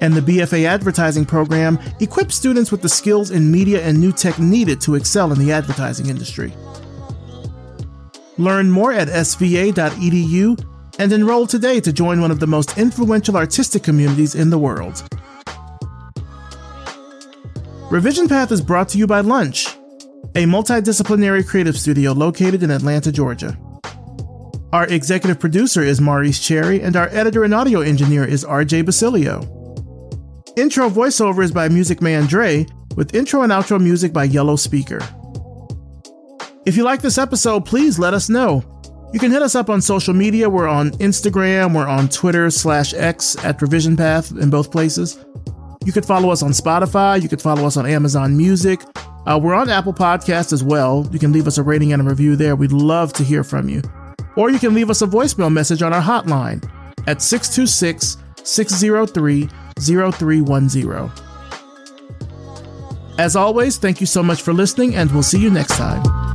And 0.00 0.14
the 0.14 0.20
BFA 0.20 0.66
Advertising 0.66 1.24
program 1.24 1.80
equips 1.98 2.36
students 2.36 2.70
with 2.70 2.80
the 2.80 2.88
skills 2.88 3.32
in 3.32 3.50
media 3.50 3.84
and 3.84 3.98
new 3.98 4.12
tech 4.12 4.38
needed 4.38 4.80
to 4.82 4.94
excel 4.94 5.32
in 5.32 5.40
the 5.40 5.50
advertising 5.50 6.10
industry. 6.10 6.54
Learn 8.38 8.70
more 8.70 8.92
at 8.92 9.08
sva.edu 9.08 10.64
and 10.98 11.12
enroll 11.12 11.46
today 11.46 11.80
to 11.80 11.92
join 11.92 12.20
one 12.20 12.30
of 12.30 12.40
the 12.40 12.46
most 12.46 12.78
influential 12.78 13.36
artistic 13.36 13.82
communities 13.82 14.34
in 14.34 14.50
the 14.50 14.58
world. 14.58 15.02
Revision 17.90 18.28
Path 18.28 18.50
is 18.50 18.60
brought 18.60 18.88
to 18.90 18.98
you 18.98 19.06
by 19.06 19.20
Lunch, 19.20 19.66
a 20.34 20.44
multidisciplinary 20.44 21.46
creative 21.46 21.78
studio 21.78 22.12
located 22.12 22.62
in 22.62 22.70
Atlanta, 22.70 23.12
Georgia. 23.12 23.56
Our 24.72 24.86
executive 24.88 25.38
producer 25.38 25.82
is 25.82 26.00
Maurice 26.00 26.44
Cherry, 26.44 26.82
and 26.82 26.96
our 26.96 27.08
editor 27.10 27.44
and 27.44 27.54
audio 27.54 27.80
engineer 27.80 28.24
is 28.24 28.44
RJ 28.44 28.84
Basilio. 28.84 29.42
Intro 30.56 30.88
voiceover 30.88 31.44
is 31.44 31.52
by 31.52 31.68
Music 31.68 32.02
Man 32.02 32.26
Dre, 32.26 32.66
with 32.96 33.14
intro 33.14 33.42
and 33.42 33.52
outro 33.52 33.80
music 33.80 34.12
by 34.12 34.24
Yellow 34.24 34.56
Speaker. 34.56 34.98
If 36.66 36.76
you 36.76 36.82
like 36.82 37.02
this 37.02 37.18
episode, 37.18 37.66
please 37.66 37.98
let 37.98 38.14
us 38.14 38.28
know. 38.28 38.64
You 39.14 39.20
can 39.20 39.30
hit 39.30 39.42
us 39.42 39.54
up 39.54 39.70
on 39.70 39.80
social 39.80 40.12
media. 40.12 40.50
We're 40.50 40.66
on 40.66 40.90
Instagram, 40.98 41.72
we're 41.72 41.86
on 41.86 42.08
Twitter 42.08 42.50
slash 42.50 42.92
X 42.94 43.36
at 43.44 43.62
Revision 43.62 43.96
Path 43.96 44.32
in 44.32 44.50
both 44.50 44.72
places. 44.72 45.24
You 45.84 45.92
could 45.92 46.04
follow 46.04 46.30
us 46.30 46.42
on 46.42 46.50
Spotify. 46.50 47.22
You 47.22 47.28
could 47.28 47.40
follow 47.40 47.64
us 47.64 47.76
on 47.76 47.86
Amazon 47.86 48.36
Music. 48.36 48.80
Uh, 49.24 49.38
we're 49.40 49.54
on 49.54 49.70
Apple 49.70 49.94
Podcasts 49.94 50.52
as 50.52 50.64
well. 50.64 51.08
You 51.12 51.20
can 51.20 51.30
leave 51.30 51.46
us 51.46 51.58
a 51.58 51.62
rating 51.62 51.92
and 51.92 52.02
a 52.02 52.04
review 52.04 52.34
there. 52.34 52.56
We'd 52.56 52.72
love 52.72 53.12
to 53.12 53.22
hear 53.22 53.44
from 53.44 53.68
you. 53.68 53.82
Or 54.34 54.50
you 54.50 54.58
can 54.58 54.74
leave 54.74 54.90
us 54.90 55.00
a 55.00 55.06
voicemail 55.06 55.52
message 55.52 55.80
on 55.80 55.92
our 55.92 56.02
hotline 56.02 56.68
at 57.06 57.22
626 57.22 58.16
603 58.42 59.48
0310. 59.78 61.12
As 63.20 63.36
always, 63.36 63.76
thank 63.76 64.00
you 64.00 64.08
so 64.08 64.24
much 64.24 64.42
for 64.42 64.52
listening, 64.52 64.96
and 64.96 65.12
we'll 65.12 65.22
see 65.22 65.38
you 65.38 65.50
next 65.50 65.76
time. 65.76 66.33